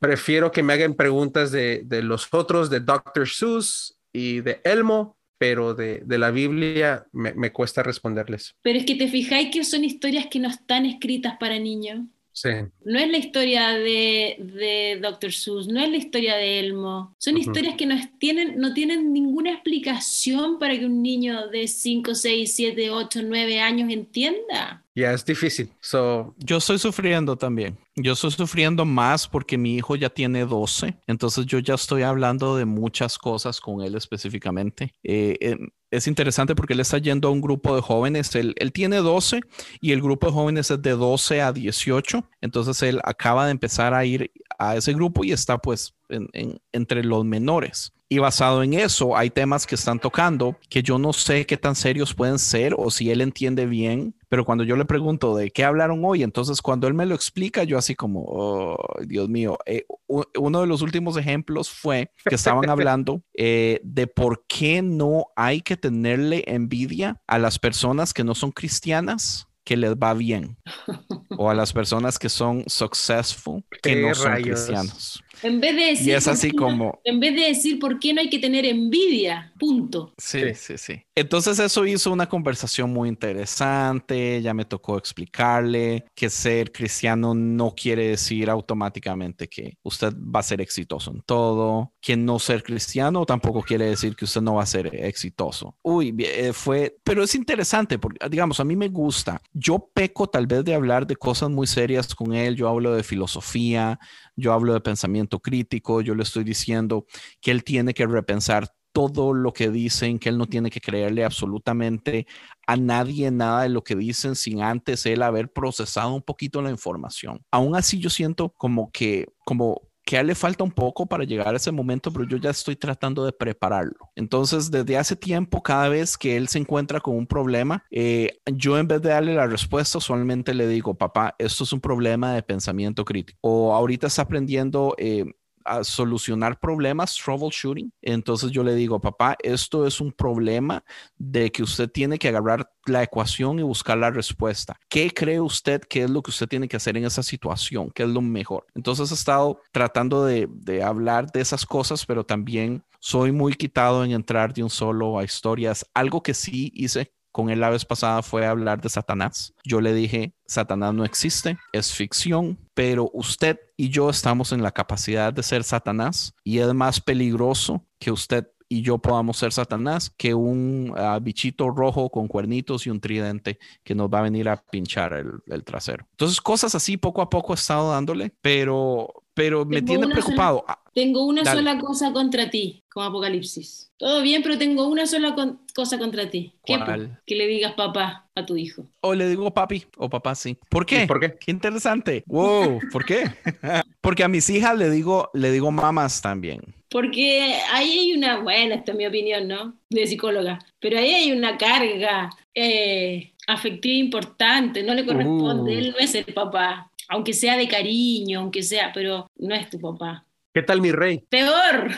prefiero 0.00 0.52
que 0.52 0.62
me 0.62 0.74
hagan 0.74 0.94
preguntas 0.94 1.50
de, 1.50 1.82
de 1.84 2.02
los 2.02 2.32
otros, 2.32 2.70
de 2.70 2.78
Dr. 2.78 3.28
Seuss 3.28 3.98
y 4.12 4.42
de 4.42 4.60
Elmo, 4.62 5.17
pero 5.38 5.74
de, 5.74 6.02
la 6.06 6.30
Biblia 6.30 7.06
me, 7.12 7.52
cuesta 7.52 7.82
responderles. 7.82 8.56
Pero 8.62 8.78
es 8.78 8.84
que 8.84 8.96
te 8.96 9.08
fijáis 9.08 9.50
que 9.50 9.64
son 9.64 9.84
historias 9.84 10.26
que 10.26 10.40
no 10.40 10.48
están 10.48 10.84
escritas 10.84 11.36
para 11.38 11.58
niños. 11.58 12.00
Sí. 12.40 12.50
No 12.84 13.00
es 13.00 13.10
la 13.10 13.18
historia 13.18 13.70
de, 13.70 14.36
de 14.38 15.00
Dr. 15.02 15.32
Seuss, 15.32 15.66
no 15.66 15.80
es 15.80 15.90
la 15.90 15.96
historia 15.96 16.36
de 16.36 16.60
Elmo. 16.60 17.16
Son 17.18 17.36
historias 17.36 17.74
que 17.74 17.84
no 17.84 17.96
tienen, 18.20 18.58
no 18.58 18.72
tienen 18.74 19.12
ninguna 19.12 19.50
explicación 19.50 20.60
para 20.60 20.78
que 20.78 20.86
un 20.86 21.02
niño 21.02 21.48
de 21.48 21.66
5, 21.66 22.14
6, 22.14 22.54
7, 22.54 22.90
8, 22.90 23.20
9 23.24 23.60
años 23.60 23.90
entienda. 23.90 24.84
Ya 24.94 25.12
es 25.12 25.24
difícil. 25.24 25.68
So... 25.80 26.36
Yo 26.38 26.58
estoy 26.58 26.78
sufriendo 26.78 27.34
también. 27.34 27.76
Yo 27.96 28.12
estoy 28.12 28.30
sufriendo 28.30 28.84
más 28.84 29.26
porque 29.26 29.58
mi 29.58 29.74
hijo 29.74 29.96
ya 29.96 30.08
tiene 30.08 30.44
12, 30.44 30.96
entonces 31.08 31.44
yo 31.46 31.58
ya 31.58 31.74
estoy 31.74 32.02
hablando 32.02 32.56
de 32.56 32.66
muchas 32.66 33.18
cosas 33.18 33.60
con 33.60 33.82
él 33.82 33.96
específicamente. 33.96 34.94
Eh, 35.02 35.36
em, 35.40 35.70
es 35.90 36.06
interesante 36.06 36.54
porque 36.54 36.74
él 36.74 36.80
está 36.80 36.98
yendo 36.98 37.28
a 37.28 37.30
un 37.30 37.40
grupo 37.40 37.74
de 37.74 37.82
jóvenes, 37.82 38.34
él, 38.34 38.54
él, 38.58 38.72
tiene 38.72 38.96
12 38.96 39.40
y 39.80 39.92
el 39.92 40.02
grupo 40.02 40.26
de 40.26 40.32
jóvenes 40.32 40.70
es 40.70 40.82
de 40.82 40.90
12 40.90 41.42
a 41.42 41.52
18, 41.52 42.28
entonces 42.40 42.82
él 42.82 43.00
acaba 43.04 43.46
de 43.46 43.52
empezar 43.52 43.94
a 43.94 44.04
ir 44.04 44.30
a 44.58 44.76
ese 44.76 44.92
grupo 44.92 45.24
y 45.24 45.32
está 45.32 45.58
pues 45.58 45.94
en, 46.08 46.60
entre 46.72 47.04
los 47.04 47.24
menores. 47.24 47.92
Y 48.10 48.18
basado 48.18 48.62
en 48.62 48.72
eso, 48.72 49.16
hay 49.16 49.28
temas 49.28 49.66
que 49.66 49.74
están 49.74 49.98
tocando 49.98 50.56
que 50.70 50.82
yo 50.82 50.98
no 50.98 51.12
sé 51.12 51.44
qué 51.44 51.58
tan 51.58 51.74
serios 51.74 52.14
pueden 52.14 52.38
ser 52.38 52.74
o 52.78 52.90
si 52.90 53.10
él 53.10 53.20
entiende 53.20 53.66
bien, 53.66 54.14
pero 54.30 54.46
cuando 54.46 54.64
yo 54.64 54.76
le 54.76 54.86
pregunto 54.86 55.36
de 55.36 55.50
qué 55.50 55.62
hablaron 55.64 56.02
hoy, 56.02 56.22
entonces 56.22 56.62
cuando 56.62 56.88
él 56.88 56.94
me 56.94 57.04
lo 57.04 57.14
explica, 57.14 57.64
yo 57.64 57.76
así 57.76 57.94
como, 57.94 58.24
oh, 58.26 58.78
Dios 59.06 59.28
mío, 59.28 59.58
eh, 59.66 59.84
uno 60.06 60.60
de 60.62 60.66
los 60.66 60.80
últimos 60.80 61.18
ejemplos 61.18 61.68
fue 61.68 62.10
que 62.24 62.34
estaban 62.34 62.70
hablando 62.70 63.22
eh, 63.34 63.80
de 63.84 64.06
por 64.06 64.46
qué 64.46 64.80
no 64.80 65.26
hay 65.36 65.60
que 65.60 65.76
tenerle 65.76 66.44
envidia 66.46 67.20
a 67.26 67.38
las 67.38 67.58
personas 67.58 68.14
que 68.14 68.24
no 68.24 68.34
son 68.34 68.52
cristianas 68.52 69.48
que 69.64 69.76
les 69.76 69.94
va 69.96 70.14
bien 70.14 70.56
o 71.36 71.50
a 71.50 71.54
las 71.54 71.74
personas 71.74 72.18
que 72.18 72.30
son 72.30 72.64
successful 72.68 73.62
que 73.82 73.96
no 73.96 74.14
son 74.14 74.32
cristianos. 74.40 75.22
En 75.42 75.60
vez 75.60 75.76
de 75.76 75.84
decir, 75.84 76.08
y 76.08 76.12
es 76.12 76.26
así 76.28 76.50
como... 76.50 77.00
en 77.04 77.20
vez 77.20 77.34
de 77.34 77.42
decir 77.42 77.78
por 77.78 77.98
qué 77.98 78.12
no 78.12 78.20
hay 78.20 78.30
que 78.30 78.38
tener 78.38 78.64
envidia, 78.64 79.52
punto. 79.58 80.14
Sí, 80.18 80.54
sí, 80.54 80.78
sí. 80.78 81.02
Entonces 81.14 81.58
eso 81.58 81.86
hizo 81.86 82.12
una 82.12 82.28
conversación 82.28 82.92
muy 82.92 83.08
interesante, 83.08 84.40
ya 84.42 84.54
me 84.54 84.64
tocó 84.64 84.98
explicarle 84.98 86.04
que 86.14 86.30
ser 86.30 86.72
cristiano 86.72 87.34
no 87.34 87.74
quiere 87.74 88.08
decir 88.08 88.50
automáticamente 88.50 89.48
que 89.48 89.76
usted 89.82 90.14
va 90.14 90.40
a 90.40 90.44
ser 90.44 90.60
exitoso 90.60 91.10
en 91.10 91.22
todo, 91.22 91.92
que 92.00 92.16
no 92.16 92.38
ser 92.38 92.62
cristiano 92.62 93.26
tampoco 93.26 93.62
quiere 93.62 93.86
decir 93.86 94.14
que 94.14 94.24
usted 94.24 94.40
no 94.40 94.54
va 94.54 94.62
a 94.62 94.66
ser 94.66 94.94
exitoso. 94.94 95.76
Uy, 95.82 96.14
eh, 96.18 96.52
fue, 96.52 96.96
pero 97.02 97.22
es 97.22 97.34
interesante 97.34 97.98
porque, 97.98 98.28
digamos, 98.28 98.60
a 98.60 98.64
mí 98.64 98.76
me 98.76 98.88
gusta, 98.88 99.40
yo 99.52 99.90
peco 99.92 100.28
tal 100.28 100.46
vez 100.46 100.64
de 100.64 100.74
hablar 100.74 101.06
de 101.06 101.16
cosas 101.16 101.50
muy 101.50 101.66
serias 101.66 102.14
con 102.14 102.34
él, 102.34 102.56
yo 102.56 102.68
hablo 102.68 102.94
de 102.94 103.02
filosofía, 103.02 103.98
yo 104.38 104.52
hablo 104.52 104.72
de 104.72 104.80
pensamiento 104.80 105.40
crítico, 105.40 106.00
yo 106.00 106.14
le 106.14 106.22
estoy 106.22 106.44
diciendo 106.44 107.06
que 107.40 107.50
él 107.50 107.64
tiene 107.64 107.92
que 107.92 108.06
repensar 108.06 108.68
todo 108.92 109.34
lo 109.34 109.52
que 109.52 109.68
dicen, 109.70 110.18
que 110.18 110.28
él 110.28 110.38
no 110.38 110.46
tiene 110.46 110.70
que 110.70 110.80
creerle 110.80 111.24
absolutamente 111.24 112.26
a 112.66 112.76
nadie 112.76 113.30
nada 113.30 113.62
de 113.62 113.68
lo 113.68 113.82
que 113.82 113.96
dicen 113.96 114.34
sin 114.34 114.62
antes 114.62 115.06
él 115.06 115.22
haber 115.22 115.52
procesado 115.52 116.14
un 116.14 116.22
poquito 116.22 116.62
la 116.62 116.70
información. 116.70 117.44
Aún 117.50 117.76
así 117.76 117.98
yo 117.98 118.10
siento 118.10 118.54
como 118.56 118.90
que, 118.90 119.26
como 119.44 119.87
que 120.08 120.24
le 120.24 120.34
falta 120.34 120.64
un 120.64 120.70
poco 120.70 121.04
para 121.04 121.24
llegar 121.24 121.52
a 121.52 121.58
ese 121.58 121.70
momento, 121.70 122.10
pero 122.10 122.24
yo 122.24 122.38
ya 122.38 122.48
estoy 122.48 122.76
tratando 122.76 123.26
de 123.26 123.32
prepararlo. 123.32 124.10
Entonces, 124.16 124.70
desde 124.70 124.96
hace 124.96 125.16
tiempo, 125.16 125.62
cada 125.62 125.90
vez 125.90 126.16
que 126.16 126.38
él 126.38 126.48
se 126.48 126.58
encuentra 126.58 126.98
con 126.98 127.14
un 127.14 127.26
problema, 127.26 127.84
eh, 127.90 128.38
yo 128.46 128.78
en 128.78 128.88
vez 128.88 129.02
de 129.02 129.10
darle 129.10 129.34
la 129.34 129.46
respuesta, 129.46 130.00
solamente 130.00 130.54
le 130.54 130.66
digo, 130.66 130.94
papá, 130.94 131.34
esto 131.38 131.64
es 131.64 131.74
un 131.74 131.80
problema 131.82 132.32
de 132.32 132.42
pensamiento 132.42 133.04
crítico. 133.04 133.38
O 133.42 133.74
ahorita 133.74 134.06
está 134.06 134.22
aprendiendo 134.22 134.94
eh, 134.96 135.26
a 135.68 135.84
solucionar 135.84 136.58
problemas, 136.58 137.16
troubleshooting. 137.16 137.92
Entonces 138.02 138.50
yo 138.50 138.62
le 138.62 138.74
digo, 138.74 139.00
papá, 139.00 139.36
esto 139.42 139.86
es 139.86 140.00
un 140.00 140.12
problema 140.12 140.82
de 141.16 141.50
que 141.50 141.62
usted 141.62 141.90
tiene 141.90 142.18
que 142.18 142.28
agarrar 142.28 142.70
la 142.86 143.02
ecuación 143.02 143.58
y 143.58 143.62
buscar 143.62 143.98
la 143.98 144.10
respuesta. 144.10 144.78
¿Qué 144.88 145.10
cree 145.10 145.40
usted 145.40 145.82
que 145.82 146.04
es 146.04 146.10
lo 146.10 146.22
que 146.22 146.30
usted 146.30 146.48
tiene 146.48 146.68
que 146.68 146.76
hacer 146.76 146.96
en 146.96 147.04
esa 147.04 147.22
situación? 147.22 147.90
¿Qué 147.90 148.04
es 148.04 148.08
lo 148.08 148.20
mejor? 148.20 148.66
Entonces 148.74 149.10
he 149.10 149.14
estado 149.14 149.60
tratando 149.72 150.24
de, 150.24 150.48
de 150.50 150.82
hablar 150.82 151.30
de 151.30 151.40
esas 151.40 151.66
cosas, 151.66 152.06
pero 152.06 152.24
también 152.24 152.82
soy 153.00 153.32
muy 153.32 153.54
quitado 153.54 154.04
en 154.04 154.12
entrar 154.12 154.52
de 154.52 154.62
un 154.62 154.70
solo 154.70 155.18
a 155.18 155.24
historias. 155.24 155.86
Algo 155.94 156.22
que 156.22 156.34
sí 156.34 156.72
hice 156.74 157.12
con 157.32 157.50
él 157.50 157.60
la 157.60 157.70
vez 157.70 157.84
pasada 157.84 158.22
fue 158.22 158.46
hablar 158.46 158.80
de 158.80 158.88
Satanás. 158.88 159.54
Yo 159.64 159.80
le 159.80 159.94
dije, 159.94 160.32
Satanás 160.46 160.94
no 160.94 161.04
existe, 161.04 161.58
es 161.72 161.92
ficción, 161.92 162.58
pero 162.74 163.10
usted 163.12 163.60
y 163.76 163.90
yo 163.90 164.10
estamos 164.10 164.52
en 164.52 164.62
la 164.62 164.72
capacidad 164.72 165.32
de 165.32 165.42
ser 165.42 165.64
Satanás 165.64 166.34
y 166.44 166.58
es 166.58 166.72
más 166.74 167.00
peligroso 167.00 167.84
que 167.98 168.10
usted 168.10 168.48
y 168.68 168.82
yo 168.82 168.98
podamos 168.98 169.38
ser 169.38 169.52
Satanás 169.52 170.10
que 170.10 170.34
un 170.34 170.92
ah, 170.96 171.18
bichito 171.20 171.70
rojo 171.70 172.10
con 172.10 172.28
cuernitos 172.28 172.86
y 172.86 172.90
un 172.90 173.00
tridente 173.00 173.58
que 173.82 173.94
nos 173.94 174.08
va 174.10 174.18
a 174.18 174.22
venir 174.22 174.48
a 174.48 174.62
pinchar 174.62 175.14
el, 175.14 175.30
el 175.46 175.64
trasero. 175.64 176.06
Entonces, 176.12 176.40
cosas 176.40 176.74
así 176.74 176.96
poco 176.96 177.22
a 177.22 177.30
poco 177.30 177.52
he 177.52 177.56
estado 177.56 177.90
dándole, 177.92 178.32
pero, 178.42 179.24
pero 179.32 179.64
me 179.64 179.80
tiene 179.80 180.06
preocupado. 180.08 180.64
Ah, 180.68 180.78
Tengo 180.98 181.24
una 181.24 181.42
Dale. 181.44 181.58
sola 181.60 181.78
cosa 181.78 182.12
contra 182.12 182.50
ti, 182.50 182.82
como 182.92 183.06
Apocalipsis. 183.06 183.92
Todo 183.98 184.20
bien, 184.20 184.42
pero 184.42 184.58
tengo 184.58 184.88
una 184.88 185.06
sola 185.06 185.32
con- 185.36 185.60
cosa 185.72 185.96
contra 185.96 186.28
ti. 186.28 186.52
¿Qué. 186.66 186.76
Que 187.24 187.36
le 187.36 187.46
digas 187.46 187.74
papá 187.74 188.26
a 188.34 188.44
tu 188.44 188.56
hijo. 188.56 188.84
O 189.02 189.14
le 189.14 189.28
digo 189.28 189.52
papi 189.54 189.84
o 189.96 190.08
papá, 190.10 190.34
sí. 190.34 190.56
¿Por 190.68 190.84
qué? 190.86 191.06
¿Por 191.06 191.20
qué? 191.20 191.36
Qué 191.38 191.52
interesante. 191.52 192.24
Wow, 192.26 192.80
¿por 192.90 193.04
qué? 193.04 193.30
Porque 194.00 194.24
a 194.24 194.28
mis 194.28 194.50
hijas 194.50 194.76
le 194.76 194.90
digo, 194.90 195.30
le 195.34 195.52
digo 195.52 195.70
mamás 195.70 196.20
también. 196.20 196.62
Porque 196.90 197.54
ahí 197.72 197.98
hay 197.98 198.12
una, 198.14 198.40
bueno, 198.40 198.74
esta 198.74 198.90
es 198.90 198.98
mi 198.98 199.06
opinión, 199.06 199.46
¿no? 199.46 199.74
De 199.90 200.04
psicóloga, 200.06 200.58
pero 200.80 200.98
ahí 200.98 201.14
hay 201.14 201.30
una 201.32 201.56
carga 201.58 202.30
eh, 202.54 203.34
afectiva 203.46 203.94
importante, 203.94 204.82
no 204.82 204.94
le 204.94 205.06
corresponde, 205.06 205.76
Uh. 205.76 205.78
él 205.78 205.90
no 205.92 205.98
es 205.98 206.14
el 206.16 206.24
papá, 206.34 206.90
aunque 207.08 207.32
sea 207.34 207.56
de 207.56 207.68
cariño, 207.68 208.40
aunque 208.40 208.62
sea, 208.64 208.90
pero 208.92 209.30
no 209.38 209.54
es 209.54 209.70
tu 209.70 209.78
papá. 209.78 210.24
¿Qué 210.58 210.64
tal 210.64 210.80
mi 210.80 210.90
rey? 210.90 211.24
Peor. 211.30 211.88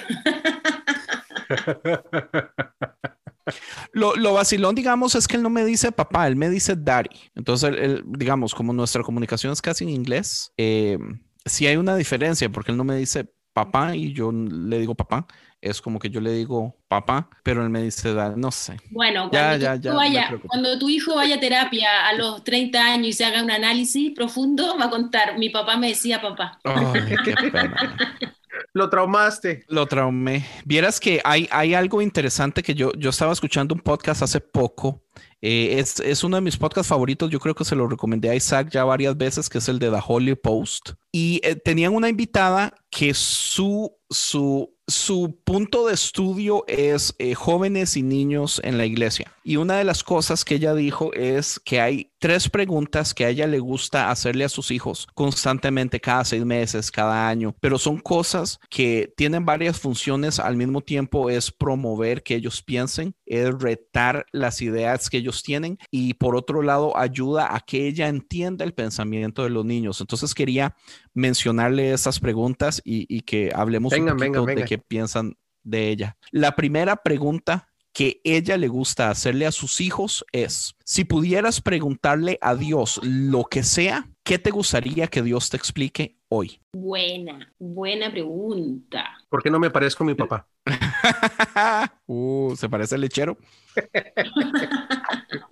Lo, 3.92 4.14
lo 4.16 4.34
vacilón, 4.34 4.74
digamos, 4.74 5.14
es 5.14 5.26
que 5.26 5.36
él 5.36 5.42
no 5.42 5.50
me 5.50 5.64
dice 5.64 5.92
papá, 5.92 6.26
él 6.26 6.36
me 6.36 6.48
dice 6.50 6.74
daddy. 6.76 7.08
Entonces, 7.34 7.70
él- 7.70 7.78
él, 7.78 8.02
digamos, 8.06 8.54
como 8.54 8.72
nuestra 8.72 9.02
comunicación 9.02 9.52
es 9.52 9.62
casi 9.62 9.84
en 9.84 9.90
inglés, 9.90 10.52
eh, 10.56 10.98
sí 11.44 11.66
hay 11.66 11.76
una 11.76 11.96
diferencia 11.96 12.48
porque 12.50 12.70
él 12.72 12.76
no 12.76 12.84
me 12.84 12.96
dice 12.96 13.28
papá 13.52 13.96
y 13.96 14.12
yo 14.12 14.30
le 14.32 14.78
digo 14.78 14.94
papá. 14.94 15.26
Es 15.60 15.80
como 15.82 15.98
que 15.98 16.08
yo 16.08 16.20
le 16.20 16.32
digo 16.32 16.76
papá, 16.88 17.28
pero 17.42 17.62
él 17.62 17.70
me 17.70 17.82
dice 17.82 18.14
daddy. 18.14 18.40
No 18.40 18.50
sé. 18.50 18.76
Bueno, 18.90 19.28
Ya, 19.32 19.50
cuando, 19.50 19.56
ya, 19.58 19.74
tu, 19.76 19.82
ya, 19.82 19.94
vaya, 19.94 20.38
cuando 20.46 20.78
tu 20.78 20.88
hijo 20.88 21.14
vaya 21.16 21.36
a 21.36 21.40
terapia 21.40 22.06
a 22.08 22.14
los 22.14 22.44
30 22.44 22.84
años 22.86 23.08
y 23.08 23.12
se 23.12 23.24
haga 23.24 23.42
un 23.42 23.50
análisis 23.50 24.12
profundo, 24.14 24.76
va 24.78 24.86
a 24.86 24.90
contar, 24.90 25.38
mi 25.38 25.50
papá 25.50 25.76
me 25.76 25.88
decía 25.88 26.22
papá. 26.22 26.58
Ay, 26.64 27.14
qué 27.24 27.34
pena. 27.52 27.76
Lo 28.72 28.88
traumaste. 28.90 29.64
Lo 29.68 29.86
traumé. 29.86 30.46
Vieras 30.64 31.00
que 31.00 31.20
hay, 31.24 31.48
hay 31.50 31.74
algo 31.74 32.02
interesante 32.02 32.62
que 32.62 32.74
yo, 32.74 32.92
yo 32.94 33.10
estaba 33.10 33.32
escuchando 33.32 33.74
un 33.74 33.80
podcast 33.80 34.22
hace 34.22 34.40
poco. 34.40 35.02
Eh, 35.42 35.78
es, 35.78 36.00
es 36.00 36.22
uno 36.22 36.36
de 36.36 36.42
mis 36.42 36.56
podcasts 36.56 36.88
favoritos. 36.88 37.30
Yo 37.30 37.40
creo 37.40 37.54
que 37.54 37.64
se 37.64 37.76
lo 37.76 37.88
recomendé 37.88 38.28
a 38.28 38.34
Isaac 38.34 38.68
ya 38.70 38.84
varias 38.84 39.16
veces, 39.16 39.48
que 39.48 39.58
es 39.58 39.68
el 39.68 39.78
de 39.78 39.90
The 39.90 40.00
Holy 40.06 40.34
Post. 40.34 40.92
Y 41.12 41.40
eh, 41.42 41.56
tenían 41.56 41.94
una 41.94 42.08
invitada 42.08 42.74
que 42.90 43.14
su, 43.14 43.96
su, 44.10 44.74
su 44.86 45.38
punto 45.44 45.86
de 45.86 45.94
estudio 45.94 46.64
es 46.66 47.14
eh, 47.18 47.34
jóvenes 47.34 47.96
y 47.96 48.02
niños 48.02 48.60
en 48.64 48.76
la 48.76 48.84
iglesia. 48.84 49.32
Y 49.42 49.56
una 49.56 49.78
de 49.78 49.84
las 49.84 50.04
cosas 50.04 50.44
que 50.44 50.56
ella 50.56 50.74
dijo 50.74 51.12
es 51.14 51.60
que 51.64 51.80
hay 51.80 52.12
tres 52.18 52.48
preguntas 52.50 53.14
que 53.14 53.24
a 53.24 53.30
ella 53.30 53.46
le 53.46 53.58
gusta 53.58 54.10
hacerle 54.10 54.44
a 54.44 54.48
sus 54.50 54.70
hijos 54.70 55.08
constantemente, 55.14 56.00
cada 56.00 56.24
seis 56.24 56.44
meses, 56.44 56.90
cada 56.90 57.28
año, 57.28 57.54
pero 57.60 57.78
son 57.78 57.98
cosas 57.98 58.60
que 58.68 59.12
tienen 59.16 59.46
varias 59.46 59.80
funciones 59.80 60.38
al 60.38 60.56
mismo 60.56 60.82
tiempo, 60.82 61.30
es 61.30 61.50
promover 61.50 62.22
que 62.22 62.34
ellos 62.34 62.62
piensen, 62.62 63.14
es 63.24 63.50
retar 63.58 64.26
las 64.32 64.60
ideas 64.60 65.08
que 65.08 65.18
ellos 65.18 65.42
tienen 65.42 65.78
y 65.90 66.14
por 66.14 66.36
otro 66.36 66.62
lado 66.62 66.96
ayuda 66.96 67.54
a 67.54 67.60
que 67.60 67.86
ella 67.86 68.08
entienda 68.08 68.64
el 68.64 68.74
pensamiento 68.74 69.42
de 69.42 69.50
los 69.50 69.64
niños. 69.64 70.00
Entonces 70.00 70.34
quería 70.34 70.76
mencionarle 71.14 71.92
esas 71.92 72.20
preguntas 72.20 72.82
y, 72.84 73.06
y 73.08 73.22
que 73.22 73.50
hablemos 73.54 73.90
Venga, 73.90 74.12
un 74.12 74.18
poquito 74.18 74.32
venga, 74.32 74.46
venga. 74.46 74.60
de 74.62 74.68
qué 74.68 74.78
piensan 74.78 75.36
de 75.62 75.88
ella. 75.88 76.16
La 76.30 76.56
primera 76.56 76.96
pregunta 76.96 77.69
que 77.92 78.20
ella 78.24 78.56
le 78.56 78.68
gusta 78.68 79.10
hacerle 79.10 79.46
a 79.46 79.52
sus 79.52 79.80
hijos 79.80 80.24
es, 80.32 80.74
si 80.84 81.04
pudieras 81.04 81.60
preguntarle 81.60 82.38
a 82.40 82.54
Dios 82.54 83.00
lo 83.02 83.44
que 83.44 83.62
sea, 83.62 84.08
¿qué 84.22 84.38
te 84.38 84.50
gustaría 84.50 85.08
que 85.08 85.22
Dios 85.22 85.50
te 85.50 85.56
explique 85.56 86.16
hoy? 86.28 86.60
Buena, 86.72 87.52
buena 87.58 88.10
pregunta. 88.10 89.04
¿Por 89.28 89.42
qué 89.42 89.50
no 89.50 89.58
me 89.58 89.70
parezco 89.70 90.04
a 90.04 90.06
mi 90.06 90.14
papá? 90.14 90.46
uh, 92.06 92.54
¿se 92.56 92.68
parece 92.68 92.94
al 92.94 93.00
lechero? 93.00 93.36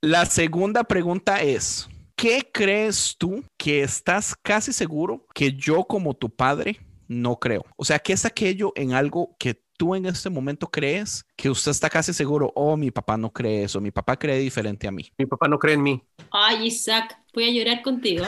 La 0.00 0.24
segunda 0.24 0.84
pregunta 0.84 1.42
es, 1.42 1.88
¿qué 2.14 2.48
crees 2.52 3.16
tú 3.18 3.44
que 3.56 3.82
estás 3.82 4.34
casi 4.36 4.72
seguro 4.72 5.26
que 5.34 5.52
yo 5.54 5.84
como 5.84 6.14
tu 6.14 6.30
padre 6.30 6.80
no 7.08 7.36
creo? 7.36 7.64
O 7.76 7.84
sea, 7.84 7.98
¿qué 7.98 8.12
es 8.12 8.24
aquello 8.24 8.72
en 8.76 8.92
algo 8.92 9.36
que 9.38 9.65
tú 9.76 9.94
en 9.94 10.06
este 10.06 10.30
momento 10.30 10.68
crees 10.68 11.24
que 11.36 11.50
usted 11.50 11.70
está 11.70 11.90
casi 11.90 12.12
seguro, 12.12 12.52
oh, 12.54 12.76
mi 12.76 12.90
papá 12.90 13.16
no 13.16 13.32
cree 13.32 13.64
eso, 13.64 13.80
mi 13.80 13.90
papá 13.90 14.18
cree 14.18 14.38
diferente 14.38 14.88
a 14.88 14.90
mí? 14.90 15.10
Mi 15.18 15.26
papá 15.26 15.48
no 15.48 15.58
cree 15.58 15.74
en 15.74 15.82
mí. 15.82 16.02
Ay, 16.30 16.66
Isaac, 16.66 17.18
voy 17.34 17.44
a 17.44 17.52
llorar 17.52 17.82
contigo. 17.82 18.24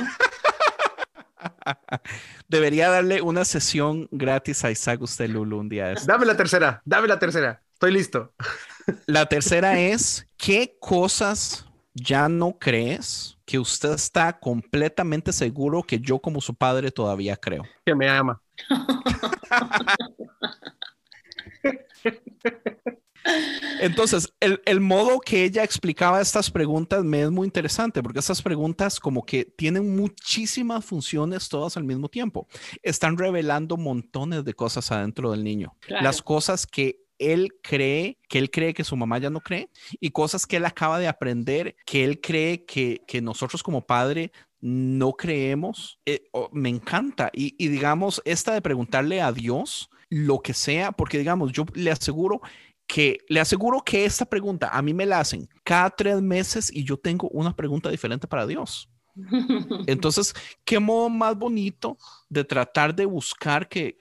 Debería 2.49 2.89
darle 2.89 3.23
una 3.23 3.45
sesión 3.45 4.09
gratis 4.11 4.65
a 4.65 4.71
Isaac 4.71 5.03
usted, 5.03 5.29
Lulu, 5.29 5.59
un 5.59 5.69
día 5.69 5.89
de. 5.89 5.97
Dame 6.07 6.27
la 6.27 6.37
tercera, 6.37 6.83
dame 6.85 7.09
la 7.09 7.19
tercera. 7.19 7.63
Estoy 7.75 7.93
listo. 7.93 8.33
La 9.07 9.27
tercera 9.27 9.79
es, 9.79 10.27
¿qué 10.39 10.79
cosas 10.81 11.67
ya 11.93 12.27
no 12.27 12.59
crees 12.59 13.37
que 13.45 13.59
usted 13.59 13.93
está 13.93 14.33
completamente 14.33 15.31
seguro 15.31 15.83
que 15.83 16.01
yo 16.01 16.19
como 16.19 16.41
su 16.41 16.55
padre 16.55 16.91
todavía 16.91 17.37
creo? 17.37 17.65
Que 17.85 17.95
me 17.95 18.09
ama. 18.09 18.41
Entonces, 23.81 24.33
el, 24.41 24.63
el 24.65 24.81
modo 24.81 25.21
que 25.21 25.45
ella 25.45 25.63
explicaba 25.63 26.21
estas 26.21 26.51
preguntas 26.51 27.05
me 27.05 27.23
es 27.23 27.31
muy 27.31 27.47
interesante 27.47 28.03
porque 28.03 28.21
estas 28.21 28.43
preguntas 28.43 29.01
como 29.01 29.25
que 29.25 29.45
tienen 29.45 29.97
muchísimas 29.97 30.85
funciones 30.85 31.49
todas 31.49 31.77
al 31.77 31.85
mismo 31.85 32.09
tiempo. 32.09 32.49
Están 32.83 33.19
revelando 33.19 33.77
montones 33.77 34.45
de 34.45 34.55
cosas 34.55 34.91
adentro 34.93 35.31
del 35.31 35.45
niño. 35.45 35.77
Claro. 35.81 36.05
Las 36.05 36.23
cosas 36.23 36.67
que 36.67 37.01
él 37.19 37.55
cree, 37.63 38.19
que 38.29 38.39
él 38.39 38.51
cree 38.51 38.75
que 38.75 38.85
su 38.85 38.97
mamá 38.97 39.19
ya 39.19 39.31
no 39.31 39.41
cree 39.41 39.69
y 40.01 40.11
cosas 40.11 40.47
que 40.47 40.57
él 40.57 40.65
acaba 40.65 40.99
de 40.99 41.09
aprender, 41.09 41.77
que 41.85 42.05
él 42.05 42.21
cree 42.21 42.65
que, 42.65 43.03
que 43.07 43.21
nosotros 43.21 43.63
como 43.63 43.87
padre 43.87 44.33
no 44.61 45.13
creemos. 45.13 46.01
Eh, 46.07 46.25
oh, 46.33 46.49
me 46.53 46.69
encanta. 46.69 47.31
Y, 47.33 47.55
y 47.59 47.69
digamos, 47.69 48.23
esta 48.25 48.55
de 48.55 48.63
preguntarle 48.63 49.21
a 49.21 49.33
Dios 49.33 49.91
lo 50.11 50.41
que 50.41 50.55
sea, 50.55 50.93
porque 50.93 51.19
digamos, 51.19 51.53
yo 51.53 51.65
le 51.75 51.91
aseguro 51.91 52.41
que 52.87 53.19
le 53.29 53.41
aseguro 53.41 53.83
que 53.85 54.07
esta 54.07 54.25
pregunta 54.25 54.71
a 54.73 54.81
mí 54.83 54.95
me 54.95 55.07
la 55.07 55.21
hacen 55.21 55.49
cada 55.63 55.91
tres 55.91 56.23
meses 56.23 56.71
y 56.73 56.85
yo 56.85 56.97
tengo 56.97 57.29
una 57.29 57.55
pregunta 57.55 57.91
diferente 57.91 58.27
para 58.27 58.47
Dios. 58.47 58.91
Entonces, 59.87 60.35
¿qué 60.65 60.79
modo 60.79 61.09
más 61.09 61.37
bonito 61.37 61.99
de 62.29 62.45
tratar 62.45 62.95
de 62.95 63.07
buscar 63.07 63.69
que, 63.69 63.97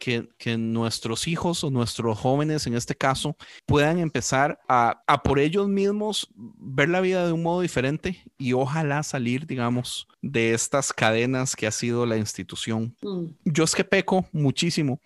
nuestros 0.57 1.27
hijos 1.27 1.63
o 1.63 1.69
nuestros 1.69 2.17
jóvenes, 2.17 2.67
en 2.67 2.75
este 2.75 2.95
caso, 2.95 3.35
puedan 3.65 3.99
empezar 3.99 4.59
a, 4.67 5.01
por 5.23 5.39
ellos 5.39 5.67
mismos 5.67 6.29
ver 6.35 6.89
la 6.89 7.01
vida 7.01 7.25
de 7.25 7.33
un 7.33 7.43
modo 7.43 7.61
diferente 7.61 8.23
y 8.37 8.53
ojalá 8.53 9.03
salir, 9.03 9.47
digamos, 9.47 10.07
de 10.21 10.53
estas 10.53 10.91
cadenas 10.91 11.55
que 11.55 11.67
ha 11.67 11.71
sido 11.71 12.05
la 12.05 12.17
institución. 12.17 12.95
Mm. 13.01 13.25
Yo 13.45 13.63
es 13.63 13.75
que 13.75 13.83
peco 13.83 14.27
muchísimo. 14.31 14.99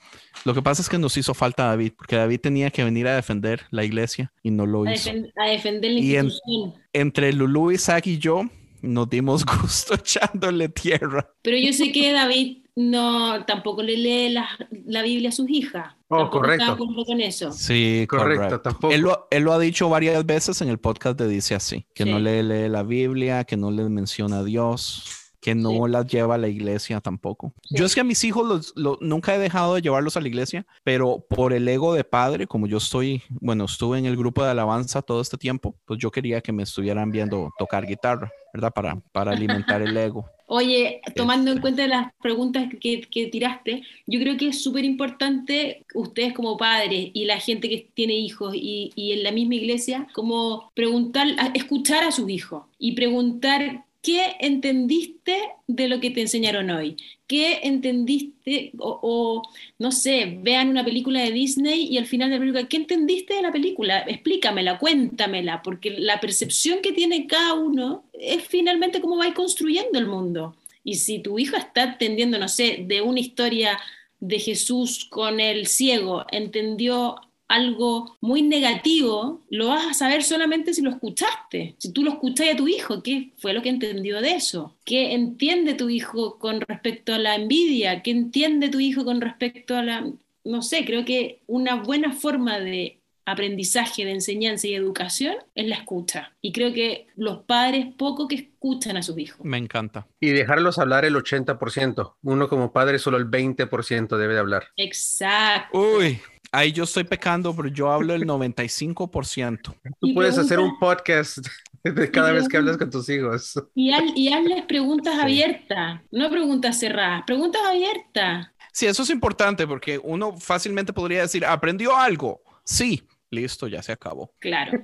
Lo 0.45 0.53
que 0.53 0.61
pasa 0.61 0.81
es 0.81 0.89
que 0.89 0.97
nos 0.97 1.15
hizo 1.17 1.33
falta 1.33 1.65
David, 1.65 1.93
porque 1.95 2.15
David 2.15 2.39
tenía 2.39 2.71
que 2.71 2.83
venir 2.83 3.07
a 3.07 3.15
defender 3.15 3.61
la 3.69 3.83
iglesia 3.83 4.31
y 4.41 4.51
no 4.51 4.65
lo 4.65 4.89
hizo. 4.89 5.11
a 5.37 5.45
defender 5.45 5.91
la 5.91 5.99
institución. 5.99 6.73
entre 6.93 7.33
Lulu, 7.33 7.71
Isaac 7.71 8.07
y 8.07 8.17
yo, 8.17 8.43
nos 8.81 9.09
dimos 9.09 9.45
gusto 9.61 9.95
echándole 9.95 10.69
tierra. 10.69 11.29
Pero 11.41 11.57
yo 11.57 11.73
sé 11.73 11.91
que 11.91 12.11
David 12.11 12.57
no 12.75 13.45
tampoco 13.45 13.83
le 13.83 13.97
lee 13.97 14.29
la, 14.29 15.03
Biblia 15.03 15.29
a 15.29 15.31
sus 15.31 15.49
hijas. 15.49 15.93
Oh, 16.07 16.29
correcto. 16.29 16.77
con 16.77 17.21
eso. 17.21 17.51
Sí, 17.51 18.05
correcto. 18.07 18.61
Tampoco. 18.61 18.93
Él 18.93 19.01
lo, 19.43 19.53
ha 19.53 19.59
dicho 19.59 19.89
varias 19.89 20.25
veces 20.25 20.61
en 20.61 20.69
el 20.69 20.77
podcast 20.77 21.19
de 21.19 21.27
Dice 21.27 21.55
Así, 21.55 21.85
que 21.93 22.05
no 22.05 22.19
le 22.19 22.43
lee 22.43 22.69
la 22.69 22.83
Biblia, 22.83 23.43
que 23.43 23.57
no 23.57 23.71
le 23.71 23.87
menciona 23.89 24.39
a 24.39 24.43
Dios 24.43 25.21
que 25.41 25.55
no 25.55 25.87
las 25.87 26.05
lleva 26.05 26.35
a 26.35 26.37
la 26.37 26.47
iglesia 26.47 27.01
tampoco. 27.01 27.51
Yo 27.69 27.85
es 27.85 27.95
que 27.95 28.01
a 28.01 28.05
mis 28.05 28.23
hijos 28.23 28.73
nunca 29.01 29.35
he 29.35 29.39
dejado 29.39 29.75
de 29.75 29.81
llevarlos 29.81 30.15
a 30.15 30.21
la 30.21 30.27
iglesia, 30.27 30.65
pero 30.83 31.25
por 31.27 31.51
el 31.51 31.67
ego 31.67 31.93
de 31.93 32.03
padre, 32.03 32.45
como 32.45 32.67
yo 32.67 32.77
estoy, 32.77 33.23
bueno, 33.29 33.65
estuve 33.65 33.97
en 33.97 34.05
el 34.05 34.15
grupo 34.15 34.43
de 34.43 34.51
alabanza 34.51 35.01
todo 35.01 35.19
este 35.19 35.37
tiempo, 35.37 35.75
pues 35.85 35.99
yo 35.99 36.11
quería 36.11 36.41
que 36.41 36.51
me 36.51 36.63
estuvieran 36.63 37.11
viendo 37.11 37.49
tocar 37.57 37.87
guitarra, 37.87 38.31
¿verdad? 38.53 38.71
Para, 38.71 39.01
para 39.11 39.31
alimentar 39.31 39.81
el 39.81 39.97
ego. 39.97 40.25
Oye, 40.53 40.99
tomando 41.15 41.49
en 41.49 41.61
cuenta 41.61 41.87
las 41.87 42.11
preguntas 42.21 42.67
que, 42.81 43.01
que 43.01 43.27
tiraste, 43.27 43.83
yo 44.05 44.19
creo 44.19 44.35
que 44.35 44.49
es 44.49 44.61
súper 44.61 44.83
importante 44.83 45.85
ustedes 45.95 46.33
como 46.33 46.57
padres 46.57 47.09
y 47.13 47.23
la 47.23 47.39
gente 47.39 47.69
que 47.69 47.87
tiene 47.93 48.15
hijos 48.15 48.53
y, 48.53 48.91
y 48.95 49.13
en 49.13 49.23
la 49.23 49.31
misma 49.31 49.55
iglesia, 49.55 50.09
como 50.13 50.69
preguntar, 50.73 51.27
escuchar 51.53 52.03
a 52.03 52.11
sus 52.11 52.29
hijos 52.29 52.65
y 52.77 52.91
preguntar 52.91 53.85
¿qué 54.01 54.35
entendiste 54.39 55.37
de 55.67 55.87
lo 55.87 55.99
que 55.99 56.09
te 56.11 56.21
enseñaron 56.21 56.69
hoy? 56.69 56.97
¿Qué 57.27 57.59
entendiste? 57.63 58.71
O, 58.77 59.41
no 59.79 59.91
sé, 59.91 60.37
vean 60.41 60.69
una 60.69 60.83
película 60.83 61.21
de 61.21 61.31
Disney 61.31 61.87
y 61.87 61.97
al 61.97 62.07
final 62.07 62.29
de 62.29 62.35
la 62.35 62.39
película, 62.39 62.67
¿qué 62.67 62.77
entendiste 62.77 63.35
de 63.35 63.41
la 63.41 63.51
película? 63.51 63.99
Explícamela, 63.99 64.79
cuéntamela, 64.79 65.61
porque 65.61 65.91
la 65.91 66.19
percepción 66.19 66.81
que 66.81 66.91
tiene 66.91 67.27
cada 67.27 67.53
uno 67.53 68.03
es 68.13 68.43
finalmente 68.47 69.01
cómo 69.01 69.17
va 69.17 69.33
construyendo 69.33 69.97
el 69.99 70.07
mundo. 70.07 70.55
Y 70.83 70.95
si 70.95 71.19
tu 71.19 71.37
hijo 71.37 71.55
está 71.55 71.83
entendiendo, 71.83 72.39
no 72.39 72.47
sé, 72.47 72.83
de 72.87 73.01
una 73.01 73.19
historia 73.19 73.79
de 74.19 74.39
Jesús 74.39 75.05
con 75.05 75.39
el 75.39 75.67
ciego, 75.67 76.25
entendió 76.31 77.15
algo 77.51 78.17
muy 78.21 78.41
negativo, 78.41 79.41
lo 79.49 79.67
vas 79.67 79.85
a 79.85 79.93
saber 79.93 80.23
solamente 80.23 80.73
si 80.73 80.81
lo 80.81 80.89
escuchaste. 80.89 81.75
Si 81.77 81.91
tú 81.91 82.03
lo 82.03 82.11
escuchaste 82.11 82.53
a 82.53 82.55
tu 82.55 82.67
hijo, 82.67 83.03
¿qué 83.03 83.31
fue 83.37 83.53
lo 83.53 83.61
que 83.61 83.69
entendió 83.69 84.21
de 84.21 84.31
eso? 84.31 84.75
¿Qué 84.85 85.13
entiende 85.13 85.73
tu 85.73 85.89
hijo 85.89 86.39
con 86.39 86.61
respecto 86.61 87.13
a 87.13 87.19
la 87.19 87.35
envidia? 87.35 88.01
¿Qué 88.03 88.11
entiende 88.11 88.69
tu 88.69 88.79
hijo 88.79 89.03
con 89.03 89.19
respecto 89.19 89.75
a 89.75 89.83
la... 89.83 90.07
No 90.43 90.61
sé, 90.61 90.85
creo 90.85 91.03
que 91.03 91.41
una 91.45 91.75
buena 91.75 92.13
forma 92.13 92.59
de 92.59 93.01
aprendizaje, 93.25 94.05
de 94.05 94.11
enseñanza 94.11 94.67
y 94.67 94.73
educación 94.73 95.35
es 95.53 95.67
la 95.67 95.75
escucha. 95.75 96.33
Y 96.41 96.51
creo 96.51 96.73
que 96.73 97.07
los 97.15 97.43
padres 97.43 97.87
poco 97.97 98.27
que 98.27 98.35
escuchan 98.35 98.97
a 98.97 99.03
sus 99.03 99.17
hijos. 99.17 99.45
Me 99.45 99.57
encanta. 99.57 100.07
Y 100.19 100.29
dejarlos 100.29 100.79
hablar 100.79 101.05
el 101.05 101.15
80%. 101.15 102.15
Uno 102.23 102.49
como 102.49 102.71
padre 102.71 102.97
solo 102.97 103.17
el 103.17 103.29
20% 103.29 104.17
debe 104.17 104.33
de 104.33 104.39
hablar. 104.39 104.67
Exacto. 104.77 105.77
Uy, 105.77 106.19
Ahí 106.53 106.73
yo 106.73 106.83
estoy 106.83 107.05
pecando, 107.05 107.55
pero 107.55 107.69
yo 107.69 107.89
hablo 107.89 108.13
el 108.13 108.25
95%. 108.25 109.73
Tú 109.99 110.13
puedes 110.13 110.37
hacer 110.37 110.59
un 110.59 110.77
podcast 110.79 111.37
de 111.83 112.11
cada 112.11 112.33
vez 112.33 112.49
que 112.49 112.57
hablas 112.57 112.77
con 112.77 112.89
tus 112.89 113.07
hijos. 113.07 113.53
Y, 113.73 113.91
hazles 113.93 114.65
preguntas 114.67 115.17
abiertas, 115.17 116.01
no 116.11 116.29
preguntas 116.29 116.77
cerradas, 116.77 117.23
preguntas 117.25 117.61
abiertas. 117.65 118.47
Sí, 118.73 118.85
eso 118.85 119.03
es 119.03 119.09
importante 119.09 119.65
porque 119.65 119.97
uno 120.03 120.35
fácilmente 120.37 120.91
podría 120.91 121.21
decir, 121.21 121.45
¿aprendió 121.45 121.95
algo? 121.95 122.41
Sí, 122.65 123.01
listo, 123.29 123.67
ya 123.67 123.81
se 123.81 123.93
acabó. 123.93 124.33
Claro. 124.39 124.83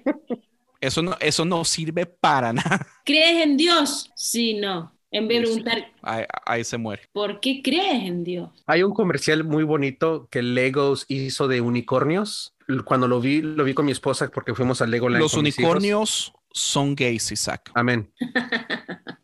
Eso 0.80 1.02
no, 1.02 1.18
eso 1.20 1.44
no 1.44 1.66
sirve 1.66 2.06
para 2.06 2.54
nada. 2.54 2.86
¿Crees 3.04 3.44
en 3.44 3.58
Dios? 3.58 4.12
Sí, 4.16 4.54
no. 4.54 4.97
En 5.12 5.28
vez 5.28 5.40
de 5.40 5.46
preguntar, 5.46 5.92
ahí, 6.46 6.64
se 6.64 6.78
muere. 6.78 7.04
¿Por 7.14 7.40
qué 7.40 7.62
crees 7.64 8.04
en 8.04 8.24
Dios? 8.24 8.50
Hay 8.66 8.84
un 8.84 8.94
comercial 8.94 9.44
muy 9.44 9.64
bonito 9.64 10.28
que 10.30 10.42
Legos 10.42 11.06
hizo 11.08 11.48
de 11.48 11.62
unicornios. 11.62 12.56
Cuando 12.84 13.08
lo 13.08 13.22
vi, 13.22 13.42
lo 13.42 13.64
vi 13.64 13.74
con 13.74 13.86
mi 13.86 13.94
esposa 13.94 14.30
porque 14.30 14.54
fuimos 14.54 14.82
al 14.82 14.92
Legoland. 14.92 15.22
Los 15.22 15.36
unicornios 15.36 16.34
son 16.52 16.96
gays, 16.96 17.32
Isaac. 17.32 17.72
Amén. 17.74 18.12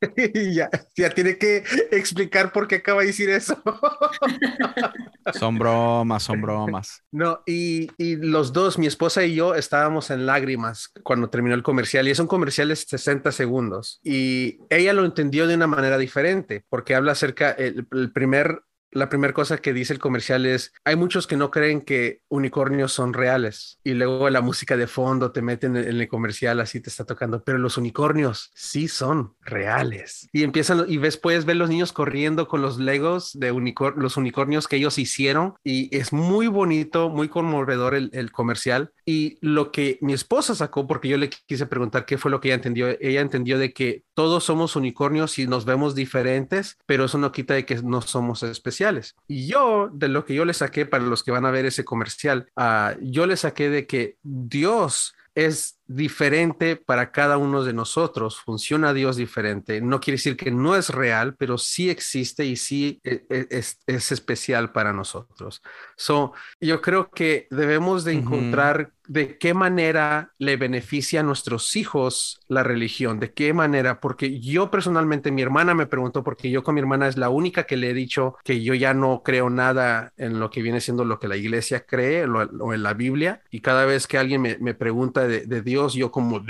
ya, 0.52 0.70
ya 0.96 1.10
tiene 1.10 1.38
que 1.38 1.64
explicar 1.90 2.52
por 2.52 2.68
qué 2.68 2.76
acaba 2.76 3.00
de 3.00 3.08
decir 3.08 3.30
eso. 3.30 3.60
son 5.38 5.58
bromas, 5.58 6.22
son 6.22 6.40
bromas. 6.40 7.02
No, 7.10 7.40
y, 7.46 7.90
y, 7.96 8.16
los 8.16 8.52
dos, 8.52 8.78
mi 8.78 8.86
esposa 8.86 9.24
y 9.24 9.34
yo, 9.34 9.54
estábamos 9.54 10.10
en 10.10 10.26
lágrimas 10.26 10.92
cuando 11.02 11.30
terminó 11.30 11.54
el 11.54 11.62
comercial 11.62 12.08
y 12.08 12.10
es 12.10 12.18
un 12.18 12.26
comercial 12.26 12.68
de 12.68 12.76
60 12.76 13.32
segundos 13.32 14.00
y 14.02 14.58
ella 14.70 14.92
lo 14.92 15.04
entendió 15.04 15.46
de 15.46 15.54
una 15.54 15.66
manera 15.66 15.98
diferente 15.98 16.64
porque 16.68 16.94
habla 16.94 17.12
acerca, 17.12 17.50
el, 17.50 17.86
el 17.92 18.12
primer 18.12 18.62
la 18.90 19.08
primera 19.08 19.34
cosa 19.34 19.58
que 19.58 19.72
dice 19.72 19.92
el 19.92 19.98
comercial 19.98 20.46
es, 20.46 20.72
hay 20.84 20.96
muchos 20.96 21.26
que 21.26 21.36
no 21.36 21.50
creen 21.50 21.82
que 21.82 22.22
unicornios 22.28 22.92
son 22.92 23.12
reales 23.12 23.78
y 23.84 23.92
luego 23.92 24.30
la 24.30 24.40
música 24.40 24.76
de 24.76 24.86
fondo 24.86 25.30
te 25.32 25.42
meten 25.42 25.76
en 25.76 26.00
el 26.00 26.08
comercial 26.08 26.60
así 26.60 26.80
te 26.80 26.90
está 26.90 27.04
tocando, 27.04 27.42
pero 27.44 27.58
los 27.58 27.76
unicornios 27.76 28.50
sí 28.54 28.88
son 28.88 29.34
reales. 29.40 30.28
Y 30.32 30.42
empiezan 30.42 30.84
y 30.88 30.96
ves, 30.98 31.16
puedes 31.16 31.44
ver 31.44 31.56
los 31.56 31.68
niños 31.68 31.92
corriendo 31.92 32.48
con 32.48 32.62
los 32.62 32.78
legos 32.78 33.38
de 33.38 33.52
los 33.96 34.16
unicornios 34.16 34.68
que 34.68 34.76
ellos 34.76 34.98
hicieron 34.98 35.54
y 35.64 35.94
es 35.96 36.12
muy 36.12 36.46
bonito, 36.46 37.10
muy 37.10 37.28
conmovedor 37.28 37.94
el, 37.94 38.10
el 38.12 38.32
comercial. 38.32 38.92
Y 39.04 39.38
lo 39.40 39.72
que 39.72 39.98
mi 40.02 40.12
esposa 40.12 40.54
sacó, 40.54 40.86
porque 40.86 41.08
yo 41.08 41.16
le 41.16 41.30
quise 41.30 41.66
preguntar 41.66 42.04
qué 42.04 42.18
fue 42.18 42.30
lo 42.30 42.40
que 42.40 42.48
ella 42.48 42.56
entendió, 42.56 42.88
ella 43.00 43.20
entendió 43.20 43.58
de 43.58 43.72
que 43.72 44.04
todos 44.14 44.44
somos 44.44 44.76
unicornios 44.76 45.38
y 45.38 45.46
nos 45.46 45.64
vemos 45.64 45.94
diferentes, 45.94 46.76
pero 46.86 47.04
eso 47.06 47.18
no 47.18 47.32
quita 47.32 47.54
de 47.54 47.64
que 47.64 47.76
no 47.82 48.02
somos 48.02 48.42
especiales 48.42 48.77
y 49.26 49.46
yo, 49.46 49.90
de 49.92 50.08
lo 50.08 50.24
que 50.24 50.34
yo 50.34 50.44
le 50.44 50.54
saqué 50.54 50.86
para 50.86 51.04
los 51.04 51.22
que 51.22 51.30
van 51.30 51.46
a 51.46 51.50
ver 51.50 51.66
ese 51.66 51.84
comercial, 51.84 52.50
uh, 52.56 52.98
yo 53.00 53.26
le 53.26 53.36
saqué 53.36 53.70
de 53.70 53.86
que 53.86 54.16
Dios 54.22 55.14
es 55.34 55.77
diferente 55.88 56.76
para 56.76 57.10
cada 57.10 57.38
uno 57.38 57.64
de 57.64 57.72
nosotros, 57.72 58.38
funciona 58.38 58.92
Dios 58.92 59.16
diferente. 59.16 59.80
No 59.80 60.00
quiere 60.00 60.16
decir 60.16 60.36
que 60.36 60.50
no 60.50 60.76
es 60.76 60.90
real, 60.90 61.34
pero 61.36 61.58
sí 61.58 61.88
existe 61.90 62.44
y 62.44 62.56
sí 62.56 63.00
e, 63.02 63.24
e, 63.30 63.46
es, 63.50 63.80
es, 63.86 64.12
especial 64.12 64.70
para 64.70 64.92
nosotros. 64.92 65.62
So, 65.96 66.32
yo 66.60 66.82
creo 66.82 67.10
que 67.10 67.48
debemos 67.50 68.04
de 68.04 68.12
encontrar 68.12 68.92
de 69.08 69.38
qué 69.38 69.54
manera 69.54 70.34
le 70.38 70.56
beneficia 70.56 71.20
a 71.20 71.22
nuestros 71.22 71.74
hijos 71.76 72.40
la 72.46 72.62
religión, 72.62 73.18
de 73.18 73.32
qué 73.32 73.54
manera, 73.54 74.00
porque 74.00 74.38
yo 74.38 74.70
personalmente, 74.70 75.32
mi 75.32 75.40
hermana 75.40 75.74
me 75.74 75.86
preguntó, 75.86 76.22
porque 76.22 76.50
yo 76.50 76.62
con 76.62 76.74
mi 76.74 76.80
hermana 76.80 77.08
es 77.08 77.16
la 77.16 77.30
única 77.30 77.64
que 77.64 77.78
le 77.78 77.90
he 77.90 77.94
dicho 77.94 78.36
que 78.44 78.62
yo 78.62 78.74
ya 78.74 78.92
no 78.92 79.22
creo 79.24 79.48
nada 79.48 80.12
en 80.18 80.38
lo 80.38 80.50
que 80.50 80.62
viene 80.62 80.80
siendo 80.80 81.06
lo 81.06 81.18
que 81.18 81.28
la 81.28 81.36
iglesia 81.36 81.86
cree 81.86 82.26
o 82.26 82.74
en 82.74 82.82
la 82.82 82.92
Biblia, 82.92 83.42
y 83.50 83.60
cada 83.60 83.86
vez 83.86 84.06
que 84.06 84.18
alguien 84.18 84.42
me, 84.42 84.58
me 84.58 84.74
pregunta 84.74 85.26
de, 85.26 85.46
de, 85.46 85.62
Dios, 85.62 85.77
yo 85.94 86.10
como, 86.10 86.42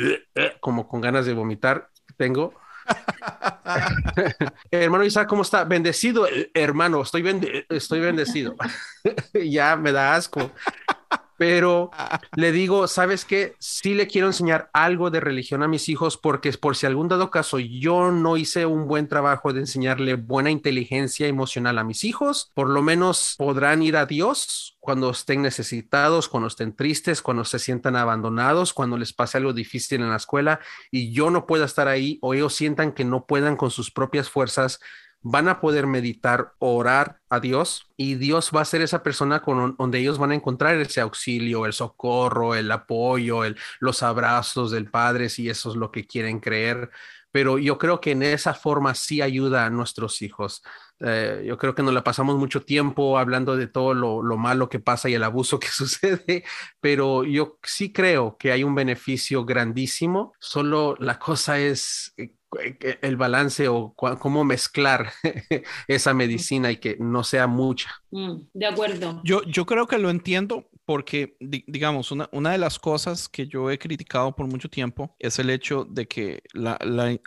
como 0.60 0.88
con 0.88 1.00
ganas 1.00 1.26
de 1.26 1.34
vomitar 1.34 1.88
tengo. 2.16 2.55
hermano 4.70 5.05
Isaac, 5.05 5.28
¿cómo 5.28 5.42
está? 5.42 5.64
Bendecido, 5.64 6.26
hermano, 6.55 7.02
estoy, 7.02 7.64
estoy 7.68 8.00
bendecido. 8.00 8.56
ya 9.34 9.76
me 9.76 9.92
da 9.92 10.14
asco 10.14 10.50
pero 11.39 11.90
le 12.35 12.52
digo, 12.52 12.89
¿sabes 12.89 13.24
qué? 13.24 13.55
Sí 13.60 13.94
le 13.94 14.09
quiero 14.09 14.27
enseñar 14.27 14.69
algo 14.74 15.10
de 15.10 15.20
religión 15.20 15.62
a 15.62 15.69
mis 15.69 15.89
hijos 15.89 16.19
porque 16.19 16.52
por 16.52 16.77
si 16.77 16.85
algún 16.85 17.09
dado 17.09 17.31
caso 17.31 17.60
yo 17.60 18.10
no 18.10 18.36
hice 18.36 18.66
un 18.66 18.89
buen 18.89 19.09
trabajo 19.09 19.52
de 19.52 19.60
enseñarle 19.60 20.16
buena 20.16 20.51
inteligencia 20.51 21.28
emocional 21.28 21.78
a 21.78 21.85
mis 21.85 22.02
hijos, 22.02 22.51
por 22.55 22.69
lo 22.69 22.82
menos 22.82 23.36
podrán 23.39 23.82
ir 23.82 23.97
a 23.97 24.05
Dios 24.05 24.77
cuando 24.81 25.10
estén 25.10 25.43
necesitados, 25.43 26.28
cuando 26.28 26.48
estén 26.48 26.74
tristes, 26.74 27.23
cuando 27.23 27.44
se 27.44 27.60
sientan 27.60 27.94
abandonados, 27.94 28.74
cuando 28.74 28.98
les 28.98 29.12
pase 29.12 29.39
algo 29.39 29.52
difícil 29.52 30.01
en 30.01 30.10
la 30.10 30.16
escuela 30.16 30.59
y 30.90 31.12
yo 31.12 31.31
no 31.31 31.47
pueda 31.47 31.66
estar 31.66 31.86
ahí 31.86 32.19
o 32.20 32.35
ellos 32.35 32.55
sientan 32.55 32.93
que 32.93 33.05
no 33.05 33.27
puedan 33.27 33.56
con 33.56 33.70
sus 33.70 33.93
propias 33.93 34.28
fuerzas 34.28 34.81
van 35.20 35.49
a 35.49 35.61
poder 35.61 35.86
meditar, 35.86 36.53
orar 36.59 37.20
a 37.28 37.40
Dios 37.40 37.86
y 37.97 38.15
Dios 38.15 38.51
va 38.55 38.61
a 38.61 38.65
ser 38.65 38.82
esa 38.82 39.03
persona 39.03 39.43
donde 39.78 39.99
ellos 39.99 40.19
van 40.19 40.31
a 40.31 40.35
encontrar 40.35 40.77
ese 40.77 41.01
auxilio, 41.01 41.66
el 41.66 41.73
socorro, 41.73 42.55
el 42.55 42.70
apoyo, 42.70 43.43
los 43.81 44.03
abrazos 44.03 44.70
del 44.70 44.90
Padre, 44.90 45.28
si 45.28 45.49
eso 45.49 45.70
es 45.70 45.77
lo 45.77 45.90
que 45.90 46.07
quieren 46.07 46.40
creer. 46.40 46.90
pero 47.31 47.59
yo 47.59 47.78
creo 47.78 48.01
que 48.01 48.12
en 48.12 48.23
esa 48.23 48.55
forma 48.55 48.95
sí 48.95 49.20
ayuda 49.20 49.66
a 49.66 49.70
nuestros 49.70 50.23
hijos. 50.23 50.62
Eh, 51.01 51.45
yo 51.47 51.59
creo 51.59 51.74
que 51.74 51.82
nos 51.82 51.95
la 51.95 52.03
pasamos 52.03 52.36
mucho 52.36 52.62
tiempo 52.62 53.19
hablando 53.19 53.57
de 53.57 53.69
todo 53.69 53.95
lo, 53.95 54.23
lo, 54.23 54.36
malo 54.36 54.69
que 54.69 54.81
pasa 54.81 55.09
y 55.09 55.15
el 55.15 55.23
abuso 55.23 55.61
que 55.61 55.69
sucede, 55.73 56.45
pero 56.81 57.24
yo 57.24 57.59
sí 57.62 57.93
creo 57.93 58.36
que 58.39 58.51
hay 58.53 58.65
un 58.65 58.74
beneficio 58.74 59.45
grandísimo. 59.45 60.32
Solo 60.40 60.97
la 60.99 61.19
cosa 61.19 61.59
es 61.59 62.15
eh, 62.16 62.32
el 63.02 63.16
balance 63.16 63.68
o 63.68 63.94
cómo 63.94 64.44
mezclar 64.44 65.12
esa 65.88 66.14
medicina 66.14 66.70
y 66.70 66.78
que 66.78 66.96
no 66.98 67.24
sea 67.24 67.46
mucha. 67.46 67.90
Mm, 68.10 68.36
de 68.54 68.66
acuerdo. 68.66 69.20
Yo, 69.24 69.42
yo 69.42 69.66
creo 69.66 69.86
que 69.86 69.98
lo 69.98 70.10
entiendo 70.10 70.68
porque, 70.88 71.36
digamos, 71.38 72.12
una, 72.12 72.30
una, 72.32 72.52
de 72.52 72.56
las 72.56 72.78
cosas 72.78 73.28
que 73.28 73.46
yo 73.46 73.70
he 73.70 73.78
criticado 73.78 74.34
por 74.34 74.46
mucho 74.46 74.70
tiempo 74.70 75.14
es 75.18 75.38
el 75.38 75.50
hecho 75.50 75.84
de 75.84 76.08
que 76.08 76.42
la, 76.54 76.78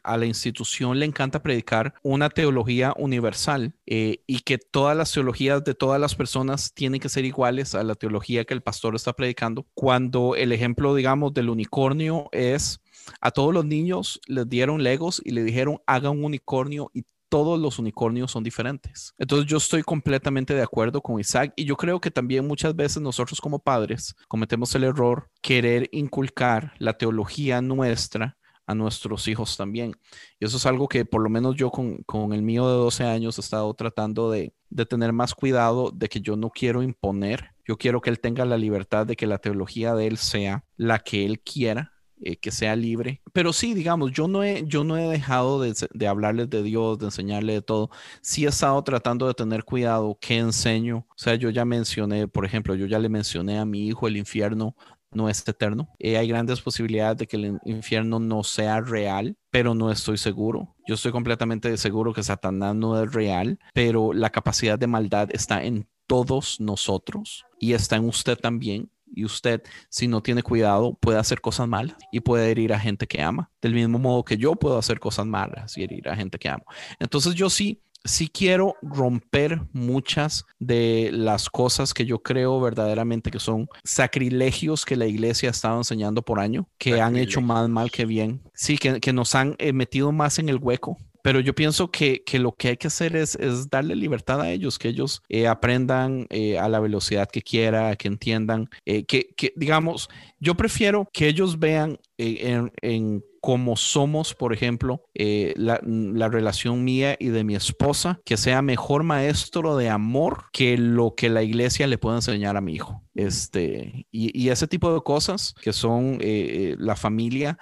a 0.04 0.18
la 0.18 0.26
institución 0.26 0.98
le 0.98 1.06
encanta 1.06 1.44
predicar 1.44 1.94
una 2.02 2.32
teología 2.32 2.92
universal 2.98 3.76
eh, 3.86 4.24
y 4.26 4.40
que 4.40 4.58
todas 4.58 4.98
las 4.98 5.12
teologías 5.12 5.64
de 5.64 5.76
todas 5.76 6.02
las 6.02 6.16
personas 6.16 6.74
tienen 6.74 7.00
que 7.00 7.10
ser 7.10 7.24
iguales 7.24 7.76
a 7.76 7.84
la 7.84 7.94
teología 7.94 8.46
que 8.46 8.56
el 8.56 8.64
pastor 8.64 8.96
está 8.96 9.14
predicando, 9.14 9.68
cuando 9.76 10.36
el 10.36 10.54
ejemplo, 10.54 10.96
digamos, 10.96 11.32
del 11.36 11.50
unicornio 11.50 12.30
es 12.32 12.82
a 13.20 13.32
todos 13.32 13.54
los 13.54 13.66
niños 13.66 14.20
les 14.28 14.48
dieron 14.48 14.84
legos 14.84 15.22
y 15.24 15.32
le 15.32 15.44
dijeron 15.44 15.80
haga 15.86 16.10
un 16.10 16.24
unicornio 16.24 16.90
y 16.94 17.04
todos 17.32 17.58
los 17.58 17.80
unicornios 17.80 18.30
son 18.30 18.44
diferentes. 18.44 19.14
Entonces 19.18 19.48
yo 19.48 19.56
estoy 19.56 19.84
completamente 19.84 20.54
de 20.54 20.64
acuerdo 20.64 21.02
con 21.02 21.18
Isaac 21.18 21.54
y 21.56 21.64
yo 21.64 21.78
creo 21.78 22.02
que 22.02 22.12
también 22.12 22.46
muchas 22.46 22.76
veces 22.76 23.02
nosotros 23.02 23.40
como 23.40 23.60
padres 23.60 24.14
cometemos 24.28 24.76
el 24.76 24.84
error 24.84 25.30
querer 25.42 25.88
inculcar 25.94 26.74
la 26.78 26.98
teología 26.98 27.62
nuestra 27.62 28.38
a 28.68 28.76
nuestros 28.76 29.30
hijos 29.30 29.56
también. 29.56 29.96
Y 30.40 30.46
eso 30.46 30.58
es 30.58 30.66
algo 30.66 30.90
que 30.90 31.06
por 31.06 31.22
lo 31.22 31.30
menos 31.30 31.56
yo 31.56 31.72
con, 31.72 32.34
el 32.34 32.42
mío 32.42 32.68
de 32.68 32.76
12 32.76 33.06
años 33.06 33.38
he 33.38 33.42
estado 33.42 33.74
tratando 33.76 34.30
de, 34.30 34.54
de 34.70 34.86
tener 34.86 35.14
más 35.14 35.34
cuidado 35.34 35.92
de 35.92 36.10
que 36.10 36.20
yo 36.20 36.36
no 36.36 36.50
quiero 36.50 36.84
imponer, 36.84 37.52
yo 37.66 37.78
quiero 37.78 38.02
que 38.02 38.10
él 38.10 38.20
tenga 38.20 38.44
la 38.44 38.58
libertad 38.58 39.06
de 39.06 39.16
que 39.16 39.28
la 39.28 39.38
teología 39.38 39.96
de 39.96 40.08
él 40.08 40.18
sea 40.18 40.66
la 40.76 41.00
que 41.00 41.26
él 41.26 41.40
quiera 41.40 41.91
eh, 42.22 42.38
que 42.38 42.52
sea 42.52 42.76
libre. 42.76 43.22
Pero 43.34 43.54
sí, 43.54 43.74
digamos, 43.74 44.12
yo 44.12 44.28
no 44.28 44.44
he, 44.44 44.64
yo 44.66 44.84
no 44.84 44.98
he 44.98 45.08
dejado 45.08 45.62
de, 45.62 45.74
de, 45.94 46.08
hablarles 46.08 46.50
de 46.50 46.64
Dios, 46.64 47.00
de 47.00 47.06
enseñarle 47.06 47.54
de 47.54 47.62
todo. 47.62 47.90
Sí 48.22 48.46
he 48.46 48.50
estado 48.50 48.82
tratando 48.84 49.28
de 49.28 49.34
tener 49.34 49.64
cuidado 49.64 50.18
qué 50.20 50.38
enseño. 50.38 51.06
O 51.10 51.18
sea, 51.18 51.36
yo 51.36 51.50
ya 51.50 51.66
mencioné, 51.66 52.28
por 52.28 52.46
ejemplo, 52.46 52.76
yo 52.76 52.86
ya 52.86 53.00
le 53.00 53.10
mencioné 53.10 53.60
a 53.60 53.66
mi 53.66 53.88
hijo 53.88 54.08
el 54.08 54.18
infierno 54.18 54.76
no 55.14 55.30
es 55.30 55.48
eterno. 55.48 55.90
Eh, 56.00 56.18
hay 56.18 56.28
grandes 56.28 56.62
posibilidades 56.62 57.18
de 57.18 57.28
que 57.28 57.38
el 57.38 57.60
infierno 57.66 58.20
no 58.20 58.44
sea 58.44 58.82
real, 58.82 59.38
pero 59.50 59.76
no 59.76 59.92
estoy 59.92 60.18
seguro. 60.18 60.76
Yo 60.88 60.96
estoy 60.96 61.12
completamente 61.12 61.76
seguro 61.78 62.14
que 62.14 62.24
Satanás 62.24 62.76
no 62.76 63.02
es 63.02 63.12
real, 63.12 63.60
pero 63.74 64.14
la 64.14 64.30
capacidad 64.30 64.80
de 64.80 64.88
maldad 64.88 65.30
está 65.32 65.64
en 65.64 65.88
todos 66.08 66.60
nosotros 66.60 67.46
y 67.60 67.74
está 67.74 67.96
en 67.96 68.06
usted 68.06 68.38
también 68.38 68.90
y 69.22 69.26
usted, 69.26 69.62
si 69.90 70.08
no 70.08 70.22
tiene 70.22 70.42
cuidado, 70.42 70.98
puede 71.00 71.20
hacer 71.20 71.42
cosas 71.42 71.68
malas 71.68 71.96
y 72.12 72.22
puede 72.22 72.50
herir 72.50 72.74
a 72.74 72.80
gente 72.80 73.06
que 73.06 73.22
ama. 73.22 73.52
Del 73.62 73.74
mismo 73.74 74.00
modo 74.00 74.26
que 74.26 74.38
yo 74.38 74.56
puedo 74.56 74.78
hacer 74.78 75.00
cosas 75.00 75.28
malas 75.28 75.78
y 75.78 75.84
herir 75.84 76.10
a 76.10 76.16
gente 76.16 76.40
que 76.40 76.50
amo. 76.50 76.66
Entonces 77.00 77.36
yo 77.36 77.50
sí, 77.52 77.84
sí 78.04 78.30
quiero 78.30 78.76
romper 78.82 79.62
muchas 79.74 80.46
de 80.58 81.12
las 81.14 81.52
cosas 81.52 81.94
que 81.94 82.06
yo 82.06 82.24
creo 82.24 82.60
verdaderamente 82.60 83.30
que 83.30 83.40
son 83.40 83.68
sacrilegios 83.84 84.86
que 84.86 84.96
la 84.96 85.06
iglesia 85.06 85.50
ha 85.50 85.52
estado 85.52 85.78
enseñando 85.78 86.24
por 86.24 86.40
año, 86.40 86.68
que 86.80 87.00
han 87.00 87.16
hecho 87.16 87.42
más 87.42 87.70
mal 87.70 87.92
que 87.92 88.06
bien. 88.06 88.42
Sí, 88.56 88.80
que, 88.80 89.00
que 89.00 89.14
nos 89.14 89.36
han 89.36 89.56
eh, 89.60 89.72
metido 89.72 90.12
más 90.12 90.40
en 90.40 90.50
el 90.50 90.58
hueco 90.58 90.98
pero 91.24 91.40
yo 91.40 91.54
pienso 91.54 91.92
que, 91.92 92.24
que, 92.24 92.40
lo 92.40 92.54
que 92.54 92.70
hay 92.70 92.78
que 92.78 92.88
hacer 92.88 93.16
es, 93.16 93.36
es 93.36 93.70
darle 93.70 93.96
libertad 93.96 94.42
a 94.42 94.52
ellos, 94.52 94.80
que 94.80 94.90
ellos 94.90 95.22
eh, 95.30 95.48
aprendan 95.48 96.28
eh, 96.30 96.58
a 96.58 96.70
la 96.70 96.80
velocidad 96.80 97.30
que 97.30 97.42
quiera, 97.42 97.96
que 97.96 98.08
entiendan, 98.08 98.70
eh, 98.86 99.04
que, 99.06 99.54
digamos, 99.56 100.10
yo 100.40 100.56
prefiero 100.56 101.08
que 101.14 101.28
ellos 101.28 101.60
vean 101.60 102.00
en, 102.18 102.72
en 102.82 103.24
cómo 103.42 103.76
somos, 103.76 104.36
por 104.36 104.54
ejemplo, 104.54 105.04
la, 105.16 105.80
la, 105.84 106.30
relación 106.30 106.84
mía 106.84 107.16
y 107.20 107.30
de 107.30 107.44
mi 107.44 107.56
esposa, 107.56 108.22
que 108.24 108.38
sea 108.38 108.62
mejor 108.62 109.02
maestro 109.02 109.76
de 109.78 109.90
amor 109.90 110.46
que 110.54 110.78
lo 110.78 111.16
que 111.16 111.30
la 111.30 111.42
iglesia 111.42 111.88
le 111.88 111.98
puede 111.98 112.18
enseñar 112.18 112.58
a 112.58 112.62
mi 112.62 112.76
hijo. 112.76 113.04
Este, 113.16 114.06
y, 114.12 114.40
y 114.40 114.50
ese 114.50 114.68
tipo 114.68 114.94
de 114.94 115.02
cosas 115.02 115.56
que 115.60 115.74
son 115.74 116.20
la 116.22 116.96
familia, 116.96 117.58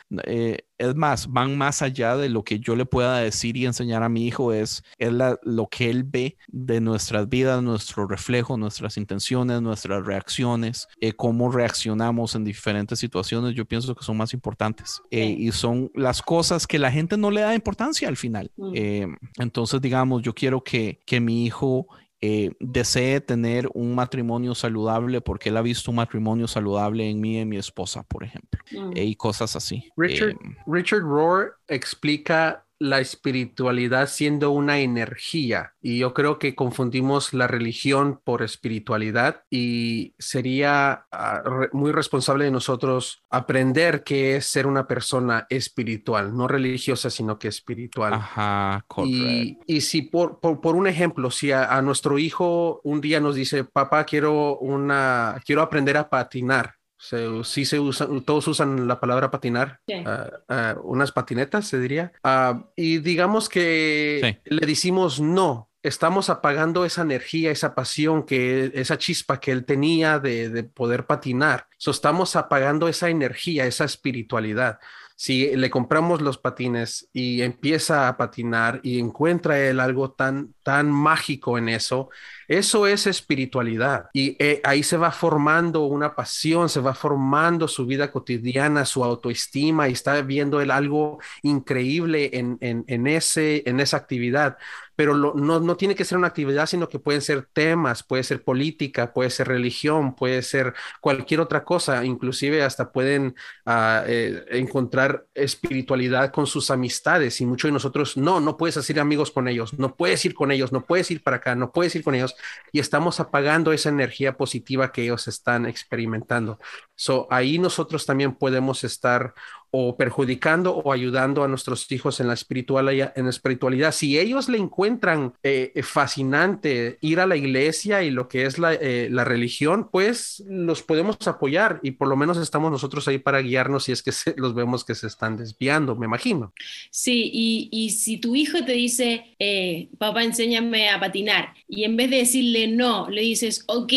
es 0.80 0.96
más, 0.96 1.28
van 1.28 1.58
más 1.58 1.82
allá 1.82 2.16
de 2.16 2.30
lo 2.30 2.44
que 2.44 2.60
yo 2.60 2.76
le 2.76 2.86
pueda 2.86 3.20
decir 3.20 3.58
y 3.58 3.66
enseñar 3.66 4.02
a 4.02 4.10
mi 4.10 4.26
hijo, 4.26 4.54
es, 4.54 4.84
es 4.98 5.12
lo 5.44 5.68
que 5.68 5.90
él 5.90 6.04
ve 6.06 6.38
de 6.48 6.80
nuestras 6.80 7.28
vidas, 7.28 7.62
nuestro 7.62 8.08
reflejo, 8.08 8.58
nuestras 8.58 8.98
intenciones, 8.98 9.62
nuestras 9.62 10.06
reacciones, 10.06 10.88
eh, 11.02 11.12
cómo 11.12 11.52
reaccionamos 11.52 12.34
en 12.36 12.46
diferentes 12.46 12.98
situaciones, 12.98 13.56
yo 13.56 13.66
pienso 13.66 13.94
que 13.94 14.06
son 14.06 14.18
más 14.18 14.34
importantes 14.34 15.02
eh, 15.12 15.36
y 15.38 15.52
son 15.52 15.92
las 15.94 16.22
cosas 16.22 16.66
que 16.66 16.80
la 16.80 16.92
gente 16.92 17.18
no 17.18 17.30
le 17.30 17.42
da 17.42 17.54
importancia 17.54 18.08
al 18.08 18.18
final. 18.18 18.50
Mm. 18.56 18.72
Eh, 18.74 19.08
entonces, 19.38 19.82
digamos, 19.82 20.22
yo 20.22 20.34
quiero 20.34 20.64
que, 20.64 21.02
que 21.06 21.20
mi 21.20 21.46
hijo 21.46 21.88
eh, 22.22 22.52
desee 22.60 23.22
tener 23.22 23.70
un 23.74 23.96
matrimonio 23.96 24.54
saludable 24.54 25.22
porque 25.22 25.50
él 25.50 25.58
ha 25.58 25.62
visto 25.62 25.91
un 25.91 25.98
matrimonio 25.98 26.48
saludable 26.48 27.10
en 27.10 27.22
mí 27.22 27.36
y 27.36 27.38
en 27.38 27.50
mi 27.50 27.58
esposa, 27.58 28.04
por 28.04 28.24
ejemplo, 28.24 28.60
mm. 28.72 28.91
y 28.96 29.16
cosas 29.16 29.56
así. 29.56 29.90
Richard, 29.96 30.32
eh, 30.32 30.58
Richard 30.68 31.02
Rohr 31.02 31.56
explica 31.68 32.66
la 32.80 33.00
espiritualidad 33.00 34.08
siendo 34.08 34.52
una 34.52 34.80
energía 34.80 35.74
y 35.82 36.00
yo 36.00 36.14
creo 36.14 36.40
que 36.40 36.56
confundimos 36.56 37.34
la 37.34 37.48
religión 37.48 38.22
por 38.24 38.42
espiritualidad 38.42 39.44
y 39.50 40.16
sería 40.18 41.06
ah, 41.12 41.44
muy 41.74 41.92
responsable 41.92 42.46
de 42.46 42.52
nosotros 42.52 43.24
aprender 43.30 44.04
qué 44.04 44.38
es 44.38 44.46
ser 44.46 44.66
una 44.68 44.88
persona 44.88 45.46
espiritual, 45.50 46.36
no 46.36 46.48
religiosa, 46.48 47.10
sino 47.10 47.38
que 47.38 47.50
espiritual. 47.50 48.14
Ajá, 48.14 48.86
y, 49.06 49.58
y, 49.66 49.82
si 49.82 50.04
por, 50.04 50.40
por, 50.40 50.76
un 50.76 50.88
ejemplo, 50.88 51.32
si 51.32 51.52
a, 51.52 51.82
nuestro 51.82 52.18
hijo 52.18 52.82
un 52.84 53.02
día 53.02 53.20
nos 53.20 53.36
dice, 53.36 53.64
papá, 53.64 54.06
quiero, 54.06 54.58
una, 54.60 55.42
quiero 55.46 55.62
aprender 55.62 55.98
a 55.98 56.10
patinar, 56.10 56.76
se, 57.00 57.44
sí 57.46 57.66
se 57.66 57.80
usan, 57.80 58.22
todos 58.22 58.48
usan 58.50 58.88
la 58.88 59.00
palabra 59.00 59.32
patinar, 59.32 59.80
ah, 60.06 60.30
ah, 60.50 60.76
unas 60.84 61.12
patinetas 61.12 61.68
se 61.68 61.80
diría. 61.80 62.12
Ah, 62.24 62.66
y 62.76 63.00
digamos 63.00 63.48
que 63.48 64.42
le 64.44 64.68
decimos 64.68 65.22
no, 65.22 65.70
estamos 65.82 66.30
apagando 66.30 66.84
esa 66.84 67.02
energía, 67.02 67.52
esa 67.52 67.74
pasión, 67.74 68.24
que, 68.24 68.72
esa 68.76 68.98
chispa 68.98 69.40
que 69.40 69.52
él 69.52 69.66
tenía 69.66 70.20
de, 70.20 70.50
de 70.50 70.64
poder 70.64 71.06
patinar. 71.06 71.68
So, 71.78 71.92
estamos 71.92 72.36
apagando 72.36 72.90
esa 72.90 73.10
energía, 73.10 73.66
esa 73.66 73.86
espiritualidad 73.86 74.80
si 75.22 75.54
le 75.54 75.70
compramos 75.70 76.22
los 76.22 76.38
patines 76.38 77.10
y 77.12 77.41
empieza 77.41 78.08
a 78.08 78.16
patinar 78.16 78.80
y 78.84 79.00
encuentra 79.00 79.60
él 79.60 79.82
algo 79.82 80.12
tan, 80.12 80.56
tan 80.64 80.90
mágico 80.90 81.58
en 81.58 81.68
eso, 81.68 82.10
eso 82.48 82.88
es 82.88 83.06
espiritualidad. 83.06 84.06
Y 84.14 84.38
eh, 84.40 84.62
ahí 84.64 84.82
se 84.82 84.96
va 84.96 85.12
formando 85.12 85.84
una 85.88 86.16
pasión, 86.16 86.70
se 86.70 86.80
va 86.80 86.94
formando 86.94 87.68
su 87.68 87.86
vida 87.86 88.14
cotidiana, 88.14 88.86
su 88.86 89.04
autoestima 89.04 89.90
y 89.90 89.91
está 89.91 90.22
viendo 90.22 90.62
él 90.62 90.72
algo 90.72 91.20
increíble 91.41 92.30
en, 92.32 92.58
en, 92.62 92.86
en 92.88 93.06
ese, 93.06 93.64
en 93.66 93.82
esa 93.82 93.98
actividad 93.98 94.58
pero 95.00 95.16
no, 95.16 95.34
no, 95.34 95.78
tiene 95.78 95.96
que 95.96 96.04
ser 96.04 96.18
una 96.18 96.28
actividad, 96.28 96.66
sino 96.66 96.90
que 96.90 97.00
pueden 97.00 97.22
ser 97.22 97.48
temas, 97.54 98.04
puede 98.04 98.22
ser 98.22 98.44
política, 98.44 99.14
puede 99.14 99.30
ser 99.30 99.48
religión, 99.48 100.14
puede 100.14 100.42
ser 100.42 100.74
cualquier 101.00 101.40
otra 101.40 101.64
cosa, 101.64 102.04
inclusive 102.04 102.64
hasta 102.64 102.92
pueden 102.92 103.34
ah, 103.66 104.04
eh, 104.06 104.44
encontrar 104.50 105.26
espiritualidad 105.34 106.34
con 106.34 106.48
sus 106.48 106.70
amistades 106.70 107.40
y 107.40 107.46
muchos 107.46 107.70
de 107.70 107.72
nosotros, 107.72 108.18
no, 108.18 108.42
no 108.42 108.58
puedes 108.58 108.76
hacer 108.76 109.00
amigos 109.00 109.32
con 109.32 109.48
ellos, 109.48 109.74
no 109.80 109.96
puedes 109.96 110.26
ir 110.26 110.34
con 110.34 110.52
ellos, 110.52 110.74
no 110.74 110.86
puedes 110.86 111.10
ir 111.12 111.24
para 111.24 111.38
acá, 111.38 111.56
no 111.56 111.72
puedes 111.72 111.96
ir 111.96 112.04
con 112.04 112.16
ellos 112.16 112.36
y 112.74 112.82
estamos 112.82 113.22
apagando 113.22 113.72
esa 113.72 113.88
energía 113.88 114.36
positiva 114.36 114.92
que 114.92 115.04
ellos 115.04 115.30
están 115.30 115.66
experimentando. 115.66 116.60
So, 117.00 117.28
ahí 117.32 117.60
nosotros 117.60 118.06
también 118.06 118.36
podemos 118.36 118.84
estar 118.84 119.34
o 119.72 119.96
perjudicando 119.96 120.76
o 120.76 120.92
ayudando 120.92 121.44
a 121.44 121.48
nuestros 121.48 121.92
hijos 121.92 122.20
en 122.20 122.28
la 122.28 122.34
espiritualidad. 122.34 123.14
En 123.16 123.26
la 123.26 123.30
espiritualidad. 123.30 123.92
Si 123.92 124.18
ellos 124.18 124.50
le 124.50 124.58
encuentran 124.58 125.34
eh, 125.44 125.72
fascinante 125.84 126.98
ir 127.02 127.20
a 127.20 127.28
la 127.28 127.38
iglesia 127.38 128.04
y 128.04 128.10
lo 128.10 128.28
que 128.28 128.46
es 128.46 128.58
la, 128.58 128.74
eh, 128.74 129.08
la, 129.12 129.24
religión, 129.24 129.88
pues 129.92 130.44
los 130.48 130.82
podemos 130.82 131.16
apoyar 131.28 131.80
y 131.84 131.92
por 131.92 132.08
lo 132.08 132.16
menos 132.16 132.38
estamos 132.38 132.72
nosotros 132.72 133.08
ahí 133.08 133.20
para 133.20 133.42
guiarnos 133.42 133.84
si 133.84 133.92
es 133.92 134.02
que 134.02 134.12
los 134.38 134.56
vemos 134.56 134.84
que 134.84 134.96
se 134.96 135.08
están 135.08 135.38
desviando, 135.38 135.96
me 135.96 136.06
imagino. 136.06 136.54
Sí, 136.90 137.30
y, 137.32 137.70
y 137.72 137.92
si 137.92 138.18
tu 138.18 138.36
hijo 138.36 138.66
te 138.66 138.74
dice, 138.74 139.36
eh, 139.40 139.90
papá, 139.98 140.24
enséñame 140.24 140.90
a 140.90 141.00
patinar, 141.00 141.54
y 141.68 141.84
en 141.84 141.96
vez 141.96 142.10
de 142.10 142.18
decirle 142.18 142.68
no, 142.68 143.10
le 143.10 143.22
dices, 143.22 143.64
ok, 143.68 143.94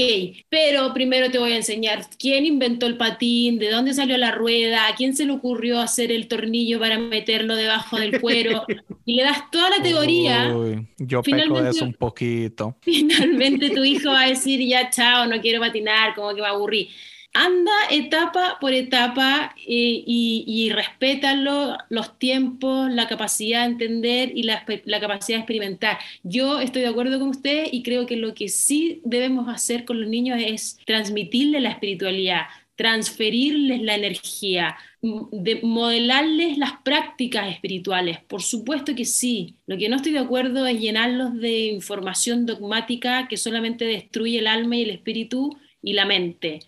pero 0.50 0.92
primero 0.92 1.30
te 1.30 1.38
voy 1.38 1.52
a 1.52 1.56
enseñar 1.56 2.06
quién 2.18 2.44
inventó 2.44 2.86
el 2.92 2.96
patín, 2.96 3.58
de 3.58 3.70
dónde 3.70 3.94
salió 3.94 4.16
la 4.16 4.30
rueda, 4.30 4.88
a 4.88 4.94
quién 4.94 5.16
se 5.16 5.26
le 5.26 5.32
ocurrió 5.32 5.80
hacer 5.80 6.12
el 6.12 6.28
tornillo 6.28 6.78
para 6.78 6.98
meterlo 6.98 7.56
debajo 7.56 7.98
del 7.98 8.20
cuero, 8.20 8.64
y 9.04 9.14
le 9.14 9.24
das 9.24 9.50
toda 9.50 9.70
la 9.70 9.82
teoría. 9.82 10.54
Uy, 10.54 10.86
yo 10.98 11.22
peco 11.22 11.60
de 11.60 11.70
eso 11.70 11.84
un 11.84 11.94
poquito. 11.94 12.76
Finalmente 12.82 13.70
tu 13.70 13.82
hijo 13.82 14.10
va 14.10 14.22
a 14.22 14.28
decir, 14.28 14.60
ya 14.60 14.90
chao, 14.90 15.26
no 15.26 15.40
quiero 15.40 15.60
patinar, 15.60 16.14
como 16.14 16.34
que 16.34 16.42
me 16.42 16.48
aburrí. 16.48 16.88
Anda 17.34 17.72
etapa 17.90 18.58
por 18.60 18.74
etapa 18.74 19.54
eh, 19.56 20.04
y, 20.06 20.44
y 20.46 20.68
respétalo, 20.68 21.78
los 21.88 22.18
tiempos, 22.18 22.92
la 22.92 23.08
capacidad 23.08 23.60
de 23.60 23.72
entender 23.72 24.32
y 24.34 24.42
la, 24.42 24.66
la 24.84 25.00
capacidad 25.00 25.38
de 25.38 25.40
experimentar. 25.40 25.98
Yo 26.22 26.60
estoy 26.60 26.82
de 26.82 26.88
acuerdo 26.88 27.18
con 27.18 27.30
usted 27.30 27.68
y 27.72 27.82
creo 27.82 28.04
que 28.04 28.16
lo 28.16 28.34
que 28.34 28.50
sí 28.50 29.00
debemos 29.04 29.48
hacer 29.48 29.86
con 29.86 29.98
los 29.98 30.10
niños 30.10 30.38
es 30.44 30.78
transmitirles 30.84 31.62
la 31.62 31.70
espiritualidad, 31.70 32.42
transferirles 32.76 33.82
la 33.82 33.94
energía, 33.94 34.76
de 35.02 35.60
modelarles 35.62 36.58
las 36.58 36.72
prácticas 36.84 37.52
espirituales. 37.52 38.18
Por 38.28 38.42
supuesto 38.42 38.94
que 38.94 39.04
sí. 39.04 39.56
Lo 39.66 39.76
que 39.76 39.88
no 39.88 39.96
estoy 39.96 40.12
de 40.12 40.20
acuerdo 40.20 40.66
es 40.66 40.80
llenarlos 40.80 41.34
de 41.34 41.66
información 41.66 42.46
dogmática 42.46 43.28
que 43.28 43.36
solamente 43.36 43.84
destruye 43.84 44.38
el 44.38 44.46
alma 44.46 44.76
y 44.76 44.82
el 44.82 44.90
espíritu 44.90 45.56
y 45.82 45.92
la 45.92 46.04
mente. 46.06 46.60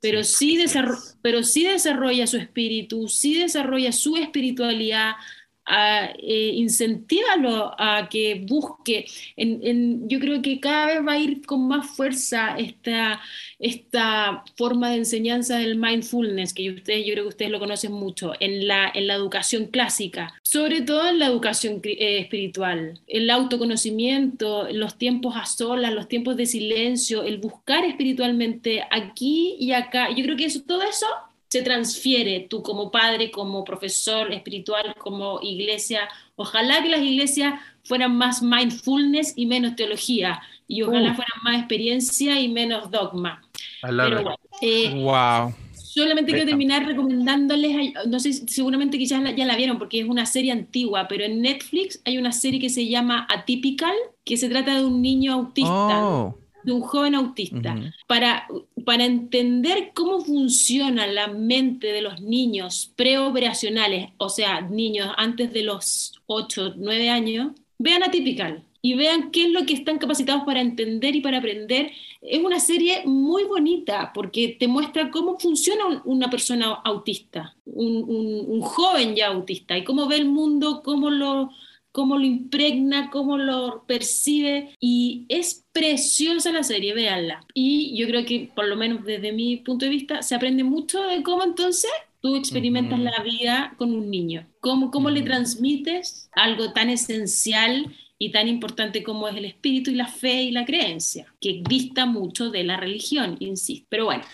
Pero 0.00 0.22
sí, 0.24 0.56
desarro- 0.56 0.98
pero 1.22 1.42
sí 1.42 1.64
desarrolla 1.64 2.26
su 2.26 2.36
espíritu, 2.36 3.08
sí 3.08 3.34
desarrolla 3.34 3.92
su 3.92 4.16
espiritualidad, 4.16 5.12
a, 5.66 6.10
eh, 6.18 6.52
incentívalo 6.54 7.74
a 7.78 8.08
que 8.08 8.44
busque. 8.46 9.06
En, 9.36 9.60
en- 9.62 10.08
yo 10.08 10.18
creo 10.20 10.40
que 10.42 10.60
cada 10.60 10.86
vez 10.86 11.06
va 11.06 11.12
a 11.12 11.18
ir 11.18 11.44
con 11.44 11.66
más 11.68 11.86
fuerza 11.96 12.56
esta, 12.58 13.20
esta 13.58 14.44
forma 14.56 14.90
de 14.90 14.96
enseñanza 14.98 15.58
del 15.58 15.76
mindfulness, 15.76 16.54
que 16.54 16.70
ustedes, 16.70 17.06
yo 17.06 17.12
creo 17.14 17.24
que 17.24 17.28
ustedes 17.30 17.50
lo 17.50 17.58
conocen 17.58 17.92
mucho, 17.92 18.32
en 18.40 18.66
la, 18.68 18.90
en 18.94 19.06
la 19.06 19.14
educación 19.14 19.66
clásica, 19.66 20.34
sobre 20.42 20.82
todo 20.82 21.08
en 21.08 21.18
la 21.18 21.26
educación 21.26 21.80
eh, 21.84 22.18
espiritual, 22.20 23.00
el 23.06 23.30
autoconocimiento, 23.30 24.68
los 24.72 24.96
tiempos 24.98 25.36
a 25.36 25.46
solas, 25.46 25.92
los 25.92 26.08
tiempos 26.08 26.36
de 26.36 26.46
silencio, 26.46 27.22
el 27.22 27.38
buscar 27.38 27.84
espiritualmente 27.84 28.82
aquí 28.90 29.56
y 29.58 29.72
acá. 29.72 30.10
Yo 30.14 30.24
creo 30.24 30.36
que 30.36 30.46
eso, 30.46 30.62
todo 30.66 30.82
eso 30.82 31.06
se 31.48 31.62
transfiere 31.62 32.46
tú 32.50 32.62
como 32.62 32.90
padre, 32.90 33.30
como 33.30 33.64
profesor 33.64 34.32
espiritual, 34.32 34.94
como 34.98 35.38
iglesia. 35.42 36.08
Ojalá 36.34 36.82
que 36.82 36.88
las 36.88 37.00
iglesias 37.02 37.54
fueran 37.84 38.16
más 38.16 38.42
mindfulness 38.42 39.32
y 39.36 39.46
menos 39.46 39.76
teología, 39.76 40.40
y 40.68 40.82
ojalá 40.82 41.12
Uh. 41.12 41.14
fueran 41.14 41.42
más 41.44 41.58
experiencia 41.58 42.40
y 42.40 42.48
menos 42.48 42.90
dogma. 42.90 43.42
I 43.82 43.92
love 43.92 44.08
Pero 44.08 44.16
it. 44.20 44.22
bueno, 44.24 44.36
eh, 44.60 44.94
Wow. 45.02 45.54
solamente 45.74 46.32
quiero 46.32 46.46
terminar 46.46 46.84
recomendándoles, 46.84 47.76
hay- 47.76 47.94
no 48.08 48.18
sé, 48.18 48.32
si- 48.32 48.48
seguramente 48.48 48.98
quizás 48.98 49.22
la- 49.22 49.30
ya 49.30 49.44
la 49.46 49.56
vieron 49.56 49.78
porque 49.78 50.00
es 50.00 50.08
una 50.08 50.26
serie 50.26 50.50
antigua, 50.52 51.06
pero 51.08 51.24
en 51.24 51.40
Netflix 51.40 52.00
hay 52.04 52.18
una 52.18 52.32
serie 52.32 52.58
que 52.60 52.68
se 52.70 52.88
llama 52.88 53.26
Atypical, 53.30 53.94
que 54.24 54.36
se 54.36 54.48
trata 54.48 54.74
de 54.76 54.84
un 54.84 55.00
niño 55.00 55.32
autista 55.32 56.04
Oh. 56.04 56.38
De 56.66 56.72
un 56.72 56.82
joven 56.82 57.14
autista, 57.14 57.74
para, 58.06 58.46
para 58.84 59.04
entender 59.06 59.92
cómo 59.94 60.20
funciona 60.20 61.06
la 61.06 61.28
mente 61.28 61.86
de 61.92 62.02
los 62.02 62.20
niños 62.20 62.92
preoperacionales, 62.96 64.10
o 64.18 64.28
sea, 64.28 64.60
niños 64.60 65.08
antes 65.16 65.52
de 65.52 65.62
los 65.62 66.12
8, 66.26 66.74
9 66.76 67.08
años, 67.10 67.52
vean 67.78 68.02
Atypical 68.02 68.62
y 68.82 68.94
vean 68.94 69.30
qué 69.30 69.44
es 69.44 69.50
lo 69.50 69.66
que 69.66 69.74
están 69.74 69.98
capacitados 69.98 70.44
para 70.44 70.60
entender 70.60 71.16
y 71.16 71.20
para 71.20 71.38
aprender. 71.38 71.90
Es 72.22 72.42
una 72.42 72.60
serie 72.60 73.02
muy 73.04 73.44
bonita 73.44 74.12
porque 74.14 74.56
te 74.58 74.68
muestra 74.68 75.10
cómo 75.10 75.38
funciona 75.38 75.86
un- 75.86 76.02
una 76.04 76.30
persona 76.30 76.72
autista, 76.84 77.56
un, 77.64 77.96
un- 78.08 78.44
un 78.48 78.60
joven 78.60 79.14
ya 79.16 79.28
autista, 79.28 79.76
y 79.76 79.84
cómo 79.84 80.06
ve 80.06 80.16
el 80.16 80.26
mundo, 80.26 80.82
cómo 80.84 81.10
lo, 81.10 81.50
cómo 81.96 82.18
lo 82.18 82.26
impregna, 82.26 83.08
cómo 83.08 83.38
lo 83.38 83.84
percibe 83.86 84.74
y 84.78 85.24
es 85.30 85.64
preciosa 85.72 86.52
la 86.52 86.62
serie, 86.62 86.92
véanla. 86.92 87.46
Y 87.54 87.96
yo 87.96 88.06
creo 88.06 88.26
que 88.26 88.50
por 88.54 88.68
lo 88.68 88.76
menos 88.76 89.02
desde 89.06 89.32
mi 89.32 89.56
punto 89.56 89.86
de 89.86 89.92
vista 89.92 90.20
se 90.20 90.34
aprende 90.34 90.62
mucho 90.62 91.02
de 91.04 91.22
cómo 91.22 91.42
entonces 91.42 91.90
tú 92.20 92.36
experimentas 92.36 92.98
Ujú. 92.98 93.08
la 93.08 93.22
vida 93.22 93.74
con 93.78 93.94
un 93.94 94.10
niño, 94.10 94.46
cómo, 94.60 94.90
cómo 94.90 95.08
le 95.08 95.20
Ujú. 95.20 95.28
transmites 95.28 96.28
algo 96.32 96.74
tan 96.74 96.90
esencial 96.90 97.86
y 98.18 98.30
tan 98.30 98.46
importante 98.46 99.02
como 99.02 99.26
es 99.26 99.36
el 99.36 99.46
espíritu 99.46 99.90
y 99.90 99.94
la 99.94 100.06
fe 100.06 100.42
y 100.42 100.50
la 100.50 100.66
creencia, 100.66 101.32
que 101.40 101.62
dista 101.66 102.04
mucho 102.04 102.50
de 102.50 102.62
la 102.64 102.76
religión, 102.76 103.38
insisto. 103.40 103.86
Pero 103.88 104.04
bueno, 104.04 104.24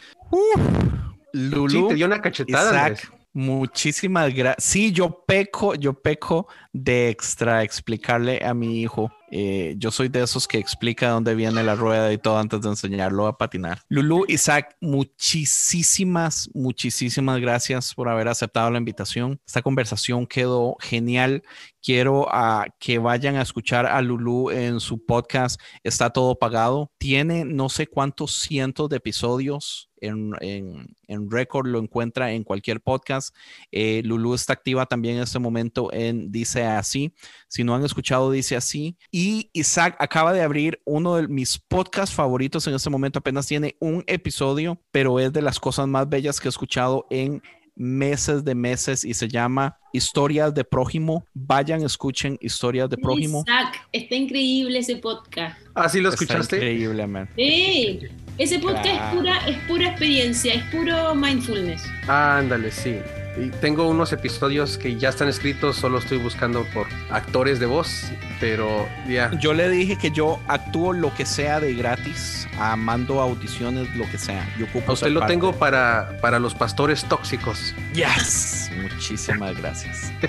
Lulu. 1.32 1.70
Sí, 1.70 1.84
te 1.90 1.94
dio 1.94 2.06
una 2.06 2.20
cachetada. 2.20 2.90
Isaac, 2.90 3.21
muchísimas 3.32 4.32
gracias. 4.34 4.64
Sí, 4.64 4.92
yo 4.92 5.24
peco, 5.26 5.74
yo 5.74 5.94
peco 5.94 6.48
de 6.72 7.08
extra 7.08 7.62
explicarle 7.62 8.44
a 8.44 8.54
mi 8.54 8.80
hijo. 8.80 9.10
Eh, 9.34 9.76
yo 9.78 9.90
soy 9.90 10.08
de 10.08 10.22
esos 10.22 10.46
que 10.46 10.58
explica 10.58 11.08
dónde 11.08 11.34
viene 11.34 11.62
la 11.62 11.74
rueda 11.74 12.12
y 12.12 12.18
todo 12.18 12.36
antes 12.36 12.60
de 12.60 12.68
enseñarlo 12.68 13.26
a 13.26 13.38
patinar. 13.38 13.80
Lulu, 13.88 14.26
Isaac, 14.28 14.76
muchísimas, 14.82 16.50
muchísimas 16.52 17.40
gracias 17.40 17.94
por 17.94 18.10
haber 18.10 18.28
aceptado 18.28 18.70
la 18.70 18.76
invitación. 18.76 19.40
Esta 19.46 19.62
conversación 19.62 20.26
quedó 20.26 20.76
genial. 20.80 21.42
Quiero 21.82 22.26
ah, 22.30 22.66
que 22.78 22.98
vayan 22.98 23.36
a 23.36 23.42
escuchar 23.42 23.86
a 23.86 24.02
Lulu 24.02 24.50
en 24.50 24.80
su 24.80 25.04
podcast. 25.04 25.58
Está 25.82 26.10
todo 26.10 26.38
pagado. 26.38 26.92
Tiene 26.98 27.46
no 27.46 27.70
sé 27.70 27.86
cuántos 27.86 28.34
cientos 28.34 28.90
de 28.90 28.98
episodios 28.98 29.91
en, 30.02 30.32
en, 30.40 30.94
en 31.08 31.30
récord. 31.30 31.66
Lo 31.66 31.78
encuentra 31.78 32.32
en 32.32 32.44
cualquier 32.44 32.80
podcast. 32.80 33.34
Eh, 33.70 34.02
Lulu 34.04 34.34
está 34.34 34.52
activa 34.52 34.84
también 34.86 35.16
en 35.16 35.22
este 35.22 35.38
momento 35.38 35.90
en 35.92 36.30
Dice 36.30 36.64
Así. 36.64 37.14
Si 37.48 37.64
no 37.64 37.74
han 37.74 37.84
escuchado 37.84 38.30
Dice 38.30 38.56
Así. 38.56 38.96
Y 39.10 39.48
Isaac 39.54 39.96
acaba 39.98 40.32
de 40.32 40.42
abrir 40.42 40.80
uno 40.84 41.16
de 41.16 41.28
mis 41.28 41.58
podcasts 41.58 42.14
favoritos 42.14 42.66
en 42.66 42.74
este 42.74 42.90
momento. 42.90 43.20
Apenas 43.20 43.46
tiene 43.46 43.76
un 43.80 44.04
episodio, 44.06 44.78
pero 44.90 45.18
es 45.18 45.32
de 45.32 45.40
las 45.42 45.58
cosas 45.58 45.86
más 45.88 46.08
bellas 46.08 46.38
que 46.40 46.48
he 46.48 46.50
escuchado 46.50 47.06
en 47.08 47.40
meses 47.74 48.44
de 48.44 48.54
meses 48.54 49.02
y 49.02 49.14
se 49.14 49.28
llama 49.28 49.78
Historias 49.94 50.52
de 50.54 50.62
Prójimo. 50.62 51.24
Vayan, 51.32 51.82
escuchen 51.82 52.36
Historias 52.42 52.90
de 52.90 52.98
Prójimo. 52.98 53.44
Isaac, 53.46 53.88
está 53.92 54.14
increíble 54.14 54.78
ese 54.78 54.96
podcast. 54.96 55.58
¿Ah, 55.74 55.88
sí 55.88 56.00
lo 56.02 56.10
Está 56.10 56.24
escuchaste? 56.24 56.56
increíble, 56.56 57.06
man. 57.06 57.30
Sí, 57.34 58.00
ese 58.38 58.58
podcast 58.58 58.86
es, 58.86 59.00
pura, 59.14 59.38
es 59.46 59.58
pura 59.68 59.88
experiencia, 59.88 60.54
es 60.54 60.62
puro 60.64 61.14
mindfulness. 61.14 61.82
Ándale, 62.08 62.70
sí. 62.70 62.98
Y 63.36 63.48
tengo 63.48 63.88
unos 63.88 64.12
episodios 64.12 64.76
que 64.76 64.96
ya 64.96 65.08
están 65.08 65.28
escritos, 65.28 65.76
solo 65.76 65.98
estoy 65.98 66.18
buscando 66.18 66.64
por 66.74 66.86
actores 67.10 67.58
de 67.60 67.66
voz, 67.66 68.04
pero 68.40 68.86
ya. 69.08 69.30
Yo 69.40 69.54
le 69.54 69.70
dije 69.70 69.96
que 69.96 70.10
yo 70.10 70.38
actúo 70.48 70.92
lo 70.92 71.14
que 71.14 71.24
sea 71.24 71.58
de 71.58 71.72
gratis, 71.74 72.46
a 72.58 72.76
mando 72.76 73.20
audiciones, 73.22 73.88
lo 73.96 74.04
que 74.10 74.18
sea. 74.18 74.46
Yo 74.58 74.66
ocupo 74.66 74.90
A 74.90 74.94
usted 74.94 75.10
lo 75.10 75.20
parte. 75.20 75.32
tengo 75.32 75.52
para, 75.54 76.18
para 76.20 76.38
los 76.38 76.54
pastores 76.54 77.04
tóxicos. 77.06 77.74
Yes. 77.94 78.70
Muchísimas 78.82 79.56
gracias. 79.56 80.12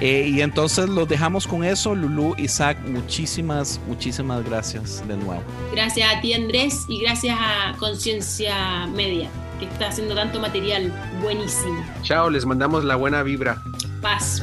Eh, 0.00 0.28
y 0.28 0.40
entonces 0.40 0.88
los 0.88 1.08
dejamos 1.08 1.46
con 1.46 1.62
eso, 1.62 1.94
Lulu, 1.94 2.34
Isaac. 2.38 2.78
Muchísimas, 2.86 3.78
muchísimas 3.86 4.42
gracias 4.44 5.06
de 5.06 5.16
nuevo. 5.16 5.42
Gracias 5.72 6.16
a 6.16 6.20
ti 6.20 6.32
Andrés 6.32 6.84
y 6.88 7.00
gracias 7.02 7.36
a 7.38 7.74
Conciencia 7.78 8.86
Media, 8.86 9.28
que 9.66 9.72
está 9.72 9.88
haciendo 9.88 10.14
tanto 10.14 10.38
material 10.40 10.92
buenísimo. 11.22 11.84
Chao, 12.02 12.30
les 12.30 12.46
mandamos 12.46 12.84
la 12.84 12.96
buena 12.96 13.22
vibra. 13.22 13.62
Paz. 14.00 14.42